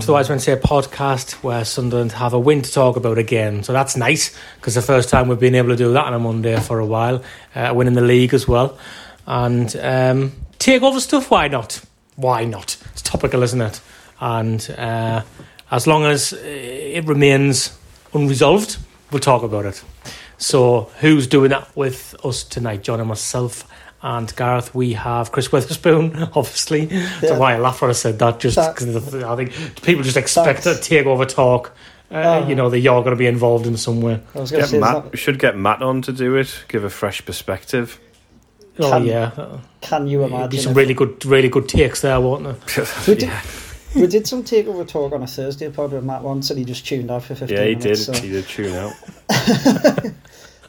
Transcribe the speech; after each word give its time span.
To 0.00 0.06
the 0.06 0.12
Wise 0.14 0.30
Men 0.30 0.38
podcast, 0.38 1.32
where 1.42 1.62
Sunderland 1.62 2.12
have 2.12 2.32
a 2.32 2.38
win 2.38 2.62
to 2.62 2.72
talk 2.72 2.96
about 2.96 3.18
again. 3.18 3.62
So 3.62 3.74
that's 3.74 3.98
nice 3.98 4.34
because 4.56 4.74
the 4.74 4.80
first 4.80 5.10
time 5.10 5.28
we've 5.28 5.38
been 5.38 5.54
able 5.54 5.68
to 5.68 5.76
do 5.76 5.92
that 5.92 6.06
on 6.06 6.14
a 6.14 6.18
Monday 6.18 6.58
for 6.58 6.78
a 6.78 6.86
while, 6.86 7.22
uh, 7.54 7.72
winning 7.76 7.92
the 7.92 8.00
league 8.00 8.32
as 8.32 8.48
well, 8.48 8.78
and 9.26 9.76
um, 9.76 10.32
take 10.58 10.82
over 10.82 11.00
stuff. 11.00 11.30
Why 11.30 11.48
not? 11.48 11.82
Why 12.16 12.46
not? 12.46 12.78
It's 12.92 13.02
topical, 13.02 13.42
isn't 13.42 13.60
it? 13.60 13.80
And 14.20 14.74
uh, 14.78 15.22
as 15.70 15.86
long 15.86 16.04
as 16.04 16.32
it 16.32 17.04
remains 17.04 17.78
unresolved, 18.14 18.78
we'll 19.10 19.20
talk 19.20 19.42
about 19.42 19.66
it. 19.66 19.84
So 20.38 20.90
who's 21.00 21.26
doing 21.26 21.50
that 21.50 21.76
with 21.76 22.16
us 22.24 22.42
tonight? 22.42 22.82
John 22.82 23.00
and 23.00 23.08
myself 23.08 23.70
and 24.02 24.34
Gareth, 24.34 24.74
we 24.74 24.94
have 24.94 25.30
Chris 25.30 25.52
Witherspoon, 25.52 26.16
obviously. 26.34 26.86
Yeah. 26.86 27.18
That's 27.20 27.38
why 27.38 27.54
I 27.54 27.58
laughed 27.58 27.82
when 27.82 27.90
I 27.90 27.94
said 27.94 28.18
that, 28.20 28.40
just 28.40 28.56
because 28.56 29.14
I 29.14 29.36
think 29.36 29.82
people 29.82 30.02
just 30.02 30.16
expect 30.16 30.64
Thanks. 30.64 30.88
a 30.88 30.94
takeover 30.94 31.28
talk. 31.28 31.74
Uh, 32.10 32.44
you 32.48 32.56
know 32.56 32.68
that 32.68 32.80
you're 32.80 33.02
going 33.02 33.14
to 33.14 33.18
be 33.18 33.26
involved 33.26 33.66
in 33.66 33.76
somewhere. 33.76 34.20
some 34.32 34.42
way. 34.42 34.48
Get 34.50 34.72
Matt, 34.72 35.12
we 35.12 35.16
should 35.16 35.38
get 35.38 35.56
Matt 35.56 35.80
on 35.80 36.02
to 36.02 36.12
do 36.12 36.34
it, 36.34 36.64
give 36.66 36.82
a 36.82 36.90
fresh 36.90 37.24
perspective. 37.24 38.00
Oh 38.80 38.90
can, 38.90 39.04
yeah, 39.04 39.58
can 39.80 40.08
you 40.08 40.24
imagine? 40.24 40.50
Be 40.50 40.58
some 40.58 40.74
really 40.74 40.94
good, 40.94 41.24
really 41.24 41.48
good 41.48 41.68
takes 41.68 42.00
there, 42.00 42.20
won't 42.20 42.44
there? 42.44 42.86
we, 43.06 43.14
did, 43.14 43.30
we 43.94 44.06
did 44.08 44.26
some 44.26 44.42
takeover 44.42 44.88
talk 44.88 45.12
on 45.12 45.22
a 45.22 45.26
Thursday 45.26 45.70
pod 45.70 45.92
with 45.92 46.02
Matt 46.02 46.22
once, 46.22 46.50
and 46.50 46.58
he 46.58 46.64
just 46.64 46.84
tuned 46.84 47.12
out 47.12 47.22
for 47.22 47.36
fifteen. 47.36 47.58
Yeah, 47.58 47.64
he 47.64 47.74
minutes, 47.76 48.06
did. 48.06 48.16
So. 48.16 48.22
He 48.22 48.30
did 48.30 48.48
tune 48.48 48.74
out. 48.74 48.92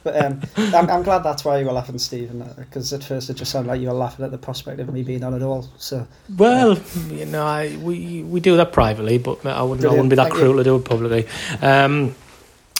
But 0.04 0.24
um, 0.24 0.40
I'm, 0.56 0.90
I'm 0.90 1.02
glad 1.02 1.20
that's 1.20 1.44
why 1.44 1.58
you 1.58 1.66
were 1.66 1.72
laughing, 1.72 1.98
Stephen, 1.98 2.48
because 2.56 2.92
at 2.92 3.04
first 3.04 3.30
it 3.30 3.34
just 3.34 3.52
sounded 3.52 3.68
like 3.70 3.80
you 3.80 3.88
were 3.88 3.94
laughing 3.94 4.24
at 4.24 4.30
the 4.30 4.38
prospect 4.38 4.80
of 4.80 4.92
me 4.92 5.02
being 5.02 5.22
on 5.22 5.34
at 5.34 5.42
all. 5.42 5.68
So, 5.78 6.06
well, 6.36 6.78
you 7.08 7.26
know, 7.26 7.44
I, 7.44 7.76
we 7.76 8.22
we 8.22 8.40
do 8.40 8.56
that 8.56 8.72
privately, 8.72 9.18
but 9.18 9.44
I 9.46 9.62
wouldn't, 9.62 9.86
I 9.86 9.90
wouldn't 9.90 10.10
be 10.10 10.16
that 10.16 10.24
Thank 10.24 10.34
cruel 10.34 10.52
you. 10.52 10.58
to 10.58 10.64
do 10.64 10.76
it 10.76 10.84
publicly. 10.84 11.26
Um, 11.60 12.14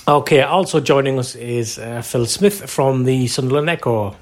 okay, 0.09 0.43
also 0.43 0.81
joining 0.81 1.19
us 1.19 1.35
is 1.37 1.79
uh, 1.79 2.03
Phil 2.03 2.27
Smith 2.27 2.69
from 2.69 3.05
the 3.05 3.27
Sunderland 3.29 3.71
Echo. 3.71 4.17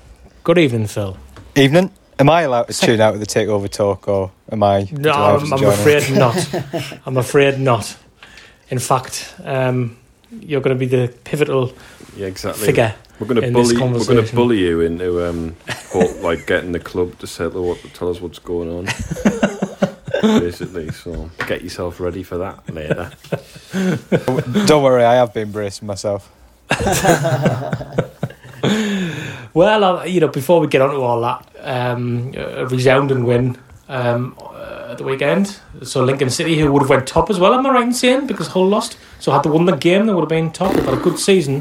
Good 0.44 0.58
evening, 0.58 0.86
Phil. 0.86 1.16
Evening. 1.56 1.90
Am 2.18 2.28
I 2.28 2.42
allowed 2.42 2.64
to 2.68 2.74
tune 2.74 3.00
out 3.00 3.14
with 3.14 3.26
the 3.26 3.26
takeover 3.26 3.70
talk, 3.70 4.06
or 4.06 4.30
am 4.52 4.62
I? 4.62 4.86
No, 4.92 5.10
I'm, 5.10 5.52
I'm 5.54 5.64
afraid 5.64 6.10
not. 6.12 6.54
I'm 7.06 7.16
afraid 7.16 7.58
not. 7.58 7.96
In 8.68 8.78
fact, 8.78 9.34
um, 9.42 9.96
you're 10.30 10.60
going 10.60 10.76
to 10.76 10.78
be 10.78 10.86
the 10.86 11.12
pivotal 11.24 11.72
yeah, 12.16 12.26
exactly. 12.26 12.66
figure. 12.66 12.94
We're 13.18 13.26
going 13.26 13.40
to 13.42 13.52
bully. 13.52 13.76
We're 13.76 14.04
going 14.04 14.24
to 14.24 14.34
bully 14.34 14.58
you 14.58 14.80
into 14.80 15.28
um, 15.28 15.56
like 16.22 16.46
getting 16.46 16.72
the 16.72 16.80
club 16.80 17.18
to 17.18 17.26
settle 17.26 17.66
what 17.66 17.78
tell 17.94 18.08
us 18.08 18.20
what's 18.20 18.38
going 18.38 18.70
on. 18.70 18.84
basically, 20.40 20.90
so 20.90 21.30
get 21.46 21.62
yourself 21.62 22.00
ready 22.00 22.22
for 22.22 22.38
that 22.38 22.72
later. 22.72 23.10
Don't 24.66 24.82
worry, 24.82 25.04
I 25.04 25.14
have 25.14 25.34
been 25.34 25.52
bracing 25.52 25.86
myself. 25.86 26.30
well, 29.54 29.84
uh, 29.84 30.04
you 30.04 30.20
know, 30.20 30.28
before 30.28 30.60
we 30.60 30.68
get 30.68 30.80
on 30.80 30.90
to 30.90 31.00
all 31.00 31.20
that, 31.20 31.46
um, 31.60 32.32
a 32.36 32.66
resounding 32.66 33.24
win 33.24 33.58
um, 33.88 34.36
at 34.90 34.98
the 34.98 35.04
weekend. 35.04 35.60
So 35.82 36.02
Lincoln 36.02 36.30
City, 36.30 36.58
who 36.58 36.72
would 36.72 36.82
have 36.82 36.90
went 36.90 37.06
top 37.06 37.30
as 37.30 37.38
well, 37.38 37.54
am 37.54 37.64
I 37.66 37.70
right 37.70 37.82
in 37.84 37.92
saying? 37.92 38.26
Because 38.26 38.48
Hull 38.48 38.68
lost. 38.68 38.98
So 39.20 39.32
had 39.32 39.44
they 39.44 39.50
won 39.50 39.64
the 39.64 39.76
game, 39.76 40.06
they 40.06 40.12
would 40.12 40.22
have 40.22 40.28
been 40.28 40.50
top. 40.50 40.74
They've 40.74 40.84
had 40.84 40.94
a 40.94 41.00
good 41.00 41.18
season. 41.18 41.60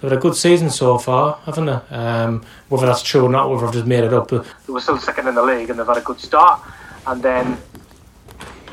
They've 0.00 0.10
had 0.10 0.18
a 0.18 0.20
good 0.20 0.36
season 0.36 0.68
so 0.70 0.98
far, 0.98 1.38
haven't 1.46 1.66
they? 1.66 1.96
Um, 1.96 2.44
whether 2.68 2.86
that's 2.86 3.02
true 3.02 3.24
or 3.24 3.28
not, 3.30 3.48
whether 3.50 3.66
I've 3.66 3.72
just 3.72 3.86
made 3.86 4.04
it 4.04 4.12
up. 4.12 4.28
They 4.28 4.42
were 4.68 4.80
still 4.80 4.98
second 4.98 5.26
in 5.28 5.34
the 5.34 5.42
league 5.42 5.70
and 5.70 5.78
they've 5.78 5.86
had 5.86 5.96
a 5.96 6.02
good 6.02 6.20
start. 6.20 6.60
And 7.06 7.22
then, 7.22 7.56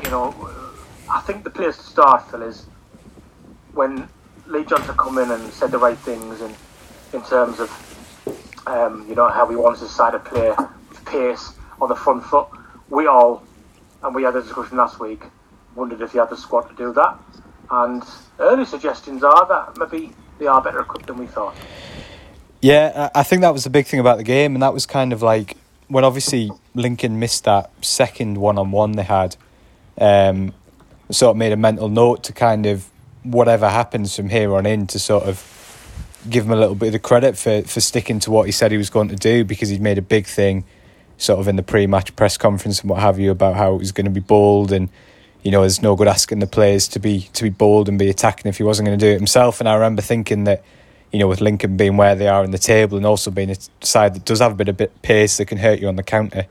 you 0.04 0.10
know, 0.10 0.34
I 1.10 1.20
think 1.20 1.44
the 1.44 1.50
place 1.50 1.76
to 1.78 1.82
start, 1.82 2.30
Phil, 2.30 2.42
is 2.42 2.66
when 3.72 4.06
Lee 4.46 4.64
Johnson 4.64 4.96
come 4.96 5.18
in 5.18 5.30
and 5.30 5.52
said 5.52 5.70
the 5.70 5.78
right 5.78 5.98
things 5.98 6.42
in, 6.42 6.54
in 7.14 7.22
terms 7.24 7.58
of, 7.58 7.70
um, 8.66 9.06
you 9.08 9.14
know, 9.14 9.28
how 9.28 9.48
he 9.48 9.56
wants 9.56 9.80
his 9.80 9.90
side 9.90 10.12
to 10.12 10.18
play 10.18 10.54
pace 11.06 11.54
on 11.80 11.88
the 11.88 11.96
front 11.96 12.24
foot. 12.24 12.48
We 12.90 13.06
all, 13.06 13.42
and 14.04 14.14
we 14.14 14.22
had 14.22 14.36
a 14.36 14.42
discussion 14.42 14.76
last 14.76 15.00
week, 15.00 15.24
wondered 15.74 16.00
if 16.00 16.12
he 16.12 16.18
had 16.18 16.30
the 16.30 16.36
squad 16.36 16.68
to 16.68 16.74
do 16.74 16.92
that. 16.92 17.18
And 17.70 18.02
early 18.38 18.64
suggestions 18.64 19.24
are 19.24 19.46
that 19.48 19.78
maybe 19.78 20.12
they 20.38 20.46
are 20.46 20.60
better 20.60 20.80
equipped 20.80 21.06
than 21.06 21.18
we 21.18 21.26
thought. 21.26 21.56
Yeah, 22.60 23.10
I 23.14 23.22
think 23.22 23.42
that 23.42 23.52
was 23.52 23.64
the 23.64 23.70
big 23.70 23.86
thing 23.86 24.00
about 24.00 24.18
the 24.18 24.24
game, 24.24 24.54
and 24.54 24.62
that 24.62 24.72
was 24.72 24.86
kind 24.86 25.12
of 25.12 25.22
like 25.22 25.56
when 25.88 26.04
obviously 26.04 26.50
Lincoln 26.74 27.18
missed 27.18 27.44
that 27.44 27.70
second 27.84 28.38
one 28.38 28.58
on 28.58 28.70
one 28.70 28.92
they 28.92 29.02
had. 29.02 29.36
Um, 29.98 30.54
sort 31.10 31.32
of 31.32 31.36
made 31.36 31.52
a 31.52 31.56
mental 31.56 31.88
note 31.88 32.24
to 32.24 32.32
kind 32.32 32.66
of 32.66 32.88
whatever 33.22 33.68
happens 33.68 34.16
from 34.16 34.28
here 34.28 34.54
on 34.54 34.66
in 34.66 34.86
to 34.86 34.98
sort 34.98 35.24
of 35.24 35.50
give 36.28 36.46
him 36.46 36.52
a 36.52 36.56
little 36.56 36.74
bit 36.74 36.86
of 36.86 36.92
the 36.92 36.98
credit 36.98 37.36
for, 37.36 37.62
for 37.62 37.80
sticking 37.80 38.18
to 38.20 38.30
what 38.30 38.46
he 38.46 38.52
said 38.52 38.72
he 38.72 38.78
was 38.78 38.90
going 38.90 39.08
to 39.08 39.16
do 39.16 39.44
because 39.44 39.68
he'd 39.68 39.80
made 39.80 39.98
a 39.98 40.02
big 40.02 40.26
thing 40.26 40.64
sort 41.16 41.38
of 41.40 41.48
in 41.48 41.56
the 41.56 41.62
pre-match 41.62 42.14
press 42.16 42.36
conference 42.36 42.80
and 42.80 42.90
what 42.90 43.00
have 43.00 43.18
you 43.18 43.30
about 43.30 43.56
how 43.56 43.74
it 43.74 43.78
was 43.78 43.92
going 43.92 44.04
to 44.04 44.10
be 44.10 44.20
bold 44.20 44.72
and 44.72 44.88
you 45.44 45.50
know, 45.50 45.60
there's 45.60 45.82
no 45.82 45.94
good 45.94 46.08
asking 46.08 46.38
the 46.38 46.46
players 46.46 46.88
to 46.88 46.98
be 46.98 47.28
to 47.34 47.44
be 47.44 47.50
bold 47.50 47.88
and 47.88 47.98
be 47.98 48.08
attacking 48.08 48.48
if 48.48 48.56
he 48.56 48.62
wasn't 48.62 48.86
going 48.86 48.98
to 48.98 49.06
do 49.06 49.12
it 49.12 49.16
himself. 49.16 49.60
And 49.60 49.68
I 49.68 49.74
remember 49.74 50.00
thinking 50.00 50.44
that, 50.44 50.64
you 51.12 51.18
know, 51.18 51.28
with 51.28 51.42
Lincoln 51.42 51.76
being 51.76 51.98
where 51.98 52.14
they 52.14 52.26
are 52.26 52.42
in 52.42 52.50
the 52.50 52.58
table 52.58 52.96
and 52.96 53.04
also 53.04 53.30
being 53.30 53.50
a 53.50 53.56
side 53.82 54.14
that 54.14 54.24
does 54.24 54.40
have 54.40 54.52
a 54.52 54.54
bit 54.54 54.68
of 54.68 54.78
bit 54.78 55.02
pace 55.02 55.36
that 55.36 55.44
can 55.44 55.58
hurt 55.58 55.80
you 55.80 55.88
on 55.88 55.96
the 55.96 56.02
counter, 56.02 56.46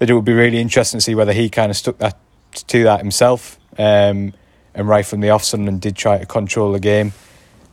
that 0.00 0.10
it 0.10 0.12
would 0.12 0.24
be 0.24 0.32
really 0.32 0.58
interesting 0.58 0.98
to 0.98 1.00
see 1.00 1.14
whether 1.14 1.32
he 1.32 1.48
kind 1.48 1.70
of 1.70 1.76
stuck 1.76 1.96
that 1.98 2.18
to 2.66 2.82
that 2.82 2.98
himself. 2.98 3.58
Um, 3.78 4.34
and 4.76 4.88
right 4.88 5.06
from 5.06 5.20
the 5.20 5.30
off, 5.30 5.54
and 5.54 5.80
did 5.80 5.94
try 5.94 6.18
to 6.18 6.26
control 6.26 6.72
the 6.72 6.80
game. 6.80 7.12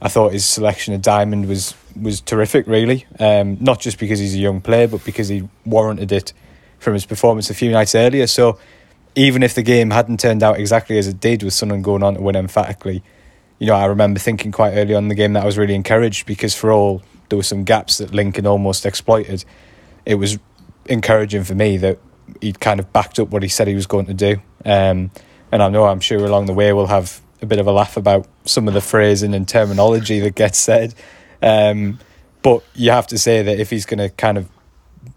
I 0.02 0.08
thought 0.08 0.34
his 0.34 0.46
selection 0.46 0.94
of 0.94 1.02
Diamond 1.02 1.48
was 1.48 1.76
was 2.00 2.22
terrific, 2.22 2.68
really. 2.68 3.06
Um, 3.20 3.58
not 3.60 3.80
just 3.80 4.00
because 4.00 4.20
he's 4.20 4.34
a 4.34 4.40
young 4.40 4.62
player, 4.62 4.88
but 4.88 5.04
because 5.06 5.28
he 5.28 5.48
warranted 5.66 6.12
it 6.12 6.34
from 6.80 6.94
his 6.94 7.06
performance 7.06 7.50
a 7.50 7.54
few 7.54 7.70
nights 7.70 7.94
earlier. 7.94 8.26
So 8.28 8.58
even 9.16 9.44
if 9.44 9.54
the 9.54 9.62
game 9.62 9.92
hadn't 9.92 10.20
turned 10.20 10.42
out 10.42 10.60
exactly 10.60 10.98
as 10.98 11.08
it 11.08 11.20
did 11.20 11.44
with 11.44 11.54
Sunderland 11.54 11.84
going 11.84 12.02
on 12.02 12.16
to 12.16 12.22
win 12.22 12.36
emphatically, 12.36 13.04
you 13.60 13.68
know, 13.68 13.76
I 13.76 13.86
remember 13.86 14.20
thinking 14.20 14.52
quite 14.52 14.74
early 14.74 14.96
on 14.96 15.04
in 15.04 15.10
the 15.10 15.16
game 15.16 15.34
that 15.34 15.44
I 15.44 15.46
was 15.46 15.58
really 15.58 15.76
encouraged 15.76 16.26
because 16.26 16.56
for 16.56 16.72
all 16.72 17.04
there 17.30 17.38
were 17.38 17.44
some 17.44 17.64
gaps 17.64 18.00
that 18.00 18.14
Lincoln 18.14 18.48
almost 18.48 18.86
exploited, 18.86 19.46
it 20.06 20.16
was 20.16 20.40
encouraging 20.88 21.44
for 21.44 21.54
me 21.54 21.78
that 21.78 22.00
he'd 22.42 22.60
kind 22.60 22.80
of 22.80 22.92
backed 22.92 23.20
up 23.20 23.30
what 23.30 23.44
he 23.44 23.50
said 23.50 23.68
he 23.68 23.76
was 23.76 23.88
going 23.88 24.08
to 24.08 24.14
do. 24.14 24.42
Um, 24.66 25.12
and 25.52 25.62
I 25.62 25.70
know 25.70 25.86
I'm 25.86 26.00
sure 26.00 26.26
along 26.26 26.48
the 26.48 26.54
way 26.54 26.74
we'll 26.74 26.88
have 26.88 27.22
a 27.42 27.46
bit 27.46 27.60
of 27.60 27.68
a 27.68 27.72
laugh 27.72 27.98
about 27.98 28.28
some 28.46 28.68
of 28.68 28.74
the 28.74 28.82
phrasing 28.82 29.34
and 29.34 29.48
terminology 29.48 30.20
that 30.20 30.36
gets 30.36 30.60
said. 30.60 30.94
Um, 31.42 32.00
but 32.42 32.64
you 32.76 32.92
have 32.92 33.08
to 33.08 33.18
say 33.18 33.42
that 33.42 33.60
if 33.60 33.70
he's 33.70 33.86
going 33.86 34.00
to 34.00 34.10
kind 34.10 34.38
of 34.38 34.50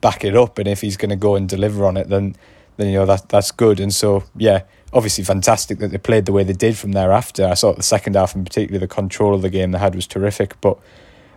back 0.00 0.24
it 0.24 0.36
up 0.36 0.58
and 0.58 0.68
if 0.68 0.80
he's 0.80 0.96
going 0.96 1.10
to 1.10 1.16
go 1.16 1.36
and 1.36 1.48
deliver 1.48 1.84
on 1.84 1.96
it, 1.96 2.08
then 2.08 2.36
then 2.76 2.88
you 2.88 2.94
know 2.94 3.06
that 3.06 3.28
that's 3.28 3.50
good. 3.50 3.80
And 3.80 3.94
so 3.94 4.24
yeah, 4.36 4.62
obviously 4.92 5.24
fantastic 5.24 5.78
that 5.78 5.90
they 5.90 5.98
played 5.98 6.26
the 6.26 6.32
way 6.32 6.44
they 6.44 6.52
did 6.52 6.76
from 6.76 6.92
thereafter. 6.92 7.46
I 7.46 7.54
thought 7.54 7.76
the 7.76 7.82
second 7.82 8.16
half, 8.16 8.34
and 8.34 8.44
particularly 8.44 8.78
the 8.78 8.92
control 8.92 9.34
of 9.34 9.42
the 9.42 9.50
game 9.50 9.72
they 9.72 9.78
had, 9.78 9.94
was 9.94 10.06
terrific. 10.06 10.60
But 10.60 10.78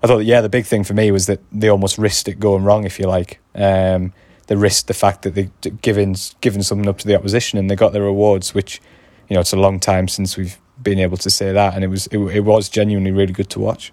I 0.04 0.07
thought 0.07 0.25
yeah, 0.25 0.42
the 0.42 0.50
big 0.50 0.66
thing 0.66 0.83
for 0.83 0.94
me 0.94 1.12
was 1.12 1.25
that 1.28 1.40
they 1.51 1.69
almost 1.69 1.98
risked 1.98 2.28
it 2.28 2.40
going 2.40 2.63
wrong, 2.63 2.86
if 2.86 3.00
you 3.00 3.07
like. 3.07 3.40
Um, 3.56 4.13
they 4.48 4.56
risked 4.56 4.88
the 4.88 4.94
fact 4.94 5.24
that 5.24 5.36
they 5.36 5.50
given 5.81 6.16
given 6.42 6.63
something 6.63 6.88
up 6.88 6.98
to 7.00 7.07
the 7.07 7.16
opposition 7.16 7.60
and 7.60 7.69
they 7.69 7.75
got 7.75 7.94
their 7.94 8.04
rewards, 8.04 8.54
which 8.54 8.81
you 9.28 9.33
know 9.36 9.42
it's 9.42 9.54
a 9.54 9.57
long 9.57 9.80
time 9.80 10.07
since 10.07 10.38
we've 10.38 10.57
been 10.82 11.00
able 11.00 11.18
to 11.18 11.30
say 11.30 11.52
that, 11.52 11.76
and 11.76 11.84
it 11.84 11.88
was 11.88 12.08
it, 12.08 12.18
it 12.18 12.42
was 12.42 12.70
genuinely 12.70 13.12
really 13.12 13.34
good 13.34 13.50
to 13.52 13.60
watch. 13.60 13.92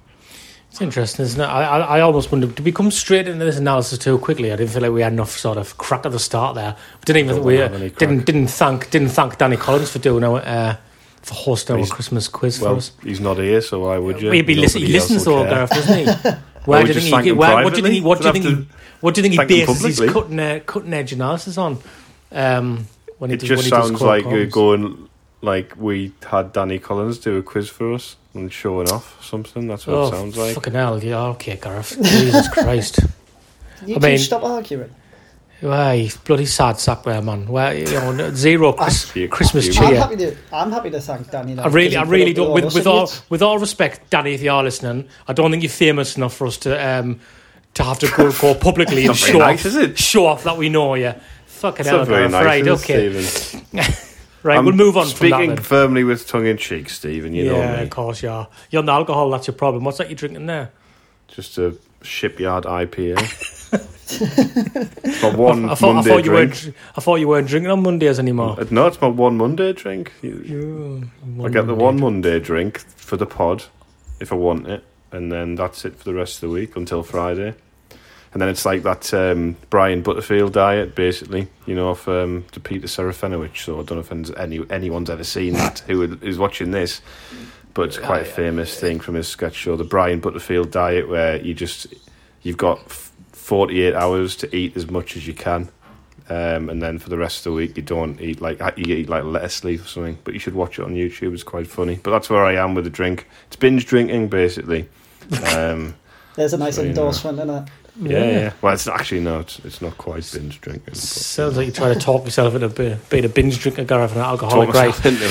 It's 0.70 0.80
interesting, 0.80 1.24
isn't 1.24 1.40
it? 1.40 1.44
I, 1.44 1.62
I, 1.62 1.98
I 1.98 2.00
almost 2.00 2.32
wonder, 2.32 2.48
did 2.48 2.64
we 2.64 2.72
come 2.72 2.90
straight 2.90 3.28
into 3.28 3.44
this 3.44 3.58
analysis 3.58 3.96
too 3.96 4.18
quickly? 4.18 4.52
I 4.52 4.56
didn't 4.56 4.72
feel 4.72 4.82
like 4.82 4.90
we 4.90 5.02
had 5.02 5.12
enough 5.12 5.30
sort 5.30 5.56
of 5.56 5.78
crack 5.78 6.04
at 6.04 6.10
the 6.10 6.18
start 6.18 6.56
there. 6.56 6.74
We 6.74 7.04
didn't 7.04 7.30
even 7.30 7.44
we 7.44 7.62
uh, 7.62 7.68
didn't 7.68 8.26
didn't 8.26 8.48
thank 8.48 8.90
didn't 8.90 9.10
thank 9.10 9.38
Danny 9.38 9.56
Collins 9.56 9.92
for 9.92 10.00
doing 10.00 10.24
our 10.24 10.38
uh, 10.38 10.76
for 11.22 11.34
hosting 11.34 11.80
our 11.80 11.86
Christmas 11.86 12.26
quiz 12.26 12.60
well, 12.60 12.72
for 12.72 12.78
us. 12.78 12.92
He's 13.04 13.20
not 13.20 13.36
here, 13.36 13.60
so 13.60 13.86
why 13.86 13.98
would 13.98 14.20
you? 14.20 14.32
He'd 14.32 14.46
be 14.46 14.56
listen, 14.56 14.80
he 14.80 14.88
listens 14.88 15.22
to 15.24 15.30
all 15.30 15.44
Gareth, 15.44 15.70
doesn't 15.70 15.96
he? 15.96 16.30
Where 16.64 16.82
do 16.82 16.92
you 16.92 17.00
think 17.00 17.22
he? 17.22 17.32
Where, 17.32 17.62
what 17.62 17.74
do 17.74 17.76
you 17.76 17.82
think? 17.84 17.94
He, 17.94 18.00
what 18.00 18.20
do 18.20 18.26
you 18.26 18.32
think? 18.32 18.44
He, 18.44 18.68
what 19.00 19.14
do 19.14 19.20
you 19.20 19.28
think 19.28 19.40
he 19.40 19.64
bases 19.64 19.98
his 19.98 20.10
cutting 20.10 20.40
uh, 20.40 20.60
cutting 20.66 20.92
edge 20.92 21.12
analysis 21.12 21.56
on? 21.56 21.78
Um, 22.32 22.86
when 23.18 23.30
it 23.30 23.36
just 23.36 23.68
sounds 23.68 24.00
like 24.00 24.24
you're 24.24 24.46
going 24.46 25.08
like 25.44 25.74
we 25.76 26.12
had 26.26 26.52
Danny 26.52 26.78
Collins 26.78 27.18
do 27.18 27.36
a 27.36 27.42
quiz 27.42 27.68
for 27.68 27.92
us 27.92 28.16
and 28.32 28.52
showing 28.52 28.90
off 28.90 29.22
something. 29.24 29.68
That's 29.68 29.86
what 29.86 29.96
oh, 29.96 30.06
it 30.06 30.10
sounds 30.10 30.36
like. 30.36 30.54
Fucking 30.54 30.72
hell, 30.72 31.02
yeah, 31.02 31.26
okay, 31.26 31.56
Gareth. 31.56 31.96
Jesus 32.02 32.48
Christ. 32.52 33.00
You 33.86 33.96
I 33.96 33.98
mean, 33.98 34.18
stop 34.18 34.42
arguing. 34.42 34.90
Why, 35.60 36.10
bloody 36.24 36.46
sad 36.46 36.78
sack 36.78 37.04
there, 37.04 37.22
man. 37.22 37.46
Where 37.46 37.74
you 37.74 37.86
know, 37.86 38.34
zero 38.34 38.72
Chris, 38.74 39.12
Christmas 39.30 39.74
cheer. 39.74 39.84
I'm 39.84 39.94
happy 39.94 40.16
to. 40.16 40.36
I'm 40.52 40.72
happy 40.72 40.90
to 40.90 41.00
thank 41.00 41.30
Danny. 41.30 41.58
I 41.58 41.68
really, 41.68 41.96
I 41.96 42.02
really 42.02 42.32
don't. 42.32 42.52
With, 42.52 42.74
with 42.74 42.86
all, 42.86 43.10
with 43.28 43.42
all 43.42 43.58
respect, 43.58 44.10
Danny, 44.10 44.34
if 44.34 44.42
you 44.42 44.50
are 44.50 44.62
listening, 44.62 45.08
I 45.28 45.32
don't 45.32 45.50
think 45.50 45.62
you're 45.62 45.70
famous 45.70 46.16
enough 46.16 46.34
for 46.34 46.46
us 46.46 46.58
to 46.58 46.98
um 46.98 47.20
to 47.74 47.82
have 47.82 47.98
to 48.00 48.10
go, 48.16 48.32
go 48.40 48.54
publicly 48.54 49.06
and 49.06 49.16
show 49.16 49.38
nice, 49.38 49.64
off, 49.66 49.96
show 49.96 50.26
off 50.26 50.44
that 50.44 50.56
we 50.56 50.68
know 50.68 50.94
you. 50.94 51.14
Fucking 51.46 51.86
hell, 51.86 52.04
Gareth. 52.04 52.32
Nice, 52.32 52.44
right, 52.44 52.68
okay. 52.68 54.10
Right, 54.44 54.58
I'm 54.58 54.66
we'll 54.66 54.74
move 54.74 54.96
on 54.98 55.06
from 55.06 55.16
Speaking 55.16 55.54
that. 55.54 55.64
Firmly 55.64 56.04
with 56.04 56.26
tongue 56.28 56.46
in 56.46 56.58
cheek, 56.58 56.90
Stephen. 56.90 57.32
You 57.34 57.46
know 57.46 57.56
yeah, 57.56 57.80
of 57.80 57.88
course 57.88 58.22
you 58.22 58.28
are. 58.28 58.46
You're 58.70 58.80
on 58.80 58.86
the 58.86 58.92
alcohol. 58.92 59.30
That's 59.30 59.46
your 59.46 59.54
problem. 59.54 59.84
What's 59.84 59.96
that 59.98 60.08
you're 60.10 60.16
drinking 60.16 60.44
there? 60.46 60.70
Just 61.28 61.56
a 61.56 61.74
shipyard 62.02 62.64
IPA. 62.64 63.16
it's 65.02 65.22
my 65.22 65.34
one 65.34 65.68
I 65.70 65.74
thought, 65.74 65.90
I 65.90 65.92
Monday 65.94 66.10
thought 66.10 66.16
you 66.18 66.30
drink. 66.30 66.50
weren't. 66.62 66.74
I 66.94 67.00
thought 67.00 67.16
you 67.16 67.28
weren't 67.28 67.48
drinking 67.48 67.70
on 67.70 67.82
Mondays 67.82 68.18
anymore. 68.18 68.56
Uh, 68.60 68.66
No, 68.70 68.86
it's 68.86 69.00
my 69.00 69.08
one 69.08 69.38
Monday 69.38 69.72
drink. 69.72 70.12
You- 70.20 71.08
I 71.42 71.48
get 71.48 71.66
the 71.66 71.74
one 71.74 71.98
Monday 71.98 72.38
drink 72.38 72.80
for 72.96 73.16
the 73.16 73.26
pod 73.26 73.64
if 74.20 74.30
I 74.30 74.36
want 74.36 74.66
it, 74.68 74.84
and 75.10 75.32
then 75.32 75.54
that's 75.54 75.86
it 75.86 75.96
for 75.96 76.04
the 76.04 76.14
rest 76.14 76.36
of 76.36 76.50
the 76.50 76.54
week 76.54 76.76
until 76.76 77.02
Friday. 77.02 77.54
And 78.34 78.42
then 78.42 78.48
it's 78.50 78.66
like 78.66 78.82
that 78.82 79.14
um, 79.14 79.56
Brian 79.70 80.02
Butterfield 80.02 80.52
diet, 80.52 80.94
basically, 80.96 81.46
you 81.66 81.74
know, 81.74 81.90
of 81.90 82.06
um, 82.08 82.44
to 82.52 82.58
Peter 82.60 82.86
Serafinowicz. 82.88 83.58
So 83.58 83.74
I 83.80 83.84
don't 83.84 83.92
know 83.92 84.00
if 84.00 84.10
anyone's- 84.10 84.32
any 84.36 84.60
anyone's 84.70 85.08
ever 85.08 85.22
seen 85.24 85.54
that 85.54 85.78
who 85.86 86.02
is 86.20 86.36
watching 86.36 86.72
this, 86.72 87.00
but 87.74 87.82
it's 87.82 87.98
quite 87.98 88.22
a 88.22 88.24
famous 88.24 88.78
thing 88.78 88.98
from 89.00 89.14
his 89.14 89.28
sketch 89.28 89.54
show, 89.54 89.76
the 89.76 89.84
Brian 89.84 90.18
Butterfield 90.20 90.72
diet, 90.72 91.08
where 91.08 91.40
you 91.40 91.54
just 91.54 91.86
you've 92.42 92.56
got 92.58 92.90
forty 92.90 93.82
eight 93.82 93.94
hours 93.94 94.34
to 94.36 94.54
eat 94.54 94.76
as 94.76 94.90
much 94.90 95.16
as 95.16 95.26
you 95.28 95.32
can. 95.34 95.68
Um, 96.28 96.70
and 96.70 96.82
then 96.82 96.98
for 96.98 97.10
the 97.10 97.18
rest 97.18 97.38
of 97.46 97.52
the 97.52 97.52
week, 97.52 97.76
you 97.76 97.82
don't 97.84 98.20
eat 98.20 98.40
like 98.40 98.58
you 98.76 98.96
eat 98.96 99.08
like 99.08 99.22
lettuce 99.22 99.62
leaf 99.62 99.84
or 99.84 99.88
something. 99.88 100.18
But 100.24 100.34
you 100.34 100.40
should 100.40 100.54
watch 100.54 100.80
it 100.80 100.82
on 100.84 100.94
YouTube; 100.96 101.34
it's 101.34 101.42
quite 101.44 101.68
funny. 101.68 102.00
But 102.02 102.10
that's 102.10 102.28
where 102.30 102.44
I 102.44 102.54
am 102.56 102.74
with 102.74 102.82
the 102.84 102.90
drink. 102.90 103.28
It's 103.46 103.54
binge 103.56 103.86
drinking, 103.86 104.26
basically. 104.28 104.88
Um, 105.54 105.94
There's 106.34 106.52
a 106.52 106.58
nice 106.58 106.74
So, 106.74 106.82
you 106.82 106.88
know. 106.88 106.90
endorsement 106.90 107.38
in 107.38 107.48
it. 107.50 107.68
Yeah, 108.00 108.24
yeah. 108.24 108.52
Well, 108.60 108.74
it's 108.74 108.86
actually 108.88 109.20
not. 109.20 109.40
it's, 109.42 109.58
it's 109.64 109.82
not 109.82 109.96
quite 109.98 110.28
binge 110.32 110.60
drinking. 110.60 110.82
but- 110.86 110.96
Sounds 110.96 111.56
like 111.56 111.66
you're 111.66 111.74
trying 111.74 111.94
to 111.94 112.00
talk 112.00 112.24
yourself 112.24 112.54
into 112.54 112.68
being 113.10 113.24
a 113.24 113.28
binge 113.28 113.58
drinker, 113.60 113.84
Gareth, 113.84 114.10
and 114.12 114.20
an 114.20 114.24
Talk 114.24 114.42
alcoholic, 114.42 114.68
right? 114.74 114.86
myself 114.88 115.06
into 115.06 115.24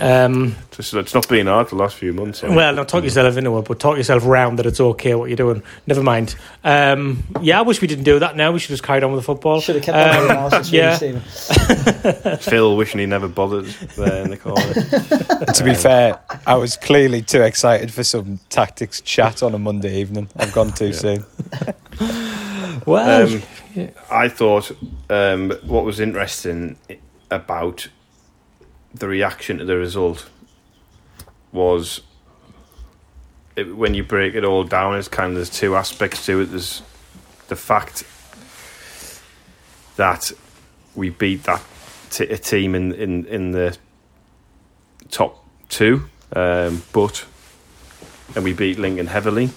it. 0.00 0.02
Um, 0.02 0.56
Just, 0.72 0.94
it's 0.94 1.14
not 1.14 1.28
been 1.28 1.46
hard 1.46 1.68
the 1.68 1.76
last 1.76 1.96
few 1.96 2.12
months. 2.12 2.40
so- 2.40 2.52
well, 2.52 2.72
not 2.74 2.88
talk 2.88 3.04
yourself 3.04 3.36
into 3.36 3.56
it, 3.58 3.64
but 3.68 3.78
talk 3.80 3.96
yourself 3.96 4.24
round 4.26 4.58
that 4.58 4.66
it's 4.66 4.80
okay 4.80 5.14
what 5.14 5.28
you're 5.28 5.36
doing. 5.36 5.62
Never 5.86 6.02
mind. 6.02 6.34
Um, 6.64 7.24
yeah, 7.40 7.58
I 7.58 7.62
wish 7.62 7.80
we 7.80 7.88
didn't 7.88 8.04
do 8.04 8.18
that 8.18 8.36
now. 8.36 8.52
We 8.52 8.58
should 8.58 8.70
just 8.70 8.82
carry 8.82 9.02
on 9.02 9.12
with 9.12 9.20
the 9.20 9.24
football. 9.26 9.60
Should 9.60 9.76
have 9.76 9.84
kept 9.84 9.96
that 9.96 10.18
Um, 10.18 10.30
in 10.30 10.36
house. 10.36 10.72
Yeah. 10.78 10.96
Phil 12.40 12.76
wishing 12.76 13.00
he 13.00 13.06
never 13.06 13.28
bothered 13.28 13.66
there 13.96 14.22
in 14.24 14.30
the 14.30 14.36
corner. 14.36 14.72
to 15.54 15.64
be 15.64 15.74
fair, 15.74 16.20
I 16.46 16.54
was 16.56 16.76
clearly 16.76 17.22
too 17.22 17.42
excited 17.42 17.92
for 17.92 18.04
some 18.04 18.38
tactics 18.50 19.00
chat 19.00 19.42
on 19.42 19.54
a 19.54 19.58
Monday 19.58 20.00
evening. 20.00 20.28
I've 20.36 20.52
gone 20.52 20.72
too 20.72 20.92
soon. 20.92 21.24
Well, 22.00 23.32
Um, 23.32 23.42
I 24.10 24.28
thought 24.28 24.72
um, 25.10 25.50
what 25.64 25.84
was 25.84 26.00
interesting 26.00 26.76
about 27.30 27.88
the 28.94 29.06
reaction 29.08 29.58
to 29.58 29.64
the 29.64 29.76
result 29.76 30.28
was 31.52 32.00
it, 33.56 33.76
when 33.76 33.94
you 33.94 34.02
break 34.04 34.34
it 34.34 34.44
all 34.44 34.64
down, 34.64 34.96
it's 34.96 35.08
kind 35.08 35.30
of 35.30 35.34
there's 35.36 35.50
two 35.50 35.76
aspects 35.76 36.24
to 36.26 36.40
it. 36.40 36.46
There's 36.46 36.82
the 37.48 37.56
fact 37.56 38.04
that 39.96 40.32
we 40.94 41.10
beat 41.10 41.42
that 41.44 41.62
t- 42.10 42.24
a 42.24 42.38
team 42.38 42.74
in, 42.74 42.92
in, 42.94 43.26
in 43.26 43.50
the 43.50 43.76
top 45.10 45.44
two, 45.68 46.08
um, 46.34 46.82
but 46.92 47.24
and 48.34 48.44
we 48.44 48.52
beat 48.52 48.78
Lincoln 48.78 49.06
heavily. 49.08 49.50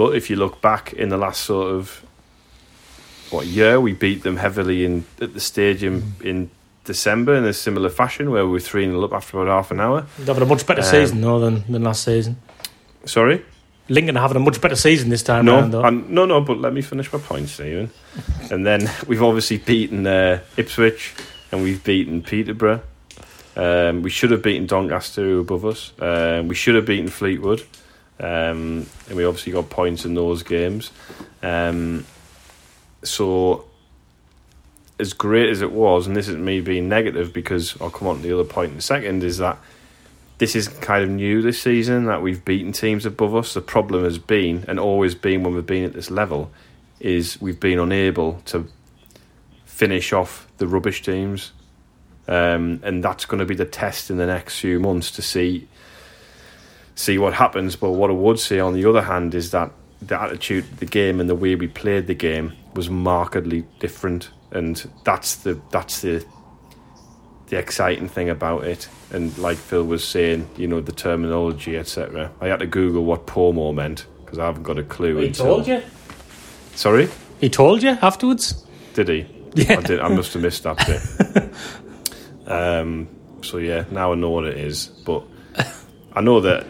But 0.00 0.16
if 0.16 0.30
you 0.30 0.36
look 0.36 0.62
back 0.62 0.94
in 0.94 1.10
the 1.10 1.18
last 1.18 1.42
sort 1.42 1.74
of 1.74 2.02
what 3.28 3.44
year, 3.46 3.78
we 3.78 3.92
beat 3.92 4.22
them 4.22 4.38
heavily 4.38 4.86
in 4.86 5.04
at 5.20 5.34
the 5.34 5.40
stadium 5.40 6.14
in 6.24 6.50
December 6.84 7.34
in 7.34 7.44
a 7.44 7.52
similar 7.52 7.90
fashion, 7.90 8.30
where 8.30 8.46
we 8.46 8.52
were 8.52 8.60
three 8.60 8.86
0 8.86 9.04
up 9.04 9.12
after 9.12 9.38
about 9.38 9.54
half 9.54 9.70
an 9.70 9.78
hour. 9.78 10.06
they're 10.16 10.28
having 10.28 10.44
a 10.44 10.46
much 10.46 10.66
better 10.66 10.80
um, 10.80 10.86
season 10.86 11.20
though 11.20 11.38
than, 11.38 11.70
than 11.70 11.82
last 11.82 12.02
season. 12.02 12.38
Sorry, 13.04 13.44
Lincoln 13.90 14.16
are 14.16 14.20
having 14.20 14.38
a 14.38 14.40
much 14.40 14.58
better 14.62 14.74
season 14.74 15.10
this 15.10 15.22
time 15.22 15.44
no, 15.44 15.56
round, 15.56 15.74
though. 15.74 15.82
and, 15.82 16.08
no, 16.08 16.24
no. 16.24 16.40
But 16.40 16.60
let 16.60 16.72
me 16.72 16.80
finish 16.80 17.12
my 17.12 17.18
point, 17.18 17.50
Stephen. 17.50 17.90
and 18.50 18.66
then 18.66 18.90
we've 19.06 19.22
obviously 19.22 19.58
beaten 19.58 20.06
uh, 20.06 20.40
Ipswich, 20.56 21.14
and 21.52 21.62
we've 21.62 21.84
beaten 21.84 22.22
Peterborough. 22.22 22.80
Um, 23.54 24.00
we 24.00 24.08
should 24.08 24.30
have 24.30 24.40
beaten 24.40 24.64
Doncaster, 24.64 25.20
who 25.20 25.40
above 25.40 25.66
us. 25.66 25.92
Um, 25.98 26.48
we 26.48 26.54
should 26.54 26.74
have 26.74 26.86
beaten 26.86 27.08
Fleetwood, 27.08 27.66
um, 28.20 28.86
and 29.08 29.16
we 29.16 29.24
obviously 29.24 29.52
got 29.52 29.70
points 29.70 30.04
in 30.04 30.14
those 30.14 30.42
games. 30.42 30.90
Um, 31.42 32.04
so, 33.02 33.64
as 34.98 35.14
great 35.14 35.48
as 35.48 35.62
it 35.62 35.72
was, 35.72 36.06
and 36.06 36.14
this 36.14 36.28
isn't 36.28 36.44
me 36.44 36.60
being 36.60 36.88
negative 36.88 37.32
because 37.32 37.80
I'll 37.80 37.90
come 37.90 38.08
on 38.08 38.16
to 38.16 38.22
the 38.22 38.34
other 38.34 38.44
point 38.44 38.72
in 38.72 38.78
a 38.78 38.82
second, 38.82 39.24
is 39.24 39.38
that 39.38 39.58
this 40.36 40.54
is 40.54 40.68
kind 40.68 41.02
of 41.02 41.08
new 41.08 41.40
this 41.40 41.62
season 41.62 42.04
that 42.06 42.20
we've 42.20 42.44
beaten 42.44 42.72
teams 42.72 43.06
above 43.06 43.34
us. 43.34 43.54
The 43.54 43.62
problem 43.62 44.04
has 44.04 44.18
been, 44.18 44.66
and 44.68 44.78
always 44.78 45.14
been 45.14 45.42
when 45.42 45.54
we've 45.54 45.64
been 45.64 45.84
at 45.84 45.94
this 45.94 46.10
level, 46.10 46.50
is 46.98 47.40
we've 47.40 47.60
been 47.60 47.78
unable 47.78 48.42
to 48.46 48.68
finish 49.64 50.12
off 50.12 50.46
the 50.58 50.66
rubbish 50.66 51.02
teams. 51.02 51.52
Um, 52.28 52.80
and 52.82 53.02
that's 53.02 53.24
going 53.24 53.40
to 53.40 53.46
be 53.46 53.54
the 53.54 53.64
test 53.64 54.10
in 54.10 54.18
the 54.18 54.26
next 54.26 54.60
few 54.60 54.78
months 54.78 55.10
to 55.12 55.22
see 55.22 55.66
see 56.94 57.18
what 57.18 57.32
happens. 57.34 57.76
But 57.76 57.90
what 57.92 58.10
I 58.10 58.14
would 58.14 58.38
say, 58.38 58.60
on 58.60 58.74
the 58.74 58.84
other 58.86 59.02
hand, 59.02 59.34
is 59.34 59.50
that 59.52 59.70
the 60.02 60.20
attitude 60.20 60.64
of 60.64 60.80
the 60.80 60.86
game 60.86 61.20
and 61.20 61.28
the 61.28 61.34
way 61.34 61.54
we 61.54 61.68
played 61.68 62.06
the 62.06 62.14
game 62.14 62.52
was 62.74 62.88
markedly 62.88 63.64
different, 63.80 64.30
and 64.50 64.90
that's 65.04 65.36
the 65.36 65.60
that's 65.70 66.00
the 66.02 66.24
the 67.48 67.58
exciting 67.58 68.08
thing 68.08 68.30
about 68.30 68.64
it. 68.64 68.88
And 69.12 69.36
like 69.38 69.56
Phil 69.58 69.84
was 69.84 70.06
saying, 70.06 70.48
you 70.56 70.68
know, 70.68 70.80
the 70.80 70.92
terminology, 70.92 71.76
etc. 71.76 72.30
I 72.40 72.46
had 72.46 72.60
to 72.60 72.66
Google 72.66 73.04
what 73.04 73.26
pomo 73.26 73.72
meant 73.72 74.06
because 74.24 74.38
I 74.38 74.46
haven't 74.46 74.62
got 74.62 74.78
a 74.78 74.84
clue. 74.84 75.16
he 75.16 75.26
until- 75.26 75.46
told 75.46 75.66
you. 75.66 75.82
Sorry, 76.76 77.08
He 77.40 77.50
told 77.50 77.82
you 77.82 77.90
afterwards. 78.00 78.64
did 78.94 79.08
he? 79.08 79.26
Yeah. 79.54 79.78
I 79.78 79.82
did. 79.82 80.00
I 80.00 80.08
must 80.08 80.32
have 80.34 80.42
missed 80.42 80.62
that 80.62 80.78
bit. 80.86 81.50
um. 82.50 83.08
So 83.42 83.56
yeah, 83.58 83.84
now 83.90 84.12
I 84.12 84.14
know 84.14 84.30
what 84.30 84.44
it 84.44 84.56
is, 84.58 84.86
but 84.86 85.24
I 86.14 86.20
know 86.20 86.40
that. 86.40 86.66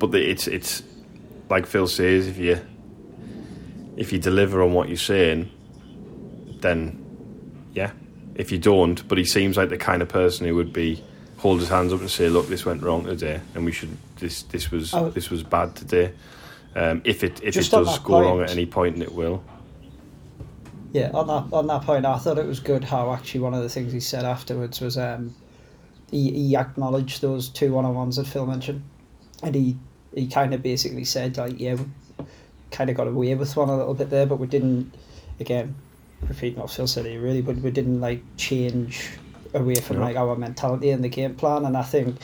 But 0.00 0.14
it's 0.14 0.48
it's 0.48 0.82
like 1.48 1.66
Phil 1.66 1.86
says, 1.86 2.26
if 2.26 2.38
you 2.38 2.60
if 3.96 4.12
you 4.12 4.18
deliver 4.18 4.62
on 4.62 4.72
what 4.72 4.88
you're 4.88 4.96
saying, 4.96 5.50
then 6.60 6.98
yeah. 7.74 7.92
If 8.34 8.50
you 8.50 8.58
don't, 8.58 9.06
but 9.06 9.18
he 9.18 9.24
seems 9.24 9.56
like 9.56 9.68
the 9.68 9.76
kind 9.76 10.00
of 10.00 10.08
person 10.08 10.46
who 10.46 10.54
would 10.56 10.72
be 10.72 11.04
hold 11.36 11.60
his 11.60 11.68
hands 11.68 11.92
up 11.92 12.00
and 12.00 12.10
say, 12.10 12.28
"Look, 12.28 12.48
this 12.48 12.64
went 12.64 12.82
wrong 12.82 13.04
today, 13.04 13.40
and 13.54 13.64
we 13.64 13.72
should 13.72 13.96
this 14.16 14.42
this 14.44 14.70
was 14.70 14.94
Oh. 14.94 15.10
this 15.10 15.28
was 15.30 15.42
bad 15.42 15.76
today." 15.76 16.12
Um, 16.74 17.02
if 17.04 17.22
it 17.22 17.42
if 17.42 17.56
it 17.56 17.70
does 17.70 17.98
go 17.98 18.22
wrong 18.22 18.40
at 18.40 18.50
any 18.50 18.64
point, 18.66 18.94
and 18.94 19.02
it 19.02 19.12
will. 19.12 19.42
Yeah, 20.92 21.10
on 21.12 21.26
that 21.26 21.54
on 21.54 21.66
that 21.66 21.82
point, 21.82 22.06
I 22.06 22.16
thought 22.18 22.38
it 22.38 22.46
was 22.46 22.60
good 22.60 22.84
how 22.84 23.12
actually 23.12 23.40
one 23.40 23.54
of 23.54 23.62
the 23.62 23.68
things 23.68 23.92
he 23.92 24.00
said 24.00 24.24
afterwards 24.24 24.80
was 24.80 24.96
um, 24.96 25.34
he, 26.10 26.30
he 26.32 26.56
acknowledged 26.56 27.20
those 27.20 27.48
two 27.48 27.72
one 27.74 27.84
on 27.84 27.94
ones 27.94 28.16
that 28.16 28.26
Phil 28.26 28.46
mentioned, 28.46 28.82
and 29.42 29.54
he 29.54 29.76
he 30.14 30.26
kind 30.26 30.54
of 30.54 30.62
basically 30.62 31.04
said 31.04 31.36
like, 31.36 31.58
yeah, 31.58 31.74
we 31.74 31.86
kind 32.70 32.90
of 32.90 32.96
got 32.96 33.06
away 33.06 33.34
with 33.34 33.56
one 33.56 33.68
a 33.68 33.76
little 33.76 33.94
bit 33.94 34.10
there, 34.10 34.26
but 34.26 34.38
we 34.38 34.46
didn't. 34.46 34.92
Again, 35.38 35.74
repeating 36.28 36.60
what 36.60 36.70
Phil 36.70 36.86
said 36.86 37.06
here, 37.06 37.20
really, 37.20 37.40
but 37.40 37.56
we 37.56 37.70
didn't 37.70 38.00
like 38.00 38.22
change 38.36 39.10
away 39.54 39.74
from 39.76 39.96
No. 39.96 40.02
like 40.02 40.16
our 40.16 40.36
mentality 40.36 40.90
and 40.90 41.02
the 41.02 41.08
game 41.08 41.34
plan, 41.34 41.64
and 41.64 41.76
I 41.76 41.82
think. 41.82 42.16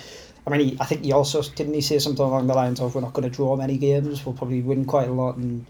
I 0.46 0.50
mean, 0.50 0.60
he, 0.60 0.76
I 0.78 0.84
think 0.84 1.04
he 1.04 1.10
also 1.10 1.42
didn't 1.42 1.74
he 1.74 1.80
say 1.80 1.98
something 1.98 2.24
along 2.24 2.46
the 2.46 2.54
lines 2.54 2.78
of 2.80 2.94
we're 2.94 3.00
not 3.00 3.14
going 3.14 3.28
to 3.28 3.34
draw 3.34 3.56
many 3.56 3.78
games, 3.78 4.24
we'll 4.24 4.34
probably 4.34 4.62
win 4.62 4.84
quite 4.84 5.08
a 5.08 5.12
lot, 5.12 5.36
and 5.36 5.66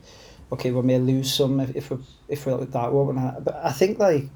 okay, 0.53 0.71
we 0.71 0.83
may 0.83 0.99
lose 0.99 1.33
some 1.33 1.61
if, 1.61 1.75
if 1.75 1.91
we 1.91 1.99
if 2.29 2.45
we're 2.45 2.57
like 2.57 2.73
that 2.73 2.93
one. 2.93 3.17
But 3.43 3.57
I 3.65 3.73
think 3.73 3.99
like 3.99 4.29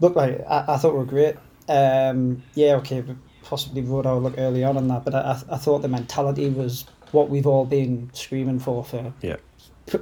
look 0.00 0.16
like 0.16 0.40
I, 0.48 0.64
I 0.68 0.76
thought 0.78 0.92
we 0.92 1.00
were 1.00 1.04
great. 1.04 1.36
Um, 1.68 2.42
yeah, 2.54 2.76
okay, 2.76 3.04
possibly 3.46 3.82
wrote 3.82 4.06
our 4.06 4.16
look 4.16 4.34
early 4.38 4.64
on 4.64 4.76
on 4.76 4.88
that, 4.88 5.04
but 5.04 5.14
I, 5.14 5.20
I 5.20 5.54
I 5.54 5.56
thought 5.56 5.82
the 5.82 5.88
mentality 5.88 6.48
was 6.50 6.84
what 7.12 7.30
we've 7.30 7.46
all 7.46 7.64
been 7.64 8.10
screaming 8.12 8.58
for 8.58 8.84
for 8.84 9.12
Yeah. 9.22 9.36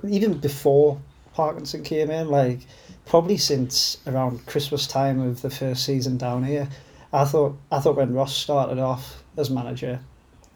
even 0.09 0.39
before 0.39 1.01
Parkinson 1.35 1.83
came 1.83 2.11
in, 2.11 2.29
like 2.29 2.61
probably 3.07 3.37
since 3.37 3.99
around 4.07 4.47
Christmas 4.47 4.87
time 4.87 5.21
of 5.21 5.43
the 5.43 5.51
first 5.51 5.85
season 5.85 6.17
down 6.17 6.45
here. 6.45 6.69
I 7.13 7.25
thought 7.25 7.57
I 7.71 7.81
thought 7.81 7.97
when 7.97 8.15
Ross 8.15 8.35
started 8.35 8.79
off 8.79 9.23
as 9.37 9.51
manager, 9.51 10.01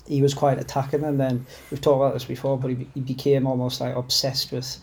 he 0.07 0.23
was 0.23 0.35
quite 0.35 0.59
attacking, 0.59 1.05
and 1.05 1.21
then 1.21 1.47
we've 1.71 1.81
talked 1.81 2.01
about 2.01 2.15
this 2.15 2.25
before, 2.25 2.59
but 2.59 2.71
he, 2.71 2.89
he 2.95 3.01
became 3.01 3.47
almost 3.47 3.81
like 3.81 3.95
obsessed 3.95 4.51
with 4.53 4.79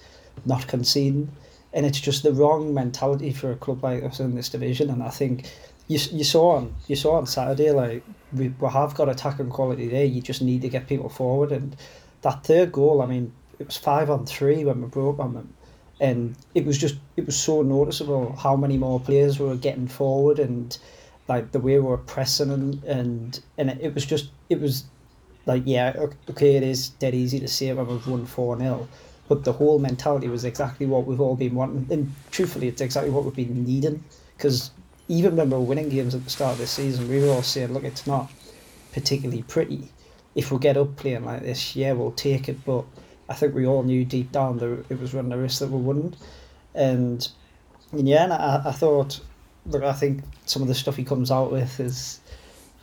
not 0.46 0.68
conceding, 0.68 1.32
and 1.74 1.86
it's 1.86 2.00
just 2.00 2.24
the 2.24 2.32
wrong 2.32 2.74
mentality 2.74 3.34
for 3.34 3.52
a 3.52 3.56
club 3.56 3.84
like 3.84 4.04
us 4.04 4.20
in 4.20 4.36
this 4.36 4.50
division. 4.50 4.90
And 4.90 5.02
I 5.02 5.10
think 5.10 5.52
you 5.88 6.00
you 6.12 6.24
saw 6.24 6.56
on 6.58 6.76
you 6.88 6.96
saw 6.96 7.18
on 7.18 7.28
Saturday 7.28 7.72
like 7.72 8.04
we, 8.34 8.50
we 8.50 8.70
have 8.70 8.96
got 8.96 9.10
attacking 9.10 9.50
quality 9.50 9.88
there. 9.88 10.06
You 10.06 10.22
just 10.22 10.42
need 10.42 10.62
to 10.62 10.70
get 10.70 10.88
people 10.88 11.10
forward, 11.10 11.52
and 11.52 11.76
that 12.22 12.44
third 12.44 12.72
goal. 12.72 13.02
I 13.02 13.06
mean, 13.06 13.32
it 13.60 13.68
was 13.68 13.78
five 13.78 14.10
on 14.10 14.26
three 14.26 14.66
when 14.66 14.82
we 14.82 14.88
broke 14.88 15.20
on 15.20 15.34
them, 15.34 15.54
and 16.00 16.36
it 16.54 16.66
was 16.66 16.78
just 16.78 16.96
it 17.18 17.26
was 17.26 17.38
so 17.38 17.62
noticeable 17.62 18.36
how 18.36 18.56
many 18.56 18.78
more 18.78 19.00
players 19.00 19.40
were 19.40 19.56
getting 19.56 19.88
forward 19.88 20.40
and 20.40 20.78
like 21.28 21.52
the 21.52 21.60
way 21.60 21.80
we 21.80 21.86
were 21.86 21.98
pressing 21.98 22.52
and 22.52 22.84
and, 22.84 23.40
and 23.58 23.70
it, 23.82 23.94
was 23.94 24.06
just 24.06 24.30
it 24.50 24.60
was 24.60 24.86
like 25.46 25.64
yeah 25.66 25.94
okay 26.30 26.56
it 26.56 26.64
is 26.64 26.90
dead 26.90 27.16
easy 27.16 27.40
to 27.40 27.48
say 27.48 27.72
when 27.74 27.88
we've 27.88 28.08
won 28.08 28.26
four 28.26 28.58
0 28.58 28.88
but 29.28 29.44
the 29.44 29.54
whole 29.54 29.80
mentality 29.80 30.28
was 30.28 30.46
exactly 30.46 30.86
what 30.86 31.06
we've 31.06 31.22
all 31.22 31.36
been 31.36 31.56
wanting 31.56 31.88
and 31.92 32.12
truthfully 32.32 32.68
it's 32.68 32.82
exactly 32.82 33.12
what 33.12 33.24
we've 33.24 33.36
been 33.36 33.64
needing 33.64 34.04
because 34.38 34.72
even 35.08 35.36
when 35.36 35.50
we 35.50 35.58
were 35.58 35.64
winning 35.64 35.90
games 35.90 36.16
at 36.16 36.24
the 36.24 36.30
start 36.30 36.54
of 36.54 36.58
the 36.60 36.68
season 36.68 37.08
we 37.08 37.20
were 37.20 37.30
all 37.30 37.42
saying 37.44 37.74
look 37.74 37.84
it's 37.84 38.08
not 38.08 38.32
particularly 38.94 39.44
pretty 39.44 39.90
if 40.36 40.52
we 40.52 40.58
get 40.60 40.78
up 40.78 40.96
playing 40.96 41.26
like 41.26 41.42
this 41.42 41.76
yeah 41.76 41.92
we'll 41.92 42.12
take 42.12 42.50
it 42.50 42.64
but 42.66 42.84
I 43.28 43.34
think 43.34 43.56
we 43.56 43.66
all 43.66 43.84
knew 43.84 44.06
deep 44.06 44.32
down 44.32 44.60
that 44.60 44.86
it 44.90 45.00
was 45.00 45.14
running 45.14 45.32
a 45.32 45.38
risk 45.38 45.60
that 45.60 45.70
we 45.70 45.80
wouldn't 45.80 46.16
and, 46.74 47.28
and 47.92 48.08
yeah 48.08 48.24
and 48.24 48.34
I, 48.34 48.64
I 48.66 48.72
thought 48.72 49.20
look 49.66 49.84
I 49.84 49.94
think 49.94 50.24
some 50.46 50.62
of 50.62 50.68
the 50.68 50.76
stuff 50.76 50.96
he 50.96 51.04
comes 51.04 51.32
out 51.32 51.52
with 51.52 51.80
is 51.80 52.20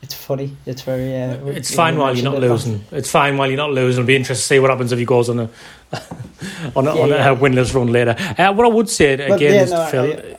it's 0.02 0.14
funny. 0.14 0.56
It's 0.66 0.82
very. 0.82 1.14
Uh, 1.14 1.46
it's 1.46 1.72
fine 1.72 1.96
while 1.96 2.14
you're 2.14 2.24
not 2.24 2.40
losing. 2.40 2.84
It's 2.90 3.08
fine 3.08 3.36
while 3.36 3.46
you're 3.46 3.56
not 3.56 3.70
losing. 3.70 4.00
It'll 4.00 4.06
be 4.06 4.16
interesting 4.16 4.42
to 4.42 4.46
see 4.48 4.58
what 4.58 4.70
happens 4.70 4.90
if 4.90 4.98
he 4.98 5.04
goes 5.04 5.28
on 5.28 5.38
a 5.38 5.42
on 6.74 6.88
a, 6.88 6.94
yeah, 6.94 7.02
on 7.02 7.12
a 7.12 7.14
yeah. 7.14 7.34
winless 7.36 7.72
run 7.72 7.86
later. 7.86 8.16
Uh, 8.36 8.52
what 8.52 8.66
I 8.66 8.68
would 8.68 8.90
say 8.90 9.12
again 9.12 9.38
yeah, 9.40 9.62
is 9.62 9.70
no, 9.70 9.86
Phil. 9.86 10.12
I, 10.12 10.36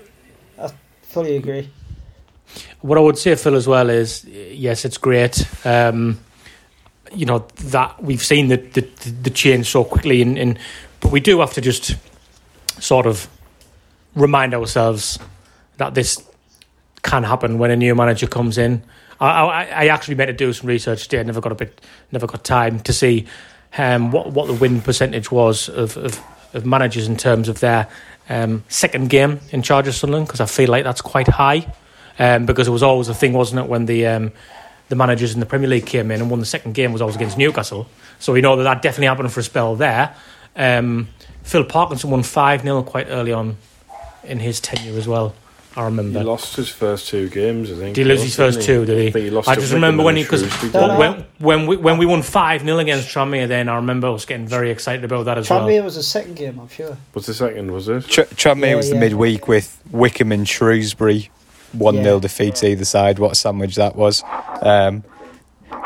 fully 1.14 1.38
agree. 1.38 1.70
What 2.82 2.98
I 2.98 3.02
would 3.02 3.18
say, 3.18 3.36
Phil, 3.36 3.56
as 3.56 3.68
well 3.68 3.90
is 3.90 4.26
yes, 4.26 4.84
it's 4.84 4.98
great. 4.98 5.48
Um, 5.66 6.20
you 7.14 7.26
know 7.26 7.46
that 7.66 8.02
we've 8.02 8.24
seen 8.24 8.48
the 8.48 8.58
the, 8.58 8.82
the 9.22 9.30
change 9.30 9.68
so 9.68 9.84
quickly, 9.84 10.22
and, 10.22 10.38
and 10.38 10.60
but 11.00 11.12
we 11.12 11.20
do 11.20 11.40
have 11.40 11.54
to 11.54 11.62
just 11.62 11.96
sort 12.80 13.06
of 13.06 13.28
remind 14.16 14.54
ourselves 14.54 15.20
that 15.78 15.94
this 15.94 16.22
can 17.04 17.24
happen 17.24 17.58
when 17.60 17.72
a 17.72 17.76
new 17.76 17.94
manager 17.96 18.28
comes 18.28 18.58
in. 18.58 18.84
I, 19.20 19.66
I, 19.66 19.88
actually 19.88 20.16
meant 20.16 20.30
to 20.30 20.34
do 20.34 20.52
some 20.52 20.68
research 20.68 21.04
today. 21.04 21.20
I 21.20 21.24
never 21.24 21.40
got 21.40 21.52
a 21.52 21.56
bit, 21.56 21.80
never 22.12 22.28
got 22.28 22.44
time 22.44 22.80
to 22.82 22.92
see 22.92 23.26
um, 23.78 24.12
what 24.12 24.32
what 24.32 24.48
the 24.48 24.54
win 24.54 24.82
percentage 24.82 25.32
was 25.32 25.70
of, 25.70 25.96
of, 25.96 26.20
of 26.54 26.66
managers 26.66 27.08
in 27.08 27.16
terms 27.16 27.48
of 27.48 27.60
their 27.60 27.88
um, 28.30 28.64
second 28.70 29.10
game 29.10 29.40
in 29.52 29.62
charge 29.62 29.88
of 29.88 29.96
Sunderland 29.96 30.28
because 30.28 30.40
I 30.40 30.46
feel 30.46 30.70
like 30.70 30.84
that's 30.84 31.02
quite 31.02 31.28
high. 31.28 31.72
Um, 32.20 32.46
because 32.46 32.68
it 32.68 32.72
was 32.72 32.84
always 32.84 33.10
a 33.10 33.14
thing, 33.16 33.34
wasn't 33.34 33.62
it, 33.62 33.68
when 33.68 33.88
the 33.88 34.06
um, 34.06 34.32
the 34.90 34.96
managers 34.96 35.34
in 35.34 35.40
the 35.40 35.48
Premier 35.48 35.68
League 35.68 35.88
came 35.88 36.12
in 36.12 36.22
and 36.22 36.30
won 36.30 36.40
the 36.40 36.46
second 36.46 36.74
game 36.74 36.94
was 36.94 37.02
always 37.02 37.16
against 37.16 37.38
Newcastle. 37.38 37.88
So 38.20 38.34
we 38.34 38.42
know 38.42 38.56
that 38.56 38.64
that 38.64 38.82
definitely 38.84 39.08
happened 39.08 39.32
for 39.34 39.40
a 39.40 39.44
spell 39.44 39.76
there. 39.76 40.16
Um, 40.56 41.10
Phil 41.42 41.64
Parkinson 41.64 42.12
won 42.12 42.22
5 42.22 42.62
0 42.62 42.84
quite 42.84 43.08
early 43.10 43.34
on 43.34 43.58
in 44.24 44.40
his 44.40 44.60
tenure 44.60 44.98
as 44.98 45.08
well. 45.08 45.34
I 45.76 45.86
remember. 45.86 46.20
He 46.20 46.26
lost 46.26 46.56
his 46.56 46.70
first 46.70 47.08
two 47.08 47.30
games, 47.30 47.72
I 47.72 47.76
think. 47.76 47.96
Did 47.96 48.06
he 48.06 48.12
lose 48.12 48.22
his 48.22 48.36
first 48.36 48.62
two? 48.62 48.86
Did 48.86 49.14
he? 49.16 49.22
he 49.22 49.30
lost 49.32 49.48
I 49.48 49.56
just 49.56 49.74
remember 49.74 50.04
when 50.04 50.16
he 50.16 50.24
because 50.24 50.44
when, 50.72 51.26
when 51.40 51.66
we 51.66 51.78
when 51.78 51.98
we 51.98 52.06
won 52.06 52.22
five 52.22 52.62
0 52.62 52.78
against 52.78 53.08
Tranmere, 53.08 53.48
then 53.48 53.70
I 53.70 53.76
remember 53.76 54.08
I 54.08 54.12
was 54.12 54.26
getting 54.26 54.48
very 54.48 54.70
excited 54.70 55.04
about 55.04 55.26
that 55.26 55.38
as 55.40 55.48
Tranmere 55.48 55.50
well. 55.50 55.68
Tranmere 55.68 55.84
was 55.84 55.96
the 55.96 56.04
second 56.04 56.36
game, 56.36 56.60
I'm 56.60 56.68
sure. 56.68 56.96
Was 57.14 57.26
the 57.26 57.34
second? 57.34 57.72
Was 57.72 57.88
it? 57.88 58.06
Tr- 58.06 58.22
Tranmere 58.22 58.70
yeah, 58.70 58.76
was 58.76 58.90
the 58.90 58.96
yeah. 58.96 59.02
midweek 59.02 59.48
with 59.48 59.82
Wycombe 59.92 60.32
and 60.32 60.48
Shrewsbury, 60.48 61.32
one 61.72 61.96
0 61.96 62.16
yeah. 62.16 62.20
defeats 62.20 62.64
either 62.64 62.86
side. 62.86 63.18
What 63.18 63.32
a 63.32 63.36
sandwich 63.36 63.76
that 63.76 63.96
was! 63.96 64.24
Um, 64.62 65.04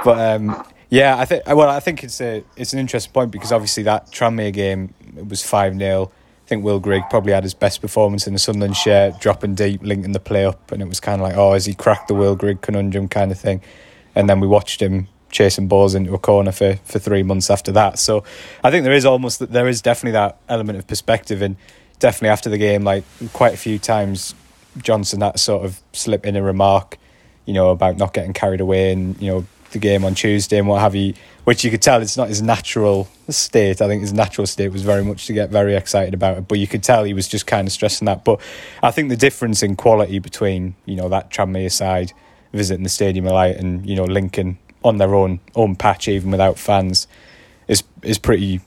but 0.03 0.20
um, 0.20 0.65
yeah, 0.89 1.17
I 1.17 1.24
think 1.24 1.46
well, 1.48 1.70
I 1.70 1.79
think 1.79 2.03
it's 2.03 2.20
a 2.20 2.44
it's 2.58 2.74
an 2.74 2.79
interesting 2.79 3.13
point 3.13 3.32
because 3.32 3.53
obviously 3.53 3.84
that 3.84 4.12
Tranmere 4.12 4.51
game 4.51 4.94
was 5.29 5.44
five 5.44 5.77
0 5.77 6.12
I 6.47 6.49
think 6.49 6.63
Will 6.63 6.79
Grigg 6.79 7.03
probably 7.09 7.33
had 7.33 7.43
his 7.43 7.53
best 7.53 7.81
performance 7.81 8.25
in 8.25 8.31
the 8.31 8.39
Sunderland 8.39 8.77
shirt, 8.77 9.19
dropping 9.19 9.55
deep, 9.55 9.83
linking 9.83 10.13
the 10.13 10.19
play 10.21 10.45
up, 10.45 10.71
and 10.71 10.81
it 10.81 10.87
was 10.87 11.01
kind 11.01 11.21
of 11.21 11.27
like, 11.27 11.35
oh, 11.35 11.51
has 11.51 11.65
he 11.65 11.73
cracked 11.73 12.07
the 12.07 12.13
Will 12.13 12.37
Grigg 12.37 12.61
conundrum 12.61 13.09
kind 13.09 13.33
of 13.33 13.37
thing? 13.37 13.59
And 14.15 14.29
then 14.29 14.39
we 14.39 14.47
watched 14.47 14.81
him 14.81 15.09
chasing 15.29 15.67
balls 15.67 15.93
into 15.93 16.13
a 16.13 16.17
corner 16.17 16.53
for, 16.53 16.77
for 16.85 16.99
three 16.99 17.21
months 17.21 17.49
after 17.49 17.73
that. 17.73 17.99
So 17.99 18.23
I 18.63 18.71
think 18.71 18.85
there 18.85 18.93
is 18.93 19.03
almost 19.03 19.39
there 19.51 19.67
is 19.67 19.81
definitely 19.81 20.13
that 20.13 20.37
element 20.47 20.79
of 20.79 20.87
perspective, 20.87 21.41
and 21.41 21.57
definitely 21.99 22.29
after 22.29 22.49
the 22.49 22.57
game, 22.57 22.85
like 22.85 23.03
quite 23.33 23.53
a 23.53 23.57
few 23.57 23.77
times, 23.77 24.33
Johnson 24.77 25.19
that 25.19 25.41
sort 25.41 25.65
of 25.65 25.81
slip 25.91 26.25
in 26.25 26.37
a 26.37 26.41
remark, 26.41 26.97
you 27.45 27.53
know, 27.53 27.71
about 27.71 27.97
not 27.97 28.13
getting 28.13 28.31
carried 28.31 28.61
away 28.61 28.93
and 28.93 29.21
you 29.21 29.29
know 29.29 29.45
the 29.71 29.79
game 29.79 30.05
on 30.05 30.15
Tuesday 30.15 30.57
and 30.57 30.67
what 30.67 30.81
have 30.81 30.95
you, 30.95 31.13
which 31.43 31.63
you 31.63 31.71
could 31.71 31.81
tell 31.81 32.01
it's 32.01 32.17
not 32.17 32.29
his 32.29 32.41
natural 32.41 33.07
state. 33.29 33.81
I 33.81 33.88
think 33.88 34.01
his 34.01 34.13
natural 34.13 34.47
state 34.47 34.71
was 34.71 34.83
very 34.83 35.03
much 35.03 35.27
to 35.27 35.33
get 35.33 35.50
very 35.50 35.75
excited 35.75 36.13
about 36.13 36.38
it, 36.38 36.47
but 36.47 36.59
you 36.59 36.67
could 36.67 36.83
tell 36.83 37.03
he 37.03 37.13
was 37.13 37.27
just 37.27 37.47
kind 37.47 37.67
of 37.67 37.71
stressing 37.71 38.05
that. 38.05 38.24
But 38.24 38.41
I 38.81 38.91
think 38.91 39.09
the 39.09 39.17
difference 39.17 39.63
in 39.63 39.75
quality 39.75 40.19
between 40.19 40.75
you 40.86 40.95
know 40.95 41.09
that 41.09 41.31
Tranmere 41.31 41.71
side 41.71 42.13
visiting 42.53 42.83
the 42.83 42.89
Stadium 42.89 43.25
Light 43.25 43.57
and 43.57 43.88
you 43.88 43.95
know 43.95 44.05
Lincoln 44.05 44.57
on 44.83 44.97
their 44.97 45.13
own 45.13 45.39
own 45.55 45.75
patch 45.75 46.07
even 46.07 46.31
without 46.31 46.57
fans 46.57 47.07
is 47.67 47.83
is 48.03 48.17
pretty 48.17 48.62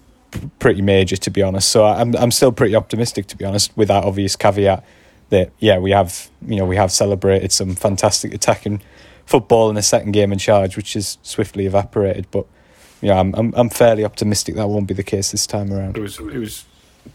pretty 0.58 0.82
major 0.82 1.16
to 1.16 1.30
be 1.30 1.42
honest. 1.42 1.68
So 1.68 1.84
I'm 1.84 2.14
I'm 2.16 2.30
still 2.30 2.52
pretty 2.52 2.74
optimistic 2.74 3.26
to 3.26 3.36
be 3.36 3.44
honest 3.44 3.76
with 3.76 3.88
that 3.88 4.04
obvious 4.04 4.36
caveat 4.36 4.84
that 5.30 5.52
yeah 5.58 5.78
we 5.78 5.92
have 5.92 6.28
you 6.46 6.56
know 6.56 6.64
we 6.64 6.76
have 6.76 6.92
celebrated 6.92 7.52
some 7.52 7.74
fantastic 7.74 8.34
attacking 8.34 8.82
football 9.30 9.68
in 9.68 9.76
the 9.76 9.82
second 9.82 10.10
game 10.10 10.32
in 10.32 10.38
charge, 10.38 10.76
which 10.76 10.96
is 10.96 11.16
swiftly 11.22 11.64
evaporated. 11.64 12.26
But 12.32 12.46
yeah, 13.00 13.18
I'm, 13.18 13.32
I'm 13.34 13.54
I'm 13.56 13.70
fairly 13.70 14.04
optimistic 14.04 14.56
that 14.56 14.68
won't 14.68 14.88
be 14.88 14.94
the 14.94 15.04
case 15.04 15.30
this 15.30 15.46
time 15.46 15.72
around. 15.72 15.96
It 15.96 16.00
was 16.00 16.18
it 16.18 16.38
was 16.38 16.64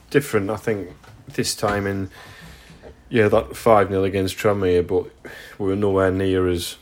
different, 0.10 0.50
I 0.50 0.56
think, 0.56 0.90
this 1.28 1.56
time 1.56 1.86
in 1.86 2.10
yeah 3.10 3.28
that 3.28 3.56
five 3.56 3.90
0 3.90 4.04
against 4.06 4.38
Tranmere, 4.38 4.88
but 4.88 5.04
we 5.60 5.68
were 5.68 5.76
nowhere 5.76 6.10
near 6.10 6.48
as 6.48 6.78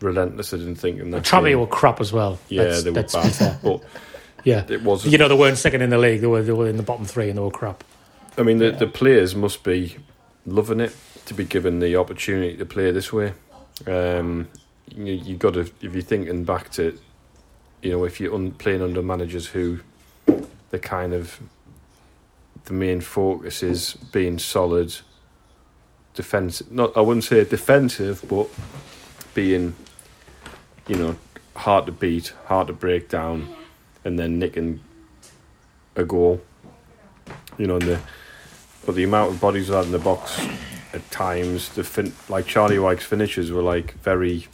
relentless. 0.00 0.52
I 0.52 0.58
didn't 0.58 0.76
think 0.76 1.00
in 1.00 1.10
that. 1.12 1.24
Tranmere 1.24 1.58
were 1.58 1.66
crap 1.66 2.00
as 2.00 2.12
well. 2.12 2.38
Yeah, 2.48 2.64
that's, 2.64 2.82
they 2.82 2.90
were 2.90 3.02
bad, 3.02 3.58
but 3.62 3.82
yeah, 4.44 4.64
it 4.68 4.82
was. 4.82 5.06
You 5.06 5.16
know, 5.16 5.28
they 5.28 5.34
weren't 5.34 5.58
second 5.58 5.80
in 5.80 5.90
the 5.90 5.98
league. 5.98 6.20
They 6.20 6.26
were 6.26 6.42
they 6.42 6.52
were 6.52 6.68
in 6.68 6.76
the 6.76 6.82
bottom 6.82 7.06
three, 7.06 7.30
and 7.30 7.38
they 7.38 7.42
were 7.42 7.50
crap. 7.50 7.82
I 8.36 8.42
mean, 8.42 8.58
the 8.58 8.66
yeah. 8.66 8.70
the 8.72 8.86
players 8.86 9.34
must 9.34 9.64
be 9.64 9.96
loving 10.44 10.80
it 10.80 10.94
to 11.24 11.34
be 11.34 11.44
given 11.44 11.80
the 11.80 11.96
opportunity 11.96 12.56
to 12.56 12.66
play 12.66 12.92
this 12.92 13.12
way. 13.12 13.32
Um, 13.86 14.48
you 14.88 15.12
you 15.12 15.36
got 15.36 15.54
to 15.54 15.60
if 15.60 15.94
you're 15.94 16.02
thinking 16.02 16.44
back 16.44 16.70
to, 16.72 16.98
you 17.82 17.92
know, 17.92 18.04
if 18.04 18.20
you're 18.20 18.34
un, 18.34 18.52
playing 18.52 18.82
under 18.82 19.02
managers 19.02 19.48
who, 19.48 19.80
the 20.70 20.78
kind 20.78 21.12
of, 21.12 21.40
the 22.64 22.72
main 22.72 23.00
focus 23.00 23.62
is 23.62 23.94
being 24.12 24.38
solid. 24.38 24.94
Defensive, 26.14 26.72
not 26.72 26.96
I 26.96 27.00
wouldn't 27.00 27.24
say 27.24 27.44
defensive, 27.44 28.24
but 28.26 28.48
being, 29.34 29.74
you 30.88 30.96
know, 30.96 31.16
hard 31.54 31.84
to 31.86 31.92
beat, 31.92 32.32
hard 32.46 32.68
to 32.68 32.72
break 32.72 33.10
down, 33.10 33.54
and 34.04 34.18
then 34.18 34.38
nicking 34.38 34.80
a 35.94 36.04
goal. 36.04 36.40
You 37.58 37.66
know, 37.66 37.78
the 37.78 38.00
but 38.86 38.94
the 38.94 39.04
amount 39.04 39.32
of 39.32 39.40
bodies 39.40 39.68
had 39.68 39.84
in 39.84 39.92
the 39.92 39.98
box 39.98 40.40
at 40.96 41.10
times 41.10 41.68
the 41.74 41.84
fin- 41.84 42.14
like 42.28 42.46
Charlie 42.46 42.78
Wyke's 42.78 43.04
finishes 43.04 43.52
were 43.52 43.62
like 43.62 43.92
very 44.00 44.48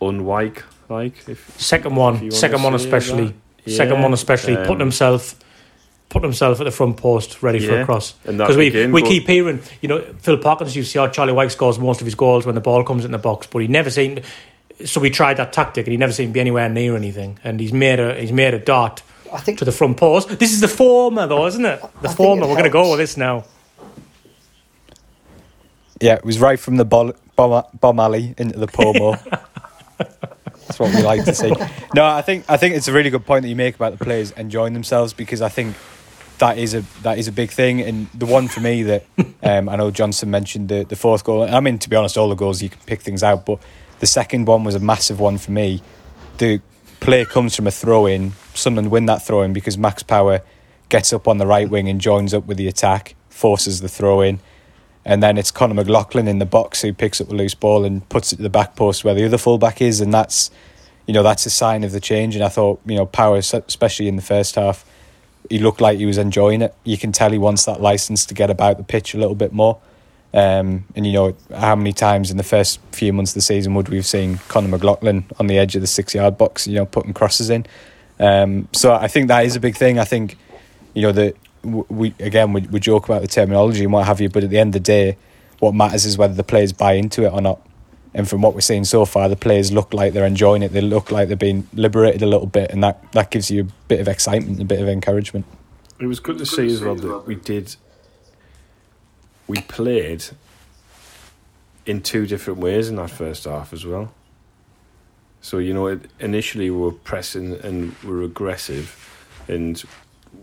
unwyke 0.00 0.62
like 0.88 1.28
if 1.28 1.58
second 1.58 1.94
one 1.94 2.30
second 2.30 2.62
one 2.62 2.74
especially. 2.74 3.34
yeah. 3.64 3.76
second 3.76 4.02
one 4.02 4.12
especially. 4.12 4.56
Um, 4.56 4.66
putting 4.66 4.80
himself 4.80 5.36
putting 6.08 6.28
himself 6.28 6.60
at 6.60 6.64
the 6.64 6.72
front 6.72 6.96
post 6.96 7.42
ready 7.42 7.60
yeah. 7.60 7.68
for 7.68 7.80
a 7.82 7.84
cross. 7.84 8.12
because 8.24 8.56
we, 8.56 8.86
we 8.88 9.00
keep 9.02 9.28
hearing 9.28 9.62
you 9.80 9.88
know 9.88 10.00
Phil 10.18 10.36
Parkinson 10.36 10.76
you 10.76 10.82
see 10.82 10.98
how 10.98 11.06
Charlie 11.06 11.32
Wyke 11.32 11.52
scores 11.52 11.78
most 11.78 12.00
of 12.00 12.06
his 12.06 12.16
goals 12.16 12.44
when 12.44 12.56
the 12.56 12.60
ball 12.60 12.82
comes 12.82 13.04
in 13.04 13.12
the 13.12 13.18
box 13.18 13.46
but 13.46 13.60
he 13.60 13.68
never 13.68 13.90
seemed 13.90 14.22
so 14.84 15.00
we 15.00 15.10
tried 15.10 15.36
that 15.36 15.52
tactic 15.52 15.86
and 15.86 15.92
he 15.92 15.96
never 15.96 16.12
seemed 16.12 16.30
to 16.30 16.34
be 16.34 16.40
anywhere 16.40 16.68
near 16.68 16.96
anything. 16.96 17.38
And 17.44 17.60
he's 17.60 17.72
made 17.72 18.00
a 18.00 18.18
he's 18.20 18.32
made 18.32 18.54
a 18.54 18.58
dart 18.58 19.02
I 19.32 19.38
think 19.38 19.58
to 19.58 19.64
the 19.64 19.72
front 19.72 19.96
post. 19.96 20.28
This 20.40 20.52
is 20.52 20.60
the 20.60 20.68
former 20.68 21.28
though 21.28 21.46
isn't 21.46 21.64
it? 21.64 21.80
The 22.02 22.08
I 22.08 22.14
former. 22.14 22.42
We're 22.48 22.54
going 22.54 22.64
to 22.64 22.70
go 22.70 22.90
with 22.90 22.98
this 22.98 23.16
now 23.16 23.44
yeah, 26.00 26.14
it 26.14 26.24
was 26.24 26.38
right 26.40 26.58
from 26.58 26.76
the 26.76 26.84
bomb, 26.84 27.12
bomb 27.36 28.00
alley 28.00 28.34
into 28.38 28.58
the 28.58 28.66
pomo. 28.66 29.16
That's 29.98 30.78
what 30.78 30.94
we 30.94 31.02
like 31.02 31.24
to 31.24 31.34
see. 31.34 31.52
No, 31.94 32.06
I 32.06 32.22
think 32.22 32.44
I 32.48 32.56
think 32.56 32.74
it's 32.74 32.88
a 32.88 32.92
really 32.92 33.10
good 33.10 33.26
point 33.26 33.42
that 33.42 33.48
you 33.48 33.56
make 33.56 33.74
about 33.74 33.98
the 33.98 34.02
players 34.02 34.30
enjoying 34.32 34.72
themselves 34.72 35.12
because 35.12 35.42
I 35.42 35.48
think 35.48 35.76
that 36.38 36.58
is 36.58 36.74
a 36.74 36.82
that 37.02 37.18
is 37.18 37.28
a 37.28 37.32
big 37.32 37.50
thing. 37.50 37.80
And 37.82 38.06
the 38.14 38.26
one 38.26 38.48
for 38.48 38.60
me 38.60 38.84
that 38.84 39.04
um, 39.42 39.68
I 39.68 39.76
know 39.76 39.90
Johnson 39.90 40.30
mentioned 40.30 40.68
the 40.68 40.84
the 40.84 40.96
fourth 40.96 41.24
goal. 41.24 41.42
I 41.42 41.60
mean, 41.60 41.78
to 41.80 41.88
be 41.88 41.96
honest, 41.96 42.16
all 42.16 42.28
the 42.28 42.34
goals 42.34 42.62
you 42.62 42.68
can 42.68 42.80
pick 42.86 43.00
things 43.00 43.22
out, 43.22 43.44
but 43.44 43.58
the 43.98 44.06
second 44.06 44.46
one 44.46 44.64
was 44.64 44.74
a 44.74 44.80
massive 44.80 45.20
one 45.20 45.38
for 45.38 45.50
me. 45.50 45.82
The 46.38 46.60
play 47.00 47.24
comes 47.24 47.56
from 47.56 47.66
a 47.66 47.70
throw 47.70 48.06
in. 48.06 48.32
Sunderland 48.54 48.90
win 48.90 49.06
that 49.06 49.26
throw 49.26 49.42
in 49.42 49.52
because 49.52 49.76
Max 49.76 50.02
Power 50.02 50.40
gets 50.88 51.12
up 51.12 51.28
on 51.28 51.38
the 51.38 51.46
right 51.46 51.68
wing 51.68 51.88
and 51.88 52.00
joins 52.00 52.32
up 52.32 52.46
with 52.46 52.56
the 52.56 52.68
attack, 52.68 53.14
forces 53.28 53.80
the 53.80 53.88
throw 53.88 54.20
in 54.20 54.40
and 55.04 55.22
then 55.22 55.38
it's 55.38 55.50
Conor 55.50 55.74
McLaughlin 55.74 56.28
in 56.28 56.38
the 56.38 56.46
box 56.46 56.82
who 56.82 56.92
picks 56.92 57.20
up 57.20 57.30
a 57.30 57.34
loose 57.34 57.54
ball 57.54 57.84
and 57.84 58.06
puts 58.08 58.32
it 58.32 58.36
to 58.36 58.42
the 58.42 58.50
back 58.50 58.76
post 58.76 59.04
where 59.04 59.14
the 59.14 59.24
other 59.24 59.38
fullback 59.38 59.80
is, 59.80 60.00
and 60.00 60.12
that's 60.12 60.50
you 61.06 61.14
know 61.14 61.22
that's 61.22 61.46
a 61.46 61.50
sign 61.50 61.84
of 61.84 61.92
the 61.92 62.00
change. 62.00 62.34
And 62.34 62.44
I 62.44 62.48
thought 62.48 62.80
you 62.86 62.96
know 62.96 63.06
Power, 63.06 63.36
especially 63.36 64.08
in 64.08 64.16
the 64.16 64.22
first 64.22 64.56
half, 64.56 64.84
he 65.48 65.58
looked 65.58 65.80
like 65.80 65.98
he 65.98 66.06
was 66.06 66.18
enjoying 66.18 66.62
it. 66.62 66.74
You 66.84 66.98
can 66.98 67.12
tell 67.12 67.30
he 67.30 67.38
wants 67.38 67.64
that 67.64 67.80
license 67.80 68.26
to 68.26 68.34
get 68.34 68.50
about 68.50 68.76
the 68.76 68.84
pitch 68.84 69.14
a 69.14 69.18
little 69.18 69.34
bit 69.34 69.52
more. 69.52 69.78
Um, 70.32 70.84
and 70.94 71.04
you 71.04 71.12
know 71.12 71.36
how 71.52 71.74
many 71.74 71.92
times 71.92 72.30
in 72.30 72.36
the 72.36 72.44
first 72.44 72.78
few 72.92 73.12
months 73.12 73.32
of 73.32 73.34
the 73.34 73.40
season 73.40 73.74
would 73.74 73.88
we 73.88 73.96
have 73.96 74.06
seen 74.06 74.38
Conor 74.46 74.68
McLaughlin 74.68 75.24
on 75.40 75.48
the 75.48 75.58
edge 75.58 75.74
of 75.74 75.80
the 75.80 75.88
six 75.88 76.14
yard 76.14 76.38
box, 76.38 76.68
you 76.68 76.74
know, 76.74 76.86
putting 76.86 77.12
crosses 77.12 77.50
in. 77.50 77.66
Um, 78.20 78.68
so 78.72 78.92
I 78.92 79.08
think 79.08 79.28
that 79.28 79.44
is 79.44 79.56
a 79.56 79.60
big 79.60 79.76
thing. 79.76 79.98
I 79.98 80.04
think, 80.04 80.36
you 80.94 81.02
know, 81.02 81.12
that 81.12 81.36
we 81.62 82.14
again 82.18 82.52
we, 82.52 82.62
we 82.62 82.80
joke 82.80 83.04
about 83.04 83.22
the 83.22 83.28
terminology 83.28 83.84
and 83.84 83.92
what 83.92 84.06
have 84.06 84.20
you, 84.20 84.28
but 84.28 84.44
at 84.44 84.50
the 84.50 84.58
end 84.58 84.68
of 84.68 84.72
the 84.74 84.80
day, 84.80 85.16
what 85.58 85.74
matters 85.74 86.04
is 86.04 86.18
whether 86.18 86.34
the 86.34 86.44
players 86.44 86.72
buy 86.72 86.94
into 86.94 87.24
it 87.24 87.32
or 87.32 87.40
not. 87.40 87.60
And 88.12 88.28
from 88.28 88.42
what 88.42 88.54
we're 88.54 88.60
seeing 88.60 88.84
so 88.84 89.04
far, 89.04 89.28
the 89.28 89.36
players 89.36 89.70
look 89.70 89.94
like 89.94 90.12
they're 90.12 90.26
enjoying 90.26 90.62
it. 90.62 90.72
They 90.72 90.80
look 90.80 91.12
like 91.12 91.28
they're 91.28 91.36
being 91.36 91.68
liberated 91.72 92.22
a 92.22 92.26
little 92.26 92.46
bit, 92.46 92.72
and 92.72 92.82
that, 92.82 93.12
that 93.12 93.30
gives 93.30 93.52
you 93.52 93.62
a 93.62 93.66
bit 93.86 94.00
of 94.00 94.08
excitement, 94.08 94.60
a 94.60 94.64
bit 94.64 94.80
of 94.80 94.88
encouragement. 94.88 95.46
It 96.00 96.06
was 96.06 96.18
good 96.18 96.38
to 96.38 96.46
see 96.46 96.66
as 96.66 96.80
well 96.80 96.96
that 96.96 97.26
we 97.26 97.36
did. 97.36 97.76
We 99.46 99.60
played 99.60 100.24
in 101.86 102.02
two 102.02 102.26
different 102.26 102.58
ways 102.58 102.88
in 102.88 102.96
that 102.96 103.10
first 103.10 103.44
half 103.44 103.72
as 103.72 103.86
well. 103.86 104.12
So 105.40 105.58
you 105.58 105.72
know, 105.72 106.00
initially 106.18 106.68
we 106.70 106.78
were 106.78 106.92
pressing 106.92 107.54
and 107.60 107.94
we 108.02 108.10
were 108.10 108.22
aggressive, 108.22 108.96
and 109.46 109.82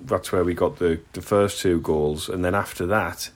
that's 0.06 0.32
where 0.32 0.44
we 0.44 0.54
got 0.54 0.78
the 0.78 1.00
the 1.14 1.22
first 1.22 1.62
two 1.62 1.80
goals. 1.82 2.30
And 2.30 2.44
then 2.44 2.56
after 2.56 2.86
that, 2.88 3.30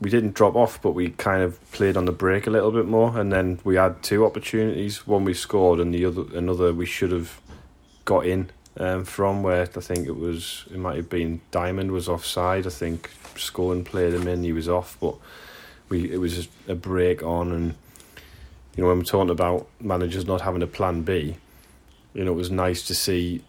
we 0.00 0.10
didn't 0.10 0.34
drop 0.34 0.54
off, 0.54 0.80
but 0.82 0.92
we 0.92 1.10
kind 1.10 1.42
of 1.42 1.58
played 1.72 1.96
on 1.96 2.04
the 2.04 2.12
break 2.12 2.46
a 2.46 2.50
little 2.50 2.70
bit 2.70 2.86
more. 2.86 3.18
And 3.18 3.32
then 3.32 3.60
we 3.64 3.76
had 3.76 4.02
two 4.02 4.24
opportunities: 4.24 5.06
one 5.06 5.24
we 5.24 5.34
scored, 5.34 5.80
and 5.80 5.94
the 5.94 6.04
other 6.04 6.24
another 6.34 6.72
we 6.72 6.86
should 6.86 7.12
have 7.12 7.40
got 8.04 8.26
in 8.26 8.50
um, 8.78 9.04
from. 9.04 9.42
Where 9.42 9.62
I 9.62 9.66
think 9.66 10.06
it 10.06 10.16
was, 10.16 10.64
it 10.70 10.78
might 10.78 10.96
have 10.96 11.10
been 11.10 11.40
Diamond 11.50 11.92
was 11.92 12.08
offside. 12.08 12.66
I 12.66 12.70
think 12.70 13.10
Scowen 13.34 13.84
played 13.84 14.14
him 14.14 14.28
in; 14.28 14.42
he 14.42 14.52
was 14.52 14.68
off, 14.68 14.96
but 15.00 15.16
we 15.88 16.10
it 16.12 16.18
was 16.18 16.48
a 16.68 16.74
break 16.74 17.22
on 17.22 17.52
and 17.52 17.74
you 18.76 18.82
know, 18.82 18.88
when 18.88 18.98
we're 18.98 19.04
talking 19.04 19.30
about 19.30 19.68
managers 19.80 20.26
not 20.26 20.40
having 20.40 20.62
a 20.62 20.66
plan 20.66 21.02
B, 21.02 21.36
you 22.12 22.24
know, 22.24 22.32
it 22.32 22.36
was 22.36 22.50
nice 22.50 22.86
to 22.88 22.94
see 22.94 23.42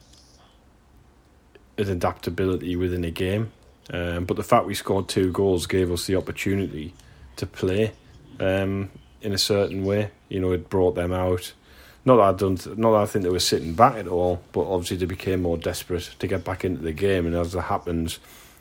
an 1.77 1.89
adaptability 1.89 2.75
within 2.75 3.03
a 3.03 3.12
game. 3.12 3.51
Um, 3.91 4.25
but 4.25 4.38
the 4.38 4.44
fact 4.44 4.65
we 4.65 4.74
scored 4.74 5.08
two 5.08 5.32
goals 5.32 5.67
gave 5.67 5.91
us 5.91 6.08
the 6.08 6.15
opportunity 6.15 6.94
to 7.36 7.46
play 7.46 7.91
um, 8.39 8.89
in 9.22 9.34
a 9.34 9.38
certain 9.38 9.86
way. 9.86 10.12
You 10.29 10.39
know, 10.39 10.51
it 10.51 10.70
brought 10.70 10.96
them 10.96 11.13
out. 11.13 11.53
Not 12.03 12.17
that 12.17 12.24
I 12.24 12.34
don't, 12.34 12.77
not 12.77 12.91
that 12.91 13.01
I 13.01 13.05
think 13.05 13.24
they 13.24 13.32
were 13.32 13.39
sitting 13.39 13.74
back 13.74 13.96
at 13.96 14.08
all, 14.08 14.41
but 14.51 14.62
obviously 14.62 14.98
they 14.98 15.05
became 15.05 15.41
more 15.41 15.58
desperate 15.58 16.12
to 16.20 16.27
get 16.27 16.44
back 16.44 16.63
into 16.63 16.82
the 16.82 16.94
game. 16.94 17.25
And 17.25 17.36
as 17.36 17.55
it 17.55 17.62
happens, 17.62 18.20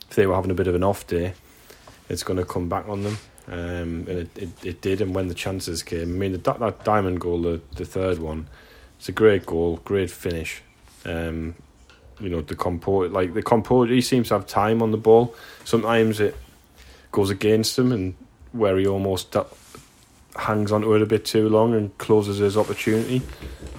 if 0.08 0.16
they 0.16 0.26
were 0.26 0.34
having 0.34 0.50
a 0.50 0.54
bit 0.54 0.66
of 0.66 0.74
an 0.74 0.84
off 0.84 1.06
day, 1.06 1.34
it's 2.08 2.22
going 2.22 2.38
to 2.38 2.44
come 2.44 2.68
back 2.68 2.88
on 2.88 3.02
them. 3.02 3.18
Um, 3.46 4.06
and 4.08 4.08
it, 4.08 4.38
it, 4.38 4.64
it 4.64 4.80
did, 4.80 5.02
and 5.02 5.14
when 5.14 5.28
the 5.28 5.34
chances 5.34 5.82
came, 5.82 6.14
I 6.14 6.16
mean, 6.16 6.32
the, 6.32 6.38
that, 6.38 6.60
that 6.60 6.84
diamond 6.84 7.20
goal, 7.20 7.42
the, 7.42 7.60
the 7.76 7.84
third 7.84 8.18
one, 8.18 8.48
it's 8.98 9.10
a 9.10 9.12
great 9.12 9.44
goal, 9.44 9.80
great 9.84 10.10
finish. 10.10 10.62
Um, 11.04 11.54
you 12.20 12.28
know, 12.28 12.40
the 12.40 12.54
comport, 12.54 13.12
like 13.12 13.34
the 13.34 13.42
comport, 13.42 13.90
he 13.90 14.00
seems 14.00 14.28
to 14.28 14.34
have 14.34 14.46
time 14.46 14.82
on 14.82 14.90
the 14.90 14.96
ball. 14.96 15.34
Sometimes 15.64 16.20
it 16.20 16.36
goes 17.12 17.30
against 17.30 17.78
him, 17.78 17.92
and 17.92 18.14
where 18.52 18.76
he 18.76 18.86
almost 18.86 19.36
hangs 20.36 20.72
onto 20.72 20.94
it 20.94 21.02
a 21.02 21.06
bit 21.06 21.24
too 21.24 21.48
long 21.48 21.74
and 21.74 21.96
closes 21.98 22.38
his 22.38 22.56
opportunity, 22.56 23.22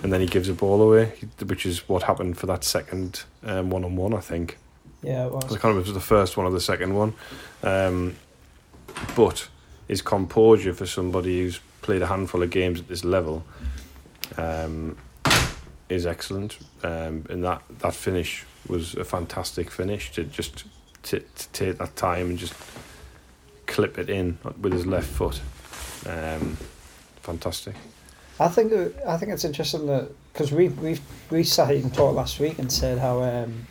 and 0.04 0.12
then 0.12 0.22
he 0.22 0.28
gives 0.28 0.48
the 0.48 0.54
ball 0.54 0.82
away, 0.82 1.12
which 1.46 1.66
is 1.66 1.88
what 1.90 2.04
happened 2.04 2.38
for 2.38 2.46
that 2.46 2.64
second 2.64 3.24
one 3.42 3.84
on 3.84 3.96
one, 3.96 4.14
I 4.14 4.22
think. 4.22 4.58
Yeah, 5.02 5.28
it 5.28 5.32
was. 5.32 5.54
It 5.54 5.60
kind 5.60 5.78
of 5.78 5.86
was 5.86 5.94
the 5.94 6.00
first 6.00 6.36
one 6.36 6.46
or 6.46 6.52
the 6.52 6.60
second 6.60 6.96
one. 6.96 7.14
Um, 7.62 8.16
but 9.16 9.48
his 9.88 10.02
composure 10.02 10.74
for 10.74 10.86
somebody 10.86 11.42
who's 11.42 11.60
played 11.82 12.02
a 12.02 12.08
handful 12.08 12.42
of 12.42 12.50
games 12.50 12.80
at 12.80 12.88
this 12.88 13.04
level 13.04 13.46
um, 14.38 14.98
is 15.90 16.06
excellent. 16.06 16.58
Um, 16.84 17.26
and 17.30 17.44
that, 17.44 17.62
that 17.80 17.94
finish 17.94 18.46
was 18.68 18.96
a 18.96 19.04
fantastic 19.04 19.70
finish 19.70 20.12
to 20.14 20.24
just 20.24 20.66
to, 21.04 21.20
to 21.20 21.50
take 21.50 21.78
that 21.78 21.96
time 21.96 22.32
and 22.32 22.38
just 22.38 22.54
clip 23.68 24.00
it 24.00 24.10
in 24.10 24.38
with 24.60 24.74
his 24.74 24.86
left 24.86 25.08
foot. 25.08 25.40
Um, 26.08 26.58
fantastic. 27.22 27.76
I 28.40 28.48
think 28.48 28.74
I 29.08 29.18
think 29.18 29.32
it's 29.32 29.46
interesting 29.46 29.86
that 29.88 30.10
because 30.34 30.52
we 30.52 30.70
we 30.70 31.00
we 31.30 31.44
sat 31.44 31.70
here 31.70 31.78
and 31.78 31.94
talked 31.94 32.16
last 32.16 32.40
week 32.40 32.60
and 32.60 32.72
said 32.72 32.98
how 32.98 33.22
um, 33.22 33.66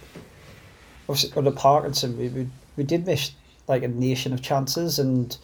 obviously 1.09 1.37
under 1.37 1.51
Parkinson 1.51 2.17
we, 2.17 2.29
we 2.29 2.49
we 2.77 2.85
did 2.85 3.07
miss 3.07 3.33
like 3.69 3.83
a 3.83 3.89
nation 3.89 4.33
of 4.33 4.43
chances 4.43 4.99
and 4.99 5.37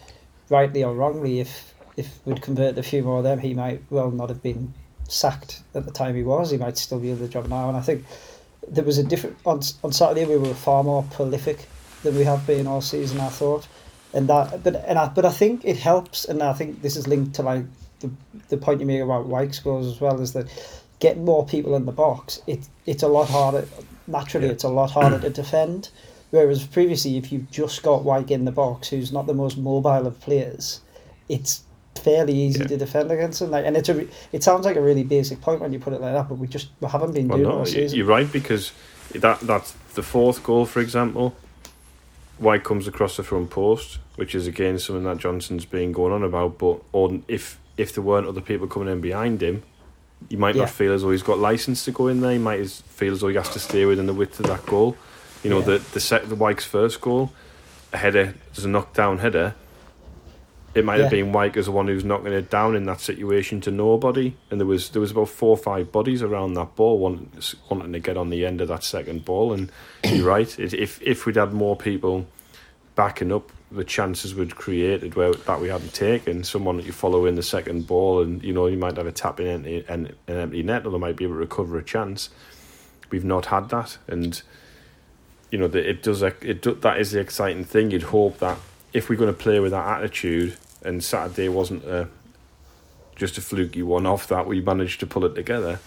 rightly 0.50 0.84
or 0.84 0.94
wrongly, 0.94 1.40
if 1.40 1.74
if 1.96 2.20
we'd 2.24 2.42
converted 2.42 2.78
a 2.78 2.82
few 2.82 3.02
more 3.02 3.18
of 3.18 3.24
them, 3.24 3.38
he 3.38 3.54
might 3.54 3.82
well 3.90 4.10
not 4.10 4.28
have 4.28 4.42
been 4.42 4.74
sacked 5.10 5.62
at 5.74 5.84
the 5.84 5.92
time 5.92 6.14
he 6.14 6.22
was. 6.22 6.50
He 6.50 6.56
might 6.56 6.78
still 6.78 6.98
be 6.98 7.10
in 7.10 7.18
the 7.18 7.28
job 7.28 7.48
now. 7.48 7.68
And 7.68 7.76
I 7.76 7.80
think 7.80 8.04
there 8.68 8.84
was 8.84 8.98
a 8.98 9.04
different 9.04 9.36
on 9.44 9.60
on 9.82 9.92
Saturday 9.92 10.24
we 10.24 10.36
were 10.36 10.54
far 10.54 10.82
more 10.84 11.04
prolific 11.10 11.68
than 12.02 12.16
we 12.16 12.24
have 12.24 12.46
been 12.46 12.66
all 12.66 12.80
season. 12.80 13.20
I 13.20 13.28
thought, 13.28 13.66
and 14.14 14.28
that 14.28 14.62
but 14.62 14.76
and 14.86 14.98
I 14.98 15.08
but 15.08 15.24
I 15.24 15.30
think 15.30 15.64
it 15.64 15.76
helps, 15.76 16.24
and 16.24 16.42
I 16.42 16.52
think 16.52 16.82
this 16.82 16.96
is 16.96 17.06
linked 17.08 17.34
to 17.36 17.42
like 17.42 17.64
the 18.00 18.10
the 18.48 18.56
point 18.56 18.80
you 18.80 18.86
make 18.86 19.00
about 19.00 19.26
Wyke 19.26 19.54
scores 19.54 19.86
as 19.86 20.00
well 20.00 20.20
is 20.20 20.32
that 20.32 20.46
getting 20.98 21.24
more 21.24 21.46
people 21.46 21.74
in 21.76 21.86
the 21.86 21.92
box. 21.92 22.40
It 22.46 22.68
it's 22.86 23.02
a 23.02 23.08
lot 23.08 23.28
harder. 23.28 23.66
Naturally, 24.06 24.46
yeah. 24.46 24.52
it's 24.52 24.64
a 24.64 24.68
lot 24.68 24.90
harder 24.90 25.18
to 25.20 25.30
defend. 25.30 25.90
Whereas 26.30 26.64
previously, 26.64 27.16
if 27.16 27.32
you've 27.32 27.50
just 27.50 27.82
got 27.82 28.04
Wyke 28.04 28.30
in 28.30 28.44
the 28.44 28.52
box, 28.52 28.88
who's 28.88 29.12
not 29.12 29.26
the 29.26 29.34
most 29.34 29.58
mobile 29.58 30.06
of 30.06 30.20
players, 30.20 30.80
it's 31.28 31.64
fairly 32.00 32.34
easy 32.34 32.60
yeah. 32.60 32.66
to 32.66 32.76
defend 32.76 33.10
against 33.10 33.40
him. 33.42 33.50
Like, 33.50 33.66
and 33.66 33.76
it's 33.76 33.88
a, 33.88 34.06
it 34.32 34.42
sounds 34.42 34.64
like 34.64 34.76
a 34.76 34.80
really 34.80 35.04
basic 35.04 35.40
point 35.40 35.60
when 35.60 35.72
you 35.72 35.78
put 35.78 35.92
it 35.92 36.00
like 36.00 36.12
that, 36.12 36.28
but 36.28 36.36
we 36.36 36.46
just 36.46 36.68
we 36.80 36.88
haven't 36.88 37.12
been 37.12 37.28
well, 37.28 37.38
doing 37.38 37.48
no, 37.48 37.62
it. 37.62 37.92
You're 37.92 38.06
right 38.06 38.30
because 38.30 38.72
that 39.14 39.40
that's 39.40 39.72
the 39.94 40.02
fourth 40.02 40.42
goal, 40.42 40.66
for 40.66 40.80
example. 40.80 41.34
Wyke 42.38 42.64
comes 42.64 42.88
across 42.88 43.16
the 43.16 43.22
front 43.22 43.50
post, 43.50 43.98
which 44.16 44.34
is 44.34 44.46
again 44.46 44.78
something 44.78 45.04
that 45.04 45.18
Johnson's 45.18 45.66
been 45.66 45.92
going 45.92 46.12
on 46.12 46.22
about. 46.22 46.58
But 46.58 46.80
on 46.92 47.24
if 47.28 47.58
if 47.76 47.94
there 47.94 48.02
weren't 48.02 48.26
other 48.26 48.40
people 48.40 48.66
coming 48.66 48.88
in 48.88 49.00
behind 49.00 49.42
him, 49.42 49.62
you 50.28 50.38
might 50.38 50.54
yeah. 50.54 50.62
not 50.62 50.70
feel 50.70 50.92
as 50.92 51.02
though 51.02 51.10
he's 51.10 51.22
got 51.22 51.38
license 51.38 51.84
to 51.84 51.92
go 51.92 52.08
in 52.08 52.20
there. 52.20 52.32
He 52.32 52.38
might 52.38 52.66
feel 52.68 53.12
as 53.12 53.20
though 53.20 53.28
he 53.28 53.36
has 53.36 53.48
to 53.50 53.58
stay 53.58 53.84
within 53.84 54.06
the 54.06 54.14
width 54.14 54.40
of 54.40 54.46
that 54.46 54.64
goal. 54.66 54.96
You 55.42 55.50
know, 55.50 55.58
yeah. 55.60 55.66
the 55.66 55.78
the 55.92 56.00
set 56.00 56.28
the 56.28 56.34
Wyke's 56.34 56.64
first 56.64 57.00
goal, 57.00 57.32
a 57.92 57.98
header, 57.98 58.34
there's 58.54 58.64
a 58.64 58.68
knockdown 58.68 59.18
header. 59.18 59.54
It 60.74 60.84
might 60.84 60.96
yeah. 60.96 61.02
have 61.02 61.10
been 61.10 61.32
Wyke 61.32 61.56
as 61.56 61.66
the 61.66 61.72
one 61.72 61.88
who's 61.88 62.04
knocking 62.04 62.32
it 62.32 62.48
down 62.48 62.76
in 62.76 62.84
that 62.84 63.00
situation 63.00 63.60
to 63.62 63.70
nobody, 63.70 64.36
and 64.50 64.60
there 64.60 64.66
was 64.66 64.90
there 64.90 65.00
was 65.00 65.10
about 65.10 65.28
four 65.28 65.50
or 65.50 65.56
five 65.56 65.90
bodies 65.90 66.22
around 66.22 66.54
that 66.54 66.76
ball 66.76 66.98
wanting, 66.98 67.32
wanting 67.68 67.92
to 67.92 67.98
get 67.98 68.16
on 68.16 68.30
the 68.30 68.46
end 68.46 68.60
of 68.60 68.68
that 68.68 68.84
second 68.84 69.24
ball. 69.24 69.52
And 69.52 69.72
you're 70.04 70.26
right, 70.26 70.58
if 70.58 71.02
if 71.02 71.26
we'd 71.26 71.36
had 71.36 71.52
more 71.52 71.76
people 71.76 72.26
backing 72.94 73.32
up, 73.32 73.50
the 73.72 73.84
chances 73.84 74.34
we'd 74.34 74.54
created 74.54 75.14
where 75.16 75.32
that 75.32 75.60
we 75.60 75.68
hadn't 75.68 75.92
taken. 75.92 76.44
Someone 76.44 76.76
that 76.76 76.86
you 76.86 76.92
follow 76.92 77.26
in 77.26 77.34
the 77.34 77.42
second 77.42 77.88
ball, 77.88 78.22
and 78.22 78.42
you 78.44 78.52
know 78.52 78.68
you 78.68 78.78
might 78.78 78.96
have 78.96 79.06
a 79.06 79.12
tap 79.12 79.40
in 79.40 79.66
an, 79.88 80.14
an 80.28 80.36
empty 80.36 80.62
net, 80.62 80.86
or 80.86 80.92
they 80.92 80.98
might 80.98 81.16
be 81.16 81.24
able 81.24 81.34
to 81.34 81.40
recover 81.40 81.78
a 81.78 81.84
chance. 81.84 82.30
We've 83.10 83.24
not 83.24 83.46
had 83.46 83.70
that, 83.70 83.98
and 84.06 84.40
you 85.50 85.58
know, 85.58 85.68
that 85.68 85.88
it 85.88 86.02
does. 86.02 86.22
It 86.22 86.62
do, 86.62 86.74
that 86.74 87.00
is 87.00 87.12
the 87.12 87.20
exciting 87.20 87.64
thing. 87.64 87.90
You'd 87.90 88.04
hope 88.04 88.38
that 88.38 88.58
if 88.92 89.08
we're 89.08 89.16
going 89.16 89.32
to 89.32 89.38
play 89.38 89.60
with 89.60 89.72
that 89.72 89.98
attitude, 89.98 90.56
and 90.82 91.02
Saturday 91.02 91.48
wasn't 91.48 91.84
a, 91.84 92.08
just 93.16 93.38
a 93.38 93.40
fluky 93.40 93.82
one 93.82 94.06
off, 94.06 94.26
that 94.28 94.46
we 94.46 94.60
managed 94.60 95.00
to 95.00 95.06
pull 95.06 95.24
it 95.24 95.34
together, 95.34 95.78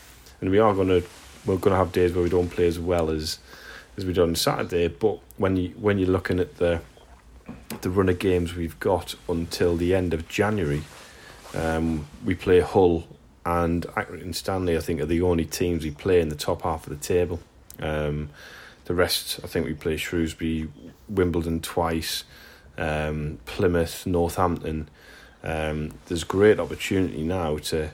and 0.42 0.50
we 0.50 0.60
are 0.60 0.74
going 0.74 0.88
to 0.89 1.04
we're 1.46 1.58
going 1.58 1.74
to 1.74 1.78
have 1.78 1.92
days 1.92 2.13
where 2.13 2.24
we 2.24 2.30
don't 2.30 2.50
play 2.50 2.68
as 2.68 2.80
well 2.80 3.10
as 3.10 3.39
as 3.98 4.06
we 4.06 4.13
did 4.13 4.22
on 4.22 4.36
Saturday. 4.36 4.88
But 4.88 5.20
when 5.38 5.58
you 5.58 5.70
when 5.70 5.98
you're 5.98 6.10
looking 6.10 6.39
at 6.39 6.58
the 6.58 6.82
the 7.82 7.89
run 7.89 8.10
of 8.10 8.20
games 8.20 8.56
we've 8.56 8.80
got 8.80 9.16
until 9.28 9.76
the 9.76 9.94
end 9.94 10.13
of 10.13 10.28
January, 10.30 10.84
um, 11.54 12.08
we 12.24 12.36
play 12.36 12.62
Hull 12.62 13.08
and 13.46 13.84
Accrington 13.88 14.36
Stanley. 14.36 14.78
I 14.78 14.80
think 14.80 15.02
are 15.02 15.06
the 15.06 15.22
only 15.22 15.46
teams 15.46 15.84
we 15.84 15.92
play 15.92 16.22
in 16.22 16.30
the 16.30 16.36
top 16.36 16.62
half 16.62 16.88
of 16.88 16.98
the 16.98 17.06
table. 17.06 17.39
Um, 17.80 18.30
the 18.86 18.94
rest, 18.94 19.39
I 19.44 19.48
think 19.48 19.66
we 19.66 19.74
play 19.74 19.98
Shrewsbury, 19.98 20.70
Wimbledon 21.08 21.62
twice, 21.62 22.26
um, 22.78 23.40
Plymouth, 23.46 24.06
Northampton. 24.06 24.90
Um, 25.44 25.92
there's 26.08 26.24
great 26.24 26.60
opportunity 26.60 27.24
now 27.24 27.58
to 27.58 27.92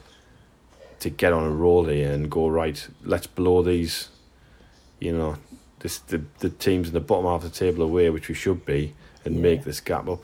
to 1.00 1.10
get 1.10 1.32
on 1.32 1.46
a 1.46 1.50
roll 1.50 1.86
here 1.86 2.12
and 2.12 2.30
go 2.30 2.50
right. 2.50 2.88
Let's 3.04 3.26
blow 3.26 3.64
these, 3.64 4.10
you 5.00 5.14
know, 5.14 5.38
this 5.80 6.00
the 6.00 6.24
the 6.40 6.50
teams 6.50 6.90
in 6.90 6.94
the 6.94 7.00
bottom 7.00 7.26
half 7.26 7.44
of 7.44 7.52
the 7.52 7.58
table 7.58 7.84
away, 7.84 8.10
which 8.10 8.30
we 8.30 8.36
should 8.36 8.66
be, 8.66 8.94
and 9.26 9.36
yeah. 9.36 9.42
make 9.42 9.64
this 9.64 9.80
gap 9.80 10.08
up. 10.08 10.24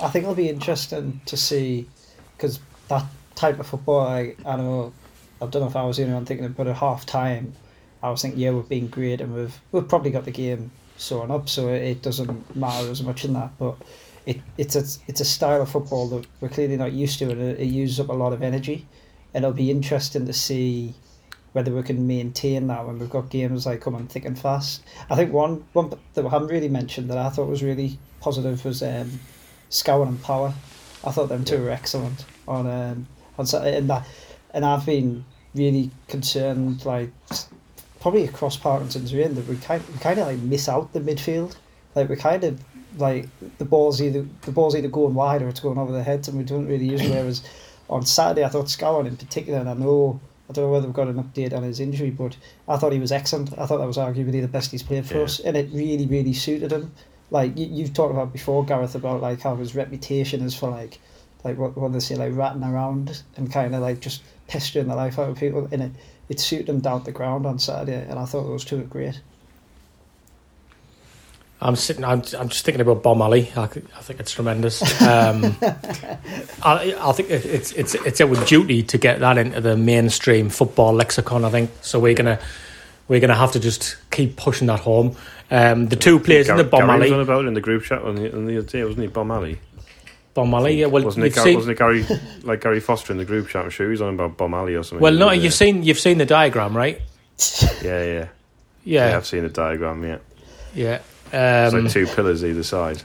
I 0.00 0.08
think 0.08 0.24
it'll 0.24 0.34
be 0.34 0.48
interesting 0.48 1.20
to 1.26 1.36
see 1.36 1.88
because 2.36 2.60
that 2.88 3.04
type 3.34 3.58
of 3.58 3.66
football. 3.66 4.06
I, 4.06 4.34
I 4.46 4.56
know 4.56 4.92
I 5.40 5.46
don't 5.46 5.62
know 5.62 5.68
if 5.68 5.76
I 5.76 5.84
was 5.84 5.96
the 5.96 6.04
only 6.04 6.14
one 6.14 6.24
thinking 6.24 6.46
about 6.46 6.68
at 6.68 6.76
half 6.76 7.04
time 7.04 7.54
I 8.02 8.10
was 8.10 8.22
thinking, 8.22 8.40
yeah, 8.40 8.50
we've 8.50 8.68
been 8.68 8.88
great 8.88 9.20
and 9.20 9.34
we've 9.34 9.60
we've 9.70 9.88
probably 9.88 10.10
got 10.10 10.24
the 10.24 10.32
game 10.32 10.72
sewn 10.96 11.30
up, 11.30 11.48
so 11.48 11.68
it 11.68 12.02
doesn't 12.02 12.56
matter 12.56 12.90
as 12.90 13.02
much 13.02 13.24
in 13.24 13.32
that. 13.34 13.50
But 13.58 13.76
it 14.26 14.40
it's 14.56 14.76
a 14.76 14.84
it's 15.06 15.20
a 15.20 15.24
style 15.24 15.62
of 15.62 15.70
football 15.70 16.08
that 16.08 16.26
we're 16.40 16.48
clearly 16.48 16.76
not 16.76 16.92
used 16.92 17.18
to, 17.20 17.30
and 17.30 17.40
it, 17.40 17.60
it 17.60 17.66
uses 17.66 18.00
up 18.00 18.08
a 18.08 18.12
lot 18.12 18.32
of 18.32 18.42
energy. 18.42 18.86
And 19.34 19.44
it'll 19.44 19.56
be 19.56 19.70
interesting 19.70 20.26
to 20.26 20.32
see 20.32 20.94
whether 21.52 21.72
we 21.72 21.82
can 21.82 22.06
maintain 22.06 22.66
that 22.66 22.86
when 22.86 22.98
we've 22.98 23.10
got 23.10 23.30
games 23.30 23.66
like 23.66 23.80
coming 23.80 24.06
thick 24.06 24.24
and 24.24 24.38
fast. 24.38 24.82
I 25.10 25.16
think 25.16 25.32
one 25.32 25.64
one 25.72 25.92
that 26.14 26.22
we 26.22 26.30
haven't 26.30 26.48
really 26.48 26.68
mentioned 26.68 27.10
that 27.10 27.18
I 27.18 27.28
thought 27.30 27.48
was 27.48 27.62
really 27.62 27.98
positive 28.20 28.64
was 28.64 28.82
um, 28.82 29.20
Scowen 29.70 30.08
and 30.08 30.22
Power. 30.22 30.54
I 31.04 31.10
thought 31.10 31.28
them 31.28 31.44
two 31.44 31.62
were 31.62 31.70
excellent 31.70 32.24
on 32.46 32.66
um, 32.66 33.06
on 33.38 33.46
Saturday, 33.46 33.76
and 33.76 33.90
that 33.90 34.06
and 34.54 34.64
I've 34.64 34.86
been 34.86 35.24
really 35.54 35.90
concerned 36.08 36.84
like 36.84 37.10
probably 38.02 38.24
across 38.24 38.56
Parkinson's 38.56 39.14
Reign 39.14 39.34
that 39.36 39.46
we 39.48 39.56
kind 39.56 39.82
we 39.88 39.98
kind 40.00 40.18
of 40.18 40.26
like 40.26 40.38
miss 40.38 40.68
out 40.68 40.92
the 40.92 41.00
midfield. 41.00 41.56
Like 41.94 42.08
we 42.08 42.16
kind 42.16 42.44
of 42.44 42.60
like 42.98 43.28
the 43.58 43.64
ball's 43.64 44.02
either 44.02 44.26
the 44.42 44.52
ball's 44.52 44.76
either 44.76 44.88
going 44.88 45.14
wide 45.14 45.40
or 45.40 45.48
it's 45.48 45.60
going 45.60 45.78
over 45.78 45.92
the 45.92 46.02
heads, 46.02 46.28
and 46.28 46.36
we 46.36 46.44
don't 46.44 46.66
really 46.66 46.84
use 46.90 47.00
it. 47.00 47.10
Whereas 47.14 47.42
on 47.88 48.04
Saturday, 48.04 48.44
I 48.44 48.48
thought 48.48 48.66
Scowen 48.66 49.06
in 49.06 49.16
particular, 49.16 49.60
and 49.60 49.68
I 49.70 49.74
know 49.74 50.20
I 50.50 50.52
don't 50.52 50.66
know 50.66 50.72
whether 50.72 50.86
we've 50.86 50.94
got 50.94 51.08
an 51.08 51.22
update 51.22 51.54
on 51.54 51.62
his 51.62 51.80
injury, 51.80 52.10
but 52.10 52.36
I 52.68 52.76
thought 52.76 52.92
he 52.92 52.98
was 52.98 53.12
excellent. 53.12 53.56
I 53.58 53.66
thought 53.66 53.78
that 53.78 53.86
was 53.86 53.96
arguably 53.96 54.42
the 54.42 54.48
best 54.48 54.72
he's 54.72 54.82
played 54.82 55.06
for 55.06 55.18
Yeah. 55.18 55.24
us, 55.24 55.40
and 55.40 55.56
it 55.56 55.70
really, 55.72 56.06
really 56.06 56.32
suited 56.34 56.72
him. 56.72 56.92
Like 57.30 57.56
you, 57.56 57.66
you've 57.66 57.94
talked 57.94 58.12
about 58.12 58.32
before, 58.32 58.64
Gareth, 58.64 58.94
about 58.94 59.22
like 59.22 59.40
how 59.40 59.54
his 59.56 59.74
reputation 59.74 60.42
is 60.42 60.54
for 60.54 60.68
like, 60.68 60.98
like 61.44 61.56
what 61.56 61.76
what 61.78 61.92
they 61.92 62.00
say, 62.00 62.16
like 62.16 62.34
ratting 62.34 62.64
around 62.64 63.22
and 63.36 63.50
kind 63.52 63.74
of 63.74 63.80
like 63.80 64.00
just 64.00 64.22
pestering 64.48 64.88
the 64.88 64.96
life 64.96 65.18
out 65.18 65.30
of 65.30 65.38
people, 65.38 65.68
and 65.70 65.82
it 65.82 65.92
it 66.28 66.40
suited 66.40 66.68
him 66.68 66.80
down 66.80 67.00
to 67.00 67.04
the 67.06 67.12
ground 67.12 67.46
on 67.46 67.58
Saturday, 67.58 68.06
and 68.08 68.18
I 68.18 68.24
thought 68.24 68.44
those 68.44 68.64
two 68.64 68.78
were 68.78 68.84
great. 68.84 69.20
I'm 71.60 71.76
sitting. 71.76 72.04
I'm, 72.04 72.22
I'm 72.36 72.48
just 72.48 72.64
thinking 72.64 72.80
about 72.80 73.04
Bomb 73.04 73.22
Alley. 73.22 73.52
I, 73.56 73.68
c- 73.68 73.82
I 73.96 74.00
think 74.00 74.18
it's 74.18 74.32
tremendous. 74.32 74.82
Um, 75.00 75.56
I, 76.64 76.96
I 76.98 77.12
think 77.12 77.30
it's 77.30 77.70
it's 77.72 77.94
it's 77.94 78.20
our 78.20 78.34
duty 78.46 78.82
to 78.82 78.98
get 78.98 79.20
that 79.20 79.38
into 79.38 79.60
the 79.60 79.76
mainstream 79.76 80.48
football 80.48 80.92
lexicon. 80.92 81.44
I 81.44 81.50
think 81.50 81.70
so. 81.80 82.00
We're 82.00 82.14
gonna 82.14 82.40
we're 83.06 83.20
gonna 83.20 83.36
have 83.36 83.52
to 83.52 83.60
just 83.60 83.96
keep 84.10 84.36
pushing 84.36 84.66
that 84.66 84.80
home. 84.80 85.14
Um, 85.52 85.86
the 85.86 85.96
two 85.96 86.18
players 86.18 86.48
in 86.48 86.56
the 86.56 86.64
Bomb 86.64 86.86
Gary 86.88 86.98
was 87.02 87.12
on 87.12 87.20
about 87.20 87.44
it 87.44 87.48
in 87.48 87.54
the 87.54 87.60
group 87.60 87.84
chat 87.84 88.02
on 88.02 88.16
the, 88.16 88.34
on 88.34 88.46
the 88.46 88.58
other 88.58 88.66
day, 88.66 88.82
wasn't 88.82 89.02
he? 89.02 89.06
Bomb 89.06 89.30
Alley. 89.30 89.60
Bomb 90.34 90.54
Alley. 90.54 90.80
Yeah, 90.80 90.86
well, 90.86 91.04
wasn't 91.04 91.26
it, 91.26 91.34
Gar- 91.34 91.44
seen, 91.44 91.54
wasn't 91.56 91.72
it 91.72 91.78
Gary 91.78 92.06
like 92.42 92.60
Gary 92.62 92.80
Foster 92.80 93.12
in 93.12 93.18
the 93.18 93.24
group 93.24 93.48
chat? 93.48 93.64
I'm 93.64 93.70
sure 93.70 93.86
he 93.86 93.90
was 93.90 94.00
on 94.02 94.14
about 94.14 94.36
Bomb 94.36 94.54
Alley 94.54 94.74
or 94.74 94.82
something. 94.82 95.02
well, 95.02 95.12
no, 95.14 95.30
you've 95.30 95.54
seen 95.54 95.82
you've 95.82 95.98
seen 95.98 96.18
the 96.18 96.26
diagram, 96.26 96.76
right? 96.76 97.00
Yeah, 97.82 98.04
yeah, 98.04 98.28
yeah. 98.84 99.08
Yeah, 99.10 99.16
I've 99.16 99.26
seen 99.26 99.42
the 99.42 99.48
diagram. 99.48 100.02
Yeah, 100.04 100.18
yeah. 100.74 101.00
it's 101.64 101.74
Um, 101.74 101.84
like 101.84 101.92
two 101.92 102.06
pillars 102.06 102.44
either 102.44 102.62
side. 102.62 103.02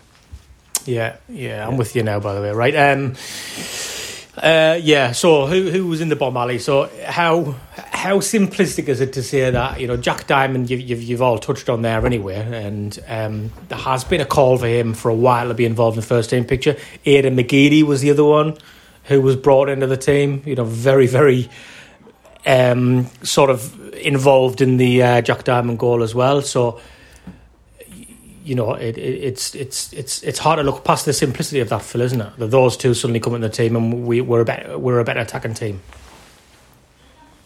Yeah, 0.86 1.18
yeah, 1.28 1.68
I'm 1.68 1.76
with 1.78 1.96
you 1.96 2.04
now. 2.04 2.20
By 2.20 2.34
the 2.34 2.42
way, 2.42 2.52
right? 2.52 2.76
Um, 2.76 3.16
uh, 4.38 4.80
yeah. 4.82 5.14
So 5.14 5.48
who 5.48 5.72
who 5.72 5.88
was 5.88 6.00
in 6.00 6.10
the 6.10 6.16
bomb 6.16 6.38
alley? 6.38 6.60
So 6.60 6.90
how 7.06 7.56
how 7.76 8.20
simplistic 8.20 8.88
is 8.88 9.02
it 9.02 9.14
to 9.14 9.24
say 9.24 9.50
that 9.50 9.82
you 9.82 9.88
know 9.88 9.98
Jack 9.98 10.28
Diamond? 10.28 10.70
You, 10.70 10.78
you've 10.78 11.02
you've 11.02 11.22
all 11.22 11.40
touched 11.40 11.70
on 11.70 11.82
there 11.82 12.06
anyway, 12.06 12.36
and 12.36 12.98
um, 13.08 13.52
there 13.70 13.80
has 13.80 14.04
been 14.04 14.22
a 14.22 14.26
call 14.26 14.58
for 14.58 14.68
him 14.68 14.94
for 14.94 15.10
a 15.10 15.16
while 15.16 15.48
to 15.48 15.56
be 15.56 15.66
involved 15.66 15.98
in 15.98 16.02
the 16.02 16.08
first 16.08 16.30
team 16.30 16.46
picture. 16.46 16.76
Aidan 17.06 17.36
McGeady 17.36 17.82
was 17.82 18.02
the 18.02 18.12
other 18.12 18.24
one 18.24 18.58
who 19.06 19.22
was 19.22 19.36
brought 19.36 19.70
into 19.70 19.88
the 19.88 19.98
team. 19.98 20.44
You 20.46 20.56
know, 20.56 20.66
very 20.66 21.08
very 21.08 21.50
um, 22.46 23.08
sort 23.24 23.50
of 23.50 23.92
involved 23.94 24.62
in 24.62 24.78
the 24.78 25.02
uh, 25.02 25.22
Jack 25.22 25.46
Diamond 25.46 25.80
goal 25.80 26.04
as 26.04 26.14
well. 26.14 26.44
So 26.44 26.80
you 28.48 28.56
know, 28.56 28.74
it, 28.76 28.98
it, 28.98 29.24
it's 29.30 29.54
it's 29.56 29.92
it's 29.92 30.24
it's 30.24 30.40
hard 30.40 30.58
to 30.58 30.64
look 30.64 30.84
past 30.86 31.06
the 31.06 31.14
simplicity 31.14 31.60
of 31.60 31.70
that, 31.70 31.82
Phil, 31.82 32.02
isn't 32.02 32.22
it? 32.22 32.38
That 32.38 32.48
those 32.48 32.78
two 32.78 32.94
suddenly 32.94 33.20
come 33.20 33.36
in 33.36 33.42
the 33.42 33.50
team 33.50 33.76
and 33.76 34.08
we 34.08 34.22
we're 34.22 34.42
a 34.42 34.46
better 34.46 34.78
we're 34.78 35.00
a 35.00 35.04
better 35.04 35.20
attacking 35.20 35.54
team. 35.54 35.82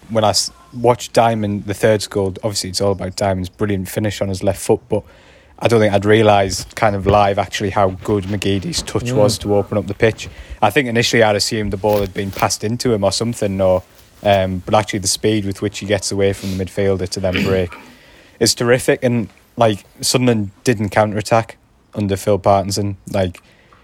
When 0.09 0.23
I 0.23 0.33
watched 0.73 1.13
Diamond, 1.13 1.65
the 1.65 1.73
third 1.73 2.01
scored, 2.01 2.37
obviously 2.43 2.69
it's 2.69 2.81
all 2.81 2.91
about 2.91 3.15
Diamond's 3.15 3.49
brilliant 3.49 3.87
finish 3.89 4.21
on 4.21 4.27
his 4.27 4.43
left 4.43 4.61
foot, 4.61 4.81
but 4.89 5.03
I 5.57 5.67
don't 5.67 5.79
think 5.79 5.93
I'd 5.93 6.05
realised 6.05 6.75
kind 6.75 6.95
of 6.95 7.07
live 7.07 7.39
actually 7.39 7.69
how 7.69 7.91
good 8.03 8.25
McGeady's 8.25 8.81
touch 8.81 9.05
Mm. 9.05 9.15
was 9.15 9.37
to 9.39 9.55
open 9.55 9.77
up 9.77 9.87
the 9.87 9.93
pitch. 9.93 10.27
I 10.61 10.69
think 10.69 10.87
initially 10.87 11.23
I'd 11.23 11.35
assumed 11.35 11.71
the 11.71 11.77
ball 11.77 12.01
had 12.01 12.13
been 12.13 12.31
passed 12.31 12.63
into 12.63 12.93
him 12.93 13.03
or 13.03 13.11
something, 13.11 13.61
or 13.61 13.83
um, 14.23 14.61
but 14.65 14.75
actually 14.75 14.99
the 14.99 15.07
speed 15.07 15.45
with 15.45 15.61
which 15.61 15.79
he 15.79 15.85
gets 15.85 16.11
away 16.11 16.33
from 16.33 16.55
the 16.57 16.63
midfielder 16.63 17.07
to 17.09 17.19
then 17.19 17.43
break 17.43 17.73
is 18.39 18.53
terrific. 18.53 18.99
And 19.03 19.29
like 19.57 19.85
Sunderland 20.01 20.51
didn't 20.63 20.89
counter 20.89 21.17
attack 21.17 21.57
under 21.93 22.15
Phil 22.17 22.39
Parkinson, 22.39 22.97
like 23.11 23.41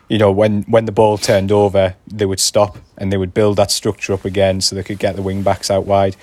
you 0.09 0.17
know, 0.17 0.31
when, 0.31 0.63
when 0.63 0.85
the 0.85 0.91
ball 0.91 1.17
turned 1.17 1.51
over, 1.51 1.95
they 2.07 2.25
would 2.25 2.39
stop 2.39 2.77
and 2.97 3.11
they 3.11 3.17
would 3.17 3.33
build 3.33 3.57
that 3.57 3.71
structure 3.71 4.13
up 4.13 4.25
again 4.25 4.61
so 4.61 4.75
they 4.75 4.83
could 4.83 4.99
get 4.99 5.15
the 5.15 5.21
wing 5.21 5.43
backs 5.43 5.69
out 5.69 5.85
wide. 5.85 6.15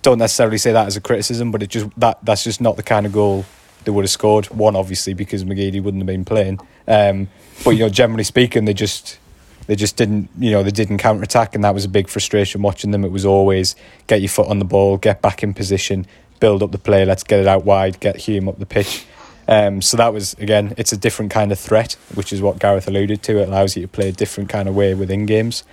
Don't 0.00 0.18
necessarily 0.18 0.58
say 0.58 0.72
that 0.72 0.86
as 0.86 0.96
a 0.96 1.00
criticism, 1.00 1.50
but 1.50 1.62
it 1.62 1.68
just 1.68 1.88
that 1.98 2.18
that's 2.24 2.44
just 2.44 2.60
not 2.60 2.76
the 2.76 2.82
kind 2.82 3.04
of 3.04 3.12
goal 3.12 3.44
they 3.84 3.90
would 3.90 4.04
have 4.04 4.10
scored. 4.10 4.46
One, 4.46 4.76
obviously, 4.76 5.12
because 5.12 5.44
McGeady 5.44 5.82
wouldn't 5.82 6.00
have 6.00 6.06
been 6.06 6.24
playing. 6.24 6.60
Um, 6.86 7.28
but 7.64 7.70
you 7.70 7.80
know, 7.80 7.88
generally 7.88 8.24
speaking, 8.24 8.64
they 8.64 8.74
just 8.74 9.18
they 9.66 9.76
just 9.76 9.96
didn't 9.96 10.30
you 10.38 10.52
know 10.52 10.62
they 10.62 10.70
didn't 10.70 10.98
counter 10.98 11.22
attack, 11.22 11.54
and 11.54 11.64
that 11.64 11.74
was 11.74 11.84
a 11.84 11.88
big 11.88 12.08
frustration 12.08 12.62
watching 12.62 12.92
them. 12.92 13.04
It 13.04 13.10
was 13.10 13.26
always 13.26 13.74
get 14.06 14.20
your 14.20 14.28
foot 14.28 14.46
on 14.46 14.60
the 14.60 14.64
ball, 14.64 14.96
get 14.96 15.20
back 15.20 15.42
in 15.42 15.52
position, 15.52 16.06
build 16.40 16.62
up 16.62 16.72
the 16.72 16.78
play, 16.78 17.04
let's 17.04 17.22
get 17.22 17.40
it 17.40 17.46
out 17.46 17.64
wide, 17.64 18.00
get 18.00 18.16
Hume 18.16 18.48
up 18.48 18.58
the 18.58 18.66
pitch. 18.66 19.06
Um, 19.46 19.80
so 19.80 19.96
that 19.96 20.12
was 20.12 20.34
again, 20.34 20.74
it's 20.76 20.92
a 20.92 20.96
different 20.96 21.30
kind 21.30 21.50
of 21.52 21.58
threat, 21.58 21.94
which 22.14 22.32
is 22.32 22.42
what 22.42 22.58
Gareth 22.58 22.86
alluded 22.86 23.22
to. 23.24 23.38
It 23.38 23.48
allows 23.48 23.76
you 23.76 23.82
to 23.82 23.88
play 23.88 24.10
a 24.10 24.12
different 24.12 24.50
kind 24.50 24.68
of 24.68 24.74
way 24.74 24.94
within 24.94 25.24
games. 25.26 25.64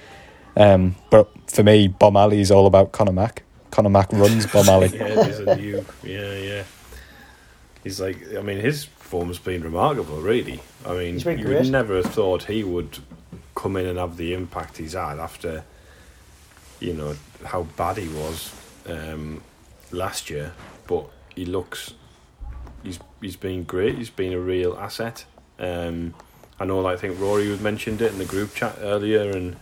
Um, 0.55 0.95
but 1.09 1.29
for 1.47 1.63
me, 1.63 1.87
Bomb 1.89 2.15
Alley 2.15 2.39
is 2.39 2.51
all 2.51 2.67
about 2.67 2.93
Conor 2.93 3.11
Mack. 3.11 3.43
Conor 3.71 3.89
Mack 3.89 4.11
runs 4.13 4.45
Bomb 4.53 4.69
Alley. 4.69 4.87
yeah, 4.95 5.25
he's 5.25 5.39
a 5.39 5.55
new. 5.57 5.85
Yeah, 6.03 6.33
yeah. 6.33 6.63
He's 7.83 7.99
like, 7.99 8.17
I 8.35 8.41
mean, 8.41 8.59
his 8.59 8.85
form's 8.85 9.37
been 9.37 9.61
remarkable, 9.63 10.21
really. 10.21 10.61
I 10.85 10.93
mean, 10.93 11.15
you 11.19 11.23
great. 11.23 11.45
would 11.45 11.69
never 11.69 11.97
have 11.97 12.07
thought 12.07 12.43
he 12.43 12.63
would 12.63 12.99
come 13.53 13.75
in 13.77 13.85
and 13.85 13.99
have 13.99 14.17
the 14.17 14.33
impact 14.33 14.77
he's 14.77 14.93
had 14.93 15.19
after, 15.19 15.63
you 16.79 16.93
know, 16.93 17.15
how 17.43 17.63
bad 17.77 17.97
he 17.97 18.07
was 18.07 18.53
um, 18.87 19.41
last 19.91 20.29
year. 20.29 20.53
But 20.87 21.09
he 21.35 21.45
looks, 21.45 21.93
he's 22.83 22.99
he's 23.21 23.35
been 23.35 23.63
great. 23.63 23.97
He's 23.97 24.09
been 24.09 24.33
a 24.33 24.39
real 24.39 24.77
asset. 24.77 25.25
Um, 25.59 26.13
I 26.59 26.65
know, 26.65 26.79
like, 26.79 26.97
I 26.97 27.01
think 27.01 27.19
Rory 27.19 27.49
had 27.49 27.61
mentioned 27.61 28.01
it 28.01 28.11
in 28.11 28.17
the 28.17 28.25
group 28.25 28.53
chat 28.53 28.77
earlier, 28.79 29.29
and 29.29 29.57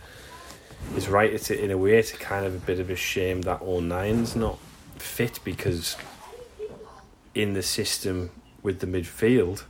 he's 0.94 1.08
right. 1.08 1.32
It's 1.32 1.50
in 1.50 1.70
a 1.70 1.78
way, 1.78 1.98
it's 1.98 2.12
kind 2.12 2.46
of 2.46 2.54
a 2.54 2.58
bit 2.58 2.78
of 2.78 2.90
a 2.90 2.96
shame 2.96 3.42
that 3.42 3.62
O'Nien's 3.62 4.36
not 4.36 4.58
fit 4.98 5.40
because 5.44 5.96
in 7.34 7.54
the 7.54 7.62
system 7.62 8.30
with 8.62 8.78
the 8.80 8.86
midfield, 8.86 9.64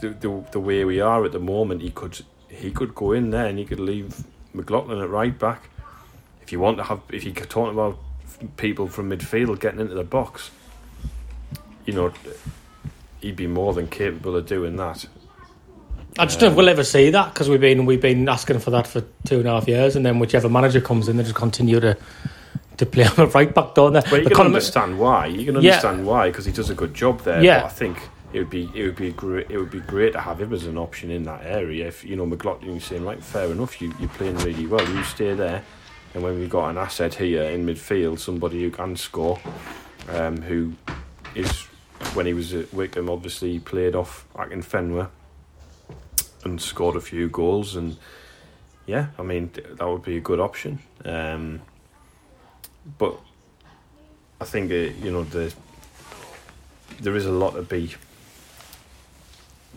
the, 0.00 0.10
the 0.10 0.44
the 0.52 0.60
way 0.60 0.84
we 0.84 1.00
are 1.00 1.24
at 1.24 1.32
the 1.32 1.40
moment, 1.40 1.82
he 1.82 1.90
could 1.90 2.20
he 2.48 2.70
could 2.70 2.94
go 2.94 3.12
in 3.12 3.30
there 3.30 3.46
and 3.46 3.58
he 3.58 3.64
could 3.64 3.80
leave 3.80 4.24
McLaughlin 4.54 5.00
at 5.00 5.08
right 5.08 5.36
back. 5.36 5.70
If 6.42 6.52
you 6.52 6.60
want 6.60 6.76
to 6.78 6.84
have, 6.84 7.00
if 7.10 7.24
you're 7.24 7.34
talking 7.34 7.72
about 7.72 7.98
people 8.56 8.88
from 8.88 9.10
midfield 9.10 9.60
getting 9.60 9.80
into 9.80 9.94
the 9.94 10.04
box, 10.04 10.50
you 11.86 11.92
know, 11.92 12.12
he'd 13.20 13.36
be 13.36 13.46
more 13.46 13.72
than 13.72 13.88
capable 13.88 14.36
of 14.36 14.46
doing 14.46 14.76
that. 14.76 15.06
I 16.18 16.26
just 16.26 16.40
don't 16.40 16.48
know 16.48 16.52
if 16.52 16.52
um, 16.52 16.56
we'll 16.58 16.68
ever 16.68 16.84
see 16.84 17.10
that 17.10 17.32
because 17.32 17.48
we've 17.48 17.60
been 17.60 17.86
we've 17.86 18.00
been 18.00 18.28
asking 18.28 18.58
for 18.58 18.70
that 18.72 18.86
for 18.86 19.02
two 19.24 19.38
and 19.38 19.48
a 19.48 19.52
half 19.52 19.66
years, 19.66 19.96
and 19.96 20.04
then 20.04 20.18
whichever 20.18 20.48
manager 20.48 20.80
comes 20.80 21.08
in, 21.08 21.16
they 21.16 21.22
just 21.22 21.34
continue 21.34 21.80
to 21.80 21.96
to 22.76 22.86
play 22.86 23.04
on 23.04 23.14
the 23.16 23.26
right 23.28 23.54
back, 23.54 23.74
don't 23.74 23.94
they? 23.94 24.00
But 24.00 24.22
you 24.22 24.28
The 24.28 24.34
can 24.34 24.46
understand 24.46 24.98
why. 24.98 25.26
You 25.26 25.44
can 25.44 25.54
Yeah. 25.62 25.70
understand 25.72 26.06
why 26.06 26.28
because 26.28 26.44
he 26.44 26.52
does 26.52 26.68
a 26.68 26.74
good 26.74 26.92
job 26.94 27.20
there. 27.22 27.42
Yeah. 27.42 27.60
But 27.60 27.66
I 27.66 27.68
think 27.70 28.08
it 28.34 28.38
would 28.40 28.50
be 28.50 28.70
it 28.74 28.82
would 28.84 28.96
be 28.96 29.12
great. 29.12 29.50
It 29.50 29.56
would 29.56 29.70
be 29.70 29.80
great 29.80 30.12
to 30.12 30.20
have 30.20 30.40
him 30.40 30.52
as 30.52 30.66
an 30.66 30.76
option 30.76 31.10
in 31.10 31.22
that 31.24 31.42
area. 31.44 31.86
If 31.88 32.04
you 32.04 32.16
know 32.16 32.26
McLaughlin, 32.26 32.72
you're 32.72 32.80
saying 32.80 33.04
right, 33.04 33.22
fair 33.22 33.50
enough. 33.50 33.80
You 33.80 33.94
you're 33.98 34.08
playing 34.10 34.36
really 34.38 34.66
well. 34.66 34.86
You 34.86 35.02
stay 35.04 35.34
there, 35.34 35.62
and 36.14 36.22
when 36.22 36.38
we've 36.38 36.50
got 36.50 36.70
an 36.70 36.78
asset 36.78 37.14
here 37.14 37.42
in 37.44 37.66
midfield, 37.66 38.18
somebody 38.18 38.62
who 38.62 38.70
can 38.70 38.96
score, 38.96 39.40
um, 40.08 40.42
who 40.42 40.74
is 41.34 41.50
when 42.14 42.26
he 42.26 42.34
was 42.34 42.52
at 42.52 42.72
Wycombe, 42.72 43.08
obviously 43.08 43.58
played 43.58 43.94
off 43.94 44.26
back 44.36 44.50
in 44.50 44.62
Fenway 44.62 45.06
and 46.44 46.60
scored 46.60 46.96
a 46.96 47.00
few 47.00 47.28
goals 47.28 47.76
and. 47.76 47.96
Yeah, 48.84 49.06
I 49.16 49.22
mean 49.22 49.52
that 49.54 49.86
would 49.86 50.02
be 50.02 50.16
a 50.16 50.20
good 50.20 50.40
option. 50.40 50.80
Um, 51.04 51.62
but 52.98 53.16
I 54.40 54.44
think 54.44 54.72
uh, 54.72 54.74
you 54.74 55.12
know 55.12 55.22
the 55.22 55.54
there 57.00 57.16
is 57.16 57.26
a 57.26 57.30
lot 57.30 57.54
to 57.54 57.62
be 57.62 57.94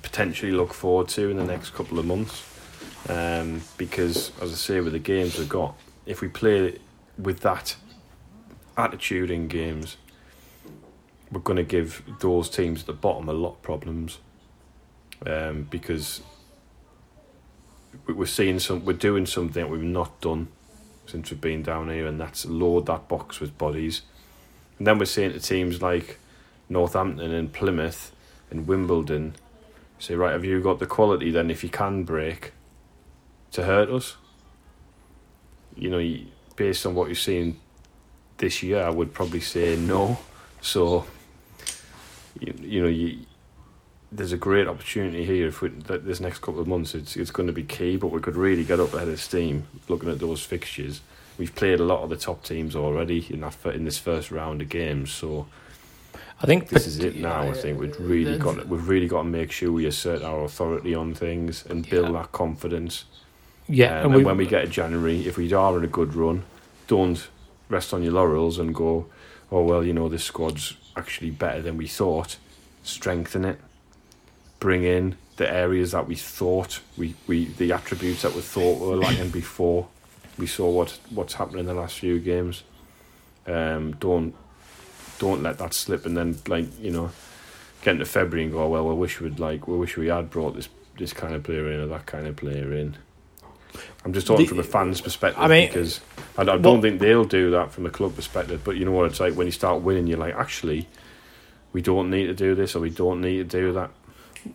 potentially 0.02 0.52
look 0.52 0.74
forward 0.74 1.08
to 1.10 1.30
in 1.30 1.38
the 1.38 1.44
next 1.44 1.72
couple 1.72 2.00
of 2.00 2.06
months 2.06 2.44
um, 3.10 3.62
because 3.78 4.32
as 4.42 4.52
I 4.52 4.56
say 4.56 4.80
with 4.80 4.94
the 4.94 5.00
games 5.00 5.38
we've 5.38 5.50
got 5.50 5.76
if 6.06 6.22
we 6.22 6.28
play 6.28 6.80
with 7.18 7.40
that 7.42 7.76
attitude 8.78 9.32
in 9.32 9.48
games 9.48 9.98
we're 11.32 11.42
going 11.42 11.58
to 11.58 11.64
give 11.64 12.04
those 12.20 12.50
teams 12.50 12.82
at 12.82 12.88
the 12.88 12.94
bottom 12.94 13.28
a 13.28 13.34
lot 13.34 13.52
of 13.52 13.62
problems 13.62 14.20
um, 15.26 15.64
because 15.64 16.22
we- 18.06 18.14
we're 18.14 18.26
seeing 18.26 18.60
some, 18.60 18.86
we're 18.86 18.94
doing 18.94 19.26
something 19.26 19.70
we've 19.70 19.82
not 19.82 20.20
done 20.22 20.48
since 21.06 21.30
we've 21.30 21.42
been 21.42 21.62
down 21.62 21.90
here, 21.90 22.08
and 22.08 22.20
that's 22.20 22.46
load 22.46 22.86
that 22.88 23.08
box 23.08 23.40
with 23.40 23.58
bodies. 23.58 24.02
And 24.78 24.88
then 24.88 24.98
we're 24.98 25.06
seeing 25.06 25.32
to 25.32 25.40
teams 25.40 25.82
like 25.82 26.20
Northampton 26.68 27.32
and 27.32 27.52
Plymouth 27.54 28.12
and 28.50 28.68
Wimbledon 28.68 29.36
say, 30.00 30.16
right, 30.16 30.34
have 30.34 30.44
you 30.44 30.62
got 30.62 30.80
the 30.80 30.86
quality 30.86 31.32
then, 31.32 31.52
if 31.52 31.64
you 31.64 31.70
can 31.70 32.04
break, 32.04 32.54
to 33.52 33.64
hurt 33.64 33.90
us? 33.90 34.18
You 35.76 35.90
know, 35.90 36.18
based 36.56 36.86
on 36.86 36.96
what 36.96 37.08
you're 37.08 37.16
seeing 37.16 37.60
this 38.38 38.64
year, 38.64 38.82
I 38.84 38.90
would 38.90 39.14
probably 39.14 39.40
say 39.42 39.76
no. 39.76 40.18
So, 40.62 41.06
you, 42.40 42.54
you 42.62 42.82
know, 42.82 42.88
you, 42.88 43.20
there's 44.12 44.32
a 44.32 44.38
great 44.38 44.68
opportunity 44.68 45.26
here. 45.26 45.48
If 45.48 45.62
we, 45.62 45.70
that 45.70 46.06
this 46.06 46.20
next 46.20 46.40
couple 46.40 46.62
of 46.62 46.68
months, 46.68 46.96
it's 46.96 47.16
it's 47.16 47.32
going 47.32 47.48
to 47.48 47.54
be 47.54 47.64
key. 47.64 47.98
But 47.98 48.08
we 48.08 48.22
could 48.22 48.36
really 48.36 48.64
get 48.64 48.80
up 48.80 48.94
ahead 48.94 49.10
of 49.10 49.20
steam. 49.20 49.68
Looking 49.90 50.10
at 50.10 50.20
those 50.20 50.44
fixtures, 50.44 51.02
we've 51.38 51.54
played 51.54 51.80
a 51.80 51.84
lot 51.84 52.02
of 52.04 52.10
the 52.10 52.18
top 52.18 52.44
teams 52.44 52.76
already 52.76 53.26
in 53.30 53.42
that 53.42 53.58
in 53.74 53.84
this 53.86 53.98
first 53.98 54.32
round 54.32 54.62
of 54.62 54.70
games. 54.70 55.12
So 55.12 55.48
I 56.42 56.46
think 56.46 56.70
this 56.70 56.88
is 56.88 57.00
it 57.00 57.18
now. 57.18 57.44
I 57.44 57.54
think 57.54 57.80
we've 57.80 58.00
really 58.00 58.38
got 58.38 58.68
we've 58.68 58.88
really 58.88 59.08
got 59.08 59.24
to 59.24 59.30
make 59.30 59.52
sure 59.52 59.72
we 59.72 59.86
assert 59.86 60.22
our 60.24 60.44
authority 60.44 60.96
on 60.96 61.14
things 61.14 61.66
and 61.66 61.88
build 61.90 62.08
Yeah. 62.08 62.22
that 62.22 62.32
confidence. 62.32 63.06
Yeah, 63.68 64.02
Um, 64.02 64.14
and 64.14 64.26
when 64.26 64.38
we 64.38 64.46
get 64.46 64.62
to 64.62 64.68
January, 64.68 65.28
if 65.28 65.38
we 65.38 65.52
are 65.52 65.78
in 65.78 65.84
a 65.84 65.88
good 65.88 66.14
run, 66.14 66.44
don't 66.88 67.28
rest 67.70 67.94
on 67.94 68.04
your 68.04 68.14
laurels 68.14 68.60
and 68.60 68.76
go, 68.76 69.08
oh 69.52 69.64
well, 69.64 69.84
you 69.84 69.94
know 69.94 70.08
this 70.10 70.24
squad's 70.24 70.76
actually 70.96 71.32
better 71.32 71.62
than 71.62 71.78
we 71.78 71.88
thought. 71.88 72.38
Strengthen 72.84 73.46
it, 73.46 73.60
bring 74.60 74.84
in 74.84 75.18
the 75.38 75.52
areas 75.52 75.92
that 75.92 76.08
we 76.08 76.16
thought 76.16 76.80
we, 76.98 77.14
we 77.28 77.46
the 77.46 77.72
attributes 77.72 78.22
that 78.22 78.34
we 78.34 78.42
thought 78.42 78.80
were 78.80 78.96
lacking 78.96 79.30
before 79.30 79.88
we 80.38 80.48
saw 80.48 80.70
what 80.70 80.98
what's 81.10 81.34
happened 81.34 81.60
in 81.60 81.66
the 81.66 81.74
last 81.74 82.00
few 82.00 82.20
games. 82.20 82.64
Um, 83.48 83.94
don't 83.94 84.34
don't 85.20 85.42
let 85.44 85.58
that 85.58 85.74
slip, 85.74 86.06
and 86.06 86.16
then 86.16 86.38
like 86.48 86.68
you 86.80 86.92
know, 86.92 87.12
get 87.82 87.94
into 87.94 88.06
February 88.06 88.44
and 88.44 88.52
go, 88.54 88.68
well, 88.70 88.88
we 88.88 88.94
wish 88.94 89.20
we'd 89.20 89.40
like 89.40 89.68
we 89.68 89.78
wish 89.78 89.98
we 89.98 90.08
had 90.08 90.30
brought 90.30 90.56
this 90.56 90.70
this 90.98 91.14
kind 91.14 91.34
of 91.34 91.44
player 91.44 91.72
in 91.72 91.80
or 91.80 91.88
that 91.88 92.06
kind 92.06 92.28
of 92.28 92.36
player 92.36 92.74
in. 92.74 92.98
I'm 94.06 94.14
just 94.14 94.28
talking 94.28 94.46
The- 94.46 94.50
from 94.50 94.60
a 94.60 94.64
fan's 94.64 95.02
perspective 95.02 95.42
I 95.42 95.48
mean, 95.48 95.68
because 95.68 96.00
I, 96.38 96.42
I 96.42 96.46
don't 96.46 96.62
well- 96.62 96.82
think 96.82 97.00
they'll 97.00 97.26
do 97.26 97.52
that 97.52 97.72
from 97.72 97.86
a 97.86 97.90
club 97.90 98.16
perspective. 98.16 98.62
But 98.64 98.78
you 98.78 98.86
know 98.86 98.92
what 98.92 99.08
it's 99.08 99.20
like 99.20 99.34
when 99.34 99.48
you 99.48 99.52
start 99.52 99.82
winning, 99.82 100.06
you're 100.08 100.20
like, 100.20 100.36
actually, 100.36 100.88
we 101.74 101.82
don't 101.82 102.10
need 102.12 102.28
to 102.28 102.34
do 102.36 102.54
this 102.56 102.76
or 102.76 102.80
we 102.82 102.92
don't 102.92 103.20
need 103.20 103.50
to 103.50 103.60
do 103.60 103.74
that. 103.74 103.90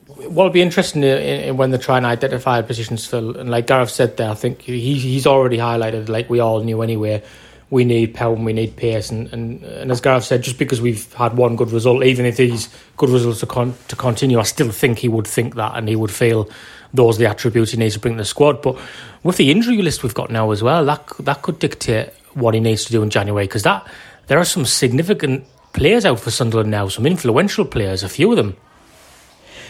What'll 0.07 0.53
be 0.53 0.63
interesting 0.63 1.03
in, 1.03 1.57
when 1.57 1.73
they 1.73 1.79
try 1.79 1.97
and 1.97 2.07
identify 2.07 2.63
positions 2.63 3.07
fill, 3.07 3.37
and 3.37 3.51
like 3.51 3.67
Gareth 3.67 3.91
said 3.91 4.17
there, 4.17 4.31
I 4.31 4.35
think 4.35 4.63
he, 4.63 4.95
he's 4.95 5.27
already 5.27 5.57
highlighted, 5.59 6.09
like 6.09 6.31
we 6.31 6.39
all 6.39 6.61
knew 6.63 6.81
anyway, 6.83 7.25
we 7.70 7.85
need 7.85 8.14
Pelham, 8.14 8.44
we 8.44 8.52
need 8.52 8.76
pace, 8.76 9.11
and, 9.11 9.33
and, 9.33 9.62
and 9.62 9.90
as 9.92 10.00
Gareth 10.00 10.24
said, 10.24 10.42
just 10.42 10.59
because 10.59 10.80
we've 10.80 11.12
had 11.14 11.37
one 11.37 11.54
good 11.54 11.70
result, 11.70 12.02
even 12.02 12.26
if 12.26 12.37
these 12.37 12.68
good 12.96 13.11
results 13.11 13.42
are 13.44 13.46
con- 13.46 13.76
to 13.87 13.96
continue, 13.96 14.40
I 14.40 14.42
still 14.42 14.70
think 14.70 14.98
he 14.98 15.09
would 15.09 15.26
think 15.26 15.54
that, 15.54 15.76
and 15.76 15.88
he 15.88 15.94
would 15.94 16.11
feel 16.11 16.50
those 16.92 17.16
are 17.16 17.20
the 17.20 17.30
attributes 17.30 17.70
he 17.70 17.78
needs 17.78 17.94
to 17.94 18.00
bring 18.00 18.14
to 18.14 18.18
the 18.18 18.24
squad. 18.24 18.61
But 18.61 18.76
with 19.22 19.37
the 19.37 19.52
injury 19.52 19.80
list 19.83 20.02
we've 20.02 20.14
got 20.14 20.30
now 20.30 20.50
as 20.50 20.62
well, 20.62 20.85
that 20.87 21.06
that 21.20 21.42
could 21.42 21.61
dictate 21.61 22.09
what 22.35 22.54
he 22.54 22.61
needs 22.61 22.85
to 22.87 22.92
do 22.92 23.02
in 23.04 23.11
January, 23.11 23.44
because 23.44 23.62
that 23.62 23.87
there 24.26 24.38
are 24.38 24.44
some 24.44 24.64
significant 24.66 25.44
players 25.72 26.04
out 26.04 26.18
for 26.18 26.33
Sunderland 26.33 26.72
now, 26.72 26.88
some 26.88 27.06
influential 27.06 27.64
players, 27.64 28.02
a 28.02 28.09
few 28.09 28.30
of 28.33 28.37
them. 28.37 28.56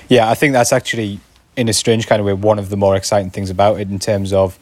Yeah, 0.08 0.30
I 0.30 0.34
think 0.34 0.54
that's 0.54 0.72
actually, 0.72 1.20
in 1.56 1.68
a 1.68 1.74
strange 1.74 2.06
kind 2.06 2.20
of 2.20 2.26
way, 2.26 2.32
one 2.32 2.58
of 2.58 2.70
the 2.70 2.76
more 2.76 2.96
exciting 2.96 3.30
things 3.30 3.50
about 3.50 3.78
it 3.78 3.90
in 3.90 3.98
terms 3.98 4.32
of, 4.32 4.58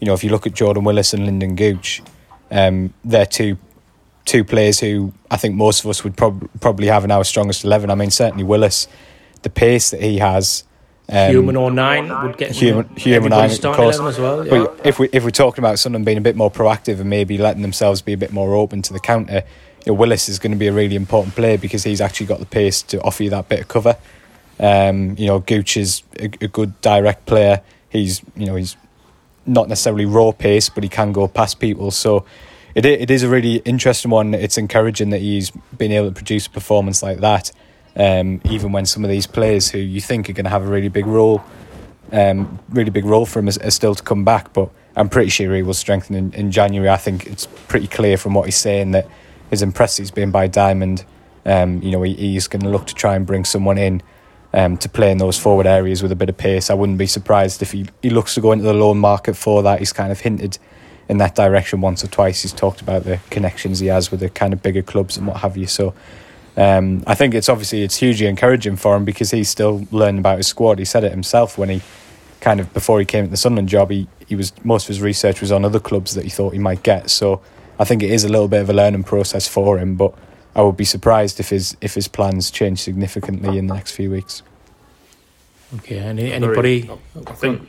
you 0.00 0.06
know, 0.06 0.12
if 0.12 0.22
you 0.22 0.28
look 0.28 0.46
at 0.46 0.52
Jordan 0.52 0.84
Willis 0.84 1.14
and 1.14 1.24
Lyndon 1.24 1.56
Gooch, 1.56 2.02
um, 2.50 2.92
they're 3.04 3.26
two 3.26 3.58
two 4.24 4.42
players 4.44 4.80
who 4.80 5.12
I 5.30 5.36
think 5.36 5.54
most 5.54 5.84
of 5.84 5.90
us 5.90 6.02
would 6.02 6.16
prob- 6.16 6.48
probably 6.60 6.86
have 6.86 7.04
in 7.04 7.10
our 7.10 7.24
strongest 7.24 7.64
11. 7.64 7.90
I 7.90 7.94
mean, 7.94 8.10
certainly 8.10 8.42
Willis, 8.44 8.88
the 9.42 9.50
pace 9.50 9.90
that 9.90 10.00
he 10.00 10.18
has. 10.18 10.64
Um, 11.06 11.30
Human 11.30 11.56
or 11.56 11.70
nine 11.70 12.08
would 12.08 12.38
get 12.38 12.52
Human- 12.52 12.88
Human 12.96 13.16
everybody 13.32 13.48
Nine, 13.48 13.50
of 13.50 13.76
course. 13.76 13.96
11 13.98 14.06
as 14.06 14.18
well. 14.18 14.46
Yeah. 14.46 14.50
But 14.50 14.86
if 14.86 14.98
we 14.98 15.08
if 15.12 15.22
we're 15.24 15.30
talking 15.30 15.62
about 15.62 15.78
Sunderland 15.78 16.06
being 16.06 16.18
a 16.18 16.22
bit 16.22 16.36
more 16.36 16.50
proactive 16.50 17.00
and 17.00 17.10
maybe 17.10 17.36
letting 17.36 17.60
themselves 17.60 18.00
be 18.00 18.14
a 18.14 18.16
bit 18.16 18.32
more 18.32 18.54
open 18.54 18.80
to 18.82 18.92
the 18.94 19.00
counter, 19.00 19.42
you 19.84 19.92
know, 19.92 19.94
Willis 19.94 20.30
is 20.30 20.38
going 20.38 20.52
to 20.52 20.58
be 20.58 20.66
a 20.66 20.72
really 20.72 20.96
important 20.96 21.34
player 21.34 21.58
because 21.58 21.84
he's 21.84 22.00
actually 22.00 22.26
got 22.26 22.40
the 22.40 22.46
pace 22.46 22.80
to 22.82 23.02
offer 23.02 23.22
you 23.22 23.30
that 23.30 23.48
bit 23.50 23.60
of 23.60 23.68
cover. 23.68 23.96
Um, 24.58 25.14
you 25.18 25.26
know, 25.26 25.40
Gooch 25.40 25.76
is 25.76 26.02
a, 26.18 26.24
a 26.40 26.48
good 26.48 26.80
direct 26.80 27.26
player. 27.26 27.60
He's 27.90 28.22
you 28.34 28.46
know 28.46 28.56
he's 28.56 28.76
not 29.46 29.68
necessarily 29.68 30.04
raw 30.06 30.32
pace, 30.32 30.68
but 30.68 30.82
he 30.82 30.88
can 30.88 31.12
go 31.12 31.28
past 31.28 31.60
people. 31.60 31.90
So 31.90 32.24
it 32.74 32.84
it 32.84 33.10
is 33.10 33.22
a 33.22 33.28
really 33.28 33.56
interesting 33.64 34.10
one. 34.10 34.34
It's 34.34 34.58
encouraging 34.58 35.10
that 35.10 35.20
he's 35.20 35.50
been 35.76 35.92
able 35.92 36.08
to 36.08 36.14
produce 36.14 36.46
a 36.46 36.50
performance 36.50 37.02
like 37.02 37.18
that, 37.18 37.52
um, 37.96 38.40
even 38.44 38.72
when 38.72 38.86
some 38.86 39.04
of 39.04 39.10
these 39.10 39.26
players 39.26 39.70
who 39.70 39.78
you 39.78 40.00
think 40.00 40.28
are 40.28 40.32
going 40.32 40.44
to 40.44 40.50
have 40.50 40.64
a 40.64 40.70
really 40.70 40.88
big 40.88 41.06
role 41.06 41.44
um, 42.12 42.58
really 42.70 42.90
big 42.90 43.04
role 43.04 43.26
for 43.26 43.40
him 43.40 43.48
is, 43.48 43.58
still 43.68 43.94
to 43.94 44.02
come 44.02 44.24
back. 44.24 44.52
But 44.52 44.70
I'm 44.96 45.08
pretty 45.08 45.30
sure 45.30 45.54
he 45.54 45.62
will 45.62 45.74
strengthen 45.74 46.14
in, 46.16 46.32
in 46.32 46.50
January. 46.50 46.88
I 46.88 46.96
think 46.96 47.26
it's 47.26 47.46
pretty 47.68 47.88
clear 47.88 48.16
from 48.16 48.34
what 48.34 48.46
he's 48.46 48.56
saying 48.56 48.92
that 48.92 49.08
as 49.50 49.62
impressed 49.62 49.98
he's 49.98 50.10
been 50.10 50.30
by 50.30 50.46
Diamond, 50.46 51.04
um, 51.44 51.82
you 51.82 51.90
know, 51.90 52.02
he, 52.02 52.14
he's 52.14 52.46
going 52.46 52.62
to 52.62 52.68
look 52.68 52.86
to 52.86 52.94
try 52.94 53.16
and 53.16 53.26
bring 53.26 53.44
someone 53.44 53.78
in 53.78 54.02
um, 54.54 54.76
to 54.78 54.88
play 54.88 55.10
in 55.10 55.18
those 55.18 55.38
forward 55.38 55.66
areas 55.66 56.00
with 56.00 56.12
a 56.12 56.16
bit 56.16 56.28
of 56.28 56.36
pace. 56.36 56.70
I 56.70 56.74
wouldn't 56.74 56.96
be 56.96 57.06
surprised 57.06 57.60
if 57.60 57.72
he, 57.72 57.86
he 58.00 58.08
looks 58.08 58.34
to 58.34 58.40
go 58.40 58.52
into 58.52 58.64
the 58.64 58.72
loan 58.72 58.98
market 58.98 59.34
for 59.34 59.62
that. 59.64 59.80
He's 59.80 59.92
kind 59.92 60.12
of 60.12 60.20
hinted 60.20 60.58
in 61.08 61.18
that 61.18 61.34
direction 61.34 61.80
once 61.80 62.04
or 62.04 62.06
twice. 62.06 62.42
He's 62.42 62.52
talked 62.52 62.80
about 62.80 63.02
the 63.02 63.18
connections 63.30 63.80
he 63.80 63.88
has 63.88 64.12
with 64.12 64.20
the 64.20 64.30
kind 64.30 64.52
of 64.52 64.62
bigger 64.62 64.80
clubs 64.80 65.16
and 65.16 65.26
what 65.26 65.38
have 65.38 65.56
you. 65.56 65.66
So 65.66 65.92
um, 66.56 67.02
I 67.04 67.16
think 67.16 67.34
it's 67.34 67.48
obviously 67.48 67.82
it's 67.82 67.96
hugely 67.96 68.28
encouraging 68.28 68.76
for 68.76 68.94
him 68.94 69.04
because 69.04 69.32
he's 69.32 69.48
still 69.48 69.86
learning 69.90 70.20
about 70.20 70.38
his 70.38 70.46
squad. 70.46 70.78
He 70.78 70.84
said 70.84 71.02
it 71.02 71.10
himself 71.10 71.58
when 71.58 71.68
he 71.68 71.82
kind 72.40 72.60
of 72.60 72.72
before 72.72 73.00
he 73.00 73.04
came 73.04 73.24
to 73.24 73.30
the 73.30 73.36
Sunderland 73.36 73.68
job. 73.68 73.90
He 73.90 74.06
he 74.28 74.36
was 74.36 74.52
most 74.64 74.84
of 74.84 74.88
his 74.88 75.00
research 75.00 75.40
was 75.40 75.50
on 75.50 75.64
other 75.64 75.80
clubs 75.80 76.14
that 76.14 76.22
he 76.22 76.30
thought 76.30 76.52
he 76.52 76.60
might 76.60 76.84
get. 76.84 77.10
So 77.10 77.42
I 77.78 77.84
think 77.84 78.04
it 78.04 78.10
is 78.10 78.22
a 78.22 78.28
little 78.28 78.48
bit 78.48 78.60
of 78.60 78.70
a 78.70 78.72
learning 78.72 79.02
process 79.02 79.48
for 79.48 79.78
him. 79.78 79.96
But 79.96 80.14
I 80.56 80.62
would 80.62 80.76
be 80.76 80.84
surprised 80.84 81.40
if 81.40 81.50
his 81.50 81.76
if 81.80 81.94
his 81.94 82.08
plans 82.08 82.50
change 82.50 82.80
significantly 82.80 83.58
in 83.58 83.66
the 83.66 83.74
next 83.74 83.92
few 83.92 84.10
weeks. 84.10 84.42
Okay, 85.76 85.98
any, 85.98 86.32
anybody? 86.32 86.88
I 87.26 87.32
think 87.32 87.68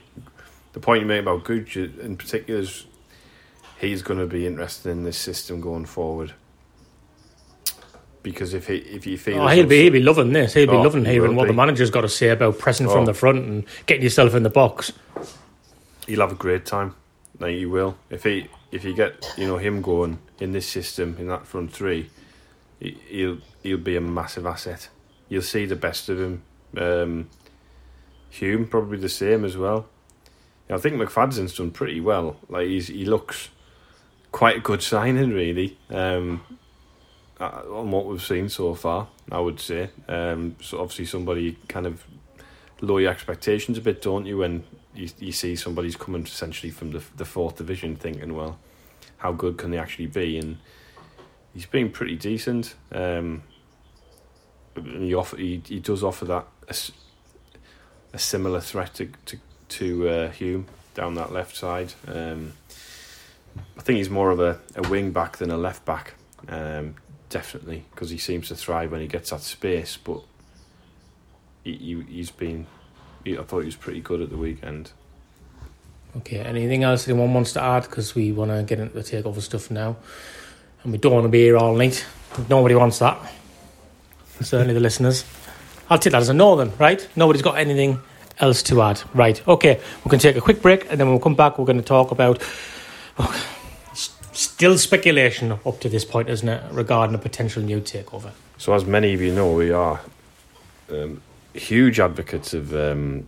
the 0.74 0.80
point 0.80 1.02
you 1.02 1.08
make 1.08 1.22
about 1.22 1.44
Gooch 1.44 1.76
in 1.78 2.16
particular 2.18 2.60
is 2.60 2.86
he's 3.80 4.02
going 4.04 4.20
to 4.20 4.28
be 4.28 4.46
interested 4.46 4.90
in 4.92 5.04
this 5.04 5.18
system 5.18 5.62
going 5.62 5.86
forward. 5.86 6.34
Because 8.22 8.54
if 8.54 8.68
he 8.68 8.78
if 8.78 9.06
you 9.06 9.18
feel 9.18 9.42
Oh, 9.42 9.48
he'll 9.48 9.68
be 9.68 9.84
he'll 9.84 9.94
be 9.94 10.02
loving 10.02 10.34
this. 10.34 10.54
He'll 10.54 10.66
be 10.70 10.74
Oh, 10.76 10.82
loving 10.82 11.06
hearing 11.06 11.32
will 11.32 11.38
what 11.38 11.48
the 11.48 11.54
manager's 11.54 11.90
got 11.92 12.02
to 12.02 12.10
say 12.10 12.30
about 12.30 12.58
pressing 12.60 12.88
from 12.88 13.04
Oh. 13.04 13.06
the 13.06 13.14
front 13.14 13.46
and 13.46 13.66
getting 13.86 14.04
yourself 14.04 14.34
in 14.36 14.44
the 14.44 14.50
box. 14.50 14.92
he'll 16.08 16.22
have 16.22 16.32
a 16.32 16.36
great 16.36 16.66
time. 16.66 16.94
Like 17.40 17.56
he 17.56 17.66
will. 17.66 17.98
If 18.10 18.24
he 18.24 18.48
if 18.72 18.84
you 18.84 18.94
get 18.96 19.26
you 19.38 19.48
know 19.48 19.58
him 19.58 19.82
going 19.82 20.20
in 20.40 20.52
this 20.54 20.68
system 20.68 21.16
in 21.20 21.28
that 21.28 21.46
front 21.46 21.72
three, 21.72 22.04
he- 22.04 22.10
he'll 22.80 23.40
he'll 23.64 23.78
be 23.78 23.96
a 23.96 24.02
massive 24.02 24.46
asset. 24.46 24.90
You'll 25.30 25.42
see 25.42 25.66
the 25.66 25.76
best 25.76 26.10
of 26.10 26.20
him. 26.20 26.44
Um, 26.78 27.30
Hume 28.30 28.68
probably 28.68 28.98
the 28.98 29.10
same 29.10 29.46
as 29.46 29.58
well. 29.58 29.88
I 30.70 30.78
think 30.78 30.96
McFadzean's 30.96 31.56
done 31.56 31.72
pretty 31.72 32.02
well. 32.02 32.38
Like 32.50 32.68
he's 32.68 32.88
he 32.88 33.06
looks 33.06 33.50
quite 34.32 34.58
a 34.58 34.62
good 34.62 34.82
signing 34.82 35.32
really. 35.32 35.78
Um, 35.90 36.42
uh, 37.40 37.62
on 37.70 37.92
what 37.92 38.06
we've 38.06 38.22
seen 38.22 38.48
so 38.48 38.74
far, 38.76 39.10
I 39.32 39.40
would 39.40 39.60
say. 39.60 39.90
Um, 40.08 40.56
so 40.62 40.80
obviously 40.80 41.06
somebody 41.06 41.58
kind 41.68 41.86
of 41.86 42.06
lower 42.82 43.02
your 43.02 43.12
expectations 43.12 43.78
a 43.78 43.82
bit, 43.82 44.02
don't 44.02 44.26
you? 44.26 44.38
When 44.38 44.64
you, 44.94 45.10
you 45.20 45.32
see 45.32 45.56
somebody's 45.56 45.96
coming 45.96 46.24
essentially 46.24 46.72
from 46.72 46.92
the 46.92 47.04
the 47.16 47.26
fourth 47.26 47.58
division, 47.58 47.96
thinking, 47.96 48.36
well, 48.36 48.60
how 49.18 49.32
good 49.32 49.58
can 49.58 49.72
they 49.72 49.78
actually 49.78 50.08
be? 50.08 50.38
And 50.38 50.58
he's 51.56 51.66
been 51.66 51.90
pretty 51.90 52.16
decent. 52.16 52.76
Um, 52.92 53.42
he 54.76 55.16
offer 55.16 55.38
he, 55.38 55.64
he 55.66 55.80
does 55.80 56.04
offer 56.04 56.26
that 56.26 56.46
a, 56.68 56.76
a 58.14 58.20
similar 58.20 58.62
threat 58.62 58.94
to 58.96 59.10
to, 59.26 59.38
to 59.70 60.10
uh, 60.10 60.32
Hume 60.32 60.68
down 60.94 61.16
that 61.16 61.32
left 61.32 61.56
side. 61.56 61.94
Um, 62.08 62.54
I 63.78 63.82
think 63.82 63.98
he's 63.98 64.10
more 64.10 64.30
of 64.30 64.40
a, 64.40 64.60
a 64.76 64.88
wing 64.88 65.12
back 65.12 65.38
than 65.38 65.50
a 65.50 65.58
left 65.58 65.86
back. 65.86 66.14
Um, 66.48 66.96
definitely 67.30 67.84
because 67.92 68.12
he 68.12 68.18
seems 68.18 68.50
to 68.50 68.56
thrive 68.56 68.92
when 68.92 69.02
he 69.02 69.08
gets 69.08 69.32
that 69.32 69.42
space, 69.42 69.98
but 69.98 70.22
he, 71.64 71.74
he 71.76 72.02
he's 72.04 72.32
been. 72.32 72.68
He, 73.24 73.38
I 73.38 73.44
thought 73.44 73.60
he 73.60 73.66
was 73.66 73.76
pretty 73.76 74.02
good 74.02 74.22
at 74.22 74.30
the 74.30 74.38
weekend. 74.38 74.92
Okay, 76.18 76.40
anything 76.40 76.84
else 76.84 77.08
anyone 77.08 77.34
wants 77.34 77.52
to 77.54 77.62
add? 77.62 77.84
Because 77.84 78.16
we 78.16 78.32
want 78.32 78.52
to 78.52 78.64
get 78.64 78.80
into 78.80 78.94
the 78.94 79.02
takeover 79.02 79.42
stuff 79.42 79.70
now, 79.70 79.98
and 80.86 80.92
we 80.92 81.00
don't 81.00 81.12
want 81.12 81.26
to 81.26 81.30
be 81.30 81.42
here 81.42 81.58
all 81.58 81.76
night. 81.76 82.06
Nobody 82.48 82.76
wants 82.76 83.00
that. 83.00 83.18
Certainly 84.42 84.76
the 84.76 84.80
listeners. 84.80 85.26
I'll 85.90 85.98
take 85.98 86.12
that 86.12 86.22
as 86.22 86.30
a 86.30 86.34
no 86.34 86.56
then, 86.56 86.72
right? 86.78 87.08
Nobody's 87.16 87.42
got 87.42 87.58
anything 87.58 88.00
else 88.40 88.62
to 88.64 88.82
add. 88.84 89.02
Right. 89.14 89.46
Okay. 89.48 89.82
We're 90.04 90.10
going 90.10 90.20
to 90.20 90.28
take 90.28 90.38
a 90.38 90.42
quick 90.42 90.62
break, 90.62 90.90
and 90.90 91.00
then 91.00 91.08
when 91.08 91.18
we 91.18 91.24
come 91.24 91.36
back, 91.36 91.58
we're 91.58 91.66
going 91.66 91.78
to 91.78 91.84
talk 91.84 92.12
about. 92.12 92.42
oh, 93.18 93.48
still 94.32 94.78
speculation 94.78 95.54
up 95.66 95.80
to 95.80 95.90
this 95.90 96.06
point, 96.06 96.30
isn't 96.30 96.48
it, 96.48 96.64
regarding 96.72 97.16
a 97.16 97.20
potential 97.20 97.64
new 97.64 97.82
takeover? 97.82 98.32
So, 98.58 98.74
as 98.74 98.86
many 98.86 99.14
of 99.14 99.22
you 99.22 99.34
know, 99.34 99.54
we 99.54 99.72
are 99.72 100.00
um, 100.92 101.22
huge 101.54 102.00
advocates 102.00 102.54
of 102.54 102.76
um, 102.76 103.28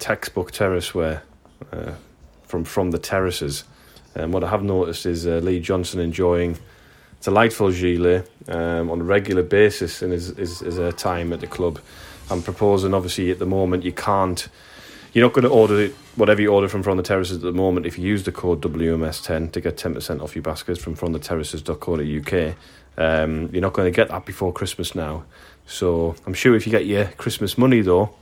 textbook 0.00 0.50
terraceware 0.50 1.20
uh, 1.72 1.92
from 2.44 2.64
from 2.64 2.90
the 2.90 2.98
terraces. 2.98 3.64
And 4.16 4.32
what 4.32 4.42
I 4.42 4.48
have 4.48 4.62
noticed 4.62 5.04
is 5.04 5.26
uh, 5.26 5.40
Lee 5.42 5.60
Johnson 5.60 6.00
enjoying 6.00 6.58
delightful 7.20 7.70
gilet 7.70 8.30
um, 8.48 8.90
on 8.90 9.00
a 9.00 9.04
regular 9.04 9.42
basis 9.42 10.02
in 10.02 10.10
his, 10.10 10.28
his, 10.28 10.60
his 10.60 10.78
uh, 10.78 10.92
time 10.92 11.32
at 11.32 11.40
the 11.40 11.46
club. 11.46 11.78
I'm 12.30 12.42
proposing, 12.42 12.94
obviously, 12.94 13.30
at 13.30 13.38
the 13.38 13.46
moment 13.46 13.84
you 13.84 13.92
can't. 13.92 14.48
You're 15.12 15.26
not 15.26 15.34
going 15.34 15.44
to 15.44 15.50
order 15.50 15.80
it, 15.80 15.94
whatever 16.16 16.42
you 16.42 16.48
order 16.48 16.68
from 16.68 16.82
From 16.82 16.96
the 16.96 17.02
Terraces 17.02 17.36
at 17.36 17.42
the 17.42 17.52
moment 17.52 17.86
if 17.86 17.98
you 17.98 18.06
use 18.06 18.24
the 18.24 18.32
code 18.32 18.60
WMS10 18.60 19.52
to 19.52 19.60
get 19.60 19.76
10% 19.76 20.22
off 20.22 20.34
your 20.34 20.42
baskets 20.42 20.82
from 20.82 20.94
fromtheterraces.co.uk. 20.96 22.56
Um, 22.98 23.50
you're 23.52 23.62
not 23.62 23.72
going 23.72 23.90
to 23.90 23.96
get 23.96 24.08
that 24.08 24.26
before 24.26 24.52
Christmas 24.52 24.94
now. 24.94 25.24
So 25.66 26.14
I'm 26.26 26.34
sure 26.34 26.54
if 26.54 26.66
you 26.66 26.70
get 26.70 26.86
your 26.86 27.06
Christmas 27.06 27.58
money, 27.58 27.80
though, 27.80 28.14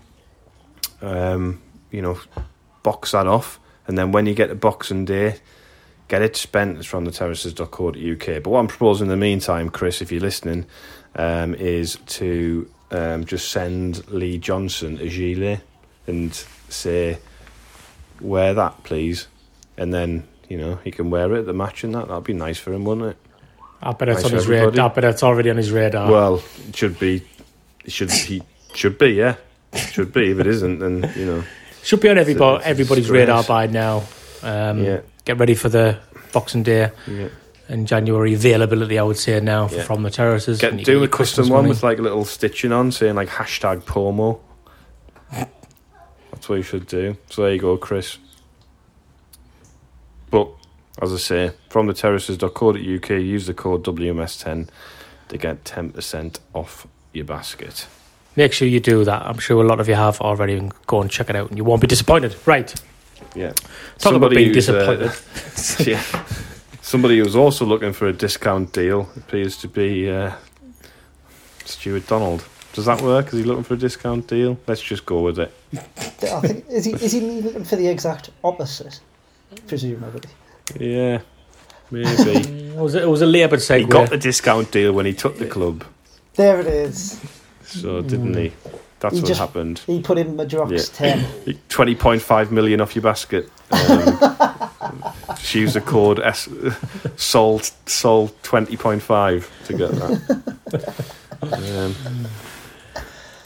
um, 1.03 1.63
you 1.91 2.03
know, 2.03 2.19
box 2.83 3.13
that 3.13 3.27
off. 3.27 3.61
And 3.87 3.99
then 3.99 4.13
when 4.13 4.27
you 4.27 4.35
get 4.35 4.49
to 4.49 4.55
Boxing 4.55 5.05
Day, 5.05 5.37
get 6.09 6.23
it 6.23 6.37
spent 6.37 6.85
from 6.85 7.05
the 7.05 7.11
terraces.co.uk. 7.11 8.27
But 8.27 8.47
what 8.47 8.59
I'm 8.59 8.69
proposing 8.69 9.07
in 9.07 9.11
the 9.11 9.17
meantime, 9.17 9.71
Chris, 9.71 10.03
if 10.03 10.13
you're 10.13 10.21
listening, 10.21 10.67
um, 11.17 11.55
is 11.55 11.97
to 12.07 12.69
um, 12.91 13.25
just 13.25 13.51
send 13.51 14.07
Lee 14.11 14.39
Johnson 14.39 14.99
a 15.01 15.09
gilet 15.09 15.61
and 16.07 16.35
say, 16.69 17.19
wear 18.21 18.55
that, 18.55 18.83
please. 18.85 19.27
And 19.77 19.93
then, 19.93 20.27
you 20.49 20.57
know, 20.57 20.77
he 20.85 20.91
can 20.91 21.11
wear 21.11 21.35
it 21.35 21.41
at 21.41 21.47
the 21.47 21.53
match 21.53 21.85
and 21.85 21.95
that. 21.95 22.09
That'd 22.09 22.25
be 22.25 22.33
nice 22.33 22.59
for 22.59 22.73
him, 22.73 22.85
wouldn't 22.85 23.09
it? 23.09 23.17
I 23.83 23.93
bet 23.93 24.09
it's 24.09 24.23
Nice 24.23 24.33
on 24.33 24.39
his 24.39 24.47
radar. 24.47 24.91
I 24.91 24.95
bet 24.95 25.05
it's 25.05 25.23
already 25.23 25.51
on 25.51 25.57
his 25.57 25.71
radar. 25.71 26.11
Well, 26.11 26.43
it 26.69 26.77
should 26.77 26.99
be. 26.99 27.23
It 27.85 27.93
should 27.93 28.11
he 28.11 28.43
should 28.75 28.99
be, 28.99 29.11
yeah. 29.11 29.37
It 29.73 29.93
Should 29.93 30.13
be. 30.13 30.31
If 30.31 30.39
it 30.39 30.47
isn't, 30.47 30.79
then 30.79 31.13
you 31.17 31.27
know, 31.27 31.45
Should 31.83 32.01
be 32.01 32.09
on 32.09 32.17
everybody, 32.17 32.59
it's 32.59 32.67
everybody's 32.67 33.11
radar 33.11 33.43
by 33.43 33.67
now. 33.67 34.05
Um, 34.43 34.83
yeah, 34.85 35.01
Get 35.25 35.39
ready 35.39 35.55
for 35.55 35.69
the 35.69 35.99
Boxing 36.33 36.63
Day 36.63 36.91
yeah. 37.07 37.29
and 37.69 37.87
January 37.87 38.35
availability, 38.35 38.99
I 38.99 39.03
would 39.03 39.17
say, 39.17 39.41
now 39.41 39.69
Yeah. 39.71 39.83
from 39.85 40.03
the 40.03 40.11
terraces. 40.11 40.61
Get 40.61 40.85
do 40.85 41.03
a 41.03 41.09
custom 41.09 41.49
one 41.49 41.63
money. 41.63 41.69
with 41.71 41.83
like 41.83 41.99
a 41.99 42.03
little 42.03 42.25
stitching 42.25 42.73
on, 42.73 42.93
saying 42.93 43.15
like 43.15 43.29
hashtag 43.29 43.87
Pomo. 43.87 44.41
That's 45.31 46.49
what 46.49 46.57
you 46.57 46.63
should 46.63 46.87
do. 46.87 47.17
So 47.31 47.43
there 47.43 47.53
you 47.55 47.61
go, 47.61 47.77
Chris. 47.79 48.19
But 50.31 50.49
as 51.01 51.13
I 51.13 51.17
say, 51.17 51.53
from 51.71 51.87
the 51.87 51.95
terraces.co.uk, 51.95 53.11
use 53.11 53.47
the 53.47 53.55
code 53.55 53.85
WMS10 53.85 54.69
to 55.29 55.39
get 55.39 55.65
ten 55.65 55.91
percent 55.91 56.41
off 56.53 56.87
your 57.13 57.25
basket. 57.25 57.87
Make 58.37 58.53
sure 58.53 58.67
you 58.69 58.81
do 58.81 59.05
that. 59.05 59.23
I'm 59.23 59.39
sure 59.39 59.63
a 59.63 59.67
lot 59.67 59.81
of 59.81 59.89
you 59.89 59.95
have 59.95 60.21
already. 60.21 60.69
Go 60.87 61.01
and 61.01 61.11
check 61.11 61.31
it 61.31 61.37
out, 61.37 61.49
and 61.49 61.57
you 61.57 61.65
won't 61.65 61.81
be 61.81 61.87
disappointed. 61.87 62.37
Right. 62.45 62.75
Yeah. 63.35 63.53
Talk 63.99 64.15
about 64.15 64.31
being 64.31 64.53
who's, 64.53 64.69
uh, 64.69 64.97
disappointed. 65.09 65.87
yeah. 65.89 66.25
Somebody 66.83 67.19
who's 67.19 67.35
also 67.35 67.65
looking 67.65 67.93
for 67.93 68.07
a 68.07 68.13
discount 68.13 68.73
deal 68.73 69.09
appears 69.17 69.57
to 69.59 69.69
be 69.69 70.11
uh, 70.11 70.33
Stewart 71.65 72.07
Donald. 72.07 72.47
Does 72.75 72.87
that 72.87 73.01
work? 73.03 73.29
Is 73.29 73.35
he 73.35 73.45
looking 73.45 73.65
for 73.65 73.75
a 73.75 73.77
discount 73.79 74.27
deal? 74.27 74.59
Let's 74.67 74.83
just 74.83 75.07
go 75.07 75.23
with 75.23 75.39
it. 75.39 75.53
I 75.75 76.41
think 76.41 76.65
is 76.69 76.85
he 76.85 76.93
is 76.93 77.13
he 77.13 77.21
looking 77.21 77.65
for 77.65 77.77
the 77.77 77.87
exact 77.89 78.31
opposite? 78.43 79.01
Presumably. 79.67 80.29
Yeah, 80.79 81.21
maybe. 81.91 82.09
it, 82.09 82.77
was 82.77 82.95
a, 82.95 83.03
it 83.03 83.07
was 83.09 83.23
a 83.23 83.27
laboured 83.27 83.61
segue. 83.61 83.79
he 83.79 83.85
got 83.85 84.11
the 84.11 84.19
discount 84.19 84.73
deal 84.73 84.93
when 84.93 85.07
he 85.07 85.13
took 85.13 85.39
the 85.39 85.47
club, 85.47 85.85
There 86.35 86.61
it 86.61 86.67
is. 86.67 87.21
so 87.63 88.03
didn't 88.03 88.35
he? 88.37 88.53
That's 89.05 89.17
He 89.17 89.21
what 89.21 89.29
just- 89.29 89.41
happened. 89.41 89.81
He 89.87 90.01
put 90.01 90.17
in 90.17 90.35
Madrox 90.35 90.71
Yeah. 90.99 91.15
ten. 91.15 91.59
Twenty 91.69 91.95
point 91.95 92.23
five 92.23 92.51
million 92.51 92.81
off 92.81 92.95
your 92.97 93.03
basket. 93.03 93.51
Um, 93.71 93.81
just 95.37 95.55
use 95.55 95.75
the 95.75 95.83
code 95.83 96.21
S 96.21 96.49
sold 97.17 97.71
sold 97.85 98.33
twenty 98.43 98.79
point 98.79 99.03
five 99.03 99.51
to 99.67 99.75
get 99.75 99.91
that. 99.91 101.05
Um, 101.43 101.95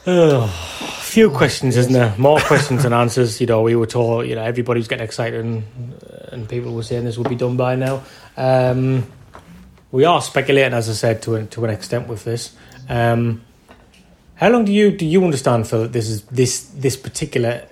Ugh, 0.06 0.48
few 1.00 1.28
questions, 1.30 1.76
isn't 1.76 1.92
there? 1.92 2.14
More 2.18 2.38
questions 2.38 2.84
than 2.84 2.92
answers. 2.92 3.40
You 3.40 3.48
know, 3.48 3.62
we 3.62 3.74
were 3.74 3.86
told, 3.86 4.26
you 4.28 4.36
know, 4.36 4.42
everybody's 4.44 4.86
getting 4.86 5.04
excited 5.04 5.44
and, 5.44 5.64
and 6.30 6.48
people 6.48 6.72
were 6.72 6.84
saying 6.84 7.04
this 7.04 7.18
would 7.18 7.28
be 7.28 7.34
done 7.36 7.56
by 7.56 7.74
now. 7.74 8.02
Um, 8.36 9.06
we 9.90 10.04
are 10.04 10.22
speculating, 10.22 10.72
as 10.74 10.88
I 10.88 10.92
said, 10.92 11.22
to 11.22 11.34
an, 11.34 11.48
to 11.48 11.64
an 11.64 11.70
extent 11.70 12.06
with 12.06 12.22
this. 12.24 12.54
Um, 12.88 13.42
how 14.38 14.48
long 14.50 14.64
do 14.64 14.72
you 14.72 14.90
do 14.90 15.04
you 15.04 15.24
understand, 15.24 15.66
Phil? 15.66 15.82
that 15.82 15.92
This 15.92 16.08
is 16.08 16.22
this 16.22 16.60
this 16.68 16.96
particular 16.96 17.62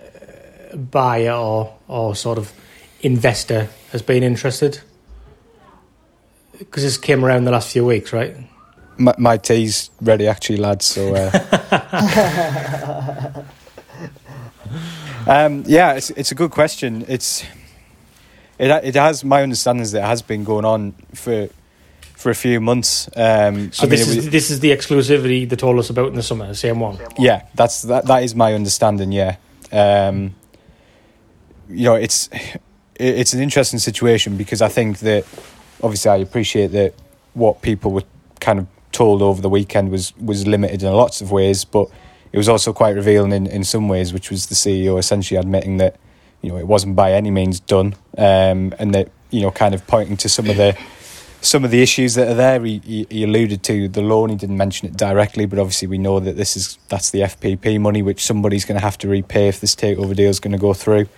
uh, 0.73 0.77
buyer 0.77 1.33
or 1.33 1.73
or 1.87 2.15
sort 2.17 2.39
of 2.39 2.53
investor 3.01 3.69
has 3.93 4.03
been 4.03 4.23
interested 4.25 4.81
because 6.59 6.83
this 6.83 6.99
came 6.99 7.25
around 7.25 7.45
the 7.45 7.53
last 7.53 7.73
few 7.73 7.85
weeks, 7.85 8.13
right? 8.13 8.37
My, 8.99 9.15
my 9.19 9.37
tea's 9.37 9.91
ready, 10.01 10.27
actually, 10.27 10.57
lads. 10.57 10.87
So, 10.87 11.15
uh, 11.15 11.31
um, 15.27 15.63
yeah, 15.67 15.93
it's 15.93 16.11
it's 16.11 16.33
a 16.33 16.35
good 16.35 16.51
question. 16.51 17.05
It's 17.07 17.45
it 18.59 18.71
it 18.85 18.95
has 18.95 19.23
my 19.23 19.43
understanding 19.43 19.83
is 19.83 19.93
that 19.93 20.03
it 20.03 20.07
has 20.07 20.23
been 20.23 20.45
going 20.45 20.65
on 20.65 20.93
for 21.15 21.49
for 22.17 22.31
a 22.31 22.35
few 22.35 22.61
months. 22.61 23.09
Um, 23.15 23.71
So 23.73 23.83
I 23.83 23.87
mean, 23.87 23.91
this 23.91 24.07
was- 24.09 24.17
is 24.17 24.31
this 24.31 24.51
is 24.51 24.61
the 24.61 24.71
exclusivity 24.71 25.49
they 25.49 25.57
told 25.57 25.79
us 25.79 25.91
about 25.91 26.09
in 26.09 26.15
the 26.15 26.23
summer, 26.23 26.47
the 26.49 26.55
same 26.55 26.81
one. 26.81 26.99
Yeah, 27.19 27.43
that's 27.55 27.83
that. 27.83 28.07
That 28.07 28.25
is 28.25 28.35
my 28.35 28.55
understanding. 28.55 29.13
Yeah, 29.13 29.37
um, 29.73 30.35
you 31.69 31.85
know, 31.85 31.95
it's 31.95 32.29
it's 32.99 33.33
an 33.35 33.41
interesting 33.43 33.79
situation 33.79 34.37
because 34.37 34.63
I 34.63 34.69
think 34.69 34.99
that 35.01 35.25
obviously 35.83 36.11
I 36.11 36.17
appreciate 36.17 36.69
that 36.73 36.95
what 37.35 37.61
people 37.61 37.91
were 37.93 38.05
kind 38.41 38.59
of 38.59 38.67
told 38.93 39.21
over 39.21 39.43
the 39.43 39.51
weekend 39.51 39.91
was 39.91 40.15
was 40.19 40.47
limited 40.47 40.83
in 40.83 40.93
lots 40.93 41.21
of 41.21 41.31
ways, 41.31 41.65
but 41.65 41.89
it 42.33 42.39
was 42.39 42.49
also 42.49 42.73
quite 42.73 42.95
revealing 42.97 43.33
in, 43.33 43.47
in 43.47 43.63
some 43.65 43.89
ways, 43.89 44.13
which 44.13 44.31
was 44.31 44.47
the 44.47 44.55
CEO 44.55 44.99
essentially 44.99 45.39
admitting 45.39 45.77
that 45.77 45.97
you 46.41 46.49
know 46.51 46.57
it 46.57 46.67
wasn't 46.67 46.97
by 46.97 47.13
any 47.13 47.31
means 47.31 47.61
done, 47.61 47.95
um, 48.17 48.73
and 48.79 48.95
that 48.95 49.11
you 49.31 49.43
know 49.43 49.51
kind 49.51 49.75
of 49.75 49.87
pointing 49.87 50.17
to 50.17 50.29
some 50.31 50.49
of 50.49 50.57
the 50.57 50.75
some 51.41 51.65
of 51.65 51.71
the 51.71 51.83
issues 51.83 52.15
that 52.15 52.29
are 52.29 52.35
there. 52.35 52.65
He, 52.65 53.07
he, 53.09 53.25
alluded 53.25 53.63
to 53.65 53.89
the 53.89 54.03
loan. 54.03 54.31
He 54.31 54.37
didn't 54.37 54.57
mention 54.57 54.89
it 54.89 54.97
directly, 54.97 55.47
but 55.47 55.59
obviously 55.59 55.89
we 55.89 55.99
know 55.99 56.21
that 56.21 56.37
this 56.37 56.57
is 56.57 56.79
that's 56.89 57.11
the 57.11 57.21
FPP 57.21 57.81
money, 57.81 58.03
which 58.03 58.25
somebody's 58.25 58.65
going 58.65 58.79
to 58.79 58.85
have 58.85 58.99
to 58.99 59.09
repay 59.09 59.49
if 59.49 59.61
this 59.61 59.75
takeover 59.75 60.15
deal 60.15 60.31
is 60.31 60.41
going 60.41 60.53
to 60.53 60.59
go 60.59 60.75
through. 60.75 61.09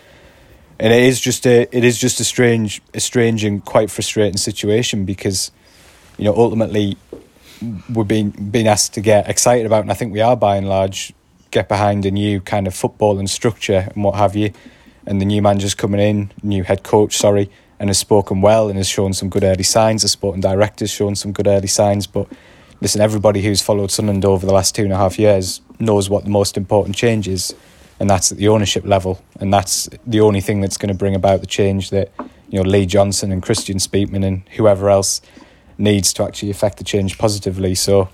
And 0.79 0.93
it 0.93 1.03
is 1.03 1.21
just 1.21 1.47
a 1.47 1.75
it 1.77 1.85
is 1.85 1.99
just 1.99 2.21
a 2.21 2.25
strange 2.25 2.83
a 2.95 3.01
strange 3.01 3.45
and 3.45 3.65
quite 3.65 3.91
frustrating 3.91 4.37
situation 4.37 5.05
because 5.05 5.51
you 6.19 6.25
know 6.25 6.35
ultimately 6.35 6.97
we're 7.93 8.05
being 8.05 8.31
being 8.31 8.69
asked 8.69 8.95
to 8.95 9.01
get 9.01 9.29
excited 9.29 9.67
about, 9.67 9.83
and 9.83 9.91
I 9.91 9.95
think 9.95 10.13
we 10.13 10.21
are 10.21 10.37
by 10.37 10.57
and 10.57 10.69
large 10.69 11.13
get 11.51 11.69
behind 11.69 12.05
a 12.05 12.11
new 12.11 12.41
kind 12.41 12.67
of 12.67 12.75
football 12.75 13.19
and 13.19 13.29
structure 13.29 13.89
and 13.95 14.05
what 14.05 14.15
have 14.17 14.37
you. 14.37 14.53
And 15.07 15.21
the 15.21 15.25
new 15.25 15.41
manager's 15.41 15.75
coming 15.75 16.01
in, 16.01 16.33
new 16.43 16.63
head 16.63 16.83
coach, 16.83 17.17
sorry, 17.17 17.51
and 17.81 17.89
has 17.89 17.99
spoken 17.99 18.41
well 18.41 18.69
and 18.69 18.77
has 18.77 18.89
shown 18.89 19.13
some 19.13 19.29
good 19.29 19.45
early 19.45 19.63
signs. 19.63 20.03
The 20.03 20.09
sporting 20.09 20.41
director's 20.41 20.91
shown 20.91 21.15
some 21.15 21.33
good 21.33 21.47
early 21.47 21.69
signs. 21.69 22.07
But 22.07 22.29
listen, 22.81 23.01
everybody 23.01 23.43
who's 23.43 23.63
followed 23.63 23.91
Sunderland 23.91 24.25
over 24.25 24.47
the 24.47 24.53
last 24.53 24.75
two 24.75 24.85
and 24.85 24.93
a 24.93 24.97
half 24.97 25.19
years 25.19 25.61
knows 25.79 26.11
what 26.11 26.25
the 26.25 26.31
most 26.31 26.57
important 26.57 26.97
change 26.97 27.29
is, 27.29 27.55
and 28.01 28.11
that's 28.11 28.33
at 28.33 28.39
the 28.39 28.49
ownership 28.49 28.85
level. 28.85 29.23
And 29.41 29.53
that's 29.53 29.89
the 30.07 30.21
only 30.21 30.41
thing 30.41 30.61
that's 30.61 30.77
going 30.77 30.89
to 30.89 30.99
bring 30.99 31.15
about 31.15 31.41
the 31.41 31.47
change 31.47 31.91
that 31.91 32.11
you 32.49 32.63
know 32.63 32.69
Lee 32.69 32.87
Johnson 32.87 33.33
and 33.33 33.43
Kristjaan 33.43 33.81
Speakman 33.81 34.25
and 34.25 34.49
whoever 34.57 34.91
else 34.91 35.21
needs 35.77 36.13
to 36.15 36.25
actually 36.25 36.51
affect 36.51 36.79
the 36.79 36.85
change 36.85 37.19
positively. 37.19 37.75
So. 37.75 38.09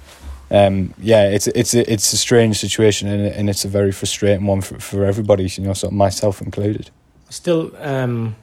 Um, 0.51 0.93
yeah, 0.99 1.31
it's 1.31 1.47
it's 1.49 1.75
a, 1.75 1.91
it's 1.91 2.13
a 2.13 2.19
strange 2.19 2.61
situation 2.61 3.09
and, 3.09 3.27
and 3.27 3.51
it's 3.51 3.65
a 3.65 3.69
very 3.69 3.91
frustrating 3.91 4.47
one 4.47 4.61
for, 4.61 4.79
for 4.79 5.05
everybody, 5.05 5.45
you 5.45 5.65
know, 5.65 5.73
sort 5.73 5.91
of 5.91 5.97
myself 5.97 6.43
included. 6.43 6.91
Still, 7.31 7.73
um, 7.79 8.37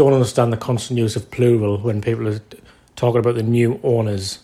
don't 0.00 0.14
understand 0.14 0.50
the 0.50 0.56
constant 0.56 0.98
use 0.98 1.14
of 1.14 1.30
plural 1.30 1.76
when 1.76 2.00
people 2.00 2.26
are 2.26 2.40
talking 2.96 3.18
about 3.18 3.34
the 3.34 3.42
new 3.42 3.78
owners, 3.82 4.38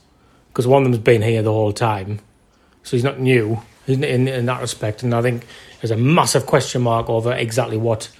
because 0.49 0.67
one 0.67 0.83
of 0.83 0.93
them's 0.93 1.03
been 1.03 1.23
here 1.23 1.41
the 1.41 1.51
whole 1.51 1.73
time, 1.73 2.19
so 2.83 2.95
he's 2.95 3.03
not 3.03 3.19
new 3.19 3.63
in, 3.87 4.05
in 4.05 4.29
in 4.29 4.45
that 4.45 4.61
respect. 4.61 5.03
And 5.03 5.15
I 5.15 5.23
think 5.23 5.47
there's 5.81 5.91
a 5.91 5.97
massive 5.97 6.45
question 6.45 6.83
mark 6.83 7.09
over 7.09 7.33
exactly 7.33 7.79
what 7.79 8.11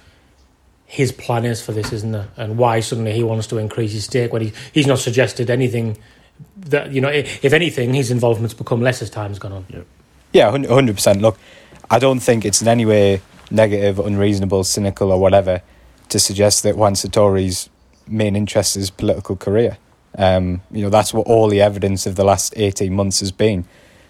his 0.87 1.11
plan 1.11 1.45
is 1.45 1.63
for 1.63 1.73
this, 1.73 1.93
isn't 1.93 2.11
there? 2.11 2.27
And 2.37 2.57
why 2.57 2.79
suddenly 2.79 3.13
he 3.13 3.21
wants 3.21 3.45
to 3.47 3.59
increase 3.59 3.91
his 3.91 4.05
stake 4.05 4.33
when 4.33 4.41
he, 4.41 4.53
he's 4.71 4.87
not 4.87 4.97
suggested 4.97 5.51
anything 5.51 5.99
that 6.57 6.91
you 6.91 7.01
know. 7.01 7.09
If 7.09 7.53
anything, 7.53 7.93
his 7.93 8.09
involvement's 8.09 8.55
become 8.55 8.81
less 8.81 9.03
as 9.03 9.11
time's 9.11 9.37
gone 9.37 9.51
on. 9.51 9.85
Yeah, 10.33 10.49
hundred 10.49 10.95
percent. 10.95 11.21
Look, 11.21 11.37
I 11.87 11.99
don't 11.99 12.19
think 12.19 12.45
it's 12.45 12.63
in 12.63 12.67
any 12.67 12.87
way 12.87 13.21
negative, 13.51 13.99
unreasonable, 13.99 14.63
cynical, 14.63 15.11
or 15.11 15.19
whatever 15.19 15.61
to 16.09 16.19
suggest 16.19 16.63
that 16.63 16.77
Juan 16.77 16.93
Sartori's 16.93 17.69
main 18.07 18.35
interest 18.35 18.77
is 18.77 18.89
political 18.89 19.35
career. 19.35 19.77
Um, 20.17 20.61
you 20.71 20.81
know, 20.81 20.89
that's 20.89 21.13
what 21.13 21.27
all 21.27 21.47
the 21.47 21.61
evidence 21.61 22.05
of 22.05 22.15
the 22.15 22.23
last 22.23 22.53
18 22.55 22.93
months 22.93 23.19
has 23.19 23.31
been. 23.31 23.65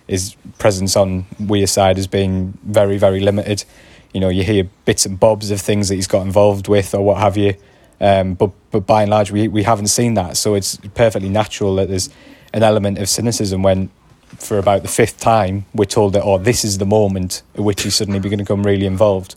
His 0.08 0.36
presence 0.58 0.96
on 0.96 1.24
Wearside 1.42 1.98
has 1.98 2.08
been 2.08 2.58
very, 2.64 2.98
very 2.98 3.20
limited. 3.20 3.66
You 4.14 4.22
know, 4.22 4.30
you 4.30 4.44
hear 4.44 4.70
bits 4.86 5.06
and 5.06 5.20
bobs 5.20 5.52
of 5.52 5.60
things 5.60 5.90
that 5.90 5.96
he's 5.96 6.08
got 6.08 6.26
involved 6.26 6.68
with 6.68 6.96
or 6.96 7.04
what 7.04 7.18
have 7.18 7.36
you. 7.36 7.56
Um, 8.00 8.36
but 8.36 8.52
but 8.72 8.86
by 8.86 9.02
and 9.02 9.12
large, 9.12 9.32
we, 9.32 9.48
we 9.48 9.64
haven't 9.64 9.88
seen 9.88 10.14
that. 10.14 10.38
So 10.38 10.56
it's 10.56 10.78
perfectly 10.94 11.30
natural 11.30 11.76
that 11.76 11.90
there's 11.90 12.10
an 12.54 12.64
element 12.64 13.00
of 13.00 13.10
cynicism 13.10 13.64
when, 13.64 13.90
for 14.38 14.58
about 14.60 14.84
the 14.84 14.88
fifth 14.88 15.20
time, 15.20 15.66
we're 15.74 15.86
told 15.86 16.14
that, 16.14 16.24
oh, 16.24 16.38
this 16.38 16.64
is 16.64 16.78
the 16.78 16.86
moment 16.86 17.42
at 17.56 17.62
which 17.62 17.84
he's 17.84 17.96
suddenly 17.96 18.20
going 18.20 18.38
to 18.38 18.44
become 18.44 18.64
really 18.64 18.86
involved. 18.86 19.36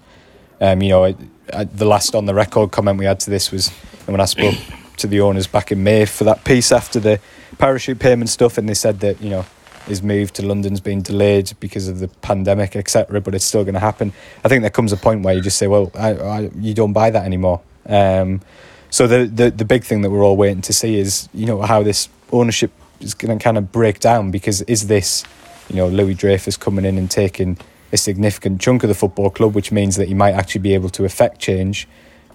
Um, 0.61 0.83
you 0.83 0.91
know, 0.91 1.05
it, 1.05 1.17
the 1.73 1.85
last 1.85 2.15
on 2.15 2.27
the 2.27 2.35
record 2.35 2.71
comment 2.71 2.99
we 2.99 3.05
had 3.05 3.21
to 3.21 3.31
this 3.31 3.51
was 3.51 3.69
when 4.07 4.21
I 4.21 4.25
spoke 4.25 4.57
to 4.99 5.07
the 5.07 5.21
owners 5.21 5.47
back 5.47 5.73
in 5.73 5.83
May 5.83 6.05
for 6.05 6.25
that 6.25 6.45
piece 6.45 6.73
after 6.73 7.01
the 7.01 7.21
parachute 7.59 7.99
payment 7.99 8.31
stuff, 8.31 8.59
and 8.59 8.69
they 8.69 8.75
said 8.75 9.01
that, 9.01 9.21
you 9.21 9.31
know, 9.31 9.45
his 9.87 10.03
move 10.03 10.33
to 10.35 10.47
London's 10.47 10.81
been 10.81 11.03
delayed 11.03 11.53
because 11.59 11.89
of 11.89 11.99
the 12.01 12.09
pandemic, 12.09 12.77
etc. 12.77 13.21
But 13.21 13.35
it's 13.35 13.45
still 13.45 13.65
going 13.65 13.75
to 13.75 13.81
happen. 13.81 14.13
I 14.45 14.49
think 14.49 14.63
there 14.63 14.71
comes 14.71 14.93
a 14.93 14.97
point 14.97 15.23
where 15.23 15.35
you 15.35 15.41
just 15.41 15.59
say, 15.59 15.67
"Well, 15.67 15.91
I, 15.95 16.15
I, 16.15 16.41
you 16.59 16.75
don't 16.75 16.93
buy 16.93 17.11
that 17.11 17.25
anymore." 17.25 17.61
Um, 17.87 18.41
so 18.91 19.07
the, 19.07 19.25
the 19.27 19.51
the 19.51 19.65
big 19.65 19.85
thing 19.85 20.03
that 20.03 20.11
we're 20.11 20.23
all 20.23 20.37
waiting 20.37 20.63
to 20.63 20.73
see 20.73 20.97
is, 20.97 21.29
you 21.33 21.47
know, 21.47 21.63
how 21.63 21.83
this 21.83 22.09
ownership 22.31 22.73
is 23.01 23.15
going 23.15 23.37
to 23.37 23.43
kind 23.43 23.57
of 23.57 23.73
break 23.73 24.01
down. 24.01 24.31
Because 24.31 24.63
is 24.63 24.87
this, 24.87 25.25
you 25.69 25.77
know, 25.77 25.89
Louis 25.89 26.15
Dreyfus 26.15 26.57
coming 26.57 26.85
in 26.85 26.99
and 26.99 27.11
taking 27.11 27.57
a 27.93 27.97
significant 27.97 28.61
chunk 28.61 28.83
of 28.83 28.89
the 28.89 28.95
football 28.95 29.31
club, 29.31 29.55
which 29.55 29.73
means 29.73 29.97
that 29.97 30.09
he 30.09 30.15
might 30.15 30.33
actually 30.33 30.61
be 30.61 30.75
able 30.75 30.91
to 30.91 31.05
affect 31.05 31.41
change. 31.41 31.89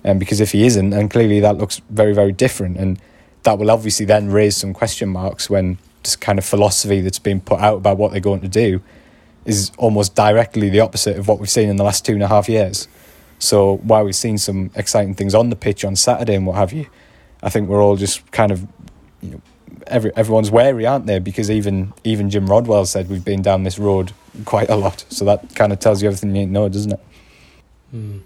And 0.04 0.14
um, 0.14 0.20
because 0.20 0.40
if 0.40 0.52
he 0.52 0.66
isn't, 0.66 0.94
and 0.94 1.10
clearly 1.10 1.40
that 1.40 1.58
looks 1.58 1.82
very, 1.90 2.14
very 2.14 2.32
different, 2.32 2.78
and 2.78 3.00
that 3.44 3.58
will 3.58 3.72
obviously 3.72 4.06
then 4.06 4.30
raise 4.30 4.58
some 4.58 4.74
question 4.74 5.10
marks 5.10 5.50
when 5.50 5.78
this 6.04 6.16
kind 6.16 6.38
of 6.38 6.46
philosophy 6.46 7.02
that's 7.02 7.20
been 7.20 7.42
put 7.42 7.60
out 7.60 7.78
about 7.78 7.98
what 7.98 8.12
they're 8.12 8.20
going 8.20 8.42
to 8.42 8.48
do 8.48 8.82
is 9.46 9.72
almost 9.78 10.16
directly 10.16 10.70
the 10.70 10.80
opposite 10.80 11.18
of 11.18 11.28
what 11.28 11.40
we've 11.40 11.50
seen 11.50 11.70
in 11.70 11.76
the 11.78 11.84
last 11.84 12.06
two 12.06 12.14
and 12.14 12.24
a 12.24 12.28
half 12.28 12.50
years. 12.50 12.88
So 13.40 13.78
while 13.78 14.04
we've 14.06 14.16
seen 14.16 14.38
some 14.38 14.72
exciting 14.76 15.16
things 15.16 15.36
on 15.36 15.50
the 15.50 15.56
pitch 15.56 15.86
on 15.86 15.96
Saturday 15.96 16.36
and 16.36 16.46
what 16.46 16.56
have 16.56 16.74
you, 16.74 16.88
I 17.44 17.50
think 17.50 17.70
we're 17.70 17.82
all 17.82 17.96
just 17.96 18.32
kind 18.32 18.52
of, 18.52 18.68
you 19.22 19.32
know, 19.32 19.42
every 19.88 20.16
everyone's 20.16 20.52
wary, 20.52 20.86
aren't 20.86 21.06
they? 21.06 21.20
Because 21.20 21.50
even 21.52 21.94
even 22.04 22.30
Jim 22.30 22.48
Rodwell 22.48 22.86
said 22.86 23.10
we've 23.10 23.26
been 23.26 23.42
down 23.42 23.64
this 23.64 23.80
road 23.80 24.12
quite 24.46 24.70
a 24.70 24.76
lot. 24.76 25.06
So 25.10 25.26
that 25.26 25.56
kind 25.56 25.72
of 25.74 25.80
tells 25.80 26.02
you 26.02 26.08
everything 26.08 26.30
you 26.30 26.42
need 26.42 26.46
to 26.48 26.52
know, 26.52 26.70
doesn't 26.70 26.94
it? 26.94 27.00
Hmm. 27.92 28.18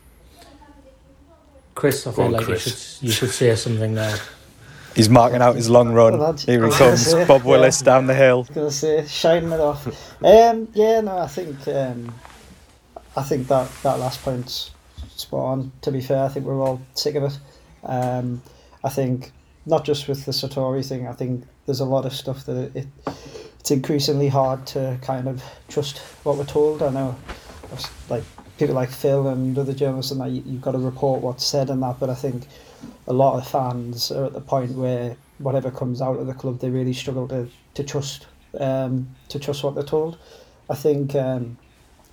Chris, 1.76 2.06
I 2.06 2.12
feel 2.12 2.26
on, 2.26 2.32
like 2.34 2.46
Chris. 2.46 2.66
you 2.66 2.72
should 2.72 3.08
you 3.08 3.12
should 3.12 3.32
say 3.32 3.56
something 3.56 3.94
now. 3.94 4.16
He's 4.96 5.10
marking 5.10 5.42
out 5.42 5.56
his 5.56 5.70
long 5.70 5.94
run. 5.94 6.18
Well, 6.18 6.34
Here 6.34 6.66
he 6.66 6.72
comes, 6.74 7.06
say, 7.06 7.26
Bob 7.26 7.44
yeah. 7.44 7.48
Willis 7.48 7.82
down 7.82 8.08
the 8.08 8.16
hill. 8.16 8.44
gonna 8.54 8.72
say 8.72 9.06
shining 9.08 9.52
it 9.52 9.60
off. 9.60 9.88
Um, 10.24 10.68
yeah, 10.74 11.00
no, 11.02 11.20
I 11.20 11.28
think 11.28 11.68
um, 11.68 12.14
I 13.16 13.24
think 13.24 13.48
that 13.48 13.70
that 13.84 14.00
last 14.00 14.22
point's 14.24 14.72
spot 15.16 15.40
on. 15.40 15.72
To 15.82 15.92
be 15.92 16.02
fair, 16.02 16.26
I 16.26 16.28
think 16.28 16.46
we're 16.46 16.62
all 16.62 16.82
sick 16.96 17.16
of 17.16 17.24
it. 17.24 17.40
Um, 17.84 18.42
I 18.84 18.90
think 18.90 19.32
not 19.70 19.86
just 19.86 20.08
with 20.08 20.26
the 20.26 20.32
Sartori 20.32 20.86
thing. 20.86 21.08
I 21.08 21.14
think 21.14 21.46
there's 21.66 21.80
a 21.80 21.86
lot 21.86 22.06
of 22.06 22.14
stuff 22.14 22.46
that 22.46 22.76
it, 22.76 22.88
it's 23.60 23.72
increasingly 23.72 24.28
hard 24.28 24.66
to 24.68 24.98
kind 25.02 25.28
of 25.28 25.44
trust 25.68 26.00
what 26.24 26.38
we're 26.38 26.46
told. 26.46 26.82
I 26.82 26.90
know, 26.90 27.16
like 28.10 28.24
people 28.58 28.76
like 28.76 28.90
Phil 28.90 29.28
and 29.28 29.58
other 29.58 29.74
journalists 29.74 30.12
and 30.12 30.20
that 30.22 30.32
you, 30.32 30.44
you've 30.46 30.62
got 30.62 30.72
to 30.72 30.80
report 30.80 31.22
what's 31.22 31.46
said 31.46 31.70
and 31.70 31.82
that. 31.84 32.00
But 32.00 32.10
I 32.10 32.16
think 32.16 32.48
a 33.08 33.14
lot 33.14 33.38
of 33.38 33.48
fans 33.48 34.12
are 34.12 34.26
at 34.26 34.34
the 34.34 34.42
point 34.42 34.72
where 34.72 35.16
whatever 35.38 35.70
comes 35.70 36.02
out 36.02 36.18
of 36.18 36.26
the 36.26 36.34
club, 36.34 36.60
they 36.60 36.70
really 36.70 36.94
struggle 36.94 37.28
to 37.28 37.48
to 37.76 37.84
trust 37.84 38.26
um, 38.60 39.08
to 39.30 39.40
trust 39.40 39.64
what 39.64 39.76
they're 39.76 39.84
told. 39.84 40.18
I 40.70 40.76
think 40.76 41.16
um, 41.16 41.58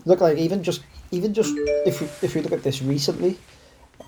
look 0.05 0.21
like 0.21 0.37
even 0.37 0.63
just 0.63 0.83
even 1.11 1.33
just 1.33 1.55
if 1.87 2.01
we, 2.01 2.07
if 2.23 2.35
we 2.35 2.43
look 2.43 2.53
at 2.53 2.63
this 2.63 2.83
recently, 2.83 3.39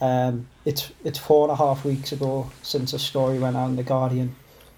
um, 0.01 0.47
it's 0.64 0.93
it's 1.05 1.18
four 1.18 1.45
and 1.45 1.53
a 1.53 1.57
half 1.57 1.84
weeks 1.84 2.12
ago 2.12 2.51
since 2.62 2.93
a 2.93 2.99
story 2.99 3.39
went 3.39 3.57
out 3.57 3.68
in 3.68 3.76
the 3.76 3.82
Guardian 3.82 4.34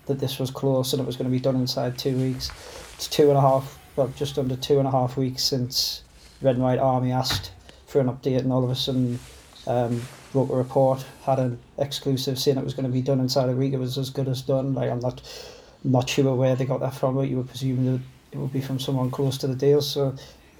that 0.06 0.18
this 0.18 0.38
was 0.38 0.50
close 0.50 0.92
and 0.92 1.00
it 1.00 1.06
was 1.06 1.16
going 1.16 1.30
to 1.30 1.30
be 1.30 1.40
done 1.40 1.56
inside 1.56 1.98
two 1.98 2.16
weeks. 2.16 2.50
It's 2.94 3.06
two 3.06 3.28
and 3.28 3.38
a 3.38 3.40
half, 3.40 3.78
well, 3.96 4.08
just 4.16 4.38
under 4.38 4.56
two 4.56 4.78
and 4.78 4.88
a 4.88 4.90
half 4.90 5.16
weeks 5.16 5.42
since 5.42 6.02
Red 6.42 6.56
and 6.56 6.64
White 6.64 6.78
Army 6.78 7.12
asked 7.12 7.52
for 7.86 8.00
an 8.00 8.08
update, 8.08 8.38
and 8.38 8.52
all 8.52 8.64
of 8.64 8.70
a 8.70 8.74
sudden 8.74 9.18
um, 9.66 10.02
wrote 10.32 10.50
a 10.50 10.56
report, 10.56 11.04
had 11.24 11.38
an 11.38 11.58
exclusive 11.78 12.38
saying 12.38 12.56
it 12.56 12.64
was 12.64 12.74
going 12.74 12.86
to 12.86 12.92
be 12.92 13.02
done 13.02 13.20
inside 13.20 13.48
a 13.48 13.52
week. 13.52 13.72
It 13.72 13.78
was 13.78 13.98
as 13.98 14.10
good 14.10 14.28
as 14.28 14.42
done. 14.42 14.74
Like 14.74 14.90
I'm 14.90 15.00
not 15.00 15.22
not 15.82 16.08
sure 16.08 16.34
where 16.34 16.56
they 16.56 16.66
got 16.66 16.80
that 16.80 16.94
from, 16.94 17.14
but 17.14 17.28
you 17.28 17.38
were 17.38 17.44
presuming 17.44 17.92
that 17.92 18.00
it 18.32 18.38
would 18.38 18.52
be 18.52 18.60
from 18.60 18.78
someone 18.78 19.10
close 19.10 19.38
to 19.38 19.46
the 19.46 19.54
deal. 19.54 19.80
So 19.80 20.14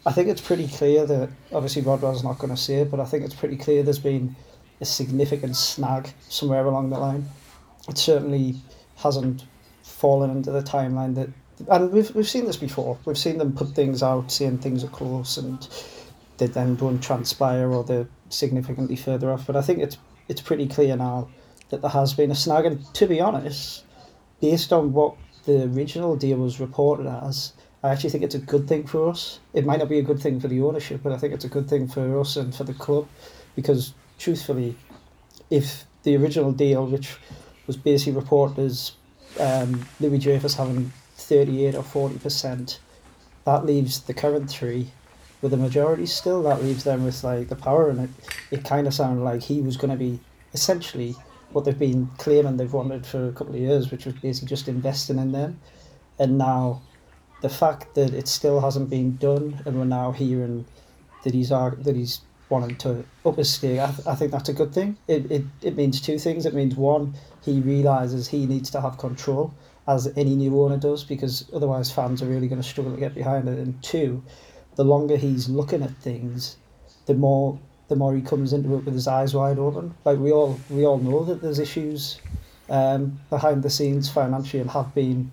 I 0.07 0.13
think 0.13 0.29
it's 0.29 0.41
pretty 0.41 0.67
clear 0.67 1.05
that 1.07 1.29
obviously 1.53 1.83
Rodwell's 1.83 2.25
not 2.25 2.39
going 2.39 2.55
to 2.55 2.61
say 2.61 2.77
it, 2.77 2.91
but 2.91 3.01
I 3.01 3.05
think 3.05 3.25
it's 3.25 3.35
pretty 3.35 3.57
clear 3.57 3.83
there's 3.83 3.99
been 3.99 4.35
a 4.81 4.85
significant 4.85 5.57
snag 5.57 6.11
somewhere 6.29 6.65
along 6.65 6.91
the 6.91 6.99
line. 6.99 7.29
It 7.89 7.99
certainly 7.99 8.57
hasn't 8.97 9.45
fallen 9.83 10.31
into 10.31 10.51
the 10.51 10.63
timeline 10.63 11.15
that, 11.17 11.29
and 11.69 11.93
we've 11.93 12.15
we've 12.15 12.29
seen 12.29 12.47
this 12.47 12.57
before. 12.57 12.99
We've 13.05 13.19
seen 13.19 13.37
them 13.37 13.53
put 13.53 13.75
things 13.75 14.03
out, 14.03 14.33
saying 14.33 14.59
things 14.59 14.83
are 14.85 14.89
close, 14.89 15.37
and 15.37 15.69
they 16.39 16.47
then 16.47 16.77
don't 16.77 17.01
transpire 17.01 17.71
or 17.71 17.85
they're 17.85 18.09
significantly 18.31 18.97
further 18.97 19.31
off. 19.31 19.47
But 19.47 19.57
I 19.57 19.63
think 19.63 19.81
it's 19.81 19.99
it's 20.29 20.41
pretty 20.41 20.67
clear 20.67 20.97
now 20.97 21.29
that 21.69 21.83
there 21.83 21.91
has 21.91 22.15
been 22.15 22.31
a 22.31 22.35
snag, 22.35 22.65
and 22.65 22.95
to 22.95 23.07
be 23.07 23.21
honest, 23.21 23.85
based 24.41 24.73
on 24.73 24.95
what 24.95 25.17
the 25.45 25.65
original 25.65 26.17
deal 26.17 26.39
was 26.39 26.61
reported 26.61 27.07
as, 27.07 27.53
I 27.83 27.91
actually 27.91 28.11
think 28.11 28.25
it's 28.25 28.35
a 28.35 28.41
good 28.41 28.69
thing 28.69 28.87
for 28.87 29.09
us. 29.09 29.41
It 29.55 29.65
might 29.65 29.79
not 29.79 29.89
be 29.89 29.99
a 29.99 30.03
good 30.03 30.21
thing 30.21 30.39
for 30.39 30.49
the 30.49 30.61
ownership, 30.61 31.01
but 31.03 31.13
I 31.13 31.17
think 31.17 31.33
it's 31.33 31.45
a 31.45 31.49
good 31.49 31.69
thing 31.69 31.89
for 31.89 32.21
us 32.21 32.37
and 32.37 32.55
for 32.55 32.65
the 32.65 32.75
club 32.75 33.09
because, 33.57 33.95
truthfully, 34.19 34.77
if 35.49 35.87
the 36.03 36.17
original 36.17 36.53
deal, 36.53 36.87
which 36.87 37.17
was 37.67 37.77
basically 37.77 38.13
reported 38.13 38.59
as 38.59 38.93
um, 39.39 39.87
Louis 39.99 40.19
Dreyfus 40.19 40.55
having 40.55 40.93
38 41.17 41.75
or 41.75 41.83
40%, 41.83 42.79
that 43.45 43.65
leaves 43.65 44.01
the 44.01 44.15
current 44.15 44.51
three 44.51 44.91
with 45.41 45.55
a 45.55 45.57
majority 45.57 46.07
still. 46.07 46.43
That 46.43 46.63
leaves 46.63 46.85
them 46.85 47.05
with 47.05 47.25
like 47.25 47.49
the 47.49 47.57
power, 47.57 47.89
and 47.89 48.01
it, 48.01 48.11
it 48.51 48.65
kind 48.65 48.87
of 48.87 48.95
sounded 48.95 49.23
like 49.23 49.43
he 49.43 49.63
was 49.63 49.79
going 49.79 49.91
to 49.91 49.97
be 49.97 50.21
essentially 50.53 51.17
what 51.53 51.65
they've 51.65 51.79
been 51.79 52.09
claiming 52.19 52.57
they've 52.57 52.73
wanted 52.73 53.07
for 53.07 53.29
a 53.29 53.33
couple 53.33 53.55
of 53.55 53.61
years, 53.61 53.91
which 53.91 54.05
was 54.05 54.15
basically 54.17 54.49
just 54.49 54.69
investing 54.69 55.19
in 55.19 55.33
them. 55.33 55.59
And 56.19 56.37
now 56.37 56.83
the 57.41 57.49
fact 57.49 57.95
that 57.95 58.13
it 58.15 58.29
still 58.29 58.61
hasn't 58.61 58.91
been 58.91 59.17
done, 59.17 59.63
and 59.65 59.79
we're 59.79 59.85
now 59.85 60.13
hearing 60.13 60.67
that 61.25 61.35
he's 61.35 61.51
that 61.51 61.95
he's 61.95 62.21
wanting 62.49 62.77
to 62.77 63.05
up 63.25 63.37
his 63.37 63.49
stake, 63.49 63.79
I, 63.79 63.91
th- 63.93 64.07
I 64.07 64.15
think 64.17 64.33
that's 64.33 64.49
a 64.49 64.53
good 64.53 64.75
thing. 64.75 64.97
It, 65.07 65.31
it 65.31 65.45
it 65.63 65.77
means 65.77 66.01
two 66.01 66.19
things. 66.19 66.47
It 66.47 66.55
means 66.55 66.75
one, 66.75 67.15
he 67.45 67.61
realizes 67.61 68.29
he 68.29 68.47
needs 68.47 68.71
to 68.71 68.81
have 68.81 68.99
control, 68.99 69.55
as 69.87 70.13
any 70.17 70.35
new 70.37 70.61
owner 70.63 70.77
does, 70.77 71.05
because 71.05 71.49
otherwise 71.55 71.91
fans 71.91 72.23
are 72.23 72.27
really 72.27 72.49
going 72.49 72.61
to 72.61 72.69
struggle 72.69 72.93
to 72.93 73.01
get 73.01 73.15
behind 73.15 73.49
it. 73.49 73.59
And 73.59 73.81
two, 73.83 74.23
the 74.77 74.85
longer 74.85 75.17
he's 75.17 75.49
looking 75.49 75.83
at 75.83 75.97
things, 75.99 76.57
the 77.07 77.15
more 77.15 77.59
the 77.89 77.97
more 77.97 78.15
he 78.15 78.23
comes 78.23 78.53
into 78.53 78.77
it 78.77 78.85
with 78.85 78.95
his 78.95 79.09
eyes 79.09 79.35
wide 79.35 79.59
open. 79.59 79.95
Like 80.05 80.19
we 80.19 80.33
all 80.33 80.59
we 80.69 80.85
all 80.85 80.99
know 80.99 81.25
that 81.25 81.43
there's 81.43 81.59
issues 81.59 82.21
um, 82.69 83.21
behind 83.31 83.63
the 83.63 83.71
scenes 83.71 84.09
financially 84.09 84.61
and 84.61 84.71
have 84.71 84.95
been 84.95 85.31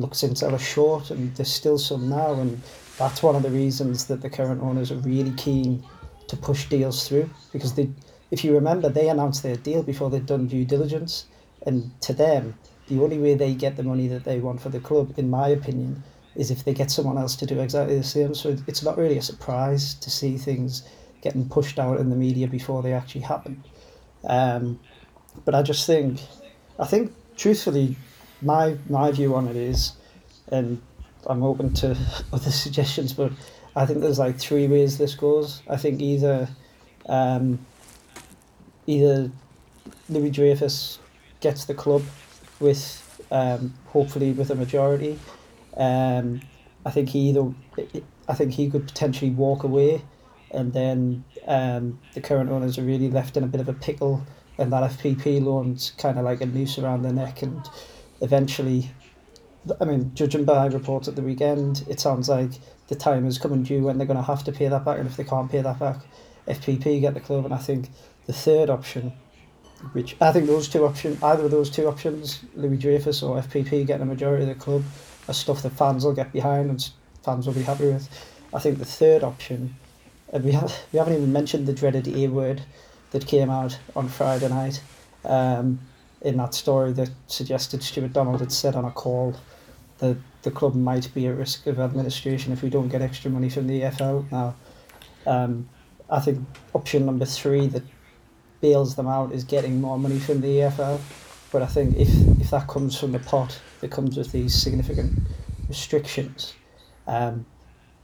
look 0.00 0.14
since 0.14 0.42
I 0.42 0.50
was 0.50 0.62
short 0.62 1.10
and 1.10 1.34
there's 1.36 1.52
still 1.52 1.78
some 1.78 2.08
now 2.08 2.34
and 2.34 2.60
that's 2.98 3.22
one 3.22 3.36
of 3.36 3.42
the 3.42 3.50
reasons 3.50 4.06
that 4.06 4.20
the 4.20 4.30
current 4.30 4.62
owners 4.62 4.90
are 4.90 4.96
really 4.96 5.32
keen 5.32 5.84
to 6.28 6.36
push 6.36 6.68
deals 6.68 7.08
through 7.08 7.28
because 7.52 7.74
they 7.74 7.90
if 8.30 8.44
you 8.44 8.54
remember 8.54 8.88
they 8.88 9.08
announced 9.08 9.42
their 9.42 9.56
deal 9.56 9.82
before 9.82 10.10
they'd 10.10 10.26
done 10.26 10.46
due 10.46 10.64
diligence 10.64 11.26
and 11.66 11.90
to 12.00 12.12
them 12.12 12.54
the 12.88 13.00
only 13.00 13.18
way 13.18 13.34
they 13.34 13.54
get 13.54 13.76
the 13.76 13.82
money 13.82 14.08
that 14.08 14.24
they 14.24 14.38
want 14.38 14.60
for 14.60 14.68
the 14.68 14.80
club 14.80 15.14
in 15.16 15.30
my 15.30 15.48
opinion 15.48 16.02
is 16.38 16.50
if 16.52 16.64
they 16.64 16.72
get 16.72 16.90
someone 16.90 17.18
else 17.18 17.34
to 17.36 17.44
do 17.44 17.60
exactly 17.60 17.96
the 17.96 18.04
same. 18.04 18.34
So 18.34 18.56
it's 18.66 18.82
not 18.82 18.96
really 18.96 19.18
a 19.18 19.22
surprise 19.22 19.94
to 19.94 20.08
see 20.08 20.38
things 20.38 20.88
getting 21.20 21.48
pushed 21.48 21.78
out 21.78 21.98
in 21.98 22.10
the 22.10 22.16
media 22.16 22.46
before 22.46 22.80
they 22.80 22.92
actually 22.92 23.22
happen. 23.22 23.62
Um, 24.24 24.78
but 25.44 25.54
I 25.54 25.62
just 25.62 25.86
think 25.86 26.20
I 26.78 26.86
think 26.86 27.12
truthfully 27.36 27.96
my 28.42 28.76
my 28.88 29.10
view 29.10 29.34
on 29.34 29.48
it 29.48 29.56
is, 29.56 29.92
and 30.50 30.80
I'm 31.26 31.42
open 31.42 31.72
to 31.74 31.96
other 32.32 32.50
suggestions, 32.50 33.12
but 33.12 33.32
I 33.76 33.86
think 33.86 34.00
there's 34.00 34.18
like 34.18 34.38
three 34.38 34.66
ways 34.66 34.98
this 34.98 35.14
goes. 35.14 35.62
I 35.68 35.76
think 35.76 36.00
either, 36.00 36.48
um, 37.06 37.64
either 38.86 39.30
Louis 40.08 40.30
Dreyfus 40.30 40.98
gets 41.40 41.64
the 41.64 41.74
club 41.74 42.02
with, 42.60 43.26
um, 43.30 43.74
hopefully 43.86 44.32
with 44.32 44.50
a 44.50 44.54
majority. 44.54 45.18
Um, 45.76 46.40
I 46.84 46.90
think 46.90 47.10
he 47.10 47.30
either, 47.30 47.52
I 48.28 48.34
think 48.34 48.52
he 48.52 48.70
could 48.70 48.86
potentially 48.86 49.30
walk 49.30 49.62
away, 49.62 50.02
and 50.50 50.72
then 50.72 51.24
um, 51.46 51.98
the 52.14 52.20
current 52.20 52.50
owners 52.50 52.78
are 52.78 52.82
really 52.82 53.10
left 53.10 53.36
in 53.36 53.44
a 53.44 53.46
bit 53.46 53.60
of 53.60 53.68
a 53.68 53.74
pickle, 53.74 54.26
and 54.56 54.72
that 54.72 54.90
FPP 54.90 55.42
loan's 55.42 55.92
kind 55.98 56.18
of 56.18 56.24
like 56.24 56.40
a 56.40 56.46
noose 56.46 56.78
around 56.78 57.02
their 57.02 57.12
neck, 57.12 57.42
and 57.42 57.68
eventually, 58.20 58.90
I 59.80 59.84
mean, 59.84 60.12
judging 60.14 60.44
by 60.44 60.66
reports 60.66 61.08
at 61.08 61.16
the 61.16 61.22
weekend, 61.22 61.84
it 61.88 62.00
sounds 62.00 62.28
like 62.28 62.52
the 62.88 62.94
time 62.94 63.26
is 63.26 63.38
coming 63.38 63.62
due 63.62 63.82
when 63.82 63.98
they're 63.98 64.06
going 64.06 64.16
to 64.16 64.22
have 64.22 64.44
to 64.44 64.52
pay 64.52 64.68
that 64.68 64.84
back, 64.84 64.98
and 64.98 65.08
if 65.08 65.16
they 65.16 65.24
can't 65.24 65.50
pay 65.50 65.62
that 65.62 65.78
back, 65.78 65.98
FPP 66.46 67.00
get 67.00 67.14
the 67.14 67.20
club, 67.20 67.44
and 67.44 67.54
I 67.54 67.58
think 67.58 67.90
the 68.26 68.32
third 68.32 68.70
option 68.70 69.12
which 69.92 70.16
I 70.20 70.32
think 70.32 70.46
those 70.46 70.68
two 70.68 70.84
options, 70.84 71.22
either 71.22 71.44
of 71.44 71.50
those 71.50 71.70
two 71.70 71.86
options, 71.86 72.40
Louis 72.54 72.76
Dreyfus 72.76 73.22
or 73.22 73.40
FPP 73.40 73.86
getting 73.86 74.02
a 74.02 74.06
majority 74.06 74.42
of 74.42 74.48
the 74.48 74.54
club, 74.54 74.82
are 75.28 75.34
stuff 75.34 75.62
that 75.62 75.70
fans 75.70 76.04
will 76.04 76.14
get 76.14 76.32
behind 76.32 76.70
and 76.70 76.90
fans 77.22 77.46
will 77.46 77.54
be 77.54 77.62
happy 77.62 77.86
with. 77.86 78.08
I 78.52 78.58
think 78.58 78.78
the 78.78 78.84
third 78.84 79.22
option, 79.22 79.76
and 80.32 80.44
we 80.44 80.52
have 80.52 80.74
we 80.92 80.98
haven't 80.98 81.14
even 81.14 81.32
mentioned 81.32 81.66
the 81.66 81.72
dreaded 81.72 82.08
A 82.08 82.28
word 82.28 82.62
that 83.12 83.26
came 83.26 83.50
out 83.50 83.78
on 83.94 84.08
Friday 84.08 84.48
night, 84.48 84.82
um, 85.24 85.80
in 86.22 86.36
that 86.36 86.54
story 86.54 86.92
that 86.92 87.10
suggested 87.26 87.82
Stewart 87.82 88.12
Donald 88.12 88.40
had 88.40 88.52
said 88.52 88.74
on 88.74 88.84
a 88.84 88.90
call 88.90 89.34
that 89.98 90.16
the 90.42 90.50
club 90.50 90.74
might 90.74 91.12
be 91.14 91.26
at 91.26 91.36
risk 91.36 91.66
of 91.66 91.78
administration 91.78 92.52
if 92.52 92.62
we 92.62 92.70
don't 92.70 92.88
get 92.88 93.02
extra 93.02 93.30
money 93.30 93.48
from 93.48 93.66
the 93.66 93.82
EFL. 93.82 94.30
Now, 94.30 94.54
um, 95.26 95.68
I 96.10 96.20
think 96.20 96.46
option 96.74 97.06
number 97.06 97.24
three 97.24 97.66
that 97.68 97.82
bails 98.60 98.96
them 98.96 99.06
out 99.06 99.32
is 99.32 99.44
getting 99.44 99.80
more 99.80 99.98
money 99.98 100.18
from 100.18 100.40
the 100.40 100.58
EFL. 100.58 101.00
But 101.50 101.62
I 101.62 101.66
think 101.66 101.96
if, 101.96 102.08
if 102.40 102.50
that 102.50 102.68
comes 102.68 102.98
from 102.98 103.12
the 103.12 103.18
pot 103.18 103.58
that 103.80 103.90
comes 103.90 104.16
with 104.16 104.32
these 104.32 104.54
significant 104.54 105.18
restrictions, 105.68 106.54
um, 107.06 107.46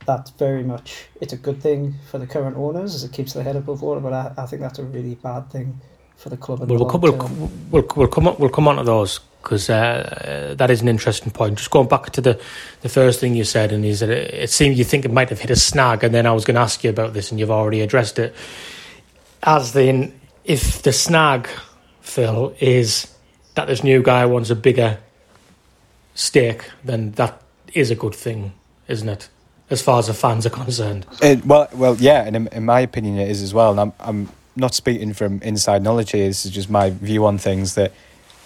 that's 0.07 0.31
very 0.31 0.63
much 0.63 1.07
it's 1.21 1.33
a 1.33 1.37
good 1.37 1.63
thing 1.63 1.95
for 2.11 2.19
the 2.19 2.27
current 2.27 2.57
owners 2.57 2.95
as 2.95 3.05
it 3.05 3.13
keeps 3.13 3.33
their 3.33 3.43
head 3.43 3.57
above 3.57 3.83
water. 3.83 4.01
But 4.01 4.13
I, 4.13 4.33
I 4.37 4.47
think 4.47 4.63
that's 4.63 4.79
a 4.79 4.85
really 4.85 5.17
bad 5.17 5.51
thing 5.51 5.81
for 6.17 6.29
the 6.29 6.37
club. 6.37 6.61
Well, 6.61 6.79
we'll, 6.79 6.89
come, 6.89 7.01
we'll, 7.01 7.53
we'll, 7.71 7.87
we'll 7.97 8.09
come 8.09 8.29
on, 8.29 8.37
we'll 8.39 8.51
come 8.51 8.69
on 8.69 8.77
to 8.77 8.85
those 8.85 9.21
because 9.45 9.69
uh, 9.69 10.55
that 10.57 10.71
is 10.71 10.81
an 10.81 10.89
interesting 10.89 11.31
point. 11.31 11.59
Just 11.59 11.71
going 11.71 11.87
back 11.87 12.11
to 12.11 12.21
the, 12.21 12.41
the 12.81 12.89
first 12.89 13.21
thing 13.21 13.35
you 13.35 13.45
said, 13.45 13.73
and 13.73 13.85
is 13.85 14.01
that 14.01 14.09
it, 14.09 14.33
it 14.35 14.51
seemed 14.51 14.77
you 14.77 14.85
think 14.85 15.05
it 15.05 15.13
might 15.13 15.29
have 15.29 15.41
hit 15.41 15.51
a 15.51 15.57
snag, 15.57 16.03
and 16.03 16.15
then 16.15 16.27
I 16.27 16.33
was 16.33 16.45
going 16.45 16.55
to 16.55 16.61
ask 16.63 16.83
you 16.83 16.91
about 16.91 17.13
this, 17.13 17.31
and 17.31 17.39
you've 17.39 17.51
already 17.51 17.83
addressed 17.83 18.19
it. 18.19 18.35
As 19.43 19.77
in, 19.77 20.19
if 20.45 20.83
the 20.83 20.93
snag, 20.93 21.49
Phil, 22.01 22.55
is 22.59 23.15
that 23.55 23.67
this 23.67 23.85
new 23.85 24.03
guy 24.03 24.25
wants 24.27 24.51
a 24.51 24.57
bigger 24.57 24.99
stake, 26.15 26.71
then 26.83 27.13
that 27.13 27.43
is 27.75 27.91
a 27.91 27.95
good 27.95 28.15
thing, 28.15 28.53
isn't 28.89 29.09
it? 29.09 29.29
As 29.71 29.83
far 29.83 29.99
as 29.99 30.07
the 30.07 30.15
fans 30.15 30.47
are 30.47 30.51
concerned. 30.51 31.07
It, 31.23 31.45
well, 31.45 31.69
well, 31.73 31.97
yeah, 31.97 32.25
and 32.25 32.37
in, 32.37 32.47
in, 32.49 32.65
my 32.65 32.81
opinion, 32.81 33.19
it 33.19 33.31
is 33.31 33.43
as 33.43 33.55
well. 33.55 33.71
And 33.73 33.81
I'm, 33.81 33.93
I'm 33.99 34.29
not 34.57 34.75
speaking 34.75 35.13
from 35.13 35.41
inside 35.43 35.83
knowledge 35.83 36.13
here. 36.13 36.27
This 36.27 36.45
is 36.45 36.51
just 36.51 36.71
my 36.71 36.91
view 36.91 37.25
on 37.27 37.39
things. 37.39 37.75
That 37.75 37.93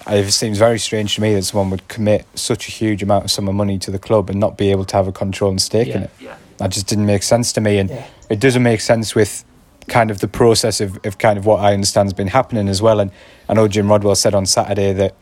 it 0.06 0.30
seems 0.32 0.58
very 0.58 0.78
strange 0.78 1.14
to 1.16 1.20
me 1.20 1.34
that 1.34 1.42
someone 1.42 1.70
would 1.70 1.88
commit 1.88 2.26
such 2.34 2.68
a 2.68 2.70
huge 2.70 3.02
amount 3.02 3.24
of 3.24 3.30
sum 3.30 3.48
of 3.48 3.54
money 3.54 3.78
to 3.78 3.90
the 3.90 3.98
club 3.98 4.30
and 4.30 4.40
not 4.40 4.56
be 4.56 4.70
able 4.70 4.84
to 4.86 4.96
have 4.96 5.08
a 5.08 5.12
control 5.12 5.50
and 5.50 5.60
stake 5.60 5.88
yeah, 5.88 5.96
in 5.96 6.02
it. 6.04 6.10
Yeah. 6.20 6.36
That 6.58 6.70
just 6.70 6.86
didn't 6.86 7.06
make 7.06 7.22
sense 7.22 7.52
to 7.52 7.60
me, 7.60 7.78
and 7.78 7.90
yeah. 7.90 8.06
it 8.28 8.40
doesn't 8.40 8.62
make 8.62 8.80
sense 8.80 9.14
with 9.14 9.44
kind 9.86 10.10
of 10.10 10.20
the 10.20 10.28
process 10.28 10.80
of, 10.80 10.98
of 11.04 11.18
kind 11.18 11.38
of 11.38 11.46
what 11.46 11.60
I 11.60 11.72
understand 11.72 12.06
has 12.06 12.12
been 12.12 12.28
happening 12.28 12.68
as 12.68 12.82
well. 12.82 13.00
And 13.00 13.10
I 13.48 13.54
know 13.54 13.68
Jim 13.68 13.88
Rodwell 13.88 14.14
said 14.14 14.34
on 14.34 14.44
Saturday 14.44 14.92
that 14.92 15.14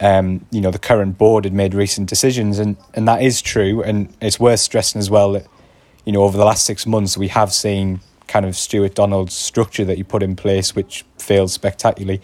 um, 0.00 0.46
you 0.50 0.60
know 0.60 0.70
the 0.70 0.78
current 0.78 1.18
board 1.18 1.44
had 1.44 1.52
made 1.52 1.74
recent 1.74 2.08
decisions, 2.08 2.58
and 2.58 2.76
and 2.94 3.06
that 3.08 3.22
is 3.22 3.42
true. 3.42 3.82
And 3.82 4.14
it's 4.20 4.40
worth 4.40 4.60
stressing 4.60 4.98
as 4.98 5.10
well 5.10 5.32
that 5.32 5.46
you 6.04 6.12
know 6.12 6.22
over 6.22 6.36
the 6.36 6.44
last 6.44 6.64
six 6.64 6.86
months 6.86 7.16
we 7.18 7.28
have 7.28 7.52
seen 7.52 8.00
kind 8.32 8.46
of 8.46 8.56
Stewart 8.56 8.94
Donald's 8.94 9.34
structure 9.34 9.84
that 9.84 9.96
he 9.96 10.02
put 10.02 10.22
in 10.22 10.36
place, 10.36 10.74
which 10.74 11.04
failed 11.18 11.50
spectacularly. 11.50 12.20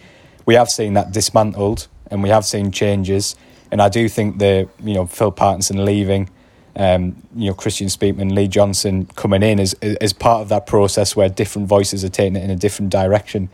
We 0.46 0.54
have 0.54 0.70
seen 0.70 0.94
that 0.94 1.12
dismantled, 1.12 1.88
and 2.10 2.22
we 2.22 2.30
have 2.30 2.44
seen 2.44 2.72
changes. 2.72 3.36
And 3.70 3.82
I 3.82 3.90
do 3.90 4.08
think 4.08 4.38
the 4.38 4.68
you 4.80 4.94
know 4.94 5.06
Phil 5.06 5.30
Parkinson 5.30 5.84
leaving 5.84 6.30
um, 6.78 7.20
you 7.34 7.50
know, 7.50 7.54
Kristjaan 7.54 7.90
Speakman, 7.90 8.34
Lee 8.34 8.46
Johnson 8.46 9.06
coming 9.16 9.42
in 9.42 9.58
as 9.58 9.74
as 9.74 10.12
part 10.12 10.42
of 10.42 10.48
that 10.50 10.66
process 10.66 11.16
where 11.16 11.28
different 11.28 11.66
voices 11.66 12.04
are 12.04 12.08
taking 12.08 12.36
it 12.36 12.44
in 12.44 12.50
a 12.50 12.56
different 12.56 12.90
direction. 12.90 13.50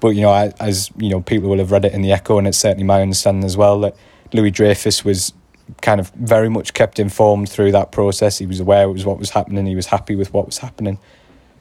But 0.00 0.10
you 0.10 0.20
know, 0.20 0.52
as 0.60 0.90
you 0.98 1.08
know, 1.08 1.22
people 1.22 1.48
will 1.48 1.58
have 1.58 1.72
read 1.72 1.86
it 1.86 1.94
in 1.94 2.02
the 2.02 2.12
Echo, 2.12 2.38
and 2.38 2.46
it's 2.46 2.58
certainly 2.58 2.84
my 2.84 3.00
understanding 3.00 3.44
as 3.44 3.56
well 3.56 3.80
that 3.80 3.96
Louis 4.34 4.50
Dreyfus 4.50 5.02
was 5.04 5.32
kind 5.80 5.98
of 5.98 6.10
very 6.10 6.50
much 6.50 6.74
kept 6.74 6.98
informed 6.98 7.48
through 7.48 7.72
that 7.72 7.90
process. 7.90 8.38
He 8.38 8.46
was 8.46 8.60
aware 8.60 8.84
it 8.84 8.92
was 8.92 9.06
what 9.06 9.18
was 9.18 9.30
happening. 9.30 9.64
He 9.64 9.74
was 9.74 9.86
happy 9.86 10.14
with 10.14 10.32
what 10.34 10.44
was 10.44 10.58
happening. 10.58 10.98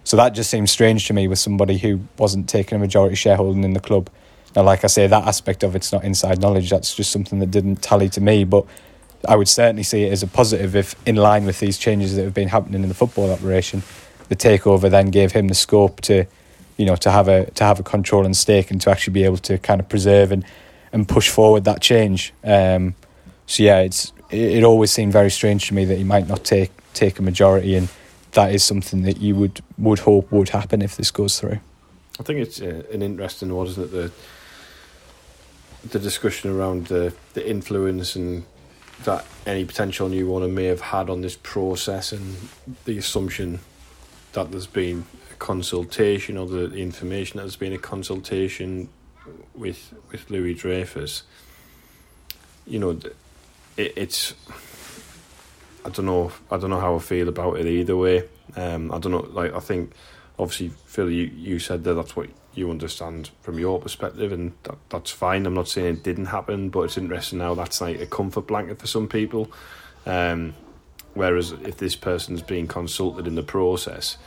So 0.07 0.15
that 0.15 0.29
just 0.29 0.49
seems 0.49 0.71
strange 0.71 1.05
to 1.07 1.13
me 1.13 1.27
with 1.27 1.37
somebody 1.37 1.77
who 1.77 1.99
wasn't 2.17 2.47
taking 2.47 2.77
a 2.77 2.79
majority 2.79 3.15
shareholding 3.15 3.65
in 3.65 3.73
the 3.73 3.81
club. 3.81 4.09
Now, 4.55 4.63
like 4.63 4.85
I 4.85 4.87
say, 4.87 5.05
that 5.05 5.27
aspect 5.27 5.63
of 5.63 5.75
it's 5.75 5.91
not 5.91 6.05
inside 6.05 6.39
knowledge. 6.39 6.69
That's 6.69 6.95
just 6.95 7.11
something 7.11 7.39
that 7.39 7.51
didn't 7.51 7.81
tally 7.81 8.07
to 8.11 8.21
me. 8.21 8.45
But 8.45 8.65
I 9.27 9.35
would 9.35 9.49
certainly 9.49 9.83
see 9.83 10.05
it 10.05 10.13
as 10.13 10.23
a 10.23 10.27
positive 10.27 10.77
if, 10.77 10.95
in 11.05 11.17
line 11.17 11.43
with 11.43 11.59
these 11.59 11.77
changes 11.77 12.15
that 12.15 12.23
have 12.23 12.33
been 12.33 12.47
happening 12.47 12.83
in 12.83 12.87
the 12.87 12.95
football 12.95 13.29
operation, 13.29 13.83
the 14.29 14.37
takeover 14.37 14.89
then 14.89 15.07
gave 15.07 15.33
him 15.33 15.49
the 15.49 15.53
scope 15.53 15.99
to, 16.03 16.25
you 16.77 16.85
know, 16.85 16.95
to 16.95 17.11
have 17.11 17.27
a 17.27 17.51
to 17.51 17.65
have 17.65 17.81
a 17.81 17.83
control 17.83 18.25
and 18.25 18.37
stake 18.37 18.71
and 18.71 18.79
to 18.79 18.89
actually 18.89 19.11
be 19.11 19.25
able 19.25 19.39
to 19.39 19.57
kind 19.57 19.81
of 19.81 19.89
preserve 19.89 20.31
and, 20.31 20.45
and 20.93 21.09
push 21.09 21.27
forward 21.27 21.65
that 21.65 21.81
change. 21.81 22.33
Um, 22.45 22.95
so 23.45 23.61
yeah, 23.61 23.79
it's 23.79 24.13
it, 24.29 24.59
it 24.59 24.63
always 24.63 24.89
seemed 24.89 25.11
very 25.11 25.31
strange 25.31 25.67
to 25.67 25.73
me 25.73 25.83
that 25.83 25.97
he 25.97 26.05
might 26.05 26.29
not 26.29 26.45
take 26.45 26.71
take 26.93 27.19
a 27.19 27.21
majority, 27.21 27.75
and 27.75 27.89
that 28.31 28.53
is 28.53 28.63
something 28.63 29.03
that 29.03 29.17
you 29.17 29.35
would 29.35 29.61
would 29.77 29.99
hope 29.99 30.31
would 30.31 30.49
happen 30.49 30.81
if 30.81 30.95
this 30.95 31.11
goes 31.11 31.39
through. 31.39 31.59
I 32.19 32.23
think 32.23 32.39
it's 32.39 32.61
uh, 32.61 32.83
an 32.91 33.01
interesting 33.01 33.53
one, 33.53 33.67
isn't 33.67 33.83
it? 33.85 33.91
The 33.91 34.11
the 35.89 35.99
discussion 35.99 36.51
around 36.51 36.87
the 36.87 37.13
the 37.33 37.47
influence 37.47 38.15
and 38.15 38.45
that 39.03 39.25
any 39.45 39.63
potential 39.63 40.09
new 40.09 40.33
owner 40.33 40.47
may 40.47 40.65
have 40.65 40.81
had 40.81 41.09
on 41.09 41.21
this 41.21 41.37
process 41.41 42.11
and 42.11 42.35
the 42.85 42.97
assumption 42.97 43.59
that 44.33 44.51
there's 44.51 44.67
been 44.67 45.05
a 45.31 45.35
consultation 45.35 46.37
or 46.37 46.47
the, 46.47 46.73
information 46.73 47.37
that 47.37 47.43
there's 47.43 47.55
been 47.55 47.73
a 47.73 47.77
consultation 47.77 48.89
with 49.55 49.93
with 50.11 50.29
Louis 50.29 50.53
Dreyfus. 50.53 51.23
You 52.65 52.79
know, 52.79 52.99
it, 53.77 53.93
it's 53.95 54.33
I 55.87 55.89
don't 55.89 56.05
know 56.05 56.31
I 56.51 56.57
don't 56.57 56.69
know 56.69 56.81
how 56.81 56.95
I 56.95 56.99
feel 56.99 57.29
about 57.29 57.57
it 57.57 57.65
either 57.65 57.95
way. 57.95 58.27
Um, 58.57 58.91
I 58.91 58.99
don't 58.99 59.13
know. 59.13 59.25
Like 59.31 59.53
I 59.53 59.59
think 59.59 59.93
obviously 60.37 60.69
Phil, 60.85 61.09
you, 61.09 61.31
you 61.33 61.59
said 61.59 61.85
that 61.85 61.93
that's 61.93 62.15
what 62.15 62.29
you 62.53 62.69
understand 62.69 63.29
from 63.41 63.57
your 63.57 63.79
perspective, 63.79 64.33
and 64.33 64.51
that, 64.63 64.75
that's 64.89 65.11
fine. 65.11 65.45
I'm 65.45 65.53
not 65.53 65.69
saying 65.69 65.87
it 65.87 66.03
didn't 66.03 66.25
happen, 66.25 66.69
but 66.69 66.81
it's 66.81 66.97
interesting 66.97 67.39
now 67.39 67.53
that's 67.53 67.79
like 67.79 68.01
a 68.01 68.05
comfort 68.05 68.47
blanket 68.47 68.79
for 68.79 68.87
some 68.87 69.07
people. 69.07 69.49
Um, 70.05 70.55
whereas 71.13 71.51
if 71.51 71.77
this 71.77 71.95
person's 71.95 72.41
being 72.41 72.67
consulted 72.67 73.25
in 73.25 73.35
the 73.35 73.43
process, 73.43 74.17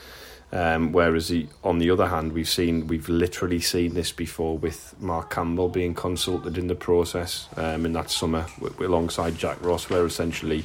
um, 0.53 0.93
whereas 0.93 1.29
he, 1.29 1.49
on 1.63 1.79
the 1.79 1.91
other 1.91 2.09
hand, 2.09 2.33
we've 2.33 2.49
seen 2.49 2.87
we've 2.87 3.09
literally 3.09 3.61
seen 3.61 3.93
this 3.95 4.13
before 4.13 4.57
with 4.57 4.95
Mark 4.99 5.31
Campbell 5.31 5.69
being 5.69 5.95
consulted 5.95 6.57
in 6.57 6.69
the 6.69 6.75
process 6.75 7.49
um, 7.57 7.85
in 7.85 7.93
that 7.93 8.11
summer 8.11 8.47
alongside 8.79 9.37
Jack 9.37 9.63
Ross, 9.63 9.91
where 9.91 10.07
essentially 10.07 10.65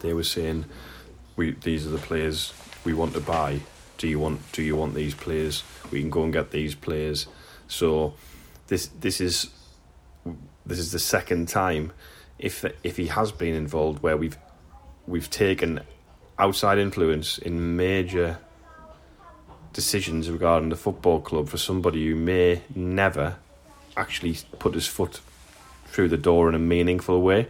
they 0.00 0.12
were 0.12 0.24
saying, 0.24 0.64
"We 1.36 1.52
these 1.52 1.86
are 1.86 1.90
the 1.90 1.98
players 1.98 2.52
we 2.84 2.94
want 2.94 3.14
to 3.14 3.20
buy. 3.20 3.60
Do 3.96 4.08
you 4.08 4.18
want 4.18 4.40
do 4.52 4.62
you 4.62 4.76
want 4.76 4.94
these 4.94 5.14
players?" 5.14 5.62
we 5.90 6.00
can 6.00 6.10
go 6.10 6.22
and 6.24 6.32
get 6.32 6.50
these 6.50 6.74
players. 6.74 7.26
So 7.66 8.14
this 8.68 8.88
this 9.00 9.20
is 9.20 9.48
this 10.66 10.78
is 10.78 10.92
the 10.92 10.98
second 10.98 11.48
time 11.48 11.92
if 12.38 12.64
if 12.82 12.96
he 12.96 13.06
has 13.06 13.32
been 13.32 13.54
involved 13.54 14.02
where 14.02 14.16
we've 14.16 14.36
we've 15.06 15.30
taken 15.30 15.80
outside 16.38 16.78
influence 16.78 17.38
in 17.38 17.76
major 17.76 18.38
decisions 19.72 20.30
regarding 20.30 20.68
the 20.68 20.76
football 20.76 21.20
club 21.20 21.48
for 21.48 21.58
somebody 21.58 22.08
who 22.08 22.14
may 22.14 22.62
never 22.74 23.36
actually 23.96 24.36
put 24.58 24.74
his 24.74 24.86
foot 24.86 25.20
through 25.86 26.08
the 26.08 26.16
door 26.16 26.48
in 26.48 26.54
a 26.54 26.58
meaningful 26.58 27.20
way. 27.22 27.48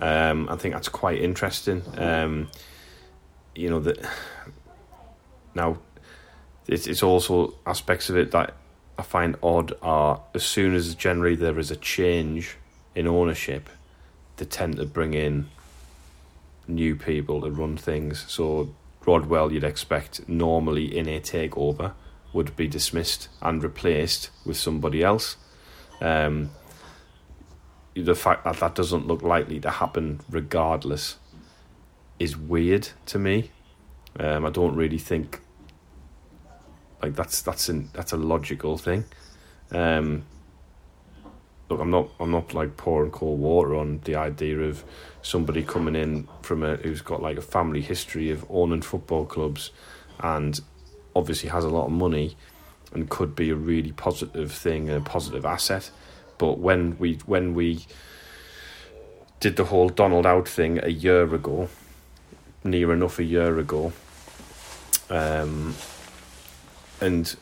Um, 0.00 0.48
I 0.48 0.56
think 0.56 0.74
that's 0.74 0.88
quite 0.88 1.20
interesting. 1.20 1.82
Um, 1.96 2.50
you 3.54 3.68
know 3.68 3.80
that 3.80 3.98
now 5.54 5.78
it's, 6.66 6.86
it's 6.86 7.02
also 7.02 7.54
aspects 7.66 8.08
of 8.08 8.16
it 8.16 8.30
that 8.30 8.54
I 8.98 9.02
find 9.02 9.36
odd 9.42 9.72
are 9.82 10.20
as 10.34 10.44
soon 10.44 10.74
as 10.74 10.94
generally 10.94 11.36
there 11.36 11.58
is 11.58 11.70
a 11.70 11.76
change 11.76 12.56
in 12.94 13.06
ownership, 13.06 13.68
they 14.36 14.44
tend 14.44 14.76
to 14.76 14.86
bring 14.86 15.14
in 15.14 15.48
new 16.68 16.96
people 16.96 17.40
to 17.42 17.50
run 17.50 17.76
things. 17.76 18.24
So 18.28 18.74
Rodwell, 19.04 19.52
you'd 19.52 19.64
expect 19.64 20.28
normally 20.28 20.96
in 20.96 21.08
a 21.08 21.20
takeover 21.20 21.92
would 22.32 22.54
be 22.56 22.68
dismissed 22.68 23.28
and 23.42 23.62
replaced 23.62 24.30
with 24.44 24.56
somebody 24.56 25.02
else. 25.02 25.36
Um, 26.00 26.50
the 27.94 28.14
fact 28.14 28.44
that 28.44 28.56
that 28.60 28.74
doesn't 28.74 29.06
look 29.06 29.22
likely 29.22 29.60
to 29.60 29.70
happen 29.70 30.20
regardless 30.30 31.16
is 32.18 32.36
weird 32.36 32.88
to 33.06 33.18
me. 33.18 33.50
Um, 34.18 34.44
I 34.44 34.50
don't 34.50 34.74
really 34.74 34.98
think 34.98 35.40
like 37.02 37.14
that's 37.14 37.42
that's 37.42 37.68
an 37.68 37.90
that's 37.92 38.12
a 38.12 38.16
logical 38.16 38.76
thing. 38.76 39.04
Um, 39.72 40.24
look, 41.68 41.80
I'm 41.80 41.90
not 41.90 42.10
I'm 42.20 42.30
not 42.30 42.52
like 42.54 42.76
pouring 42.76 43.10
cold 43.10 43.40
water 43.40 43.74
on 43.74 44.00
the 44.04 44.16
idea 44.16 44.58
of 44.60 44.84
somebody 45.22 45.62
coming 45.62 45.96
in 45.96 46.28
from 46.42 46.62
a 46.62 46.76
who's 46.76 47.02
got 47.02 47.22
like 47.22 47.38
a 47.38 47.42
family 47.42 47.80
history 47.80 48.30
of 48.30 48.44
owning 48.50 48.82
football 48.82 49.24
clubs, 49.24 49.70
and 50.20 50.60
obviously 51.16 51.48
has 51.48 51.64
a 51.64 51.70
lot 51.70 51.86
of 51.86 51.92
money, 51.92 52.36
and 52.92 53.08
could 53.08 53.34
be 53.34 53.50
a 53.50 53.56
really 53.56 53.92
positive 53.92 54.52
thing 54.52 54.88
and 54.88 54.98
a 54.98 55.08
positive 55.08 55.44
asset. 55.44 55.90
But 56.40 56.58
when 56.58 56.96
we 56.98 57.18
when 57.26 57.52
we 57.52 57.84
did 59.40 59.56
the 59.56 59.66
whole 59.66 59.90
Donald 59.90 60.24
out 60.24 60.48
thing 60.48 60.82
a 60.82 60.88
year 60.88 61.34
ago, 61.34 61.68
near 62.64 62.94
enough 62.94 63.18
a 63.18 63.24
year 63.24 63.58
ago, 63.58 63.92
um, 65.10 65.74
and 66.98 67.36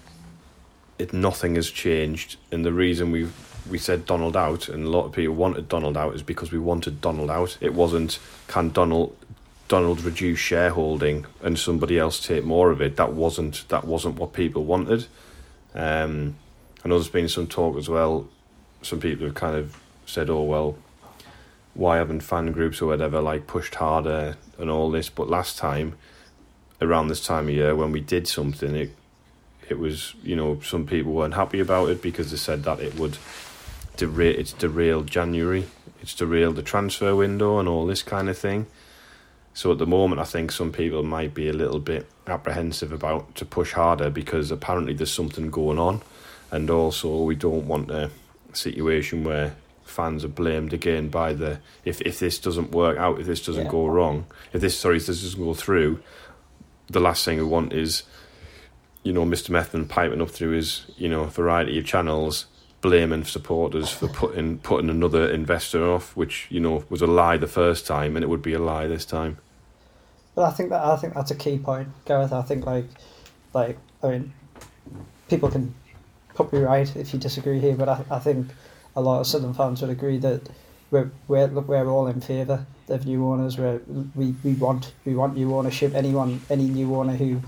it 0.99 1.12
nothing 1.12 1.55
has 1.55 1.70
changed. 1.70 2.38
And 2.51 2.64
the 2.64 2.72
reason 2.72 3.12
we 3.12 3.28
we 3.70 3.78
said 3.78 4.05
Donald 4.05 4.36
out, 4.36 4.68
and 4.68 4.84
a 4.84 4.90
lot 4.90 5.05
of 5.05 5.12
people 5.12 5.36
wanted 5.36 5.68
Donald 5.68 5.96
out, 5.96 6.16
is 6.16 6.24
because 6.24 6.51
we 6.51 6.59
wanted 6.59 7.01
Donald 7.01 7.30
out. 7.30 7.57
It 7.61 7.74
wasn't 7.74 8.18
can 8.49 8.70
Donald 8.70 9.16
Donald 9.68 10.03
reduce 10.03 10.40
shareholding 10.40 11.24
and 11.40 11.57
somebody 11.57 12.01
else 12.01 12.18
take 12.18 12.42
more 12.42 12.72
of 12.72 12.80
it. 12.80 12.96
That 12.96 13.12
wasn't 13.12 13.64
that 13.68 13.84
wasn't 13.84 14.16
what 14.16 14.32
people 14.32 14.64
wanted. 14.64 15.07
Um, 15.72 16.34
I 16.84 16.88
know 16.88 16.96
there's 16.96 17.09
been 17.09 17.28
some 17.28 17.46
talk 17.46 17.76
as 17.76 17.88
well. 17.88 18.28
Some 18.83 19.01
people 19.01 19.26
have 19.26 19.35
kind 19.35 19.57
of 19.57 19.81
said, 20.07 20.31
"Oh 20.31 20.43
well, 20.43 20.76
why 21.74 21.97
haven't 21.97 22.20
fan 22.20 22.53
groups 22.53 22.81
or 22.81 22.87
whatever 22.87 23.20
like 23.20 23.47
pushed 23.47 23.76
harder 23.76 24.37
and 24.59 24.70
all 24.70 24.91
this?" 24.91 25.09
But 25.09 25.29
last 25.29 25.59
time, 25.59 25.95
around 26.81 27.09
this 27.09 27.24
time 27.24 27.49
of 27.49 27.55
year, 27.55 27.74
when 27.74 27.93
we 27.93 28.01
did 28.01 28.29
something, 28.29 28.74
it 28.74 28.91
it 29.68 29.79
was 29.79 30.14
you 30.22 30.37
know 30.37 30.61
some 30.61 30.87
people 30.87 31.12
weren't 31.12 31.35
happy 31.35 31.61
about 31.61 31.91
it 31.91 32.03
because 32.03 32.31
they 32.31 32.37
said 32.37 32.64
that 32.64 32.81
it 32.81 32.95
would 32.99 33.18
derail 33.97 34.39
it's 34.39 34.53
derailed 34.53 35.07
January, 35.07 35.66
it's 36.01 36.14
derailed 36.14 36.57
the 36.57 36.62
transfer 36.62 37.14
window 37.14 37.59
and 37.59 37.68
all 37.68 37.87
this 37.87 38.03
kind 38.03 38.29
of 38.29 38.39
thing. 38.39 38.66
So 39.55 39.72
at 39.72 39.79
the 39.79 39.87
moment, 39.87 40.20
I 40.20 40.24
think 40.24 40.53
some 40.53 40.70
people 40.70 41.03
might 41.03 41.35
be 41.35 41.49
a 41.49 41.53
little 41.53 41.81
bit 41.81 42.07
apprehensive 42.29 42.93
about 42.93 43.35
to 43.35 43.45
push 43.45 43.72
harder 43.72 44.09
because 44.09 44.53
apparently 44.53 44.95
there's 44.95 45.12
something 45.12 45.51
going 45.51 45.79
on, 45.79 46.03
and 46.53 46.70
also 46.70 47.22
we 47.22 47.35
don't 47.35 47.66
want 47.66 47.91
a 47.91 48.11
situation 48.53 49.24
where 49.24 49.55
fans 49.84 50.24
are 50.24 50.28
blamed 50.28 50.72
again 50.72 51.09
by 51.09 51.32
the 51.32 51.59
if 51.84 52.01
if 52.03 52.18
this 52.18 52.38
doesn't 52.38 52.70
work 52.72 52.99
out, 52.99 53.20
if 53.20 53.26
this 53.26 53.44
doesn't 53.44 53.64
Yeah. 53.66 53.70
go 53.70 53.86
wrong, 53.86 54.26
if 54.53 54.61
this 54.61 54.78
sorry 54.78 54.96
if 54.99 55.07
this 55.07 55.22
doesn't 55.22 55.42
go 55.42 55.55
through, 55.55 56.01
the 56.88 57.01
last 57.01 57.24
thing 57.24 57.38
we 57.38 57.44
want 57.44 57.72
is 57.72 58.03
you 59.03 59.12
know 59.12 59.24
Mr. 59.24 59.51
Methven 59.51 59.88
piping 59.88 60.20
up 60.20 60.30
through 60.30 60.51
his 60.51 60.86
you 60.96 61.09
know 61.09 61.24
variety 61.24 61.78
of 61.78 61.84
channels 61.86 62.46
blaming 62.80 63.24
supporters 63.24 63.90
for 63.90 64.07
putting 64.09 64.59
putting 64.59 64.88
another 64.90 65.28
investor 65.30 65.84
off, 65.90 66.16
which 66.16 66.46
you 66.51 66.61
know 66.61 66.84
was 66.88 67.03
a 67.03 67.07
lie 67.07 67.36
the 67.36 67.46
first 67.49 67.86
time, 67.86 68.16
and 68.16 68.22
it 68.22 68.28
would 68.28 68.42
be 68.42 68.53
a 68.53 68.59
lie 68.59 68.86
this 68.86 69.05
time. 69.05 69.38
But 70.34 70.44
I 70.44 70.51
think 70.53 70.70
that 70.70 70.84
I 70.84 70.96
think 70.96 71.14
that's 71.14 71.30
a 71.32 71.34
key 71.34 71.59
point, 71.59 71.88
Gareth. 72.05 72.32
I 72.32 72.42
think 72.42 72.64
like, 72.66 72.84
like 73.53 73.78
I 74.03 74.11
mean, 74.11 74.32
people 75.28 75.51
can 75.51 75.74
me 76.53 76.61
right 76.61 76.97
if 76.97 77.12
you 77.12 77.18
disagree 77.18 77.61
here, 77.61 77.76
but 77.76 77.89
I, 77.89 78.05
I 78.11 78.18
think 78.18 78.49
a 78.97 79.01
lot 79.01 79.20
of 79.20 79.26
Southern 79.26 79.55
fans 79.55 79.80
would 79.80 79.91
agree 79.91 80.18
that 80.18 80.49
we're 80.91 81.11
we're 81.26 81.47
look 81.49 81.68
we're 81.68 81.89
all 81.89 82.07
in 82.07 82.20
favour 82.20 82.66
of 82.89 83.07
new 83.07 83.26
owners. 83.26 83.59
Where 83.59 83.80
we, 84.14 84.34
we 84.43 84.55
want 84.55 84.93
we 85.05 85.14
want 85.14 85.36
new 85.36 85.55
ownership. 85.55 85.95
Anyone 85.95 86.41
any 86.49 86.68
new 86.68 86.95
owner 86.95 87.14
who, 87.14 87.41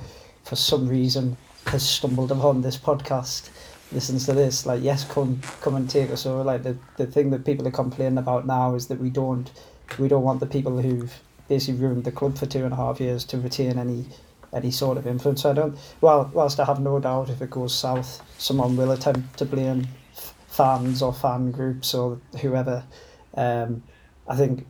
for 0.45 0.57
some 0.57 0.89
reason, 0.89 1.37
has 1.67 1.89
stumbled 1.89 2.33
upon 2.33 2.63
this 2.63 2.77
podcast 2.77 3.51
listens 3.93 4.25
to 4.25 4.33
this 4.33 4.67
like 4.67 4.81
yes 4.83 5.05
come 5.05 5.41
come 5.63 5.75
and 5.75 5.91
take 5.91 6.11
us 6.11 6.25
over 6.25 6.45
like 6.45 6.63
the, 6.63 6.77
the 6.97 7.07
thing 7.07 7.31
that 7.31 7.45
people 7.45 7.67
are 7.67 7.73
complaining 7.73 8.19
about 8.19 8.47
now 8.47 8.75
is 8.77 8.87
that 8.87 9.01
we 9.01 9.11
don't 9.11 9.51
we 9.99 10.07
don't 10.07 10.23
want 10.23 10.39
the 10.39 10.47
people 10.47 10.81
who've 10.81 11.21
basically 11.49 11.81
ruined 11.81 12.05
the 12.05 12.13
club 12.13 12.39
for 12.39 12.47
two 12.47 12.65
and 12.65 12.73
a 12.73 12.77
half 12.77 13.01
years 13.01 13.25
to 13.25 13.37
retain 13.39 13.79
any 13.79 14.05
any 14.53 14.71
sort 14.71 14.99
of 14.99 15.07
influence. 15.07 15.45
I 15.45 15.53
don't. 15.53 15.77
Well, 16.01 16.31
whilst 16.33 16.61
I 16.61 16.65
have 16.65 16.81
no 16.81 16.99
doubt 16.99 17.31
if 17.31 17.41
it 17.41 17.51
goes 17.51 17.75
south, 17.75 18.23
someone 18.39 18.77
will 18.77 18.93
attempt 18.93 19.39
to 19.39 19.45
blame 19.45 19.87
fans 20.49 21.03
or 21.03 21.13
fan 21.13 21.51
groups 21.51 21.95
or 21.95 22.19
whoever. 22.41 22.85
Um, 23.35 23.83
I 24.29 24.37
think 24.37 24.67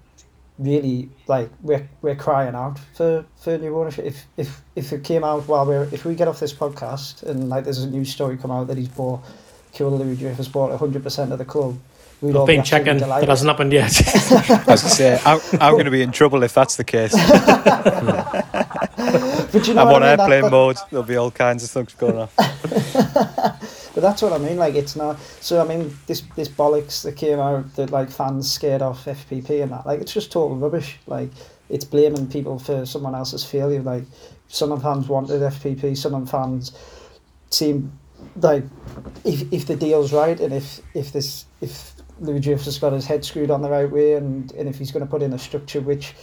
really 0.58 1.08
like 1.26 1.50
we're 1.62 1.88
we're 2.02 2.14
crying 2.14 2.54
out 2.54 2.78
for, 2.94 3.24
for 3.36 3.56
new 3.58 3.78
ownership. 3.78 4.04
If 4.04 4.26
if 4.36 4.62
if 4.76 4.92
it 4.92 5.04
came 5.04 5.24
out 5.24 5.48
while 5.48 5.66
we're 5.66 5.88
if 5.92 6.04
we 6.04 6.14
get 6.14 6.28
off 6.28 6.40
this 6.40 6.52
podcast 6.52 7.22
and 7.22 7.48
like 7.48 7.64
there's 7.64 7.82
a 7.82 7.88
new 7.88 8.04
story 8.04 8.36
come 8.36 8.50
out 8.50 8.66
that 8.68 8.76
he's 8.76 8.88
bought 8.88 9.22
Kieran 9.72 9.94
Louis 9.94 10.16
Dreyfus 10.16 10.36
has 10.36 10.48
bought 10.48 10.78
hundred 10.78 11.02
percent 11.02 11.32
of 11.32 11.38
the 11.38 11.44
club. 11.44 11.78
We'd 12.20 12.36
all 12.36 12.42
I've 12.42 12.48
been 12.48 12.60
absolutely 12.60 12.92
checking. 12.92 13.08
That 13.08 13.28
hasn't 13.28 13.48
happened 13.48 13.72
yet. 13.72 13.98
I 14.32 14.72
was 14.72 14.82
going 14.82 14.86
to 14.90 14.90
say, 14.90 15.18
I'm, 15.24 15.40
I'm 15.58 15.72
going 15.72 15.86
to 15.86 15.90
be 15.90 16.02
in 16.02 16.12
trouble 16.12 16.42
if 16.42 16.52
that's 16.52 16.76
the 16.76 16.84
case. 16.84 17.14
But 19.52 19.66
you 19.66 19.74
know 19.74 19.82
I'm 19.82 19.94
on? 19.94 20.02
Airplane 20.02 20.42
that- 20.42 20.50
mode. 20.50 20.76
There'll 20.90 21.04
be 21.04 21.16
all 21.16 21.30
kinds 21.30 21.64
of 21.64 21.70
things 21.70 21.94
going 21.94 22.16
on. 22.18 22.28
But 23.94 24.02
that's 24.02 24.22
what 24.22 24.32
I 24.32 24.38
mean. 24.38 24.56
Like 24.56 24.74
it's 24.74 24.94
not. 24.94 25.18
So 25.40 25.60
I 25.60 25.66
mean, 25.66 25.96
this 26.06 26.20
this 26.36 26.48
bollocks 26.48 27.02
that 27.02 27.16
came 27.16 27.40
out 27.40 27.74
that 27.74 27.90
like 27.90 28.10
fans 28.10 28.50
scared 28.50 28.82
off 28.82 29.04
FPP 29.04 29.62
and 29.62 29.72
that. 29.72 29.84
Like 29.84 30.00
it's 30.00 30.12
just 30.12 30.30
total 30.30 30.56
rubbish. 30.56 30.98
Like 31.06 31.30
it's 31.68 31.84
blaming 31.84 32.28
people 32.28 32.58
for 32.58 32.86
someone 32.86 33.14
else's 33.14 33.44
failure. 33.44 33.82
Like 33.82 34.04
some 34.48 34.78
fans 34.80 35.08
wanted 35.08 35.42
FPP. 35.42 35.96
Some 35.96 36.24
fans 36.26 36.72
seem 37.50 37.92
like 38.36 38.64
if 39.24 39.52
if 39.52 39.66
the 39.66 39.76
deal's 39.76 40.12
right 40.12 40.38
and 40.38 40.52
if 40.54 40.80
if 40.94 41.12
this 41.12 41.46
if 41.60 41.92
Louis 42.20 42.40
Dreyfus 42.40 42.66
has 42.66 42.78
got 42.78 42.92
his 42.92 43.06
head 43.06 43.24
screwed 43.24 43.50
on 43.50 43.62
the 43.62 43.70
right 43.70 43.90
way 43.90 44.14
and 44.14 44.52
and 44.52 44.68
if 44.68 44.78
he's 44.78 44.92
going 44.92 45.04
to 45.04 45.10
put 45.10 45.22
in 45.22 45.32
a 45.32 45.38
structure 45.38 45.80
which 45.80 46.14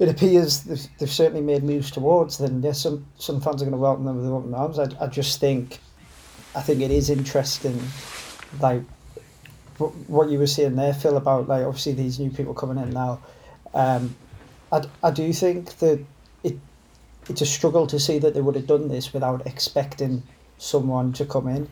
it 0.00 0.08
appears 0.08 0.62
they've, 0.62 0.86
they've 0.98 1.10
certainly 1.10 1.42
made 1.42 1.62
moves 1.62 1.90
towards, 1.90 2.40
yes, 2.40 2.80
some 2.80 3.06
some 3.18 3.40
fans 3.40 3.60
are 3.60 3.66
going 3.66 3.72
to 3.72 3.78
welcome 3.78 4.06
them 4.06 4.16
with 4.16 4.26
open 4.26 4.54
arms. 4.54 4.78
I, 4.78 4.86
I 4.98 5.06
just 5.06 5.38
think, 5.38 5.78
I 6.56 6.62
think 6.62 6.80
it 6.80 6.90
is 6.90 7.10
interesting, 7.10 7.78
like 8.60 8.82
what, 9.76 9.94
what 10.08 10.30
you 10.30 10.38
were 10.38 10.46
saying 10.46 10.76
there, 10.76 10.94
Phil, 10.94 11.18
about 11.18 11.48
like 11.48 11.64
obviously 11.66 11.92
these 11.92 12.18
new 12.18 12.30
people 12.30 12.54
coming 12.54 12.82
in 12.82 12.90
now. 12.90 13.20
Um, 13.74 14.16
I, 14.72 14.84
I 15.02 15.10
do 15.10 15.30
think 15.34 15.78
that 15.80 16.02
it 16.42 16.58
it's 17.28 17.42
a 17.42 17.46
struggle 17.46 17.86
to 17.88 18.00
see 18.00 18.18
that 18.20 18.32
they 18.32 18.40
would 18.40 18.54
have 18.54 18.66
done 18.66 18.88
this 18.88 19.12
without 19.12 19.46
expecting 19.46 20.22
someone 20.56 21.12
to 21.12 21.26
come 21.26 21.46
in, 21.46 21.68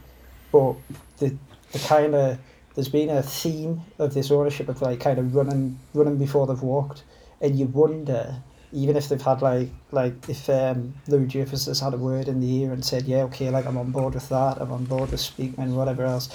but 0.53 0.75
the 1.17 1.35
the 1.73 1.79
kind 1.79 2.15
of 2.15 2.39
there's 2.75 2.91
been 2.91 3.09
a 3.09 3.23
theme 3.23 3.81
of 3.99 4.13
this 4.13 4.31
ownership 4.31 4.69
of 4.69 4.83
like 4.83 5.01
kind 5.01 5.19
of 5.19 5.35
running 5.35 5.79
running 5.95 6.19
before 6.19 6.47
they've 6.47 6.63
walked 6.63 7.05
and 7.41 7.59
you 7.59 7.67
wonder 7.67 8.43
even 8.73 8.97
if 8.97 9.09
they've 9.09 9.23
had 9.23 9.41
like 9.41 9.71
like 9.93 10.29
if 10.29 10.49
um, 10.51 10.95
Louis 11.07 11.27
Dreyfus 11.27 11.67
has 11.67 11.81
had 11.81 11.95
a 11.95 11.99
word 11.99 12.29
in 12.29 12.41
the 12.41 12.63
ear 12.63 12.73
and 12.73 12.85
said 12.85 13.05
yeah 13.05 13.23
okay 13.25 13.51
like 13.51 13.67
I'm 13.67 13.79
on 13.79 13.91
board 13.91 14.15
with 14.15 14.29
that 14.29 14.61
I'm 14.61 14.73
on 14.73 14.85
board 14.85 15.11
with 15.11 15.21
Speakman 15.21 15.75
whatever 15.75 16.05
else 16.05 16.29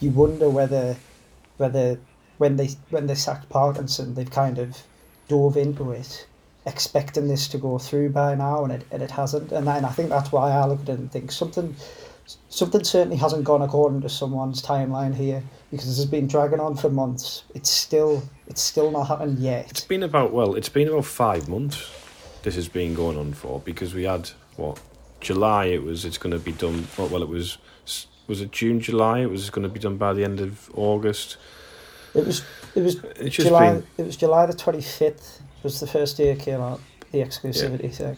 you 0.00 0.10
wonder 0.10 0.48
whether 0.48 0.96
whether 1.56 1.98
when 2.38 2.56
they 2.56 2.70
when 2.90 3.06
they 3.06 3.14
sacked 3.14 3.48
Parkinson 3.48 4.14
they've 4.14 4.30
kind 4.30 4.58
of 4.58 4.82
dove 5.28 5.56
into 5.56 5.90
it 5.92 6.26
expecting 6.66 7.28
this 7.28 7.48
to 7.48 7.58
go 7.58 7.78
through 7.78 8.10
by 8.10 8.34
now 8.34 8.64
and 8.64 8.72
it, 8.72 8.86
and 8.90 9.02
it 9.02 9.10
hasn't. 9.10 9.52
And, 9.52 9.68
and 9.68 9.86
I 9.86 9.90
think 9.90 10.08
that's 10.08 10.30
why 10.30 10.50
I 10.50 10.66
look 10.66 10.82
at 10.82 10.90
it 10.90 10.98
and 10.98 11.10
think 11.10 11.32
something 11.32 11.74
something 12.48 12.84
certainly 12.84 13.16
hasn't 13.16 13.44
gone 13.44 13.62
according 13.62 14.00
to 14.00 14.08
someone's 14.08 14.62
timeline 14.62 15.14
here 15.14 15.42
because 15.70 15.86
this 15.86 15.96
has 15.96 16.06
been 16.06 16.26
dragging 16.26 16.60
on 16.60 16.76
for 16.76 16.88
months 16.90 17.44
it's 17.54 17.70
still 17.70 18.22
it's 18.46 18.60
still 18.62 18.90
not 18.90 19.04
happened 19.04 19.38
yet 19.38 19.70
It's 19.70 19.84
been 19.84 20.02
about 20.02 20.32
well, 20.32 20.54
it's 20.54 20.68
been 20.68 20.88
about 20.88 21.04
five 21.06 21.48
months. 21.48 21.90
This 22.42 22.54
has 22.56 22.68
been 22.68 22.94
going 22.94 23.16
on 23.16 23.32
for 23.32 23.60
because 23.60 23.94
we 23.94 24.04
had 24.04 24.30
what 24.56 24.80
July. 25.20 25.66
It 25.66 25.82
was 25.84 26.04
it's 26.04 26.18
going 26.18 26.32
to 26.32 26.38
be 26.40 26.52
done. 26.52 26.86
Well, 26.98 27.08
well, 27.08 27.22
it 27.22 27.28
was 27.28 27.58
was 28.26 28.40
it 28.40 28.50
June, 28.50 28.80
July. 28.80 29.20
It 29.20 29.30
was 29.30 29.48
going 29.50 29.62
to 29.62 29.68
be 29.72 29.78
done 29.80 29.96
by 29.96 30.12
the 30.12 30.24
end 30.24 30.40
of 30.40 30.68
August. 30.74 31.36
It 32.14 32.26
was 32.26 32.42
it 32.74 32.82
was 32.82 32.96
It's 33.16 33.36
just 33.36 33.48
July 33.48 33.74
been 33.74 33.86
it 33.96 34.06
was 34.06 34.16
July 34.16 34.46
the 34.46 34.54
twenty 34.54 34.82
fifth 34.82 35.40
was 35.62 35.78
the 35.80 35.86
first 35.86 36.16
day 36.16 36.30
it 36.32 36.40
came 36.40 36.60
out, 36.60 36.80
the 37.12 37.18
exclusivity 37.18 37.94
thing. 37.94 38.16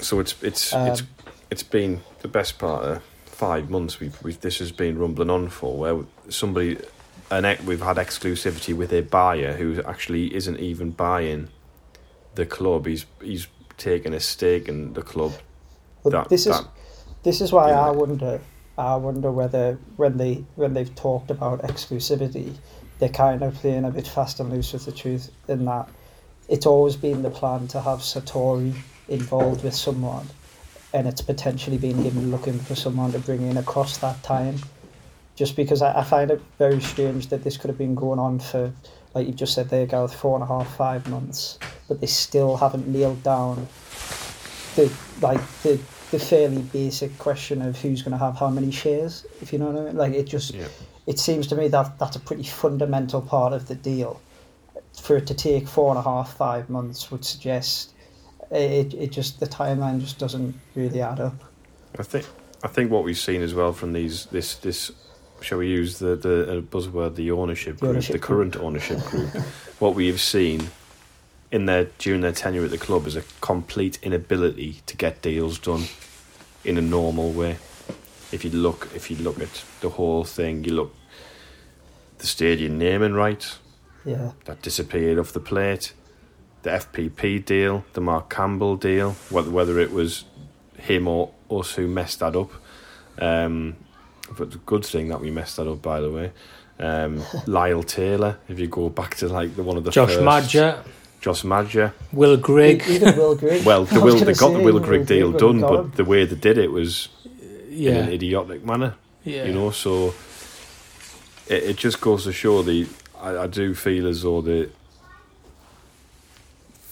so 0.00 0.20
it's 0.20 0.40
it's 0.42 0.72
Um, 0.72 0.86
it's 0.88 1.02
it's 1.50 1.62
been 1.64 2.00
the 2.20 2.28
best 2.28 2.58
part 2.58 2.84
of 2.84 3.02
five 3.38 3.70
months. 3.70 4.00
We've 4.00 4.20
we've 4.22 4.40
this 4.40 4.58
has 4.58 4.72
been 4.72 4.98
rumbling 4.98 5.30
on 5.30 5.48
for 5.48 5.76
where 5.76 6.04
somebody 6.28 6.78
an 7.30 7.44
we've 7.64 7.82
had 7.82 7.96
exclusivity 7.96 8.74
with 8.74 8.92
a 8.92 9.02
buyer 9.02 9.52
who 9.54 9.82
actually 9.82 10.34
isn't 10.34 10.58
even 10.58 10.90
buying 10.90 11.48
the 12.34 12.46
club. 12.46 12.86
He's 12.86 13.06
he's 13.22 13.46
taking 13.76 14.12
a 14.12 14.20
stake 14.20 14.68
in 14.68 14.92
the 14.94 15.02
club. 15.02 15.32
But 16.02 16.10
That- 16.10 16.28
this 16.28 16.46
is 16.46 16.60
this 17.22 17.40
is 17.40 17.52
why. 17.52 17.70
I 17.70 17.90
wonder 17.90 18.40
I 18.76 18.96
wonder 18.96 19.30
whether 19.30 19.78
when 19.96 20.16
they 20.16 20.44
when 20.56 20.74
they've 20.74 20.94
talked 20.94 21.30
about 21.30 21.62
exclusivity, 21.62 22.54
they're 22.98 23.08
kind 23.08 23.42
of 23.42 23.54
playing 23.54 23.84
a 23.84 23.90
bit 23.90 24.06
fast 24.06 24.40
and 24.40 24.50
loose 24.50 24.72
with 24.72 24.84
the 24.84 24.92
truth 24.92 25.30
in 25.48 25.64
that 25.66 25.88
it's 26.48 26.66
always 26.66 26.96
been 26.96 27.22
the 27.22 27.30
plan 27.30 27.68
to 27.68 27.80
have 27.80 28.00
Sartori 28.00 28.74
involved 29.08 29.62
with 29.62 29.74
someone, 29.74 30.26
and 30.92 31.06
it's 31.06 31.20
potentially 31.20 31.78
been 31.78 31.96
him 31.98 32.30
looking 32.30 32.58
for 32.58 32.74
someone 32.74 33.12
to 33.12 33.18
bring 33.18 33.42
in 33.42 33.56
across 33.56 33.98
that 33.98 34.22
time. 34.22 34.56
Just 35.36 35.54
because 35.54 35.82
I, 35.82 36.00
I 36.00 36.04
find 36.04 36.30
it 36.30 36.40
very 36.58 36.80
strange 36.80 37.28
that 37.28 37.44
this 37.44 37.56
could 37.56 37.68
have 37.68 37.78
been 37.78 37.94
going 37.94 38.18
on 38.18 38.38
for, 38.40 38.72
like 39.14 39.26
you 39.26 39.32
just 39.32 39.54
said 39.54 39.68
there, 39.68 39.86
Gareth, 39.86 40.14
four 40.14 40.34
and 40.34 40.42
a 40.42 40.46
half, 40.46 40.74
five 40.76 41.08
months, 41.08 41.58
but 41.86 42.00
they 42.00 42.06
still 42.06 42.56
haven't 42.56 42.88
nailed 42.88 43.22
down 43.22 43.68
the 44.74 44.92
like 45.20 45.40
the 45.62 45.78
the 46.10 46.18
fairly 46.18 46.62
basic 46.62 47.16
question 47.18 47.60
of 47.60 47.78
who's 47.80 48.02
going 48.02 48.12
to 48.12 48.18
have 48.18 48.36
how 48.36 48.48
many 48.48 48.70
shares. 48.70 49.26
If 49.42 49.52
you 49.52 49.58
know 49.58 49.66
what 49.70 49.82
I 49.82 49.84
mean, 49.86 49.96
like 49.96 50.14
it 50.14 50.24
just 50.24 50.54
Yeah. 50.54 50.68
it 51.06 51.18
seems 51.18 51.46
to 51.48 51.54
me 51.54 51.68
that 51.68 51.98
that's 51.98 52.16
a 52.16 52.20
pretty 52.20 52.44
fundamental 52.44 53.20
part 53.20 53.52
of 53.52 53.68
the 53.68 53.74
deal. 53.74 54.20
For 55.02 55.16
it 55.18 55.26
to 55.26 55.34
take 55.34 55.68
four 55.68 55.90
and 55.90 55.98
a 55.98 56.02
half, 56.02 56.36
five 56.36 56.68
months 56.70 57.10
would 57.10 57.24
suggest 57.24 57.92
it, 58.50 58.94
it 58.94 59.10
just 59.12 59.40
the 59.40 59.46
timeline 59.46 60.00
just 60.00 60.18
doesn't 60.18 60.54
really 60.74 61.00
add 61.02 61.20
up. 61.20 61.34
I 61.98 62.02
think 62.02 62.26
I 62.62 62.68
think 62.68 62.90
what 62.90 63.04
we've 63.04 63.18
seen 63.18 63.42
as 63.42 63.54
well 63.54 63.72
from 63.72 63.92
these 63.92 64.26
this 64.26 64.54
this 64.56 64.90
shall 65.40 65.58
we 65.58 65.68
use 65.68 65.98
the 65.98 66.16
the 66.16 66.64
buzzword 66.70 67.14
the 67.14 67.30
ownership 67.30 67.76
The 67.76 67.80
group 67.80 67.90
ownership 67.90 68.12
the 68.12 68.18
group. 68.18 68.52
current 68.52 68.56
ownership 68.56 69.00
group 69.04 69.30
what 69.78 69.94
we 69.94 70.06
have 70.08 70.20
seen 70.20 70.68
in 71.50 71.66
their 71.66 71.84
during 71.98 72.20
their 72.20 72.32
tenure 72.32 72.64
at 72.64 72.70
the 72.70 72.78
club 72.78 73.06
is 73.06 73.16
a 73.16 73.22
complete 73.40 73.98
inability 74.02 74.82
to 74.86 74.96
get 74.96 75.22
deals 75.22 75.58
done 75.58 75.84
in 76.64 76.76
a 76.76 76.82
normal 76.82 77.30
way. 77.32 77.56
If 78.32 78.44
you 78.44 78.50
look 78.50 78.88
if 78.94 79.10
you 79.10 79.16
look 79.16 79.40
at 79.40 79.64
the 79.80 79.88
whole 79.90 80.24
thing, 80.24 80.64
you 80.64 80.74
look 80.74 80.94
the 82.18 82.26
stadium 82.26 82.76
naming 82.78 83.14
rights 83.14 83.58
Yeah, 84.04 84.32
that 84.44 84.60
disappeared 84.60 85.18
off 85.18 85.32
the 85.32 85.40
plate. 85.40 85.92
The 86.62 86.70
FPP 86.70 87.44
deal, 87.44 87.84
the 87.92 88.00
Mark 88.00 88.30
Campbell 88.30 88.76
deal, 88.76 89.12
whether 89.30 89.50
whether 89.50 89.78
it 89.78 89.92
was 89.92 90.24
him 90.76 91.06
or 91.08 91.30
us 91.50 91.72
who 91.74 91.86
messed 91.86 92.20
that 92.20 92.34
up. 92.36 92.50
Um, 93.18 93.76
but 94.36 94.50
the 94.50 94.58
good 94.58 94.84
thing 94.84 95.08
that 95.08 95.20
we 95.20 95.30
messed 95.30 95.56
that 95.56 95.68
up, 95.68 95.82
by 95.82 96.00
the 96.00 96.10
way. 96.10 96.32
Um, 96.78 97.22
Lyle 97.46 97.82
Taylor, 97.82 98.38
if 98.48 98.58
you 98.58 98.66
go 98.68 98.88
back 98.88 99.16
to 99.16 99.28
like 99.28 99.54
the 99.56 99.62
one 99.62 99.76
of 99.76 99.84
the 99.84 99.90
Josh 99.90 100.10
first, 100.10 100.22
Maja, 100.22 100.82
Josh 101.20 101.44
Maja. 101.44 101.92
Will 102.12 102.36
Grigg. 102.36 102.82
Even 102.88 103.16
Will 103.16 103.34
Grigg. 103.34 103.64
Well, 103.66 103.82
I 103.82 103.94
the 103.94 104.00
Will 104.00 104.18
they 104.18 104.34
got 104.34 104.52
the 104.52 104.58
Will 104.60 104.76
even 104.76 104.82
Grigg 104.82 105.06
deal 105.06 105.30
when 105.30 105.38
done, 105.38 105.60
but 105.60 105.80
him. 105.80 105.92
the 105.96 106.04
way 106.04 106.24
they 106.24 106.36
did 106.36 106.58
it 106.58 106.70
was 106.70 107.08
in 107.70 107.96
an 107.96 108.08
idiotic 108.08 108.64
manner. 108.64 108.94
yeah. 109.24 109.44
you 109.44 109.52
know 109.52 109.70
so 109.70 110.12
it, 111.46 111.62
it 111.62 111.76
just 111.76 112.00
goes 112.00 112.24
to 112.24 112.32
show 112.32 112.62
the 112.62 112.88
I, 113.20 113.38
I 113.44 113.46
do 113.46 113.74
feel 113.74 114.06
as 114.08 114.22
though 114.22 114.40
the 114.40 114.70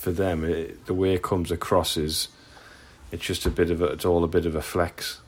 for 0.07 0.13
them 0.13 0.45
it, 0.45 0.87
the 0.87 0.95
way 0.95 1.15
it 1.15 1.23
comes 1.25 1.51
across 1.51 1.97
is 1.97 2.29
it's 3.11 3.25
just 3.25 3.45
a 3.45 3.51
bit 3.51 3.73
of 3.73 3.83
a, 3.83 3.87
it's 3.87 4.05
all 4.05 4.23
a 4.23 4.29
bit 4.29 4.47
of 4.47 4.55
a 4.55 4.63
flex. 4.63 5.21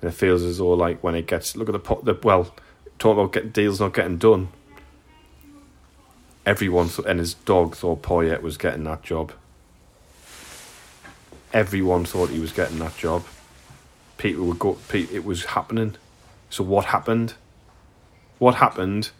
And 0.00 0.08
it 0.08 0.14
feels 0.14 0.44
as 0.44 0.58
though 0.58 0.70
like 0.74 1.02
when 1.02 1.16
it 1.16 1.26
gets 1.26 1.56
look 1.56 1.68
at 1.68 1.72
the, 1.72 1.80
po- 1.80 2.00
the 2.04 2.16
well 2.22 2.54
talk 3.00 3.14
about 3.14 3.32
get, 3.32 3.52
deals 3.52 3.80
not 3.80 3.92
getting 3.92 4.18
done. 4.18 4.50
Everyone 6.46 6.88
th- 6.88 7.08
and 7.08 7.18
his 7.18 7.34
dog 7.34 7.74
thought 7.74 8.02
Poyet 8.02 8.40
was 8.40 8.56
getting 8.56 8.84
that 8.84 9.02
job. 9.02 9.32
Everyone 11.52 12.04
thought 12.04 12.30
he 12.30 12.38
was 12.38 12.52
getting 12.52 12.78
that 12.78 12.96
job. 12.96 13.24
People 14.16 14.44
would 14.44 14.60
go 14.60 14.78
it 14.92 15.24
was 15.24 15.46
happening. 15.46 15.96
So 16.50 16.62
what 16.62 16.84
happened? 16.84 17.34
What 18.38 18.54
happened 18.54 19.10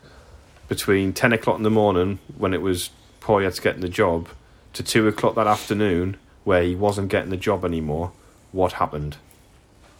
between 0.69 1.13
ten 1.13 1.33
o'clock 1.33 1.57
in 1.57 1.65
the 1.65 1.69
morning 1.69 2.21
when 2.39 2.55
it 2.55 2.63
was 2.63 2.91
Poyet's 3.21 3.59
getting 3.59 3.81
the 3.81 3.89
job 3.89 4.29
to 4.75 4.83
two 4.83 5.07
o'clock 5.09 5.35
that 5.35 5.47
afternoon 5.47 6.17
where 6.45 6.63
he 6.63 6.75
wasn't 6.75 7.09
getting 7.09 7.31
the 7.31 7.37
job 7.37 7.65
anymore? 7.65 8.13
What 8.53 8.73
happened? 8.73 9.17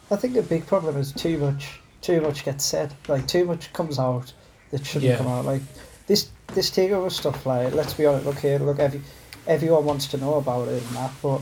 I 0.09 0.15
think 0.17 0.33
the 0.33 0.41
big 0.41 0.65
problem 0.67 0.97
is 0.97 1.11
too 1.13 1.37
much. 1.37 1.79
Too 2.01 2.19
much 2.21 2.43
gets 2.43 2.65
said. 2.65 2.93
Like 3.07 3.27
too 3.27 3.45
much 3.45 3.71
comes 3.73 3.99
out 3.99 4.33
that 4.71 4.85
shouldn't 4.85 5.11
Yeah. 5.11 5.17
come 5.17 5.27
out. 5.27 5.45
Like 5.45 5.61
this 6.07 6.29
this 6.53 6.69
takeover 6.71 7.11
stuff. 7.11 7.45
Like 7.45 7.73
let's 7.73 7.93
be 7.93 8.05
honest. 8.05 8.25
Look 8.25 8.39
here. 8.39 8.59
Look, 8.59 8.79
every, 8.79 9.01
everyone 9.47 9.85
wants 9.85 10.07
to 10.07 10.17
know 10.17 10.35
about 10.35 10.67
it 10.67 10.81
and 10.83 10.95
that. 10.97 11.11
But 11.21 11.41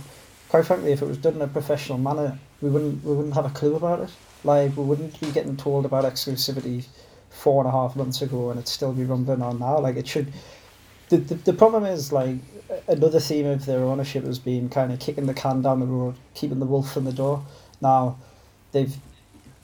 quite 0.50 0.66
frankly, 0.66 0.92
if 0.92 1.02
it 1.02 1.08
was 1.08 1.18
done 1.18 1.36
in 1.36 1.42
a 1.42 1.48
professional 1.48 1.98
manner, 1.98 2.38
we 2.62 2.70
wouldn't 2.70 3.04
we 3.04 3.16
wouldn't 3.16 3.36
have 3.36 3.46
a 3.46 3.50
clue 3.52 3.76
about 3.76 4.02
it. 4.02 4.10
Like 4.44 4.76
we 4.78 4.84
wouldn't 4.84 5.20
be 5.20 5.32
getting 5.32 5.56
told 5.58 5.86
about 5.86 6.04
exclusivity 6.04 6.86
four 7.30 7.64
and 7.64 7.70
a 7.70 7.72
half 7.72 7.96
months 7.96 8.22
ago, 8.22 8.50
and 8.50 8.60
it'd 8.60 8.68
still 8.68 8.92
be 8.94 9.04
rumbling 9.06 9.42
on 9.42 9.60
now. 9.60 9.80
Like 9.80 9.96
it 9.96 10.08
should. 10.08 10.32
The, 11.10 11.18
the, 11.18 11.36
the 11.36 11.53
problem 11.53 11.86
is 11.86 12.12
like 12.12 12.36
another 12.88 13.20
theme 13.20 13.47
of 13.47 13.66
their 13.66 13.80
ownership 13.84 14.24
has 14.26 14.39
been 14.39 14.70
kind 14.70 14.91
of 14.91 14.99
kicking 14.99 15.26
the 15.26 15.34
can 15.34 15.62
down 15.62 15.80
the 15.80 15.86
road, 15.86 16.16
keeping 16.36 16.60
the 16.60 16.66
wolf 16.66 16.93
from 16.93 17.05
the 17.05 17.12
door. 17.12 17.43
Now, 17.82 18.18
they've 18.72 18.95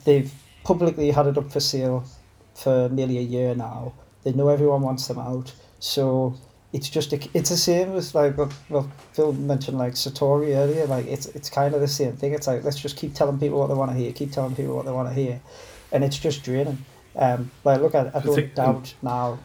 they've 0.06 0.34
publicly 0.64 1.12
had 1.12 1.28
it 1.28 1.38
up 1.38 1.52
for 1.52 1.60
sale 1.60 2.04
for 2.56 2.90
nearly 2.90 3.18
a 3.18 3.22
year 3.22 3.54
now. 3.56 3.94
They 4.24 4.32
know 4.34 4.50
everyone 4.50 4.82
wants 4.82 5.08
them 5.08 5.20
out, 5.20 5.54
so 5.80 6.34
it's 6.74 6.90
just 6.90 7.14
a, 7.14 7.30
it's 7.34 7.50
the 7.52 7.58
same 7.58 7.96
as 7.96 8.16
like 8.16 8.38
what, 8.38 8.52
what 8.70 8.88
Phil 9.14 9.34
mentioned 9.34 9.78
like 9.78 9.94
Sartori 9.94 10.56
earlier. 10.56 10.88
Like 10.88 11.06
it's 11.06 11.28
it's 11.28 11.50
kind 11.50 11.76
of 11.76 11.82
the 11.82 11.88
same 11.88 12.14
thing. 12.14 12.34
It's 12.34 12.48
like 12.48 12.64
let's 12.64 12.80
just 12.80 12.98
keep 12.98 13.14
telling 13.14 13.38
people 13.40 13.60
what 13.60 13.68
they 13.68 13.76
want 13.76 13.92
to 13.92 13.98
hear, 13.98 14.12
keep 14.14 14.32
telling 14.32 14.56
people 14.56 14.76
what 14.76 14.86
they 14.86 14.92
want 14.92 15.10
to 15.10 15.14
hear, 15.14 15.40
and 15.92 16.04
it's 16.04 16.18
just 16.18 16.44
draining. 16.44 16.84
Um, 17.16 17.52
like 17.64 17.82
look, 17.82 17.94
I, 17.94 18.12
I 18.14 18.20
don't 18.20 18.36
think- 18.36 18.56
doubt 18.56 18.96
now 19.04 19.38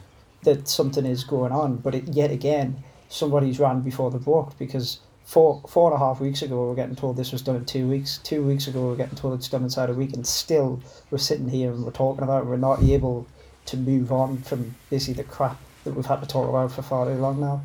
that 0.42 0.68
something 0.68 1.04
is 1.06 1.24
going 1.24 1.52
on, 1.52 1.76
but 1.76 1.94
it, 1.94 2.08
yet 2.08 2.30
again, 2.30 2.82
somebody's 3.08 3.58
ran 3.58 3.80
before 3.80 4.10
the 4.10 4.18
book 4.18 4.52
because 4.58 5.00
four 5.24 5.62
four 5.68 5.92
and 5.92 6.00
a 6.00 6.04
half 6.04 6.20
weeks 6.20 6.42
ago 6.42 6.60
we 6.62 6.68
were 6.68 6.74
getting 6.74 6.96
told 6.96 7.16
this 7.16 7.32
was 7.32 7.42
done 7.42 7.56
in 7.56 7.64
two 7.64 7.88
weeks. 7.88 8.18
Two 8.18 8.44
weeks 8.44 8.66
ago 8.66 8.82
we 8.82 8.88
were 8.88 8.96
getting 8.96 9.16
told 9.16 9.38
it's 9.38 9.48
done 9.48 9.62
inside 9.62 9.90
a 9.90 9.94
week, 9.94 10.12
and 10.14 10.26
still 10.26 10.80
we're 11.10 11.18
sitting 11.18 11.48
here 11.48 11.70
and 11.72 11.84
we're 11.84 11.92
talking 11.92 12.24
about 12.24 12.42
it. 12.42 12.46
We're 12.46 12.56
not 12.56 12.82
able 12.82 13.26
to 13.66 13.76
move 13.76 14.10
on 14.10 14.38
from 14.38 14.74
basically 14.88 15.22
the 15.22 15.28
crap 15.28 15.60
that 15.84 15.94
we've 15.94 16.06
had 16.06 16.20
to 16.20 16.26
talk 16.26 16.48
about 16.48 16.72
for 16.72 16.82
far 16.82 17.06
too 17.06 17.14
long 17.14 17.40
now. 17.40 17.62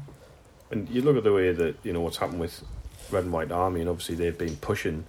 And 0.71 0.89
you 0.89 1.01
look 1.01 1.17
at 1.17 1.23
the 1.23 1.34
way 1.34 1.51
that 1.51 1.78
you 1.84 1.93
know 1.93 2.01
what's 2.01 2.17
happened 2.17 2.39
with 2.39 2.63
Red 3.11 3.23
and 3.23 3.34
White 3.34 3.51
Army, 3.51 3.82
and 3.82 3.89
obviously 3.89 4.15
they've 4.15 4.38
been 4.38 4.57
pushing 4.57 5.05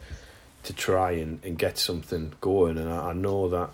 to 0.62 0.72
try 0.72 1.12
and, 1.12 1.40
and 1.44 1.58
get 1.58 1.78
something 1.78 2.32
going. 2.40 2.78
And 2.78 2.88
I, 2.88 3.10
I 3.10 3.12
know 3.12 3.48
that 3.48 3.70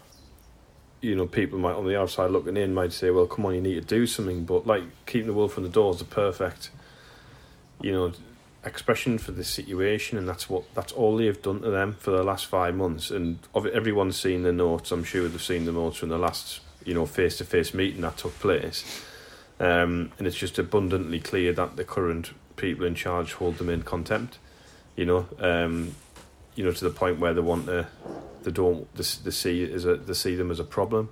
you 1.03 1.16
know 1.16 1.26
people 1.26 1.59
might 1.59 1.74
on 1.74 1.86
the 1.86 2.00
outside 2.00 2.30
looking 2.30 2.57
in 2.57 2.72
might 2.72 2.92
say, 2.92 3.11
"Well, 3.11 3.26
come 3.26 3.44
on, 3.44 3.55
you 3.55 3.61
need 3.61 3.74
to 3.74 3.80
do 3.80 4.07
something." 4.07 4.44
But 4.44 4.66
like 4.66 4.84
keeping 5.05 5.26
the 5.26 5.34
wolf 5.34 5.53
from 5.53 5.64
the 5.64 5.68
door 5.68 5.92
is 5.92 5.98
the 5.98 6.05
perfect, 6.05 6.70
you 7.82 7.92
know, 7.92 8.12
expression 8.64 9.18
for 9.18 9.32
this 9.32 9.48
situation, 9.48 10.16
and 10.16 10.28
that's 10.28 10.48
what 10.48 10.72
that's 10.74 10.92
all 10.92 11.16
they've 11.16 11.42
done 11.42 11.61
to 11.62 11.70
them 11.70 11.96
for 11.98 12.12
the 12.12 12.22
last 12.22 12.46
five 12.46 12.74
months. 12.74 13.11
And 13.11 13.38
everyone's 13.55 14.18
seen 14.18 14.44
the 14.44 14.53
notes. 14.53 14.92
I'm 14.92 15.05
sure 15.05 15.28
they've 15.28 15.42
seen 15.42 15.64
the 15.64 15.72
notes 15.72 15.98
from 15.98 16.09
the 16.09 16.18
last 16.18 16.61
you 16.84 16.94
know 16.94 17.05
face 17.05 17.38
to 17.38 17.44
face 17.44 17.74
meeting 17.74 18.00
that 18.03 18.16
took 18.16 18.38
place. 18.38 19.05
Um, 19.61 20.12
and 20.18 20.26
it's 20.26 20.36
just 20.36 20.59
abundantly 20.59 21.20
clear 21.20 21.53
that 21.53 21.76
the 21.76 21.84
current 21.84 22.30
people 22.57 22.86
in 22.86 22.94
charge 22.94 23.34
hold 23.34 23.59
them 23.59 23.68
in 23.68 23.82
contempt. 23.82 24.38
You 24.96 25.07
know, 25.07 25.28
um, 25.38 25.94
you 26.55 26.64
know 26.64 26.72
to 26.72 26.84
the 26.84 26.90
point 26.90 27.18
where 27.18 27.34
they 27.34 27.40
want 27.40 27.66
to, 27.66 27.88
they 28.45 28.51
don't, 28.51 28.93
they, 28.95 29.05
they 29.24 29.30
see 29.30 29.72
as 29.72 29.84
a, 29.84 29.97
they 29.97 30.14
see 30.14 30.34
them 30.34 30.51
as 30.51 30.61
a 30.61 30.64
problem, 30.64 31.11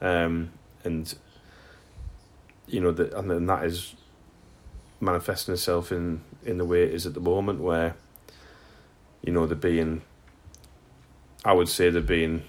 um, 0.00 0.50
and 0.84 1.14
you 2.66 2.80
know, 2.80 2.90
the, 2.92 3.16
and 3.18 3.30
then 3.30 3.46
that 3.46 3.64
is 3.64 3.94
manifesting 5.00 5.54
itself 5.54 5.92
in 5.92 6.22
in 6.44 6.58
the 6.58 6.64
way 6.64 6.82
it 6.82 6.94
is 6.94 7.06
at 7.06 7.14
the 7.14 7.20
moment, 7.20 7.60
where 7.60 7.94
you 9.22 9.32
know 9.32 9.46
they're 9.46 9.56
being, 9.56 10.02
I 11.44 11.52
would 11.52 11.68
say 11.68 11.90
they're 11.90 12.02
being, 12.02 12.42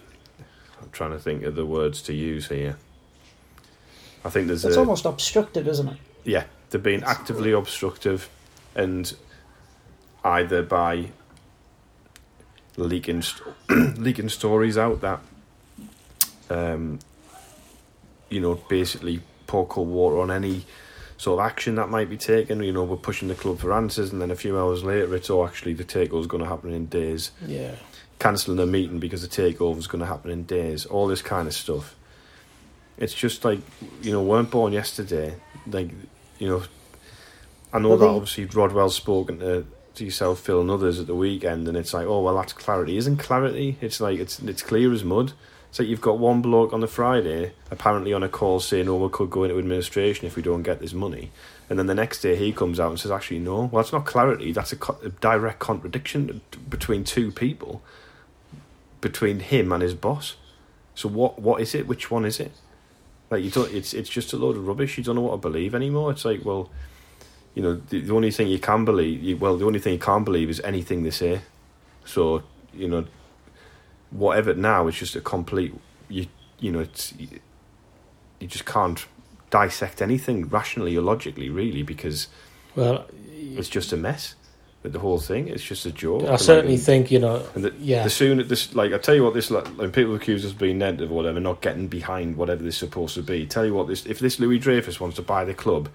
I'm 0.81 0.89
trying 0.91 1.11
to 1.11 1.19
think 1.19 1.43
of 1.43 1.55
the 1.55 1.65
words 1.65 2.01
to 2.03 2.13
use 2.13 2.47
here. 2.47 2.77
I 4.25 4.29
think 4.29 4.47
there's 4.47 4.65
It's 4.65 4.75
a, 4.75 4.79
almost 4.79 5.05
obstructive, 5.05 5.67
isn't 5.67 5.87
it? 5.87 5.97
yeah, 6.23 6.43
they're 6.69 6.81
being 6.81 7.03
actively 7.03 7.51
obstructive, 7.51 8.29
and 8.75 9.13
either 10.23 10.63
by 10.63 11.11
leaking 12.77 13.23
leaking 13.69 14.29
stories 14.29 14.77
out 14.77 15.01
that, 15.01 15.19
um, 16.49 16.99
you 18.29 18.39
know, 18.39 18.55
basically 18.69 19.21
pour 19.47 19.65
cold 19.67 19.89
water 19.89 20.19
on 20.19 20.31
any 20.31 20.65
sort 21.17 21.39
of 21.39 21.45
action 21.45 21.75
that 21.75 21.89
might 21.89 22.09
be 22.09 22.17
taken. 22.17 22.61
You 22.61 22.71
know, 22.71 22.83
we're 22.83 22.95
pushing 22.97 23.27
the 23.27 23.35
club 23.35 23.59
for 23.59 23.73
answers, 23.73 24.11
and 24.11 24.21
then 24.21 24.31
a 24.31 24.35
few 24.35 24.57
hours 24.57 24.83
later, 24.83 25.15
it's 25.15 25.29
oh, 25.29 25.45
actually 25.45 25.73
the 25.73 25.83
takeover 25.83 26.21
is 26.21 26.27
going 26.27 26.43
to 26.43 26.49
happen 26.49 26.71
in 26.73 26.85
days. 26.87 27.31
Yeah. 27.45 27.75
Cancelling 28.19 28.57
the 28.57 28.65
meeting 28.65 28.99
because 28.99 29.21
the 29.21 29.27
takeover 29.27 29.77
is 29.77 29.87
going 29.87 29.99
to 29.99 30.07
happen 30.07 30.31
in 30.31 30.43
days. 30.43 30.85
All 30.85 31.07
this 31.07 31.21
kind 31.21 31.47
of 31.47 31.53
stuff. 31.53 31.95
It's 32.97 33.13
just 33.13 33.45
like 33.45 33.59
you 34.01 34.11
know, 34.11 34.23
weren't 34.23 34.49
born 34.49 34.73
yesterday. 34.73 35.35
Like 35.67 35.91
you 36.39 36.47
know, 36.49 36.63
I 37.71 37.79
know 37.79 37.89
Well, 37.89 37.97
that 37.99 38.05
they- 38.05 38.11
obviously 38.11 38.45
Rodwell's 38.45 38.95
spoken 38.95 39.39
to, 39.39 39.65
to 39.97 40.05
yourself, 40.05 40.39
Phil, 40.39 40.61
and 40.61 40.71
others 40.71 40.99
at 40.99 41.07
the 41.07 41.15
weekend, 41.15 41.67
and 41.67 41.77
it's 41.77 41.93
like, 41.93 42.07
oh 42.07 42.21
well, 42.21 42.35
that's 42.35 42.53
clarity. 42.53 42.97
Isn't 42.97 43.17
clarity? 43.17 43.77
It's 43.81 43.99
like 43.99 44.19
it's 44.19 44.39
it's 44.39 44.61
clear 44.61 44.93
as 44.93 45.03
mud. 45.03 45.33
It's 45.69 45.79
like 45.79 45.89
you've 45.89 46.01
got 46.01 46.17
one 46.17 46.41
bloke 46.41 46.71
on 46.73 46.79
the 46.79 46.87
Friday 46.87 47.51
apparently 47.69 48.13
on 48.13 48.23
a 48.23 48.29
call 48.29 48.59
saying, 48.59 48.87
"Oh, 48.87 48.95
we 48.95 49.09
could 49.09 49.29
go 49.29 49.43
into 49.43 49.57
administration 49.59 50.25
if 50.25 50.35
we 50.35 50.41
don't 50.41 50.63
get 50.63 50.79
this 50.79 50.93
money," 50.93 51.31
and 51.69 51.77
then 51.77 51.87
the 51.87 51.95
next 51.95 52.21
day 52.21 52.35
he 52.35 52.53
comes 52.53 52.79
out 52.79 52.89
and 52.89 52.99
says, 52.99 53.11
"Actually, 53.11 53.39
no. 53.39 53.65
Well, 53.65 53.83
that's 53.83 53.91
not 53.93 54.05
clarity. 54.05 54.51
That's 54.51 54.71
a, 54.71 54.77
co- 54.77 54.99
a 55.03 55.09
direct 55.09 55.59
contradiction 55.59 56.41
between 56.69 57.03
two 57.03 57.31
people, 57.31 57.81
between 59.01 59.39
him 59.39 59.71
and 59.71 59.83
his 59.83 59.93
boss. 59.93 60.35
So 60.95 61.09
what? 61.09 61.39
What 61.39 61.61
is 61.61 61.75
it? 61.75 61.87
Which 61.87 62.09
one 62.09 62.25
is 62.25 62.39
it? 62.39 62.51
Like 63.29 63.43
you 63.43 63.51
don't. 63.51 63.71
It's 63.73 63.93
it's 63.93 64.09
just 64.09 64.31
a 64.33 64.37
load 64.37 64.55
of 64.55 64.67
rubbish. 64.67 64.97
You 64.97 65.03
don't 65.03 65.15
know 65.15 65.21
what 65.21 65.31
to 65.33 65.37
believe 65.49 65.75
anymore. 65.75 66.11
It's 66.11 66.23
like, 66.23 66.45
well, 66.45 66.69
you 67.55 67.63
know, 67.63 67.75
the, 67.89 68.01
the 68.01 68.13
only 68.13 68.31
thing 68.31 68.47
you 68.47 68.59
can 68.59 68.85
believe, 68.85 69.23
you, 69.23 69.37
well, 69.37 69.57
the 69.57 69.65
only 69.65 69.79
thing 69.79 69.93
you 69.93 69.99
can't 69.99 70.25
believe 70.25 70.49
is 70.49 70.59
anything 70.61 71.03
they 71.03 71.09
say. 71.11 71.41
So 72.05 72.43
you 72.73 72.87
know, 72.87 73.05
whatever 74.11 74.53
now, 74.53 74.87
it's 74.87 74.97
just 74.97 75.15
a 75.15 75.21
complete. 75.21 75.73
You 76.09 76.27
you 76.59 76.71
know, 76.71 76.79
it's 76.79 77.13
you, 77.17 77.27
you 78.39 78.47
just 78.47 78.65
can't 78.65 79.05
dissect 79.49 80.01
anything 80.01 80.47
rationally 80.49 80.95
or 80.97 81.01
logically, 81.01 81.49
really, 81.49 81.83
because 81.83 82.27
Well, 82.75 83.05
it's 83.31 83.69
just 83.69 83.93
a 83.93 83.97
mess. 83.97 84.35
But 84.83 84.93
the 84.93 84.99
whole 84.99 85.19
thing, 85.19 85.47
it's 85.47 85.63
just 85.63 85.85
a 85.87 85.91
joke. 85.91 86.23
I 86.23 86.33
And, 86.33 86.39
certainly 86.39 86.75
like, 86.77 86.85
think 86.85 87.11
you 87.11 87.17
know. 87.19 87.39
the, 87.55 87.73
Yeah. 87.79 88.03
the 88.03 88.11
sooner 88.11 88.43
this, 88.43 88.75
like, 88.75 88.93
I 88.93 88.99
tell 88.99 89.15
you 89.15 89.23
what, 89.23 89.33
this, 89.33 89.49
like, 89.49 89.65
when 89.69 89.91
people 89.91 90.13
accuse 90.15 90.45
us 90.45 90.51
of 90.51 90.59
being 90.59 90.77
negative 90.77 91.11
or 91.11 91.15
whatever, 91.15 91.39
not 91.39 91.61
getting 91.61 91.87
behind 91.87 92.37
whatever 92.37 92.61
this 92.61 92.75
is 92.75 92.79
supposed 92.79 93.15
to 93.15 93.23
be. 93.23 93.47
Tell 93.47 93.65
you 93.65 93.73
what, 93.73 93.87
this, 93.87 94.05
if 94.05 94.19
this 94.19 94.39
Louis 94.39 94.59
Dreyfus 94.59 94.99
wants 94.99 95.15
to 95.15 95.23
buy 95.23 95.43
the 95.45 95.55
club, 95.55 95.89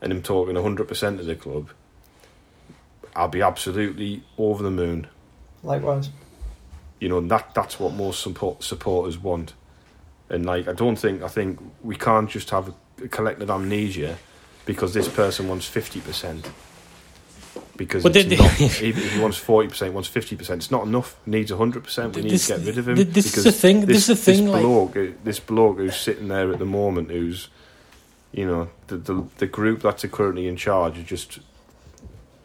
and 0.00 0.12
him 0.12 0.22
talking 0.22 0.56
hundred 0.56 0.88
percent 0.88 1.20
of 1.20 1.26
the 1.26 1.34
club, 1.34 1.70
I'll 3.16 3.28
be 3.28 3.42
absolutely 3.42 4.22
over 4.36 4.62
the 4.62 4.70
moon. 4.70 5.08
Likewise. 5.62 6.10
You 7.00 7.08
know, 7.08 7.18
and 7.18 7.30
that 7.30 7.54
that's 7.54 7.78
what 7.80 7.94
most 7.94 8.22
support, 8.22 8.62
supporters 8.62 9.18
want. 9.18 9.54
And 10.30 10.44
like, 10.44 10.68
I 10.68 10.72
don't 10.72 10.96
think 10.96 11.22
I 11.22 11.28
think 11.28 11.58
we 11.82 11.96
can't 11.96 12.28
just 12.28 12.50
have 12.50 12.68
a, 12.68 13.04
a 13.04 13.08
collective 13.08 13.50
amnesia 13.50 14.18
because 14.66 14.94
this 14.94 15.08
person 15.08 15.48
wants 15.48 15.66
fifty 15.66 16.00
percent. 16.00 16.50
Because 17.76 18.02
But 18.02 18.16
it's 18.16 18.28
the- 18.28 18.36
not, 18.36 18.60
if 18.60 18.82
if 18.82 19.12
he 19.14 19.20
wants 19.20 19.36
forty 19.38 19.68
percent, 19.68 19.94
wants 19.94 20.08
fifty 20.08 20.34
percent. 20.36 20.62
It's 20.62 20.70
not 20.70 20.86
enough. 20.86 21.16
He 21.24 21.30
needs 21.30 21.50
hundred 21.52 21.84
percent. 21.84 22.14
We 22.16 22.22
need 22.22 22.36
to 22.38 22.56
get 22.58 22.66
rid 22.66 22.78
of 22.78 22.88
him. 22.88 22.96
this 23.12 23.26
is 23.26 23.30
because 23.32 23.44
the 23.44 23.52
thing- 23.52 23.86
this 23.86 23.98
is 23.98 24.06
the 24.08 24.16
thing, 24.16 24.44
This 24.46 24.52
like- 24.52 24.62
bloke, 24.62 24.96
uh, 24.96 25.06
this 25.24 25.40
bloke 25.40 25.76
who's 25.78 25.96
sitting 25.96 26.28
there 26.28 26.52
at 26.52 26.58
the 26.58 26.64
moment, 26.66 27.10
who's, 27.10 27.48
you 28.32 28.46
know, 28.46 28.68
the 28.88 28.96
the 28.96 29.24
the 29.38 29.46
group 29.46 29.82
that's 29.82 30.04
currently 30.06 30.46
in 30.46 30.56
charge 30.56 30.98
is 30.98 31.04
just. 31.04 31.38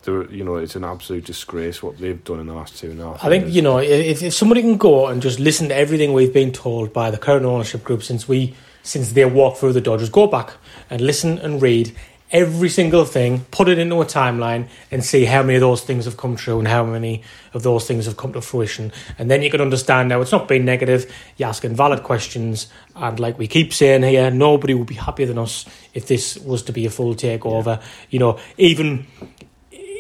they're- 0.04 0.30
You 0.32 0.44
know, 0.44 0.58
it's 0.58 0.76
an 0.76 0.84
absolute 0.84 1.26
disgrace 1.26 1.82
what 1.84 1.98
they've 1.98 2.24
done 2.24 2.40
in 2.40 2.48
the 2.48 2.54
last 2.54 2.78
two 2.78 2.92
and 2.92 3.00
a 3.02 3.06
half. 3.06 3.24
I 3.24 3.30
think 3.30 3.44
years. 3.46 3.56
you 3.56 3.62
know 3.62 3.78
if, 3.80 4.22
if 4.22 4.34
somebody 4.34 4.62
can 4.62 4.78
go 4.78 5.08
and 5.08 5.22
just 5.22 5.40
listen 5.40 5.70
to 5.70 5.76
everything 5.76 6.14
we've 6.14 6.34
been 6.34 6.52
told 6.52 6.92
by 6.94 7.10
the 7.12 7.18
current 7.18 7.46
ownership 7.46 7.84
group 7.84 8.04
since 8.04 8.28
we 8.28 8.54
since 8.84 9.14
they 9.14 9.24
walked 9.26 9.58
through 9.60 9.72
the 9.74 9.80
Dodgers, 9.82 10.10
go 10.10 10.28
back 10.28 10.50
and 10.90 11.00
listen 11.00 11.38
and 11.40 11.62
read 11.62 11.96
every 12.34 12.68
single 12.68 13.06
thing, 13.06 13.46
put 13.52 13.70
it 13.70 13.78
into 13.78 14.02
a 14.02 14.06
timeline, 14.06 14.68
and 14.90 15.06
see 15.06 15.24
how 15.26 15.44
many 15.44 15.56
of 15.56 15.62
those 15.62 15.84
things 15.84 16.06
have 16.06 16.18
come 16.18 16.36
true 16.36 16.58
and 16.58 16.68
how 16.68 16.84
many 16.84 17.22
of 17.54 17.62
those 17.62 17.88
things 17.88 18.06
have 18.08 18.18
come 18.18 18.34
to 18.34 18.42
fruition. 18.42 18.92
And 19.20 19.30
then 19.30 19.44
you 19.44 19.52
can 19.52 19.62
understand 19.62 20.10
now 20.10 20.20
it's 20.20 20.32
not 20.32 20.48
being 20.48 20.66
negative. 20.66 21.14
You're 21.38 21.50
asking 21.50 21.76
valid 21.76 22.02
questions, 22.02 22.68
and 22.96 23.20
like 23.20 23.38
we 23.38 23.48
keep 23.48 23.72
saying 23.72 24.02
here, 24.02 24.32
nobody 24.32 24.74
would 24.74 24.88
be 24.88 24.96
happier 24.96 25.28
than 25.28 25.38
us 25.38 25.66
if 25.94 26.08
this 26.08 26.38
was 26.40 26.64
to 26.64 26.74
be 26.74 26.88
a 26.88 26.90
full 26.90 27.14
takeover. 27.14 27.82
You 28.10 28.20
know, 28.20 28.40
even 28.58 29.06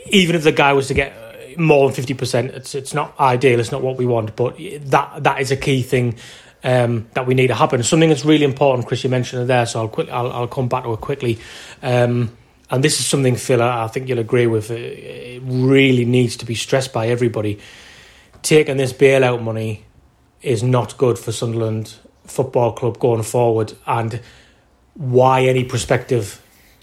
even 0.08 0.36
if 0.36 0.44
the 0.44 0.52
guy 0.52 0.74
was 0.74 0.88
to 0.88 0.96
get 0.96 1.14
more 1.58 1.88
than 1.88 1.96
fifty 1.96 2.16
percent, 2.16 2.52
it's 2.52 2.74
it's 2.74 2.96
not 2.96 3.18
ideal. 3.20 3.60
It's 3.60 3.72
not 3.72 3.84
what 3.84 3.98
we 3.98 4.08
want, 4.08 4.36
but 4.36 4.58
that 4.58 5.24
that 5.24 5.40
is 5.40 5.52
a 5.52 5.58
key 5.58 5.84
thing 5.84 6.16
um, 6.64 7.08
that 7.14 7.28
we 7.28 7.34
need 7.34 7.48
to 7.48 7.56
happen. 7.56 7.84
Something 7.84 8.10
that's 8.10 8.26
really 8.26 8.46
important, 8.46 8.88
Chris. 8.88 9.04
You 9.04 9.10
mentioned 9.10 9.44
it 9.44 9.46
there, 9.46 9.66
so 9.66 9.82
I'll 9.82 9.88
quick 9.88 10.10
I'll, 10.10 10.32
I'll 10.32 10.48
come 10.48 10.68
back 10.68 10.84
to 10.84 10.94
it 10.94 11.02
quickly. 11.02 11.40
Um, 11.82 12.36
and 12.70 12.84
this 12.84 13.00
is 13.00 13.06
something, 13.06 13.36
Phil, 13.36 13.62
I 13.62 13.88
think 13.88 14.10
you'll 14.10 14.20
agree 14.20 14.48
with. 14.48 14.72
It 14.72 15.42
really 15.46 16.06
needs 16.06 16.38
to 16.38 16.46
be 16.46 16.56
stressed 16.56 16.94
by 16.94 17.08
everybody. 17.08 17.60
Taking 18.42 18.78
this 18.78 18.94
bailout 18.94 19.44
money 19.44 19.86
is 20.42 20.64
not 20.64 20.98
good 20.98 21.20
for 21.20 21.32
Sunderland 21.32 21.96
Football 22.26 22.74
Club 22.74 23.00
going 23.00 23.24
forward, 23.24 23.74
and 23.86 24.22
why 24.96 25.44
any 25.44 25.64
prospective 25.64 26.42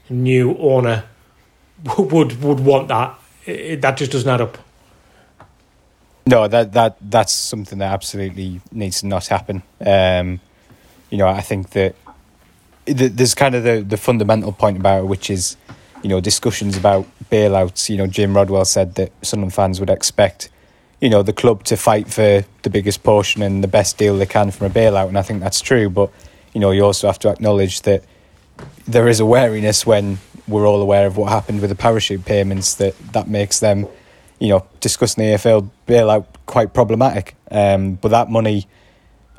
new 0.08 0.56
owner 0.58 1.04
would 1.98 2.42
would 2.42 2.60
want 2.60 2.88
that. 2.88 3.18
It, 3.46 3.80
that 3.80 3.96
just 3.96 4.12
doesn't 4.12 4.28
add 4.28 4.42
up. 4.42 4.58
No, 6.30 6.46
that 6.46 6.74
that 6.74 6.96
that's 7.00 7.32
something 7.32 7.80
that 7.80 7.92
absolutely 7.92 8.60
needs 8.70 9.00
to 9.00 9.08
not 9.08 9.26
happen. 9.26 9.64
Um, 9.84 10.38
you 11.10 11.18
know, 11.18 11.26
I 11.26 11.40
think 11.40 11.70
that 11.70 11.96
there's 12.86 13.34
kind 13.34 13.56
of 13.56 13.64
the, 13.64 13.80
the 13.82 13.96
fundamental 13.96 14.52
point 14.52 14.76
about 14.76 15.02
it, 15.02 15.06
which 15.06 15.28
is, 15.28 15.56
you 16.04 16.08
know, 16.08 16.20
discussions 16.20 16.76
about 16.76 17.04
bailouts. 17.32 17.88
You 17.88 17.96
know, 17.96 18.06
Jim 18.06 18.36
Rodwell 18.36 18.64
said 18.64 18.94
that 18.94 19.10
Sunderland 19.22 19.54
fans 19.54 19.80
would 19.80 19.90
expect, 19.90 20.50
you 21.00 21.10
know, 21.10 21.24
the 21.24 21.32
club 21.32 21.64
to 21.64 21.76
fight 21.76 22.06
for 22.06 22.44
the 22.62 22.70
biggest 22.70 23.02
portion 23.02 23.42
and 23.42 23.64
the 23.64 23.68
best 23.68 23.98
deal 23.98 24.16
they 24.16 24.24
can 24.24 24.52
from 24.52 24.68
a 24.68 24.70
bailout, 24.70 25.08
and 25.08 25.18
I 25.18 25.22
think 25.22 25.40
that's 25.40 25.60
true. 25.60 25.90
But 25.90 26.12
you 26.54 26.60
know, 26.60 26.70
you 26.70 26.84
also 26.84 27.08
have 27.08 27.18
to 27.20 27.28
acknowledge 27.28 27.82
that 27.82 28.04
there 28.86 29.08
is 29.08 29.18
a 29.18 29.26
wariness 29.26 29.84
when 29.84 30.18
we're 30.46 30.68
all 30.68 30.80
aware 30.80 31.08
of 31.08 31.16
what 31.16 31.32
happened 31.32 31.60
with 31.60 31.70
the 31.70 31.76
parachute 31.76 32.24
payments 32.24 32.74
that 32.76 32.96
that 33.14 33.26
makes 33.26 33.58
them 33.58 33.88
you 34.40 34.48
know, 34.48 34.66
discussing 34.80 35.22
the 35.22 35.34
EFL 35.34 35.70
bailout 35.86 36.26
quite 36.46 36.74
problematic. 36.74 37.36
Um, 37.50 37.94
but 37.94 38.08
that 38.08 38.30
money, 38.30 38.66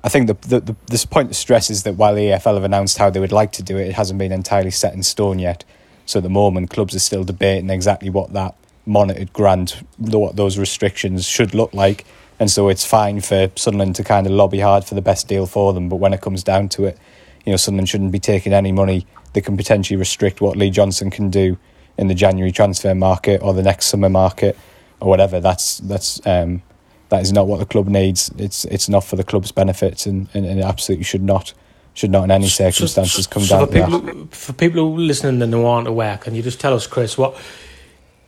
I 0.04 0.10
think 0.10 0.28
the, 0.28 0.36
the, 0.48 0.60
the 0.62 0.76
this 0.88 1.06
point 1.06 1.30
to 1.30 1.34
stress 1.34 1.70
is 1.70 1.84
that 1.84 1.96
while 1.96 2.16
the 2.16 2.22
EFL 2.22 2.54
have 2.54 2.64
announced 2.64 3.00
how 3.00 3.10
they 3.10 3.20
would 3.20 3.32
like 3.32 3.52
to 3.54 3.64
do 3.64 3.78
it, 3.78 3.88
it 3.88 3.94
hasn't 3.94 4.20
been 4.20 4.32
entirely 4.32 4.72
set 4.72 4.94
in 4.94 5.04
stone 5.04 5.40
yet. 5.40 5.66
So 6.06 6.20
at 6.20 6.24
the 6.24 6.30
moment, 6.30 6.70
clubs 6.70 6.96
are 6.96 7.00
still 7.00 7.24
debating 7.24 7.70
exactly 7.70 8.10
what 8.10 8.32
that 8.34 8.56
monitored 8.86 9.34
grant, 9.34 9.82
what 9.98 10.36
those 10.36 10.58
restrictions 10.58 11.26
should 11.26 11.54
look 11.54 11.74
like. 11.74 12.06
And 12.40 12.50
so 12.50 12.70
it's 12.70 12.86
fine 12.86 13.22
for 13.22 13.52
Sunderland 13.56 13.96
to 13.98 14.04
kind 14.04 14.26
of 14.26 14.34
lobby 14.34 14.60
hard 14.60 14.84
for 14.84 14.96
the 14.96 15.02
best 15.02 15.28
deal 15.28 15.46
for 15.46 15.74
them. 15.74 15.90
But 15.90 15.98
when 15.98 16.14
it 16.14 16.22
comes 16.22 16.44
down 16.44 16.70
to 16.70 16.86
it, 16.86 16.98
you 17.46 17.52
know, 17.52 17.58
Sunderland 17.58 17.90
shouldn't 17.90 18.12
be 18.12 18.20
taking 18.20 18.54
any 18.54 18.72
money 18.72 19.08
that 19.34 19.42
can 19.42 19.58
potentially 19.58 19.98
restrict 19.98 20.42
what 20.42 20.58
Lee 20.58 20.70
Johnson 20.70 21.10
can 21.10 21.30
do 21.30 21.58
in 21.98 22.08
the 22.08 22.16
January 22.16 22.52
transfer 22.52 22.94
market 22.94 23.42
or 23.42 23.54
the 23.54 23.64
next 23.64 23.88
summer 23.88 24.10
market 24.10 24.58
or 25.02 25.10
whatever. 25.10 25.40
That's 25.40 25.80
that's 25.80 26.26
um, 26.26 26.62
that 27.10 27.22
is 27.22 27.34
not 27.34 27.48
what 27.48 27.60
the 27.60 27.66
club 27.66 27.88
needs. 27.88 28.32
It's 28.38 28.66
it's 28.66 28.88
not 28.88 29.04
for 29.04 29.16
the 29.18 29.24
club's 29.24 29.52
benefits, 29.52 30.06
and, 30.06 30.30
and, 30.34 30.46
and 30.46 30.60
it 30.60 30.64
absolutely 30.64 31.04
should 31.04 31.24
not 31.24 31.54
should 31.94 32.12
not 32.12 32.24
in 32.24 32.32
any 32.32 32.48
circumstances 32.48 33.26
so- 33.26 33.30
come 33.32 33.44
so 33.44 33.58
down 33.58 33.68
for 33.68 33.74
to 33.74 33.84
people, 33.86 34.00
that. 34.00 34.14
who- 34.16 34.28
For 34.32 34.54
people 34.54 34.82
who 34.82 34.96
are 34.96 35.00
listening 35.00 35.42
and 35.42 35.54
who 35.54 35.66
aren't 35.66 35.88
aware, 35.90 36.18
can 36.18 36.34
you 36.36 36.42
just 36.42 36.60
tell 36.62 36.74
us, 36.74 36.88
Chris, 36.88 37.18
what 37.18 37.36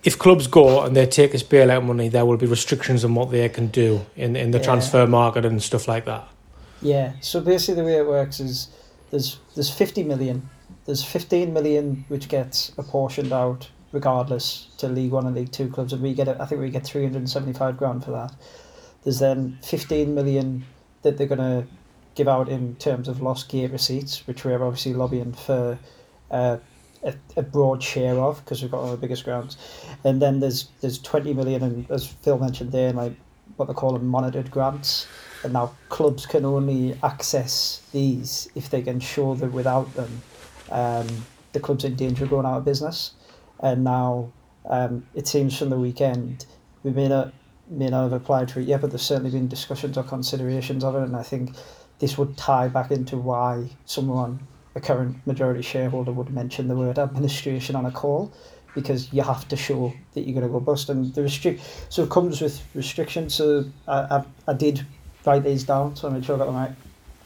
if 0.04 0.20
clubs 0.20 0.48
go 0.48 0.82
and 0.82 0.98
they 0.98 1.06
take 1.06 1.32
this 1.32 1.44
bailout 1.44 1.86
money? 1.86 2.10
There 2.10 2.26
will 2.26 2.36
be 2.38 2.46
restrictions 2.46 3.06
on 3.06 3.16
what 3.16 3.32
they 3.32 3.48
can 3.50 3.68
do 3.68 4.06
in 4.18 4.36
in 4.36 4.52
the 4.52 4.58
Yeah. 4.58 4.64
transfer 4.66 5.08
market 5.08 5.46
and 5.46 5.64
stuff 5.64 5.88
like 5.88 6.06
that. 6.06 6.28
Yeah. 6.82 7.14
So 7.22 7.40
basically, 7.40 7.76
the 7.82 7.86
way 7.88 7.98
it 7.98 8.08
works 8.08 8.40
is 8.42 8.68
there's 9.12 9.38
there's 9.56 9.70
50 9.70 10.04
million. 10.04 10.50
There's 10.86 11.02
15 11.06 11.54
million 11.54 12.04
which 12.10 12.28
gets 12.28 12.74
apportioned 12.78 13.32
out 13.32 13.70
regardless 13.94 14.68
to 14.80 14.89
League 14.89 15.12
One 15.12 15.26
and 15.26 15.36
League 15.36 15.54
Two 15.54 15.70
clubs, 15.70 15.94
and 15.94 16.02
we 16.02 16.14
get. 16.14 16.28
I 16.28 16.46
think 16.46 16.60
we 16.60 16.70
get 16.70 16.86
375 16.86 17.78
grand 17.78 18.04
for 18.04 18.12
that. 18.12 18.36
There's 19.04 19.20
then 19.20 19.58
15 19.64 20.14
million 20.14 20.66
that 21.04 21.18
they're 21.18 21.28
gonna 21.28 21.66
give 22.16 22.28
out 22.28 22.50
in 22.50 22.76
terms 22.76 23.08
of 23.08 23.22
lost 23.22 23.50
gate 23.50 23.72
receipts, 23.72 24.28
which 24.28 24.44
we're 24.44 24.62
obviously 24.62 24.94
lobbying 24.94 25.34
for 25.34 25.78
uh, 26.32 26.58
a, 27.04 27.14
a 27.38 27.41
broad 27.41 27.82
share 27.82 28.20
of 28.20 28.44
because 28.44 28.62
we've 28.62 28.72
got 28.72 28.82
one 28.82 28.94
of 28.94 29.00
the 29.00 29.06
biggest 29.06 29.24
grounds. 29.24 29.58
And 30.04 30.22
then 30.22 30.39
there's 30.39 30.70
there's 30.82 31.00
20 31.00 31.34
million, 31.34 31.64
and 31.64 31.91
as 31.91 32.08
Phil 32.08 32.38
mentioned 32.38 32.72
there, 32.72 32.91
like 32.91 33.14
what 33.58 33.68
they 33.68 33.74
call 33.74 33.94
them 33.94 34.08
monitored 34.08 34.52
grants. 34.52 35.08
And 35.44 35.54
now 35.54 35.74
clubs 35.89 36.26
can 36.26 36.46
only 36.46 36.98
access 37.04 37.82
these 37.91 38.50
if 38.56 38.70
they 38.70 38.82
can 38.82 39.00
show 39.00 39.36
that 39.36 39.52
without 39.52 39.94
them, 39.94 40.22
um, 40.72 41.08
the 41.52 41.60
club's 41.60 41.84
in 41.84 41.96
danger 41.96 42.24
of 42.24 42.30
going 42.30 42.46
out 42.46 42.58
of 42.58 42.66
business. 42.66 43.12
And 43.64 43.84
now 43.84 44.32
um, 44.70 45.07
it 45.16 45.28
seems 45.28 45.57
from 45.57 45.70
the 45.70 45.80
weekend 45.80 46.45
we 46.84 46.91
may 46.91 47.07
not 47.07 47.34
may 47.70 47.88
not 47.88 48.03
have 48.03 48.14
applied 48.14 48.51
for 48.51 48.59
it 48.59 48.68
yet, 48.68 48.82
but 48.82 48.91
there's 48.91 49.01
certainly 49.01 49.32
been 49.32 49.47
discussions 49.47 49.97
or 49.97 50.03
considerations 50.03 50.84
of 50.84 50.95
it, 50.95 51.03
and 51.03 51.16
I 51.16 51.24
think 51.24 51.55
this 51.99 52.18
would 52.18 52.38
tie 52.38 52.68
back 52.68 52.91
into 52.91 53.18
why 53.18 53.70
someone, 53.86 54.45
a 54.76 54.82
current 54.82 55.26
majority 55.26 55.61
shareholder, 55.61 56.11
would 56.11 56.30
mention 56.30 56.68
the 56.68 56.76
word 56.76 56.99
administration 56.99 57.76
on 57.78 57.86
a 57.86 57.91
call, 57.91 58.34
because 58.76 59.14
you 59.14 59.24
have 59.24 59.47
to 59.47 59.55
show 59.55 59.93
that 60.14 60.22
you're 60.22 60.34
going 60.34 60.45
to 60.45 60.51
go 60.51 60.59
bust, 60.59 60.89
and 60.89 61.16
the 61.16 61.22
restrict. 61.24 61.61
So 61.89 62.03
it 62.03 62.09
comes 62.09 62.41
with 62.41 62.61
restrictions. 62.76 63.34
So 63.34 63.64
I, 63.88 63.99
I, 64.18 64.26
I 64.49 64.53
did 64.53 64.86
write 65.26 65.45
these 65.45 65.64
down, 65.64 65.95
so 65.95 66.09
I 66.09 66.11
made 66.11 66.26
sure 66.26 66.36
I 66.36 66.39
got 66.39 66.45
them 66.47 66.55
right. 66.55 66.76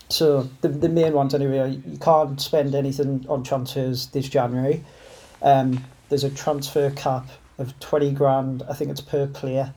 So 0.09 0.47
the 0.61 0.69
the 0.69 0.89
main 0.89 1.13
ones 1.13 1.33
anyway. 1.33 1.81
You 1.85 1.97
can't 1.97 2.39
spend 2.39 2.75
anything 2.75 3.25
on 3.27 3.43
transfers 3.43 4.07
this 4.07 4.29
January. 4.29 4.85
Um, 5.41 5.83
there's 6.09 6.23
a 6.23 6.29
transfer 6.29 6.91
cap 6.91 7.27
of 7.57 7.77
twenty 7.79 8.11
grand. 8.11 8.63
I 8.69 8.73
think 8.73 8.91
it's 8.91 9.01
per 9.01 9.27
player. 9.27 9.73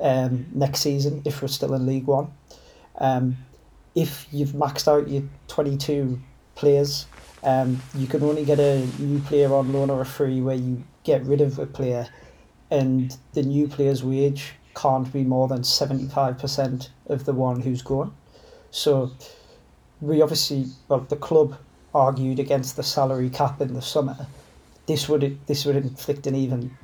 Um, 0.00 0.46
next 0.54 0.80
season 0.80 1.22
if 1.24 1.42
we're 1.42 1.48
still 1.48 1.74
in 1.74 1.84
League 1.86 2.06
One. 2.06 2.30
Um, 2.98 3.36
if 3.94 4.26
you've 4.30 4.50
maxed 4.50 4.86
out 4.86 5.08
your 5.08 5.24
22 5.48 6.20
players, 6.54 7.06
um, 7.42 7.80
you 7.94 8.06
can 8.06 8.22
only 8.22 8.44
get 8.44 8.60
a 8.60 8.86
new 8.98 9.20
player 9.20 9.52
on 9.52 9.72
loan 9.72 9.90
or 9.90 10.00
a 10.00 10.06
free 10.06 10.40
where 10.40 10.56
you 10.56 10.84
get 11.02 11.24
rid 11.24 11.40
of 11.40 11.58
a 11.58 11.66
player, 11.66 12.08
and 12.70 13.16
the 13.32 13.42
new 13.42 13.66
player's 13.66 14.04
wage 14.04 14.52
can't 14.74 15.12
be 15.12 15.24
more 15.24 15.48
than 15.48 15.62
75% 15.62 16.88
of 17.06 17.24
the 17.24 17.32
one 17.32 17.60
who's 17.60 17.82
gone. 17.82 18.14
So 18.70 19.10
we 20.00 20.22
obviously, 20.22 20.66
well, 20.88 21.00
the 21.00 21.16
club 21.16 21.56
argued 21.94 22.38
against 22.38 22.76
the 22.76 22.82
salary 22.82 23.30
cap 23.30 23.60
in 23.60 23.74
the 23.74 23.82
summer. 23.82 24.28
This 24.88 25.08
would 25.08 25.38
this 25.46 25.64
would 25.64 25.76
inflict 25.76 26.26
an 26.26 26.34
even 26.34 26.76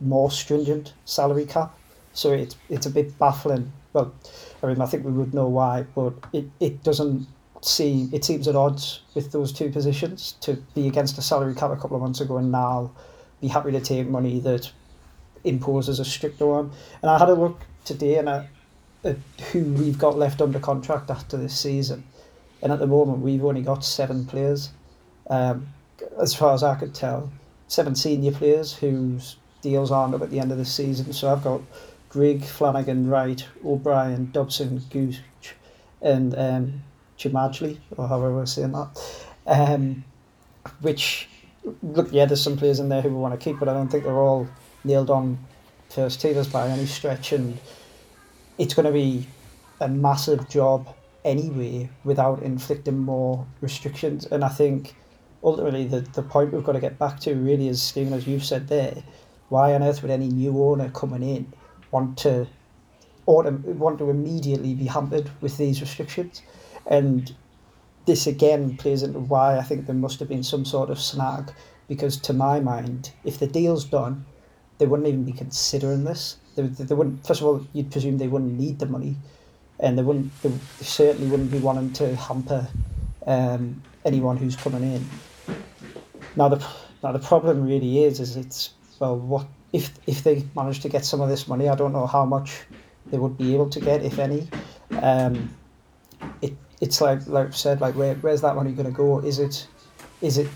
more 0.00 0.30
stringent 0.30 0.94
salary 1.04 1.46
cap. 1.46 1.78
So 2.12 2.32
it's 2.32 2.56
it's 2.68 2.86
a 2.86 2.90
bit 2.90 3.16
baffling. 3.18 3.70
Well, 3.92 4.12
I 4.62 4.66
mean, 4.66 4.80
I 4.80 4.86
think 4.86 5.04
we 5.04 5.12
would 5.12 5.34
know 5.34 5.48
why, 5.48 5.84
but 5.94 6.14
it, 6.32 6.46
it 6.58 6.82
doesn't 6.82 7.26
seem 7.62 8.08
it 8.12 8.24
seems 8.24 8.48
at 8.48 8.56
odds 8.56 9.02
with 9.14 9.30
those 9.32 9.52
two 9.52 9.70
positions 9.70 10.36
to 10.40 10.54
be 10.74 10.86
against 10.88 11.18
a 11.18 11.22
salary 11.22 11.54
cap 11.54 11.70
a 11.70 11.76
couple 11.76 11.96
of 11.96 12.02
months 12.02 12.20
ago 12.20 12.38
and 12.38 12.50
now 12.50 12.90
be 13.42 13.48
happy 13.48 13.70
to 13.72 13.80
take 13.80 14.06
money 14.08 14.40
that 14.40 14.72
imposes 15.44 16.00
a 16.00 16.04
stricter 16.04 16.46
one. 16.46 16.70
And 17.02 17.10
I 17.10 17.18
had 17.18 17.28
a 17.28 17.34
look 17.34 17.60
today 17.84 18.16
and 18.18 18.28
at, 18.28 18.46
at 19.04 19.16
who 19.52 19.64
we've 19.64 19.98
got 19.98 20.16
left 20.16 20.40
under 20.40 20.58
contract 20.58 21.10
after 21.10 21.36
this 21.36 21.58
season, 21.58 22.04
and 22.62 22.72
at 22.72 22.78
the 22.78 22.86
moment 22.86 23.18
we've 23.18 23.44
only 23.44 23.62
got 23.62 23.84
seven 23.84 24.24
players, 24.24 24.70
um, 25.28 25.68
as 26.18 26.34
far 26.34 26.54
as 26.54 26.62
I 26.62 26.74
could 26.74 26.94
tell, 26.94 27.30
seven 27.70 27.94
senior 27.94 28.32
players 28.32 28.74
whose 28.74 29.36
deals 29.62 29.92
aren't 29.92 30.12
up 30.12 30.22
at 30.22 30.30
the 30.30 30.40
end 30.40 30.50
of 30.50 30.58
the 30.58 30.64
season. 30.64 31.12
So 31.12 31.32
I've 31.32 31.44
got 31.44 31.60
Grigg, 32.08 32.42
Flanagan, 32.42 33.08
Wright, 33.08 33.46
O'Brien, 33.64 34.32
Dobson, 34.32 34.82
Gooch, 34.90 35.20
and 36.02 36.34
um, 36.36 36.82
Xhemajli, 37.16 37.78
or 37.96 38.08
however 38.08 38.34
we're 38.34 38.46
saying 38.46 38.72
that. 38.72 39.24
Um, 39.46 40.04
which, 40.80 41.28
look, 41.82 42.08
yeah, 42.10 42.24
there's 42.24 42.42
some 42.42 42.56
players 42.56 42.80
in 42.80 42.88
there 42.88 43.02
who 43.02 43.10
we 43.10 43.14
want 43.14 43.38
to 43.38 43.44
keep, 43.44 43.60
but 43.60 43.68
I 43.68 43.72
don't 43.72 43.88
think 43.88 44.02
they're 44.02 44.14
all 44.14 44.48
nailed 44.82 45.08
on 45.08 45.38
first 45.90 46.20
teamers 46.20 46.50
by 46.50 46.68
any 46.68 46.86
stretch. 46.86 47.32
And 47.32 47.56
it's 48.58 48.74
going 48.74 48.86
to 48.86 48.92
be 48.92 49.28
a 49.80 49.88
massive 49.88 50.48
job 50.48 50.92
anyway 51.24 51.88
without 52.02 52.42
inflicting 52.42 52.98
more 52.98 53.46
restrictions. 53.60 54.26
And 54.26 54.42
I 54.42 54.48
think 54.48 54.96
ultimately 55.42 55.86
the, 55.86 56.00
the 56.00 56.22
point 56.22 56.52
we've 56.52 56.64
got 56.64 56.72
to 56.72 56.80
get 56.80 56.98
back 56.98 57.20
to 57.20 57.34
really 57.34 57.68
is, 57.68 57.80
Stephen, 57.82 58.12
as 58.12 58.26
you've 58.26 58.44
said 58.44 58.68
there, 58.68 59.02
why 59.48 59.74
on 59.74 59.82
earth 59.82 60.02
would 60.02 60.10
any 60.10 60.28
new 60.28 60.62
owner 60.62 60.90
coming 60.90 61.22
in 61.22 61.52
want 61.90 62.16
to 62.18 62.46
or 63.26 63.44
want 63.44 63.98
to 63.98 64.10
immediately 64.10 64.74
be 64.74 64.86
hampered 64.86 65.30
with 65.40 65.56
these 65.56 65.80
restrictions? 65.80 66.42
And 66.86 67.34
this 68.06 68.26
again 68.26 68.76
plays 68.76 69.02
into 69.02 69.18
why 69.20 69.58
I 69.58 69.62
think 69.62 69.86
there 69.86 69.94
must 69.94 70.18
have 70.20 70.28
been 70.28 70.42
some 70.42 70.64
sort 70.64 70.90
of 70.90 71.00
snag 71.00 71.52
because 71.88 72.16
to 72.18 72.32
my 72.32 72.60
mind, 72.60 73.12
if 73.24 73.38
the 73.38 73.46
deal's 73.46 73.84
done, 73.84 74.24
they 74.78 74.86
wouldn't 74.86 75.08
even 75.08 75.24
be 75.24 75.32
considering 75.32 76.04
this. 76.04 76.36
They, 76.54 76.62
they 76.62 76.94
wouldn't. 76.94 77.26
First 77.26 77.40
of 77.40 77.48
all, 77.48 77.66
you'd 77.72 77.90
presume 77.90 78.16
they 78.16 78.28
wouldn't 78.28 78.58
need 78.58 78.78
the 78.78 78.86
money, 78.86 79.16
and 79.80 79.98
they 79.98 80.02
wouldn't. 80.02 80.30
They 80.42 80.52
certainly 80.80 81.28
wouldn't 81.28 81.50
be 81.50 81.58
wanting 81.58 81.92
to 81.94 82.14
hamper 82.14 82.68
um, 83.26 83.82
anyone 84.04 84.36
who's 84.36 84.56
coming 84.56 84.82
in. 84.82 85.04
Now 86.36 86.48
the 86.48 86.64
now 87.02 87.12
the 87.12 87.18
problem 87.18 87.64
really 87.64 88.04
is 88.04 88.20
is 88.20 88.36
it's 88.36 88.70
well 88.98 89.16
what 89.16 89.46
if 89.72 89.92
if 90.06 90.24
they 90.24 90.44
manage 90.56 90.80
to 90.80 90.88
get 90.88 91.04
some 91.04 91.20
of 91.20 91.28
this 91.28 91.46
money, 91.48 91.68
I 91.68 91.74
don't 91.74 91.92
know 91.92 92.06
how 92.06 92.24
much 92.24 92.62
they 93.06 93.18
would 93.18 93.36
be 93.36 93.54
able 93.54 93.70
to 93.70 93.80
get, 93.80 94.02
if 94.02 94.18
any. 94.18 94.48
Um, 95.00 95.54
it 96.42 96.56
it's 96.80 97.00
like 97.00 97.26
like 97.26 97.52
said, 97.52 97.80
like 97.80 97.94
where 97.94 98.14
where's 98.16 98.40
that 98.40 98.56
money 98.56 98.72
going 98.72 98.86
to 98.86 98.92
go? 98.92 99.18
Is 99.20 99.38
it 99.38 99.66
is 100.20 100.38
it 100.38 100.48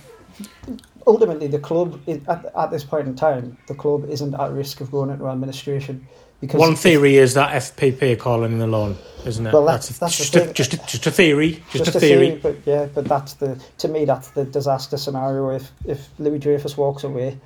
ultimately 1.06 1.46
the 1.46 1.58
club 1.58 2.00
at, 2.08 2.46
at 2.56 2.70
this 2.70 2.82
point 2.82 3.06
in 3.06 3.14
time 3.14 3.56
the 3.68 3.74
club 3.74 4.08
isn't 4.08 4.34
at 4.34 4.50
risk 4.52 4.80
of 4.80 4.90
going 4.90 5.10
into 5.10 5.26
administration 5.28 6.06
because 6.40 6.60
one 6.60 6.76
theory 6.76 7.16
is 7.16 7.34
that 7.34 7.52
FPP 7.52 8.12
are 8.12 8.16
calling 8.16 8.52
in 8.52 8.58
the 8.58 8.66
loan, 8.66 8.96
isn't 9.24 9.46
it? 9.46 9.52
Well, 9.52 9.64
that's, 9.64 9.98
that's, 9.98 10.16
just, 10.16 10.36
a, 10.36 10.52
just, 10.52 10.74
a, 10.74 10.76
just 10.78 11.06
a 11.06 11.10
theory, 11.10 11.62
just, 11.72 11.84
just 11.84 11.96
a 11.96 12.00
theory. 12.00 12.38
theory. 12.38 12.40
But 12.42 12.56
yeah, 12.66 12.86
but 12.86 13.06
that's 13.06 13.34
the 13.34 13.62
to 13.78 13.88
me 13.88 14.04
that's 14.04 14.28
the 14.30 14.44
disaster 14.44 14.96
scenario. 14.96 15.50
If 15.50 15.70
if 15.86 16.08
Louis 16.18 16.38
Dreyfus 16.38 16.76
walks 16.76 17.04
away, 17.04 17.38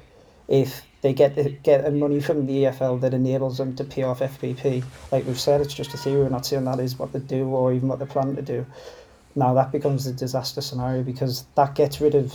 if 0.48 0.82
they 1.00 1.12
get 1.12 1.62
get 1.62 1.92
money 1.94 2.20
from 2.20 2.46
the 2.46 2.64
EFL 2.64 3.00
that 3.00 3.14
enables 3.14 3.58
them 3.58 3.76
to 3.76 3.84
pay 3.84 4.02
off 4.02 4.20
FPP. 4.20 4.82
Like 5.12 5.26
we've 5.26 5.38
said, 5.38 5.60
it's 5.60 5.74
just 5.74 5.94
a 5.94 5.96
theory. 5.96 6.22
We're 6.22 6.28
not 6.28 6.46
saying 6.46 6.64
that 6.64 6.80
is 6.80 6.98
what 6.98 7.12
they 7.12 7.20
do 7.20 7.46
or 7.46 7.72
even 7.72 7.88
what 7.88 7.98
they 7.98 8.06
plan 8.06 8.34
to 8.36 8.42
do. 8.42 8.66
Now 9.36 9.54
that 9.54 9.70
becomes 9.70 10.06
a 10.06 10.12
disaster 10.12 10.60
scenario 10.60 11.02
because 11.02 11.44
that 11.54 11.74
gets 11.74 12.00
rid 12.00 12.14
of 12.14 12.32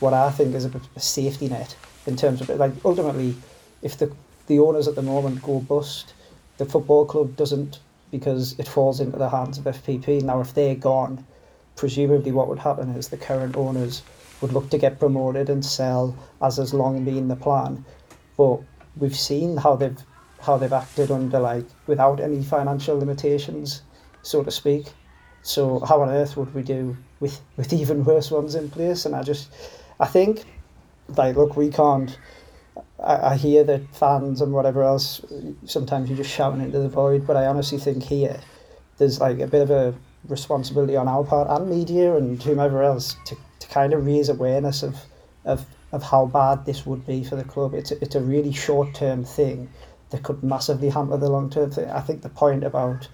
what 0.00 0.12
I 0.12 0.30
think 0.30 0.54
is 0.54 0.64
a, 0.64 0.80
a 0.96 1.00
safety 1.00 1.48
net 1.48 1.76
in 2.06 2.16
terms 2.16 2.40
of 2.40 2.48
like 2.48 2.72
ultimately, 2.84 3.36
if 3.82 3.96
the 3.98 4.12
the 4.50 4.58
owners 4.58 4.86
at 4.86 4.94
the 4.94 5.02
moment 5.02 5.42
go 5.42 5.60
bust, 5.60 6.12
the 6.58 6.66
football 6.66 7.06
club 7.06 7.36
doesn't 7.36 7.80
because 8.10 8.58
it 8.58 8.68
falls 8.68 9.00
into 9.00 9.16
the 9.16 9.30
hands 9.30 9.56
of 9.56 9.64
FPP. 9.64 10.22
Now 10.22 10.40
if 10.40 10.52
they're 10.52 10.74
gone, 10.74 11.24
presumably 11.76 12.32
what 12.32 12.48
would 12.48 12.58
happen 12.58 12.90
is 12.90 13.08
the 13.08 13.16
current 13.16 13.56
owners 13.56 14.02
would 14.42 14.52
look 14.52 14.68
to 14.70 14.78
get 14.78 14.98
promoted 14.98 15.48
and 15.48 15.64
sell 15.64 16.14
as 16.42 16.58
has 16.58 16.74
long 16.74 17.04
been 17.04 17.28
the 17.28 17.36
plan 17.36 17.84
but 18.40 18.60
we've 18.96 19.18
seen 19.30 19.58
how 19.58 19.76
they've 19.76 20.02
how 20.40 20.56
they've 20.56 20.72
acted 20.72 21.10
under 21.10 21.38
like 21.38 21.66
without 21.86 22.18
any 22.18 22.42
financial 22.42 22.98
limitations, 22.98 23.82
so 24.22 24.42
to 24.42 24.50
speak. 24.50 24.86
So 25.42 25.80
how 25.80 26.00
on 26.00 26.08
earth 26.08 26.38
would 26.38 26.54
we 26.54 26.62
do 26.62 26.96
with 27.20 27.38
with 27.58 27.74
even 27.74 28.02
worse 28.02 28.30
ones 28.30 28.54
in 28.54 28.70
place? 28.70 29.04
And 29.04 29.14
I 29.14 29.22
just, 29.22 29.50
I 30.00 30.06
think, 30.06 30.44
like 31.18 31.36
look, 31.36 31.54
we 31.54 31.68
can't. 31.68 32.18
I, 33.02 33.32
I 33.32 33.36
hear 33.36 33.64
that 33.64 33.94
fans 33.94 34.40
and 34.40 34.52
whatever 34.52 34.82
else 34.82 35.20
sometimes 35.64 36.08
you're 36.08 36.18
just 36.18 36.30
shouting 36.30 36.60
into 36.60 36.78
the 36.78 36.88
void, 36.88 37.26
but 37.26 37.36
I 37.36 37.46
honestly 37.46 37.78
think 37.78 38.02
here 38.02 38.40
there's 38.98 39.20
like 39.20 39.40
a 39.40 39.46
bit 39.46 39.62
of 39.62 39.70
a 39.70 39.94
responsibility 40.28 40.96
on 40.96 41.08
our 41.08 41.24
part 41.24 41.48
and 41.48 41.70
media 41.70 42.14
and 42.16 42.42
whomever 42.42 42.82
else 42.82 43.16
to, 43.26 43.36
to 43.58 43.68
kind 43.68 43.92
of 43.92 44.06
raise 44.06 44.28
awareness 44.28 44.82
of 44.82 44.96
of 45.44 45.64
of 45.92 46.02
how 46.02 46.26
bad 46.26 46.66
this 46.66 46.86
would 46.86 47.04
be 47.06 47.24
for 47.24 47.36
the 47.36 47.44
club. 47.44 47.74
It's 47.74 47.90
a, 47.90 48.02
it's 48.02 48.14
a 48.14 48.20
really 48.20 48.52
short 48.52 48.94
term 48.94 49.24
thing 49.24 49.68
that 50.10 50.22
could 50.22 50.42
massively 50.42 50.90
hamper 50.90 51.16
the 51.16 51.30
long 51.30 51.50
term 51.50 51.70
thing. 51.70 51.90
I 51.90 52.00
think 52.00 52.22
the 52.22 52.28
point 52.28 52.64
about 52.64 53.08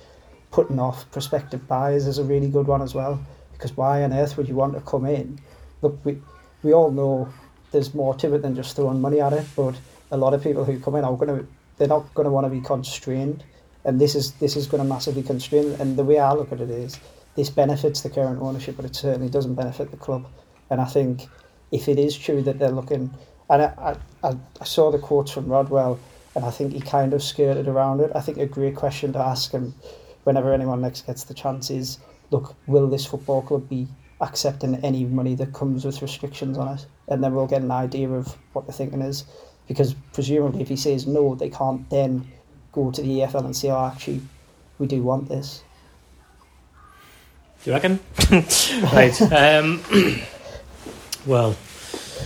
putting 0.51 0.79
off 0.79 1.11
prospective 1.11 1.67
buyers 1.69 2.07
is 2.07 2.19
a 2.19 2.25
really 2.25 2.49
good 2.49 2.67
one 2.67 2.83
as 2.83 2.95
well. 2.95 3.25
Because 3.53 3.77
why 3.77 4.03
on 4.03 4.13
earth 4.13 4.37
would 4.37 4.49
you 4.49 4.55
want 4.55 4.75
to 4.75 4.81
come 4.81 5.07
in? 5.07 5.39
Look, 5.83 5.99
we 6.05 6.21
we 6.63 6.75
all 6.75 6.91
know 6.91 7.29
there's 7.77 7.95
more 7.95 8.15
to 8.15 8.35
it 8.35 8.41
than 8.41 8.57
just 8.57 8.75
throwing 8.75 9.03
money 9.03 9.21
at 9.21 9.35
it, 9.35 9.47
but 9.55 9.79
a 10.11 10.17
lot 10.17 10.33
of 10.33 10.43
people 10.43 10.65
who 10.65 10.81
come 10.81 10.97
in 10.97 11.05
are 11.05 11.15
going 11.15 11.39
to 11.39 11.47
they're 11.77 11.87
not 11.87 12.13
going 12.15 12.25
to 12.25 12.31
want 12.31 12.47
to 12.47 12.51
be 12.51 12.63
constrained, 12.63 13.45
and 13.85 14.01
this 14.01 14.15
is 14.15 14.33
this 14.33 14.57
is 14.57 14.67
going 14.67 14.83
to 14.83 14.89
massively 14.89 15.23
constrain. 15.23 15.77
And 15.79 15.99
the 15.99 16.05
way 16.05 16.19
I 16.19 16.33
look 16.33 16.53
at 16.53 16.61
it 16.63 16.71
is, 16.71 16.99
this 17.35 17.51
benefits 17.51 18.01
the 18.01 18.09
current 18.09 18.41
ownership, 18.41 18.77
but 18.77 18.87
it 18.87 18.97
certainly 18.97 19.29
doesn't 19.29 19.57
benefit 19.57 19.91
the 19.91 19.99
club. 19.99 20.27
And 20.71 20.81
I 20.81 20.87
think 20.87 21.29
if 21.71 21.87
it 21.87 21.99
is 21.99 22.17
true 22.17 22.43
that 22.45 22.59
they're 22.59 22.71
looking, 22.71 23.11
and 23.51 23.63
I, 23.63 23.97
I, 24.25 24.37
I 24.59 24.65
saw 24.65 24.91
the 24.91 24.99
quotes 24.99 25.31
from 25.31 25.47
Rodwell, 25.49 25.99
and 26.35 26.47
I 26.47 26.51
think 26.51 26.73
he 26.73 26.81
kind 26.81 27.13
of 27.13 27.23
skirted 27.23 27.69
around 27.69 28.01
it. 28.01 28.11
I 28.15 28.23
think 28.23 28.39
a 28.39 28.47
great 28.47 28.75
question 28.75 29.13
to 29.13 29.19
ask 29.19 29.53
him 29.53 29.75
whenever 30.25 30.55
anyone 30.55 30.81
next 30.81 31.07
gets 31.07 31.25
the 31.25 31.35
chance 31.35 31.71
is, 31.71 31.99
look, 32.31 32.55
will 32.67 32.89
this 32.89 33.05
football 33.05 33.43
club 33.43 33.69
be 33.69 33.87
accepting 34.21 34.77
any 34.77 35.05
money 35.05 35.35
that 35.35 35.53
comes 35.53 35.85
with 35.85 36.03
restrictions 36.03 36.59
on 36.59 36.77
it? 36.77 36.87
And 37.09 37.23
then 37.23 37.35
we'll 37.35 37.47
get 37.47 37.63
an 37.63 37.71
idea 37.71 38.11
of 38.11 38.37
what 38.53 38.67
the 38.67 38.73
thinking 38.73 39.03
is. 39.03 39.25
Because 39.69 39.95
presumably 40.13 40.63
if 40.63 40.69
he 40.69 40.77
says 40.77 41.07
no, 41.07 41.35
they 41.35 41.51
can't 41.51 41.89
then 41.91 42.27
go 42.73 42.91
to 42.91 43.03
the 43.03 43.21
EFL 43.21 43.45
and 43.45 43.57
say, 43.57 43.71
oh, 43.71 43.87
actually, 43.87 44.21
we 44.79 44.87
do 44.87 45.03
want 45.03 45.29
this. 45.29 45.63
Do 47.65 47.71
you 47.71 47.75
reckon? 47.75 48.01
right. 48.93 49.21
Um, 49.33 49.83
Well, 51.27 51.57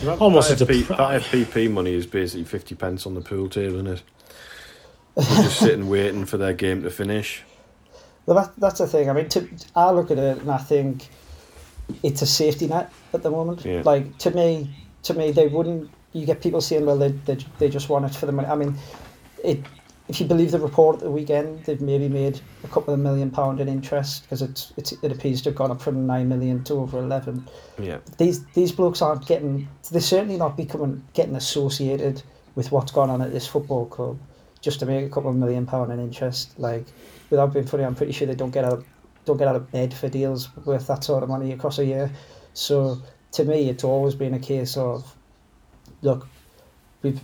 that, 0.02 0.18
almost 0.20 0.56
that, 0.58 0.68
FP, 0.68 0.86
that 0.88 1.22
FPP 1.22 1.70
money 1.70 1.94
is 1.94 2.06
basically 2.06 2.44
50 2.44 2.74
pence 2.74 3.06
on 3.06 3.14
the 3.14 3.22
pool 3.22 3.48
table, 3.48 3.76
isn't 3.76 3.86
it? 3.86 4.02
We're 5.14 5.24
just 5.24 5.58
sitting 5.60 5.88
waiting 5.88 6.26
for 6.26 6.36
their 6.36 6.52
game 6.52 6.82
to 6.82 6.90
finish. 6.90 7.42
Well, 8.26 8.36
that, 8.36 8.52
that's 8.58 8.78
the 8.78 8.86
thing. 8.86 9.08
I 9.08 9.14
mean, 9.14 9.28
to, 9.30 9.48
I 9.74 9.90
look 9.90 10.10
at 10.10 10.18
it 10.18 10.38
and 10.38 10.50
I 10.50 10.58
think 10.58 11.08
it's 12.02 12.22
a 12.22 12.26
safety 12.26 12.66
net 12.66 12.92
at 13.12 13.22
the 13.22 13.30
moment. 13.30 13.64
Yeah. 13.64 13.82
Like 13.84 14.18
to 14.18 14.30
me, 14.30 14.70
to 15.04 15.14
me, 15.14 15.30
they 15.32 15.48
wouldn't. 15.48 15.90
You 16.12 16.26
get 16.26 16.42
people 16.42 16.60
saying, 16.60 16.86
"Well, 16.86 16.98
they, 16.98 17.12
they, 17.12 17.38
they 17.58 17.68
just 17.68 17.88
want 17.88 18.04
it 18.04 18.14
for 18.14 18.26
the 18.26 18.32
money." 18.32 18.48
I 18.48 18.56
mean, 18.56 18.76
it 19.44 19.60
if 20.10 20.20
you 20.20 20.26
believe 20.26 20.50
the 20.50 20.58
report 20.58 20.96
at 20.96 21.02
the 21.02 21.10
weekend, 21.10 21.64
they've 21.64 21.80
maybe 21.80 22.08
made 22.08 22.40
a 22.64 22.68
couple 22.68 22.92
of 22.92 22.98
million 22.98 23.30
pound 23.30 23.60
in 23.60 23.68
interest 23.68 24.24
because 24.24 24.42
it's, 24.42 24.72
it's 24.76 24.92
it 25.04 25.12
appears 25.12 25.40
to 25.42 25.50
have 25.50 25.56
gone 25.56 25.70
up 25.70 25.80
from 25.80 26.04
nine 26.04 26.28
million 26.28 26.64
to 26.64 26.74
over 26.74 26.98
eleven. 26.98 27.46
Yeah. 27.78 27.98
These 28.18 28.44
these 28.46 28.72
blokes 28.72 29.00
aren't 29.00 29.26
getting. 29.26 29.68
They're 29.90 30.00
certainly 30.00 30.36
not 30.36 30.56
becoming 30.56 31.04
getting 31.14 31.36
associated 31.36 32.22
with 32.56 32.72
what's 32.72 32.90
gone 32.90 33.08
on 33.08 33.22
at 33.22 33.30
this 33.30 33.46
football 33.46 33.86
club 33.86 34.18
just 34.60 34.80
to 34.80 34.86
make 34.86 35.06
a 35.06 35.08
couple 35.08 35.30
of 35.30 35.36
million 35.36 35.64
pound 35.64 35.92
in 35.92 36.00
interest. 36.00 36.58
Like, 36.58 36.86
without 37.30 37.52
being 37.52 37.66
funny, 37.66 37.84
I'm 37.84 37.94
pretty 37.94 38.12
sure 38.12 38.26
they 38.26 38.34
don't 38.34 38.50
get 38.50 38.64
a 38.64 38.82
don't 39.30 39.38
get 39.38 39.48
out 39.48 39.56
of 39.56 39.70
bed 39.70 39.94
for 39.94 40.08
deals 40.08 40.48
worth 40.64 40.88
that 40.88 41.04
sort 41.04 41.22
of 41.22 41.28
money 41.28 41.52
across 41.52 41.78
a 41.78 41.84
year. 41.84 42.10
So 42.52 43.00
to 43.32 43.44
me, 43.44 43.68
it's 43.68 43.84
always 43.84 44.14
been 44.14 44.34
a 44.34 44.40
case 44.40 44.76
of, 44.76 45.16
look, 46.02 46.26
we've 47.02 47.20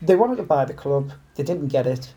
they, 0.00 0.16
wanted 0.16 0.36
to 0.36 0.42
buy 0.42 0.64
the 0.64 0.74
club, 0.74 1.12
they 1.34 1.42
didn't 1.42 1.68
get 1.68 1.86
it. 1.86 2.12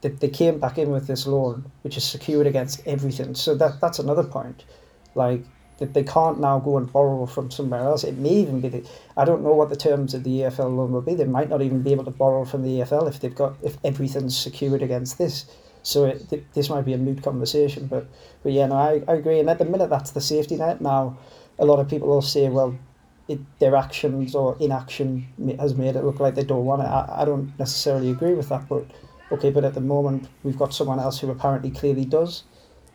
They, 0.00 0.10
they 0.10 0.28
came 0.28 0.58
back 0.58 0.78
in 0.78 0.90
with 0.90 1.06
this 1.06 1.26
loan, 1.26 1.70
which 1.82 1.96
is 1.96 2.04
secured 2.04 2.46
against 2.46 2.86
everything. 2.86 3.34
So 3.34 3.54
that 3.56 3.80
that's 3.80 3.98
another 3.98 4.22
point. 4.22 4.64
Like 5.14 5.42
that 5.78 5.94
they 5.94 6.04
can't 6.04 6.40
now 6.40 6.58
go 6.58 6.78
and 6.78 6.92
borrow 6.92 7.26
from 7.26 7.50
somewhere 7.50 7.80
else. 7.80 8.04
It 8.04 8.16
may 8.16 8.30
even 8.30 8.60
be 8.60 8.68
the, 8.68 8.88
I 9.16 9.24
don't 9.24 9.42
know 9.42 9.52
what 9.52 9.68
the 9.68 9.76
terms 9.76 10.14
of 10.14 10.24
the 10.24 10.40
EFL 10.40 10.76
loan 10.76 10.92
will 10.92 11.02
be. 11.02 11.14
They 11.14 11.24
might 11.24 11.50
not 11.50 11.62
even 11.62 11.82
be 11.82 11.92
able 11.92 12.04
to 12.04 12.10
borrow 12.10 12.44
from 12.44 12.62
the 12.62 12.80
EFL 12.80 13.08
if 13.08 13.20
they've 13.20 13.34
got 13.34 13.56
if 13.62 13.76
everything's 13.84 14.36
secured 14.36 14.82
against 14.82 15.18
this. 15.18 15.46
So 15.86 16.06
it, 16.06 16.52
this 16.52 16.68
might 16.68 16.84
be 16.84 16.94
a 16.94 16.98
moot 16.98 17.22
conversation, 17.22 17.86
but 17.86 18.08
but 18.42 18.50
yeah, 18.50 18.66
no, 18.66 18.74
I, 18.74 19.04
I 19.06 19.14
agree. 19.14 19.38
And 19.38 19.48
at 19.48 19.58
the 19.58 19.64
minute, 19.64 19.88
that's 19.88 20.10
the 20.10 20.20
safety 20.20 20.56
net. 20.56 20.80
Now, 20.80 21.16
a 21.60 21.64
lot 21.64 21.78
of 21.78 21.88
people 21.88 22.08
will 22.08 22.22
say, 22.22 22.48
well, 22.48 22.76
it, 23.28 23.38
their 23.60 23.76
actions 23.76 24.34
or 24.34 24.56
inaction 24.58 25.28
has 25.60 25.76
made 25.76 25.94
it 25.94 26.04
look 26.04 26.18
like 26.18 26.34
they 26.34 26.42
don't 26.42 26.64
want 26.64 26.82
it. 26.82 26.86
I, 26.86 27.22
I 27.22 27.24
don't 27.24 27.56
necessarily 27.56 28.10
agree 28.10 28.34
with 28.34 28.48
that, 28.48 28.68
but 28.68 28.84
okay, 29.30 29.50
but 29.50 29.64
at 29.64 29.74
the 29.74 29.80
moment 29.80 30.26
we've 30.42 30.58
got 30.58 30.74
someone 30.74 30.98
else 30.98 31.20
who 31.20 31.30
apparently 31.30 31.70
clearly 31.70 32.04
does. 32.04 32.42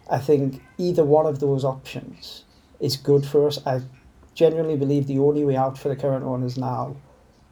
I 0.09 0.19
think 0.19 0.61
either 0.77 1.05
one 1.05 1.25
of 1.25 1.39
those 1.39 1.63
options 1.63 2.43
is 2.81 2.97
good 2.97 3.25
for 3.25 3.47
us. 3.47 3.65
I 3.65 3.83
genuinely 4.35 4.75
believe 4.75 5.07
the 5.07 5.19
only 5.19 5.45
way 5.45 5.55
out 5.55 5.77
for 5.77 5.87
the 5.87 5.95
current 5.95 6.25
owners 6.25 6.57
now, 6.57 6.97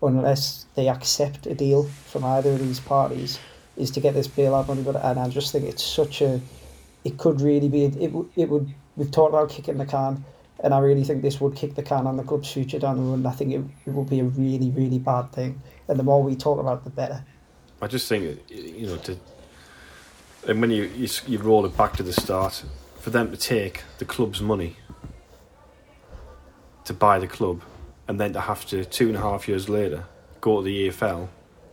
unless 0.01 0.65
they 0.75 0.89
accept 0.89 1.47
a 1.47 1.55
deal 1.55 1.83
from 1.83 2.25
either 2.25 2.51
of 2.51 2.59
these 2.59 2.81
parties, 2.81 3.39
is 3.80 3.91
to 3.91 3.99
get 3.99 4.13
this 4.13 4.27
bailout 4.27 4.67
money. 4.67 4.84
But 4.84 4.97
and 4.97 5.19
I 5.19 5.30
just 5.30 5.51
think 5.51 5.65
it's 5.65 5.84
such 5.84 6.21
a, 6.21 6.39
it 7.03 7.17
could 7.17 7.41
really 7.41 7.69
be 7.69 7.86
it. 7.86 7.95
It 8.36 8.49
would. 8.49 8.73
We've 8.95 9.11
talked 9.11 9.34
about 9.34 9.49
kicking 9.49 9.77
the 9.77 9.86
can 9.86 10.25
and 10.61 10.73
I 10.73 10.80
really 10.80 11.03
think 11.03 11.21
this 11.21 11.39
would 11.39 11.55
kick 11.55 11.75
the 11.75 11.84
can 11.84 12.05
on 12.05 12.17
the 12.17 12.23
club's 12.23 12.51
future 12.51 12.80
down 12.80 12.97
the 12.97 13.03
road. 13.03 13.13
And 13.15 13.27
I 13.27 13.32
think 13.32 13.53
it, 13.53 13.61
it 13.86 13.91
would 13.91 14.09
be 14.09 14.19
a 14.19 14.25
really, 14.25 14.71
really 14.71 14.99
bad 14.99 15.32
thing. 15.32 15.61
And 15.88 15.97
the 15.97 16.03
more 16.03 16.21
we 16.21 16.36
talk 16.36 16.59
about, 16.59 16.84
the 16.84 16.89
better. 16.89 17.23
I 17.82 17.88
just 17.88 18.09
think, 18.09 18.41
you 18.49 18.88
know, 18.88 18.97
to, 18.97 19.17
and 20.47 20.59
when 20.59 20.71
you, 20.71 20.84
you 20.95 21.07
you 21.27 21.39
roll 21.39 21.65
it 21.65 21.77
back 21.77 21.95
to 21.97 22.03
the 22.03 22.13
start, 22.13 22.63
for 22.99 23.09
them 23.09 23.32
to 23.32 23.38
take 23.38 23.84
the 23.99 24.05
club's 24.05 24.41
money 24.41 24.75
to 26.84 26.93
buy 26.93 27.19
the 27.19 27.27
club, 27.27 27.61
and 28.07 28.19
then 28.19 28.34
to 28.34 28.41
have 28.41 28.65
to 28.67 28.84
two 28.84 29.07
and 29.07 29.15
a 29.15 29.21
half 29.21 29.47
years 29.47 29.69
later 29.69 30.05
go 30.41 30.57
to 30.57 30.63
the 30.63 30.89
EFL 30.89 31.30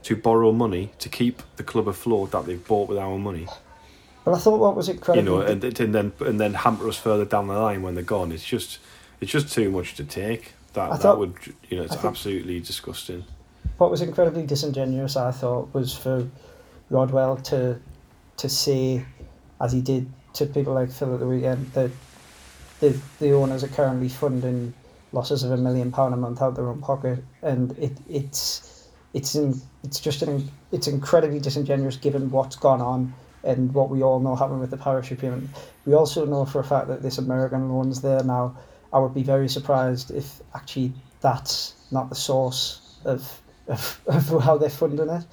to 0.07 0.17
borrow 0.17 0.53
money 0.53 0.93
to 0.99 1.09
keep 1.09 1.43
the 1.57 1.63
club 1.63 1.89
afloat 1.89 2.31
that 2.31 2.47
they've 2.47 2.67
bought 2.67 2.89
with 2.89 2.99
our 2.99 3.19
money 3.19 3.47
but 4.27 4.35
I 4.35 4.39
thought 4.39 4.59
what 4.59 4.75
was 4.75 4.89
incredible, 4.89 5.25
you 5.25 5.39
know, 5.39 5.47
and, 5.47 5.63
and 5.63 5.95
then 5.95 6.13
and 6.19 6.41
then 6.41 6.53
hamper 6.53 6.89
us 6.89 6.99
further 6.99 7.25
down 7.25 7.47
the 7.47 7.55
line 7.55 7.83
when 7.83 7.95
they're 7.95 8.03
gone. 8.03 8.33
It's 8.33 8.45
just 8.45 8.81
it's 9.21 9.31
just 9.31 9.53
too 9.53 9.71
much 9.71 9.95
to 9.95 10.05
take. 10.05 10.55
That 10.73 10.89
thought, 10.89 11.03
that 11.03 11.19
would 11.19 11.35
you 11.71 11.77
know 11.77 11.85
it's 11.85 12.05
absolutely 12.05 12.59
disgusting. 12.59 13.25
What 13.79 13.93
was 13.93 14.03
incredibly 14.03 14.45
disingenuous, 14.45 15.17
I 15.17 15.31
thought, 15.31 15.73
was 15.73 15.97
for 15.97 16.29
Rodwell 16.91 17.37
to 17.37 17.79
to 18.39 18.49
say, 18.49 19.07
as 19.61 19.71
he 19.71 19.81
did 19.81 20.11
to 20.35 20.47
people 20.47 20.75
like 20.75 20.91
Phil 20.91 21.15
at 21.15 21.21
the 21.21 21.27
weekend, 21.29 21.73
that 21.75 21.93
the 22.81 23.01
the 23.21 23.31
owners 23.33 23.63
are 23.63 23.69
currently 23.69 24.09
funding 24.09 24.75
losses 25.13 25.45
of 25.45 25.53
a 25.53 25.57
million 25.57 25.93
pound 25.93 26.15
a 26.15 26.17
month 26.17 26.43
out 26.43 26.49
of 26.49 26.57
their 26.57 26.69
own 26.69 26.81
pocket, 26.81 27.23
and 27.43 27.79
it 27.79 27.93
it's 28.09 28.76
it's 29.15 29.35
in, 29.35 29.61
it's 29.83 30.01
just 30.01 30.23
an 30.23 30.51
it's 30.73 30.87
incredibly 30.87 31.41
disingenuous 31.41 31.97
given 31.97 32.31
what's 32.31 32.57
gone 32.57 32.81
on 32.81 33.15
and 33.45 33.73
what 33.73 33.91
we 33.91 34.03
all 34.03 34.21
know 34.21 34.35
happened 34.35 34.61
with 34.61 34.71
the 34.71 34.77
parachute 34.77 35.21
payment. 35.21 35.49
We 35.85 35.95
also 35.95 36.27
know 36.27 36.45
for 36.45 36.61
a 36.61 36.65
fact 36.65 36.89
that 36.89 37.03
this 37.03 37.19
American 37.19 37.71
loan's 37.71 38.03
there 38.03 38.23
now. 38.23 38.57
I 38.93 38.99
would 38.99 39.15
be 39.15 39.23
very 39.23 39.49
surprised 39.49 40.11
if 40.11 40.41
actually 40.55 40.93
that's 41.21 41.75
not 41.91 42.09
the 42.09 42.15
source 42.15 42.99
of, 43.05 43.41
of, 43.69 44.01
of 44.07 44.43
how 44.43 44.59
they're 44.59 44.71
funding 44.71 45.09
it. 45.09 45.25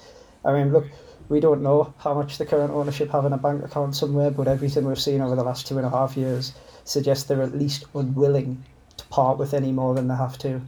I 0.44 0.52
mean, 0.52 0.72
look, 0.72 0.86
we 1.28 1.40
don't 1.40 1.62
know 1.62 1.94
how 1.98 2.14
much 2.14 2.38
the 2.38 2.46
current 2.46 2.72
ownership 2.72 3.10
have 3.10 3.24
in 3.24 3.32
a 3.32 3.38
bank 3.38 3.64
account 3.64 3.96
somewhere, 3.96 4.30
but 4.30 4.48
everything 4.48 4.84
we've 4.84 5.00
seen 5.00 5.20
over 5.20 5.34
the 5.34 5.42
last 5.42 5.66
two 5.66 5.78
and 5.78 5.86
a 5.86 5.90
half 5.90 6.16
years 6.16 6.52
suggests 6.84 7.24
they're 7.24 7.42
at 7.42 7.56
least 7.56 7.84
unwilling 7.94 8.62
to 8.96 9.04
part 9.06 9.38
with 9.38 9.54
any 9.54 9.72
more 9.72 9.94
than 9.94 10.08
they 10.08 10.14
have 10.14 10.36
to. 10.38 10.60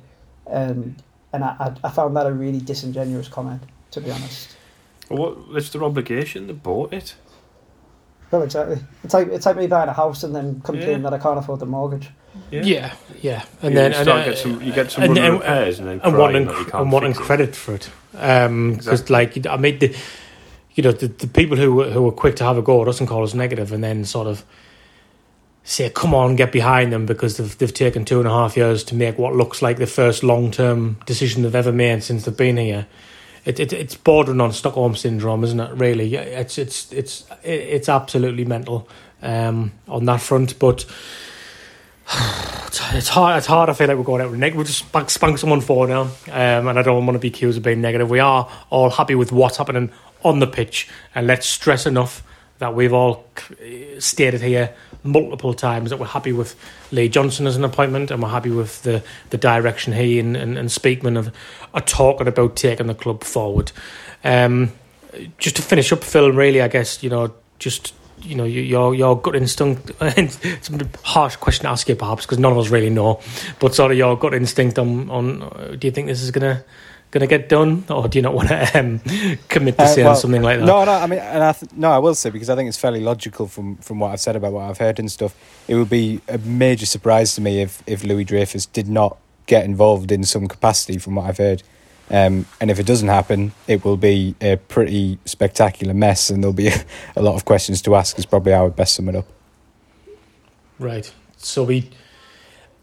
And 0.46 1.02
and 1.36 1.44
I, 1.44 1.76
I 1.84 1.90
found 1.90 2.16
that 2.16 2.26
a 2.26 2.32
really 2.32 2.60
disingenuous 2.60 3.28
comment, 3.28 3.62
to 3.92 4.00
be 4.00 4.10
honest. 4.10 4.56
Well, 5.08 5.34
what, 5.34 5.56
it's 5.56 5.70
their 5.70 5.84
obligation. 5.84 6.46
They 6.46 6.52
bought 6.52 6.92
it. 6.92 7.14
Well, 8.30 8.42
exactly. 8.42 8.78
It's 9.04 9.14
like 9.14 9.28
it's 9.28 9.46
like 9.46 9.56
me 9.56 9.66
buying 9.66 9.88
a 9.88 9.92
house 9.92 10.24
and 10.24 10.34
then 10.34 10.60
complaining 10.60 11.02
yeah. 11.02 11.10
that 11.10 11.14
I 11.14 11.18
can't 11.18 11.38
afford 11.38 11.60
the 11.60 11.66
mortgage. 11.66 12.10
Yeah, 12.50 12.62
yeah, 12.64 12.94
yeah. 13.22 13.44
and 13.62 13.72
you 13.72 13.80
then 13.80 13.92
and, 13.94 14.08
uh, 14.08 14.24
get 14.24 14.38
some, 14.38 14.62
you 14.62 14.72
get 14.72 14.90
some 14.90 15.04
and, 15.04 15.18
and, 15.18 15.34
repairs 15.34 15.78
and 15.78 15.88
then 15.88 16.00
and 16.02 16.18
wanting 16.18 16.48
and 16.74 16.92
wanting 16.92 17.14
credit 17.14 17.54
for 17.54 17.74
it. 17.74 17.88
Because 18.12 18.46
um, 18.48 18.72
exactly. 18.72 19.12
like 19.12 19.46
I 19.46 19.56
mean, 19.56 19.78
the, 19.78 19.96
you 20.74 20.82
know, 20.82 20.92
the, 20.92 21.06
the 21.06 21.28
people 21.28 21.56
who 21.56 21.84
who 21.84 22.08
are 22.08 22.12
quick 22.12 22.36
to 22.36 22.44
have 22.44 22.58
a 22.58 22.62
go 22.62 22.82
at 22.82 22.88
us 22.88 22.98
and 23.00 23.08
call 23.08 23.22
us 23.22 23.32
negative, 23.32 23.72
and 23.72 23.84
then 23.84 24.04
sort 24.04 24.26
of 24.26 24.44
say, 25.66 25.90
"Come 25.90 26.14
on, 26.14 26.36
get 26.36 26.50
behind 26.52 26.92
them," 26.92 27.04
because 27.04 27.36
they've 27.36 27.58
they've 27.58 27.74
taken 27.74 28.04
two 28.04 28.18
and 28.18 28.26
a 28.26 28.32
half 28.32 28.56
years 28.56 28.82
to 28.84 28.94
make 28.94 29.18
what 29.18 29.34
looks 29.34 29.60
like 29.60 29.76
the 29.76 29.86
first 29.86 30.22
long 30.22 30.50
term 30.50 30.96
decision 31.04 31.42
they've 31.42 31.54
ever 31.54 31.72
made 31.72 32.02
since 32.02 32.24
they've 32.24 32.36
been 32.36 32.56
here 32.56 32.86
it, 33.46 33.60
it, 33.60 33.72
it's 33.72 33.94
bordering 33.94 34.40
on 34.40 34.52
Stockholm 34.52 34.96
syndrome, 34.96 35.44
isn't 35.44 35.60
it? 35.60 35.70
Really, 35.74 36.16
it's 36.16 36.58
it's 36.58 36.92
it's 36.92 37.24
it's 37.44 37.88
absolutely 37.88 38.44
mental 38.44 38.88
um, 39.22 39.72
on 39.86 40.04
that 40.06 40.20
front. 40.20 40.58
But 40.58 40.84
it's 42.92 43.08
hard. 43.08 43.38
It's 43.38 43.46
hard. 43.46 43.70
I 43.70 43.72
feel 43.72 43.86
like 43.86 43.96
we're 43.96 44.02
going 44.02 44.20
out 44.20 44.30
with 44.30 44.40
negative. 44.40 44.58
We 44.58 44.64
just 44.64 44.80
spank, 44.80 45.10
spank 45.10 45.38
someone 45.38 45.60
for 45.60 45.86
now, 45.86 46.02
um, 46.26 46.66
and 46.66 46.76
I 46.76 46.82
don't 46.82 47.06
want 47.06 47.14
to 47.14 47.20
be 47.20 47.28
accused 47.28 47.56
of 47.56 47.62
being 47.62 47.80
negative. 47.80 48.10
We 48.10 48.18
are 48.18 48.50
all 48.68 48.90
happy 48.90 49.14
with 49.14 49.30
what's 49.30 49.58
happening 49.58 49.92
on 50.24 50.40
the 50.40 50.48
pitch, 50.48 50.88
and 51.14 51.28
let's 51.28 51.46
stress 51.46 51.86
enough 51.86 52.24
that 52.58 52.74
we've 52.74 52.92
all 52.92 53.26
stated 54.00 54.40
here 54.40 54.74
multiple 55.06 55.54
times 55.54 55.90
that 55.90 55.98
we're 55.98 56.06
happy 56.06 56.32
with 56.32 56.56
Lee 56.92 57.08
Johnson 57.08 57.46
as 57.46 57.56
an 57.56 57.64
appointment 57.64 58.10
and 58.10 58.22
we're 58.22 58.28
happy 58.28 58.50
with 58.50 58.82
the, 58.82 59.02
the 59.30 59.38
direction 59.38 59.92
he 59.92 60.18
and, 60.18 60.36
and, 60.36 60.58
and 60.58 60.68
Speakman 60.68 61.16
have, 61.16 61.34
are 61.74 61.80
talking 61.80 62.28
about 62.28 62.56
taking 62.56 62.86
the 62.86 62.94
club 62.94 63.24
forward. 63.24 63.72
Um, 64.24 64.72
just 65.38 65.56
to 65.56 65.62
finish 65.62 65.92
up, 65.92 66.04
Phil, 66.04 66.32
really, 66.32 66.60
I 66.60 66.68
guess, 66.68 67.02
you 67.02 67.10
know, 67.10 67.34
just 67.58 67.94
you 68.22 68.34
know 68.34 68.44
your 68.44 68.94
your 68.94 69.20
gut 69.20 69.36
instinct. 69.36 69.92
it's 70.00 70.70
a 70.70 70.88
harsh 71.04 71.36
question 71.36 71.64
to 71.64 71.70
ask 71.70 71.88
you, 71.88 71.96
perhaps, 71.96 72.24
because 72.24 72.38
none 72.38 72.52
of 72.52 72.58
us 72.58 72.70
really 72.70 72.90
know. 72.90 73.20
But 73.60 73.74
sort 73.74 73.92
of 73.92 73.98
your 73.98 74.16
gut 74.18 74.34
instinct 74.34 74.78
on 74.78 75.10
on. 75.10 75.76
Do 75.78 75.86
you 75.86 75.90
think 75.90 76.06
this 76.06 76.22
is 76.22 76.30
gonna 76.30 76.64
going 77.10 77.20
to 77.20 77.26
get 77.26 77.48
done, 77.48 77.84
or 77.88 78.08
do 78.08 78.18
you 78.18 78.22
not 78.22 78.34
want 78.34 78.48
to 78.48 78.78
um, 78.78 79.00
commit 79.48 79.76
to 79.78 79.84
uh, 79.84 79.94
well, 79.96 80.16
something 80.16 80.42
like 80.42 80.58
that? 80.58 80.66
No, 80.66 80.84
no. 80.84 80.92
I 80.92 81.06
mean, 81.06 81.18
and 81.18 81.42
I 81.42 81.52
th- 81.52 81.72
no, 81.72 81.90
I 81.90 81.98
will 81.98 82.14
say 82.14 82.30
because 82.30 82.50
I 82.50 82.56
think 82.56 82.68
it's 82.68 82.78
fairly 82.78 83.00
logical 83.00 83.46
from 83.46 83.76
from 83.76 84.00
what 84.00 84.12
I've 84.12 84.20
said 84.20 84.36
about 84.36 84.52
what 84.52 84.68
I've 84.68 84.78
heard 84.78 84.98
and 84.98 85.10
stuff. 85.10 85.34
It 85.68 85.76
would 85.76 85.90
be 85.90 86.20
a 86.28 86.38
major 86.38 86.86
surprise 86.86 87.34
to 87.36 87.40
me 87.40 87.62
if 87.62 87.82
if 87.86 88.04
Louis 88.04 88.24
Dreyfus 88.24 88.66
did 88.66 88.88
not 88.88 89.16
get 89.46 89.64
involved 89.64 90.10
in 90.10 90.24
some 90.24 90.48
capacity, 90.48 90.98
from 90.98 91.16
what 91.16 91.26
I've 91.26 91.38
heard. 91.38 91.62
Um, 92.08 92.46
and 92.60 92.70
if 92.70 92.78
it 92.78 92.86
doesn't 92.86 93.08
happen, 93.08 93.52
it 93.66 93.84
will 93.84 93.96
be 93.96 94.36
a 94.40 94.56
pretty 94.56 95.18
spectacular 95.24 95.94
mess, 95.94 96.30
and 96.30 96.42
there'll 96.42 96.52
be 96.54 96.68
a, 96.68 96.84
a 97.16 97.22
lot 97.22 97.34
of 97.34 97.44
questions 97.44 97.82
to 97.82 97.94
ask. 97.94 98.18
Is 98.18 98.26
probably 98.26 98.52
how 98.52 98.60
I 98.60 98.64
would 98.64 98.76
best 98.76 98.94
sum 98.94 99.08
it 99.08 99.16
up. 99.16 99.26
Right. 100.78 101.12
So 101.36 101.64
we 101.64 101.90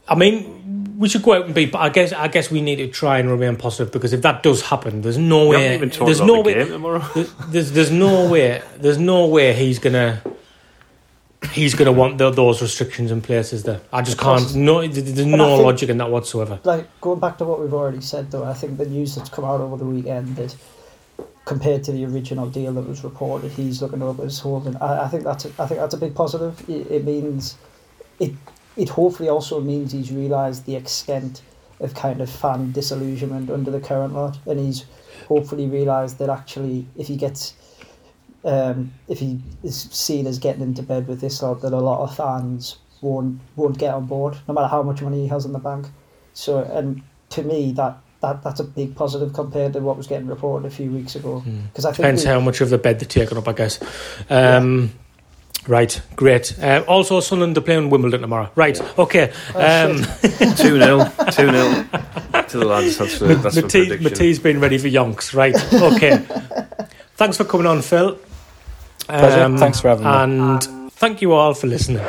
I 0.08 0.16
mean, 0.16 0.73
we 0.98 1.10
should 1.10 1.24
go 1.24 1.34
out 1.34 1.46
and 1.46 1.56
be. 1.56 1.66
But 1.66 1.80
I 1.80 1.90
guess 1.90 2.14
I 2.14 2.28
guess 2.28 2.52
we 2.52 2.62
need 2.62 2.78
to 2.78 2.88
try 2.88 3.20
and 3.20 3.30
remain 3.30 3.56
positive 3.56 3.92
because 3.92 4.14
if 4.14 4.22
that 4.22 4.44
does 4.44 4.62
happen, 4.62 5.02
there's 5.02 5.18
no 5.18 5.48
way. 5.48 5.78
There's 5.78 6.22
no 6.22 6.42
way. 6.42 6.54
There's, 7.48 7.72
there's 7.72 7.92
no 7.92 8.30
way. 8.30 8.62
There's 8.78 8.98
no 8.98 9.28
way 9.28 9.54
he's 9.54 9.80
gonna. 9.80 10.22
He's 11.52 11.76
gonna 11.76 11.92
want 11.92 12.18
the, 12.18 12.30
those 12.30 12.62
restrictions 12.62 13.12
in 13.12 13.22
place. 13.22 13.52
Is 13.52 13.64
there? 13.64 13.82
I 13.92 14.02
just 14.02 14.18
can't. 14.18 14.56
No, 14.56 14.86
there's 14.88 15.26
no 15.26 15.56
think, 15.56 15.66
logic 15.66 15.90
in 15.90 15.98
that 15.98 16.10
whatsoever. 16.10 16.60
Like 16.64 16.88
going 17.02 17.20
back 17.20 17.38
to 17.40 17.46
what 17.46 17.60
we've 17.60 17.74
already 17.74 18.02
said, 18.02 18.32
though, 18.32 18.46
I 18.46 18.54
think 18.54 18.78
the 18.78 18.86
news 18.86 19.16
that's 19.16 19.30
come 19.30 19.44
out 19.44 19.60
over 19.60 19.76
the 19.76 19.86
weekend 19.86 20.38
that 20.38 20.56
compared 21.46 21.84
to 21.84 21.92
the 21.92 22.06
original 22.06 22.50
deal 22.50 22.72
that 22.74 22.88
was 22.88 23.04
reported, 23.04 23.52
he's 23.52 23.82
looking 23.82 24.02
over 24.02 24.24
his 24.24 24.40
holding. 24.40 24.78
I, 24.78 25.04
I 25.04 25.08
think 25.10 25.24
that's 25.24 25.46
a, 25.46 25.50
I 25.60 25.68
think 25.68 25.82
that's 25.82 25.94
a 25.94 25.98
big 25.98 26.16
positive. 26.16 26.68
It, 26.70 26.90
it 26.90 27.06
means 27.06 27.58
it 28.20 28.32
it 28.78 28.90
hopefully 28.90 29.30
also 29.30 29.60
means 29.60 29.92
he's 29.92 30.12
realised 30.12 30.66
the 30.66 30.76
extent 30.76 31.42
of 31.80 31.94
kind 31.94 32.22
of 32.22 32.30
fan 32.30 32.72
disillusionment 32.72 33.50
under 33.50 33.72
the 33.72 33.80
current 33.80 34.14
lot, 34.14 34.38
and 34.46 34.60
he's 34.60 34.86
hopefully 35.28 35.68
realised 35.68 36.18
that 36.20 36.30
actually 36.30 36.86
if 36.98 37.08
he 37.08 37.16
gets 37.16 37.54
um, 38.46 38.92
if 39.08 39.20
he 39.20 39.40
is 39.64 39.84
seen 39.92 40.28
as 40.28 40.38
getting 40.38 40.62
into 40.62 40.84
bed 40.84 41.08
with 41.08 41.22
this 41.22 41.42
lot, 41.42 41.62
that 41.62 41.74
a 41.74 41.80
lot 41.80 42.02
of 42.02 42.16
fans 42.16 42.78
won't 43.02 43.40
won't 43.56 43.78
get 43.78 43.94
on 43.94 44.06
board, 44.06 44.38
no 44.48 44.54
matter 44.54 44.68
how 44.68 44.84
much 44.84 45.02
money 45.02 45.22
he 45.22 45.28
has 45.28 45.46
in 45.46 45.54
the 45.54 45.60
bank. 45.60 45.88
So, 46.34 46.60
and 46.60 47.02
to 47.30 47.44
me, 47.44 47.72
that 47.74 47.98
that 48.22 48.44
that's 48.44 48.60
a 48.60 48.64
big 48.64 48.96
positive 48.96 49.34
compared 49.34 49.74
to 49.74 49.80
what 49.80 49.98
was 49.98 50.08
getting 50.08 50.28
reported 50.28 50.66
a 50.68 50.72
few 50.72 50.92
weeks 50.92 51.16
ago. 51.16 51.44
Because 51.72 51.86
mm. 51.86 51.90
I 51.90 51.92
think 51.92 51.98
depends 51.98 52.24
we, 52.24 52.32
how 52.32 52.40
much 52.40 52.62
of 52.62 52.70
the 52.70 52.78
bed 52.78 53.00
they're 53.00 53.08
taking 53.08 53.38
up, 53.38 53.48
I 53.48 53.54
guess. 53.54 53.80
Um, 54.30 54.92
Right, 55.68 56.02
great. 56.18 56.58
Uh, 56.62 56.84
also, 56.88 57.20
Sunderland 57.22 57.58
are 57.58 57.62
playing 57.62 57.90
Wimbledon 57.90 58.22
tomorrow. 58.22 58.50
Right, 58.56 58.80
okay. 59.00 59.32
Oh, 59.56 59.90
Um, 59.92 59.98
2 60.58 60.80
0. 60.80 61.06
2 61.08 61.32
0 61.32 61.86
to 62.50 62.58
the 62.58 62.66
lads. 62.66 62.98
That's, 62.98 63.22
a, 63.22 63.26
that's 63.36 63.56
my 63.56 63.62
Matee, 63.62 63.88
prediction. 63.88 64.04
Matee's 64.04 64.40
been 64.40 64.60
ready 64.60 64.78
for 64.78 64.88
yonks. 64.88 65.34
Right, 65.34 65.56
okay. 65.74 66.18
Thanks 67.16 67.38
for 67.38 67.46
coming 67.46 67.68
on, 67.68 67.82
Phil. 67.82 68.18
Pleasure. 69.08 69.44
Um, 69.44 69.58
Thanks 69.58 69.80
for 69.80 69.90
having 69.90 70.06
me. 70.06 70.12
And 70.12 70.92
thank 70.94 71.22
you 71.22 71.34
all 71.34 71.54
for 71.54 71.68
listening. 71.68 72.04